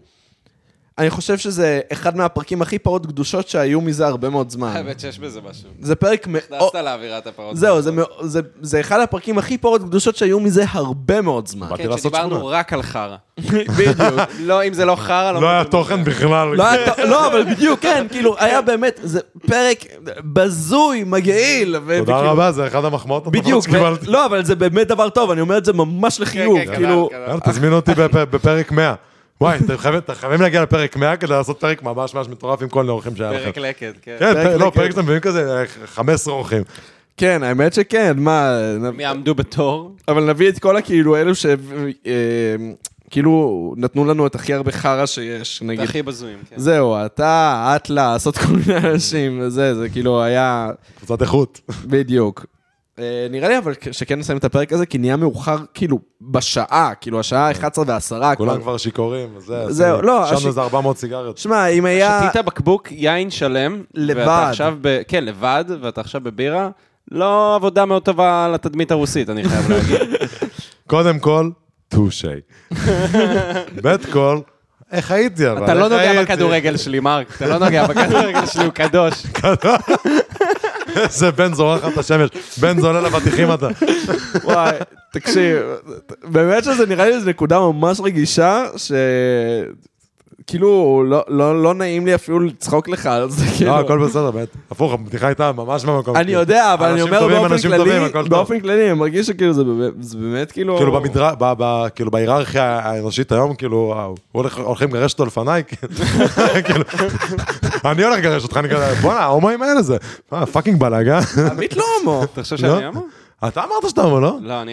אני 0.98 1.10
חושב 1.10 1.38
שזה 1.38 1.80
אחד 1.92 2.16
מהפרקים 2.16 2.62
הכי 2.62 2.78
פרות 2.78 3.06
קדושות 3.06 3.48
שהיו 3.48 3.80
מזה 3.80 4.06
הרבה 4.06 4.28
מאוד 4.30 4.50
זמן. 4.50 4.68
האמת 4.76 5.00
שיש 5.00 5.18
בזה 5.18 5.40
משהו. 5.50 5.68
זה 5.80 5.94
פרק 5.94 6.26
מאוד... 6.26 6.42
נכנסת 6.50 6.74
לאווירת 6.74 7.26
הפרות. 7.26 7.56
זהו, 7.56 7.82
זה, 7.82 7.90
זה, 8.20 8.40
זה 8.60 8.80
אחד 8.80 9.00
הפרקים 9.00 9.38
הכי 9.38 9.58
פרות 9.58 9.82
קדושות 9.82 10.16
שהיו 10.16 10.40
מזה 10.40 10.64
הרבה 10.72 11.20
מאוד 11.20 11.48
זמן. 11.48 11.66
כן, 11.76 11.96
שדיברנו. 11.98 12.46
רק 12.46 12.72
על 12.72 12.82
חרא. 12.82 13.16
בדיוק. 13.78 13.98
לא, 14.40 14.64
אם 14.64 14.72
זה 14.72 14.84
לא 14.84 14.96
חרא, 14.96 15.32
לא 15.32 15.48
היה 15.50 15.64
תוכן 15.64 16.04
בכלל. 16.04 16.48
לא, 16.56 16.64
לא, 17.04 17.26
אבל 17.26 17.44
בדיוק, 17.54 17.80
כן, 17.80 18.06
כאילו, 18.10 18.36
היה 18.40 18.62
באמת, 18.62 19.00
זה 19.02 19.20
פרק 19.46 19.84
בזוי, 20.32 21.04
מגעיל. 21.06 21.76
ו- 21.76 21.98
תודה 21.98 22.12
וכאילו- 22.16 22.32
רבה, 22.32 22.52
זה 22.52 22.66
אחד 22.66 22.84
המחמאות 22.84 23.22
הטובות 23.22 23.42
בדיוק, 23.42 23.62
שקיבלתי. 23.64 24.08
ו- 24.08 24.12
לא, 24.12 24.26
אבל 24.26 24.44
זה 24.44 24.54
באמת 24.54 24.88
דבר 24.88 25.08
טוב, 25.08 25.30
אני 25.30 25.40
אומר 25.40 25.58
את 25.58 25.64
זה 25.64 25.72
ממש 25.72 26.20
לחיוב, 26.20 26.58
כן, 26.64 26.74
כאילו... 26.76 27.08
כנ"ל, 27.10 27.18
יאללה, 27.28 27.40
תזמינו 27.40 27.76
אותי 27.76 27.92
בפ- 27.92 28.16
בפרק 28.30 28.72
100. 28.72 28.94
וואי, 29.40 29.58
אתם 29.58 29.76
חייבים- 29.76 29.98
אתם 30.00 30.14
חייבים 30.14 30.40
להגיע 30.40 30.62
לפרק 30.62 30.96
100 30.96 31.16
כדי 31.16 31.30
לעשות 31.30 31.60
פרק 31.60 31.82
ממש 31.82 32.14
ממש 32.14 32.28
מטורף 32.28 32.62
עם 32.62 32.68
כל 32.68 32.88
האורחים 32.88 33.16
שהיה 33.16 33.32
לכם. 33.32 33.44
פרק 33.44 33.58
לקט, 33.58 33.94
כן. 34.02 34.16
כן, 34.18 34.58
לא. 34.58 34.70
פרק 34.74 34.90
שאתם 34.90 35.02
מביאים 35.02 35.20
כזה, 35.20 35.60
אה, 35.60 35.64
15 35.86 36.34
אורחים. 36.34 36.62
כן, 37.16 37.42
האמת 37.42 37.74
שכן, 37.74 38.12
מה... 38.18 38.48
הם 38.86 39.00
יעמדו 39.00 39.34
בתור. 39.34 39.96
אבל 40.08 40.24
נביא 40.28 40.48
את 40.48 40.58
כל 40.58 40.76
הכאילו 40.76 41.16
אלו 41.16 41.34
ש... 41.34 41.46
אה, 41.46 42.12
כאילו, 43.10 43.74
נתנו 43.76 44.04
לנו 44.04 44.26
את 44.26 44.34
הכי 44.34 44.54
הרבה 44.54 44.72
חרא 44.72 45.06
שיש, 45.06 45.62
נגיד. 45.62 45.80
הכי 45.84 46.02
בזויים, 46.02 46.38
כן. 46.50 46.56
זהו, 46.58 46.96
אתה, 47.06 47.72
אטלס, 47.76 48.26
עוד 48.26 48.36
כל 48.38 48.52
מיני 48.52 48.90
אנשים, 48.90 49.38
וזה, 49.42 49.74
זה 49.74 49.88
כאילו 49.88 50.22
היה... 50.22 50.70
קבוצת 50.98 51.22
איכות. 51.22 51.60
בדיוק. 51.84 52.46
אה, 52.98 53.26
נראה 53.30 53.48
לי 53.48 53.58
אבל 53.58 53.72
שכן 53.92 54.18
נסיים 54.18 54.38
את 54.38 54.44
הפרק 54.44 54.72
הזה, 54.72 54.86
כי 54.86 54.98
נהיה 54.98 55.16
מאוחר, 55.16 55.56
כאילו, 55.74 55.98
בשעה, 56.20 56.92
כאילו, 57.00 57.20
השעה 57.20 57.50
11 57.50 57.84
ועשרה 57.86 58.34
כבר. 58.34 58.46
כולם 58.46 58.60
כבר 58.60 58.76
שיכורים, 58.76 59.28
וזה. 59.36 59.64
זהו, 59.68 60.02
לא, 60.02 60.26
שם 60.26 60.46
איזה 60.46 60.60
400 60.60 60.98
סיגריות. 60.98 61.38
שמע, 61.38 61.66
אם 61.66 61.84
היה... 61.84 62.28
שתית 62.30 62.44
בקבוק 62.44 62.92
יין 62.92 63.30
שלם. 63.30 63.82
לבד. 63.94 64.18
ואתה 64.18 64.48
עכשיו 64.48 64.76
ב... 64.80 65.02
כן, 65.08 65.24
לבד, 65.24 65.64
ואתה 65.80 66.00
עכשיו 66.00 66.20
בבירה. 66.20 66.68
לא 67.10 67.54
עבודה 67.54 67.84
מאוד 67.84 68.02
טובה 68.02 68.48
לתדמית 68.54 68.90
הרוסית, 68.90 69.30
אני 69.30 69.44
חייב 69.44 69.70
להגיד. 69.70 70.16
קודם 70.86 71.18
כל, 71.18 71.50
טושי. 71.88 72.28
בית 73.82 74.06
כל, 74.12 74.40
איך 74.92 75.10
הייתי 75.10 75.50
אבל? 75.50 75.64
אתה 75.64 75.74
לא 75.74 75.88
נוגע? 75.88 76.22
בכדורגל 76.22 76.76
שלי, 76.76 77.00
מרק. 77.00 77.36
אתה 77.36 77.46
לא 77.46 77.58
נוגע 77.58 77.86
בכדורגל 77.86 78.46
שלי, 78.46 78.64
הוא 78.64 78.72
קדוש. 78.72 79.26
איזה 80.96 81.30
בן 81.30 81.54
זורח 81.54 81.84
לך 81.84 81.92
את 81.92 81.98
השמש. 81.98 82.30
בן 82.60 82.80
זולל 82.80 83.06
אבטיחים 83.06 83.54
אתה. 83.54 83.68
וואי, 84.44 84.76
תקשיב, 85.12 85.62
באמת 86.24 86.64
שזה 86.64 86.86
נראה 86.86 87.08
לי 87.08 87.14
איזו 87.14 87.30
נקודה 87.30 87.60
ממש 87.60 88.00
רגישה, 88.00 88.64
ש... 88.76 88.92
כאילו, 90.46 91.02
לא- 91.06 91.24
לא 91.28 91.62
לא 91.62 91.74
נעים 91.74 92.06
לי 92.06 92.14
אפילו 92.14 92.40
לצחוק 92.40 92.88
לך 92.88 93.06
על 93.06 93.30
זה, 93.30 93.44
כאילו. 93.56 93.70
לא, 93.70 93.78
הכל 93.80 93.98
בסדר, 94.06 94.30
באמת. 94.30 94.48
הפוך, 94.70 94.92
הבדיחה 94.92 95.26
הייתה 95.26 95.52
ממש 95.52 95.84
במקום. 95.84 96.16
אני 96.16 96.24
כאילו. 96.24 96.40
יודע, 96.40 96.74
אבל 96.74 96.86
אני 96.90 97.02
אומר 97.02 97.20
טובים, 97.20 97.36
באופן 97.36 97.52
אנשים 97.52 97.76
טובים, 97.76 97.92
כללי, 97.92 98.04
הכל 98.04 98.20
טוב. 98.22 98.28
באופן 98.28 98.60
כללי, 98.60 98.90
אני 98.90 98.98
מרגיש 98.98 99.26
שכאילו 99.26 99.52
זה 99.52 99.64
באמת- 99.64 99.92
זה 100.00 100.18
באמת 100.18 100.52
כאילו... 100.52 100.76
כאילו 100.76 100.92
במדרה, 100.92 101.32
ב- 101.38 101.52
ב- 101.58 101.88
כאילו 101.94 102.10
בהיררכיה 102.10 102.64
האנושית 102.82 103.32
היום, 103.32 103.54
כאילו, 103.54 103.94
אה, 103.96 104.40
הולכים 104.62 104.88
לגרש 104.94 105.12
אותו 105.12 105.26
לפניי, 105.26 105.62
כאילו, 106.66 106.84
אני 107.84 108.04
הולך 108.04 108.18
לגרש 108.18 108.42
אותך, 108.42 108.56
אני 108.56 108.68
כזה, 108.68 108.94
בואנה, 109.02 109.20
ההומואים 109.20 109.62
האלה 109.62 109.82
זה, 109.82 109.96
מה, 110.32 110.46
fucking 110.46 110.80
בלאגה. 110.80 111.20
עמית 111.50 111.76
לא 111.76 111.84
הומו. 111.98 112.24
אתה 112.24 112.42
חושב 112.42 112.56
לא? 112.66 112.74
שאני 112.74 112.86
הומו? 112.86 113.00
אתה 113.48 113.64
אמרת 113.64 113.88
שאתה 113.90 114.02
הומו, 114.02 114.20
לא? 114.20 114.36
לא, 114.42 114.62
אני... 114.62 114.72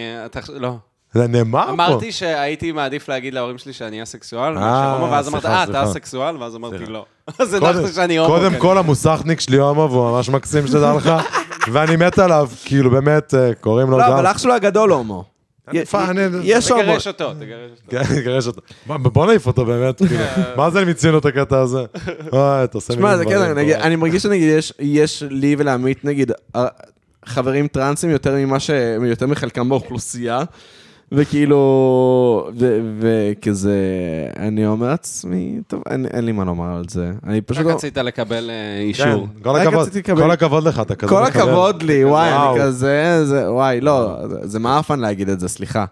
לא. 0.54 0.74
זה 1.14 1.26
נאמר 1.26 1.64
פה. 1.66 1.70
אמרתי 1.70 2.12
שהייתי 2.12 2.72
מעדיף 2.72 3.08
להגיד 3.08 3.34
להורים 3.34 3.58
שלי 3.58 3.72
שאני 3.72 4.02
אסקסואל, 4.02 4.58
אה, 4.58 5.08
ואז 5.10 5.28
אמרת, 5.28 5.46
אה, 5.46 5.64
אתה. 5.64 5.84
אסקסואל? 5.84 6.36
ואז 6.36 6.56
אמרתי. 6.56 6.86
לא. 6.86 7.04
אז 7.38 7.54
הנחת 7.54 7.94
שאני 7.94 8.18
הומו. 8.18 8.34
קודם 8.34 8.50
כן. 8.50 8.58
כל 8.58 8.78
המוסכניק 8.78 9.40
שלי 9.40 9.56
הומו, 9.56 9.88
והוא 9.90 10.10
ממש 10.10 10.28
מקסים, 10.28 10.66
שתדע 10.66 10.92
לך, 10.96 11.12
ואני 11.72 11.96
מת 11.96 12.18
עליו, 12.18 12.48
כאילו 12.64 12.90
באמת, 12.90 13.34
אה, 13.34 13.50
קוראים 13.60 13.90
לו 13.90 13.98
לא, 13.98 14.04
גם. 14.06 14.12
אבל 14.12 14.26
אח 14.26 14.38
שלו 14.38 14.54
הגדול 14.54 14.92
הומו. 14.92 15.24
יש 15.72 15.92
הומו. 16.70 16.82
תגרש 16.82 17.06
אותו, 17.06 17.34
תגרש 17.34 17.70
אותו. 17.70 17.90
כן, 17.90 18.14
נגרש 18.20 18.46
אותו. 18.46 18.60
בוא- 18.86 19.26
נעיף 19.26 19.46
אותו 19.46 19.64
באמת, 19.64 19.98
כאילו, 19.98 20.24
מה 20.56 20.70
זה 20.70 20.80
הם 20.80 20.88
הצינו 20.88 21.18
את 21.18 21.26
הקטע 21.26 21.58
הזה? 21.60 21.84
אוי, 22.32 22.64
אתה 22.64 22.78
עושה 22.78 22.92
זה 22.92 22.98
דברים 23.00 23.58
אני 23.80 23.96
מרגיש 23.96 24.22
שנגיד 24.22 24.48
יש- 24.78 25.22
לי 25.30 25.56
ולעמית, 25.58 26.04
נגיד, 26.04 26.32
חברים 27.26 27.68
טרנסים 27.68 28.10
יותר 28.10 28.34
ממה 28.34 28.60
ש... 28.60 28.70
יותר 29.06 29.26
מחלקם 29.26 29.68
באוכלוסייה, 29.68 30.42
וכאילו, 31.12 32.48
וכזה, 33.00 33.78
אני 34.38 34.66
אומר 34.66 34.88
לעצמי, 34.88 35.58
טוב, 35.66 35.82
אין 35.90 36.06
אין 36.06 36.24
לי 36.24 36.32
מה 36.32 36.44
לומר 36.44 36.76
על 36.76 36.84
זה. 36.88 37.12
אני 37.26 37.40
פשוט... 37.40 37.60
רק 37.60 37.70
לא- 37.70 37.72
רצית 37.74 37.98
לקבל 37.98 38.50
אה, 38.50 38.76
כן, 38.78 38.82
אישור. 38.88 39.26
כל 39.42 39.56
הכבוד, 39.56 39.88
כל 40.16 40.30
הכבוד 40.30 40.64
לך, 40.64 40.80
אתה 40.80 40.94
כזה 40.94 41.08
כל 41.10 41.22
מקבל. 41.22 41.40
הכבוד 41.42 41.82
לי, 41.82 42.04
וואי, 42.04 42.32
וואו. 42.32 42.54
אני 42.56 42.62
כזה, 42.62 43.20
זה, 43.26 43.52
וואי, 43.52 43.80
לא, 43.80 44.16
זה- 44.28 44.38
זה 44.42 44.58
מעפן 44.58 45.00
להגיד 45.00 45.28
את 45.28 45.40
זה, 45.40 45.48
סליחה. 45.48 45.84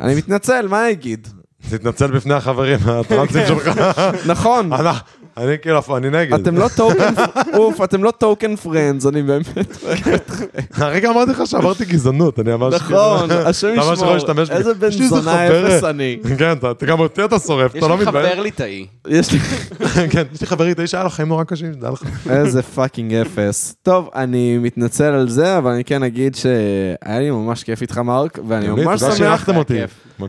אני 0.00 0.14
מתנצל, 0.14 0.66
מה 0.68 0.84
אני 0.84 0.92
אגיד? 0.92 1.28
תתנצל 1.70 2.10
בפני 2.10 2.34
החברים 2.34 2.78
הטרנסים 2.86 3.42
שלך. 3.46 3.70
נכון, 4.32 4.70
אני- 5.36 5.58
כאילו, 5.62 5.80
אני 5.96 6.10
נגד. 6.10 6.34
אתם 6.40 6.56
לא 6.58 6.68
token, 6.76 7.14
אוף, 7.58 7.80
אתם 7.84 8.04
לא 8.04 8.10
token 8.10 8.56
friends, 8.56 9.06
אני 9.06 9.22
באמת... 9.22 9.46
הרגע 10.74 11.10
אמרתי 11.10 11.30
לך 11.30 11.42
שעברתי 11.46 11.84
גזענות, 11.84 12.38
אני 12.40 12.56
ממש... 12.56 12.74
נכון, 12.74 13.28
כאילו- 13.28 13.40
השם 13.48 13.74
ישמור. 13.76 14.16
איזה 14.50 14.74
בן 14.74 14.88
יש 14.88 15.00
לי 15.00 15.08
זונה 15.08 15.22
חבר- 15.22 15.66
אפס 15.76 15.84
אני. 15.84 16.18
כן, 16.38 16.54
גם 16.86 17.00
אותי 17.00 17.24
אתה 17.24 17.38
שורף, 17.38 17.74
יש 17.74 17.78
אתה 17.78 17.88
לא 17.88 17.98
לי 17.98 18.04
מתבייש. 18.04 18.32
חבר 18.32 18.42
ליטאי. 18.42 18.86
יש 19.08 19.32
לי... 19.32 19.38
כן, 20.10 20.22
יש 20.34 20.40
לי 20.40 20.46
חברית, 20.46 20.78
האיש 20.78 20.94
היה 20.94 21.04
לו 21.04 21.10
חיים 21.10 21.28
נורא 21.28 21.44
קשים, 21.44 21.72
דע 21.72 21.90
לך. 21.90 22.02
איזה 22.30 22.62
fucking 22.62 23.14
אפס. 23.14 23.74
טוב, 23.82 24.08
אני 24.14 24.58
מתנצל 24.58 25.04
על 25.12 25.28
זה, 25.28 25.58
אבל 25.58 25.70
אני 25.70 25.84
כן 25.84 26.02
אגיד 26.02 26.34
שהיה 26.34 27.18
לי 27.20 27.30
ממש 27.30 27.64
כיף 27.64 27.82
איתך, 27.82 27.98
מרק, 27.98 28.38
ואני 28.48 28.68
ממש 28.68 29.00
תודה 29.00 29.12
שמח... 29.12 29.18
שאירחתם 29.18 29.56
אותי. 29.56 29.78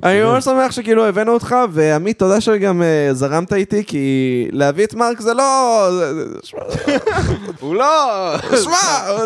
אני. 0.03 0.23
ממש 0.23 0.43
שמח 0.45 0.72
שכאילו 0.72 1.05
הבאנו 1.05 1.31
אותך, 1.34 1.55
ועמית, 1.72 2.19
תודה 2.19 2.41
שגם 2.41 2.81
אה, 2.81 3.13
זרמת 3.13 3.53
איתי, 3.53 3.84
כי 3.85 4.07
להביא 4.51 4.85
את 4.85 4.93
מרק 4.93 5.19
זה 5.22 5.34
לא... 5.34 5.88
הוא 7.59 7.76
לא... 7.76 7.85
שמע, 8.63 8.77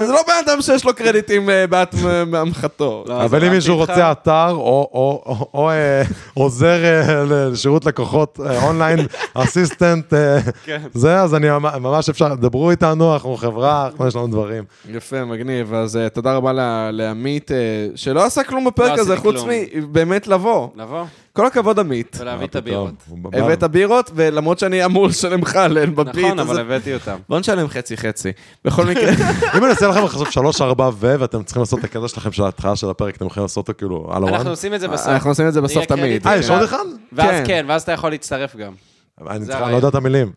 זה 0.05 0.11
לא 0.11 0.19
בן 0.27 0.51
אדם 0.51 0.61
שיש 0.61 0.85
לו 0.85 0.93
קרדיטים 0.93 1.49
אה, 1.49 1.67
בעת 1.67 1.95
מהמחתו. 2.27 3.03
לא, 3.07 3.23
אבל 3.25 3.43
אם 3.45 3.51
מישהו. 3.51 3.75
רוצה 3.77 4.11
אתר, 4.11 4.49
או- 4.51 4.57
או- 4.93 5.23
או- 5.25 5.49
או 5.53 5.69
אה, 5.69 6.01
עוזר 6.33 6.77
לשירות 7.29 7.85
לקוחות 7.85 8.39
אונליין, 8.63 8.99
אסיסטנט, 9.33 10.13
כן. 10.65 10.81
זה, 10.93 11.21
אז 11.21 11.35
אני 11.35 11.49
ממ- 11.49 11.83
ממש 11.83 12.09
אפשר, 12.09 12.33
דברו 12.35 12.71
איתנו, 12.71 13.13
אנחנו 13.13 13.35
חברה, 13.37 13.89
יש 14.07 14.15
לנו 14.15 14.27
דברים. 14.27 14.63
יפה, 14.89 15.25
מגניב. 15.25 15.73
אז 15.73 15.99
תודה 16.13 16.33
רבה 16.33 16.53
ל- 16.53 16.89
לעמית, 16.91 17.51
שלא 17.95 18.25
עשה 18.25 18.43
כלום 18.43 18.65
בפרק 18.65 18.91
לא 18.97 19.01
הזה, 19.01 19.17
חוץ. 19.17 19.35
מבאמת 19.75 20.27
לבוא. 20.27 20.55
לבוא 20.76 21.06
כל 21.34 21.45
הכבוד, 21.45 21.80
עמית. 21.80 22.18
ולהביא 22.19 22.48
את 22.48 22.56
מה 22.56 22.60
הבירות. 22.60 22.94
הבאת 23.34 23.64
בירות, 23.64 24.11
ולמרות 24.15 24.60
שאני 24.60 24.86
אמור 24.86 25.07
לשלם 25.07 25.41
לך 25.41 25.56
עליהן 25.56 25.95
בביט, 25.95 26.26
נכון, 26.26 26.40
אבל 26.40 26.60
הבאתי 26.60 26.94
אותם. 26.94 27.15
בוא 27.30 27.40
נשלם 27.40 27.68
חצי-חצי. 27.68 28.32
בכל 28.65 28.86
מקרה, 28.86 29.10
אם 29.57 29.64
אני 29.64 29.72
אעשה 29.72 29.88
לכם 29.88 30.03
עכשיו 30.03 30.32
שלוש, 30.32 30.61
ארבע 30.61 30.90
ו, 30.94 31.15
ואתם 31.19 31.44
צריכים 31.44 31.61
לעשות 31.61 31.80
את 31.80 31.84
הקטע 31.84 32.07
שלכם 32.07 32.32
של 32.32 32.44
ההתחלה 32.44 32.76
של 32.76 32.90
הפרק, 32.90 33.15
אתם 33.15 33.26
יכולים 33.26 33.44
לעשות 33.44 33.57
אותו 33.57 33.77
כאילו 33.77 34.07
על 34.10 34.23
אנחנו 34.23 34.36
הוואן? 34.36 34.48
עושים 34.48 34.73
את 34.73 34.80
זה 34.80 34.88
בסוף. 34.88 35.07
אנחנו 35.07 35.30
עושים 35.30 35.48
את 35.48 35.53
זה 35.53 35.61
בסוף 35.61 35.86
תמיד. 35.86 36.27
אה, 36.27 36.38
יש 36.38 36.49
עוד 36.49 36.64
אחד? 36.64 36.86
ואז 37.14 37.30
כן. 37.30 37.44
כן, 37.48 37.65
ואז 37.68 37.82
אתה 37.82 37.91
יכול 37.91 38.10
להצטרף 38.10 38.56
גם. 38.56 38.73
אני. 39.30 39.48
לא 39.72 39.76
יודע 39.76 39.88
את 39.88 39.95
המילים. 39.95 40.32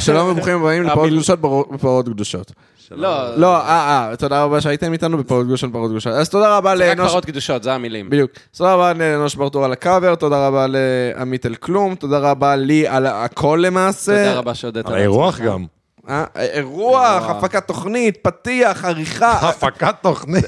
שלום 0.00 0.28
וברוכים 0.28 0.60
הבאים 0.60 0.82
לפרות 0.82 1.08
קדושות 1.08 1.40
בפרות 1.72 2.08
קדושות. 2.08 2.52
לא, 2.90 3.36
לא, 3.36 3.56
אה, 3.56 4.08
אה, 4.10 4.16
תודה 4.16 4.44
רבה 4.44 4.60
שהייתם 4.60 4.92
איתנו 4.92 5.18
בפרות 5.18 5.46
קדושות 5.46 5.70
בפרות 5.70 5.90
קדושות. 5.90 6.12
אז 6.12 6.28
תודה 6.28 6.56
רבה 6.56 6.76
זה 6.76 6.90
רק 6.90 6.98
לאנוש... 6.98 7.10
פרות 7.10 7.24
קדושות, 7.24 7.62
זה 7.62 7.72
המילים. 7.72 8.10
בדיוק. 8.10 8.30
תודה 8.56 8.74
רבה 8.74 8.92
לאנוש 8.92 9.34
ברטור 9.34 9.64
על 9.64 9.72
הקאבר, 9.72 10.14
תודה 10.14 10.46
רבה 10.46 10.66
לעמית 10.68 11.46
אל 11.46 11.54
כלום, 11.54 11.94
תודה 11.94 12.18
רבה 12.18 12.56
לי 12.56 12.88
על 12.88 13.06
הכל 13.06 13.62
למעשה. 13.66 14.26
תודה 14.26 14.38
רבה 14.38 14.54
שהודית 14.54 14.86
על 14.86 14.94
האירוח. 14.94 15.40
גם. 15.40 15.66
אה, 16.10 16.24
אירוח. 16.36 17.22
הפקת 17.30 17.66
תוכנית, 17.66 18.18
פתיח, 18.22 18.84
עריכה. 18.84 19.32
הפקת 19.48 19.94
תוכנית, 20.02 20.44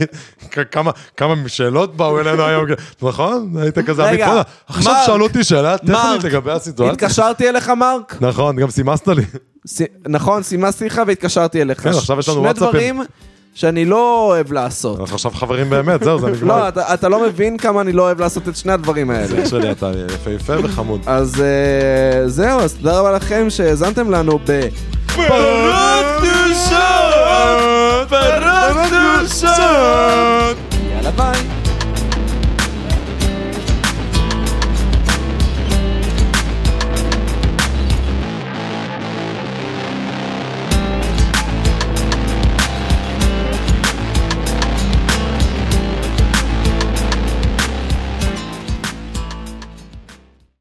כמה- 1.17 1.35
שאלות 1.47 1.97
באו 1.97 2.21
אלינו 2.21 2.43
היום, 2.45 2.65
נכון? 3.03 3.53
היית 3.63 3.79
כזה, 3.79 4.03
"בוא'נה, 4.03 4.43
עכשיו 4.67 4.95
שאלו 5.07 5.25
אותי 5.27 5.45
שאלה 5.45 5.79
טכנית 5.79 6.25
לגבי 6.25 6.53
הסיטואציה. 6.53 6.93
התקשרתי 6.93 7.49
אליך, 7.49 7.69
מרק? 7.69 8.17
נכון, 8.21 8.57
גם 8.57 8.71
סימסת 8.71 9.09
לי. 9.09 9.23
נכון, 10.09 10.43
סימסתי 10.43 10.87
לך 10.87 11.03
והתקשרתי 11.07 11.63
אליך. 11.63 11.81
כן, 11.83 11.89
עכשיו 11.89 12.19
יש 12.19 12.29
לנו 12.29 12.37
שני 12.39 12.47
וואטסאפים. 12.47 13.03
שאני 13.55 13.85
לא 13.85 14.27
אוהב 14.29 14.53
לעשות. 14.53 15.01
אנחנו 15.01 15.15
עכשיו 15.15 15.31
חברים 15.31 15.71
באמת, 15.71 16.05
זהו, 16.05 16.19
זה 16.19 16.27
נגמר. 16.33 16.59
לא, 16.59 16.69
אתה, 16.95 17.09
לא 17.09 17.27
מבין 17.27 17.59
כמה 17.59 17.81
אני 17.81 17.93
לא 17.93 18.03
אוהב 18.03 18.21
לעשות 18.21 18.49
את 18.49 18.57
שני 18.57 18.73
הדברים 18.73 19.11
האלה. 19.11 19.27
זה 19.27 19.47
שלי, 19.47 19.71
אתה 19.71 19.91
יפהפה 20.15 20.53
וחמוד. 20.65 21.01
אז 21.07 21.43
אה, 21.43 22.29
זהו, 22.29 22.61
אז 22.61 22.75
תודה 22.75 22.99
רבה 23.01 23.13
לכם 23.13 23.51
שהאזנתם 23.51 24.11
לנו 24.11 24.39
ב... 24.47 24.61
פרות 25.07 25.29
קדושות! 26.19 26.79
פרות 28.09 28.91
קדושות! 28.91 30.57
יאללה 30.95 31.11
ביי. 31.17 31.62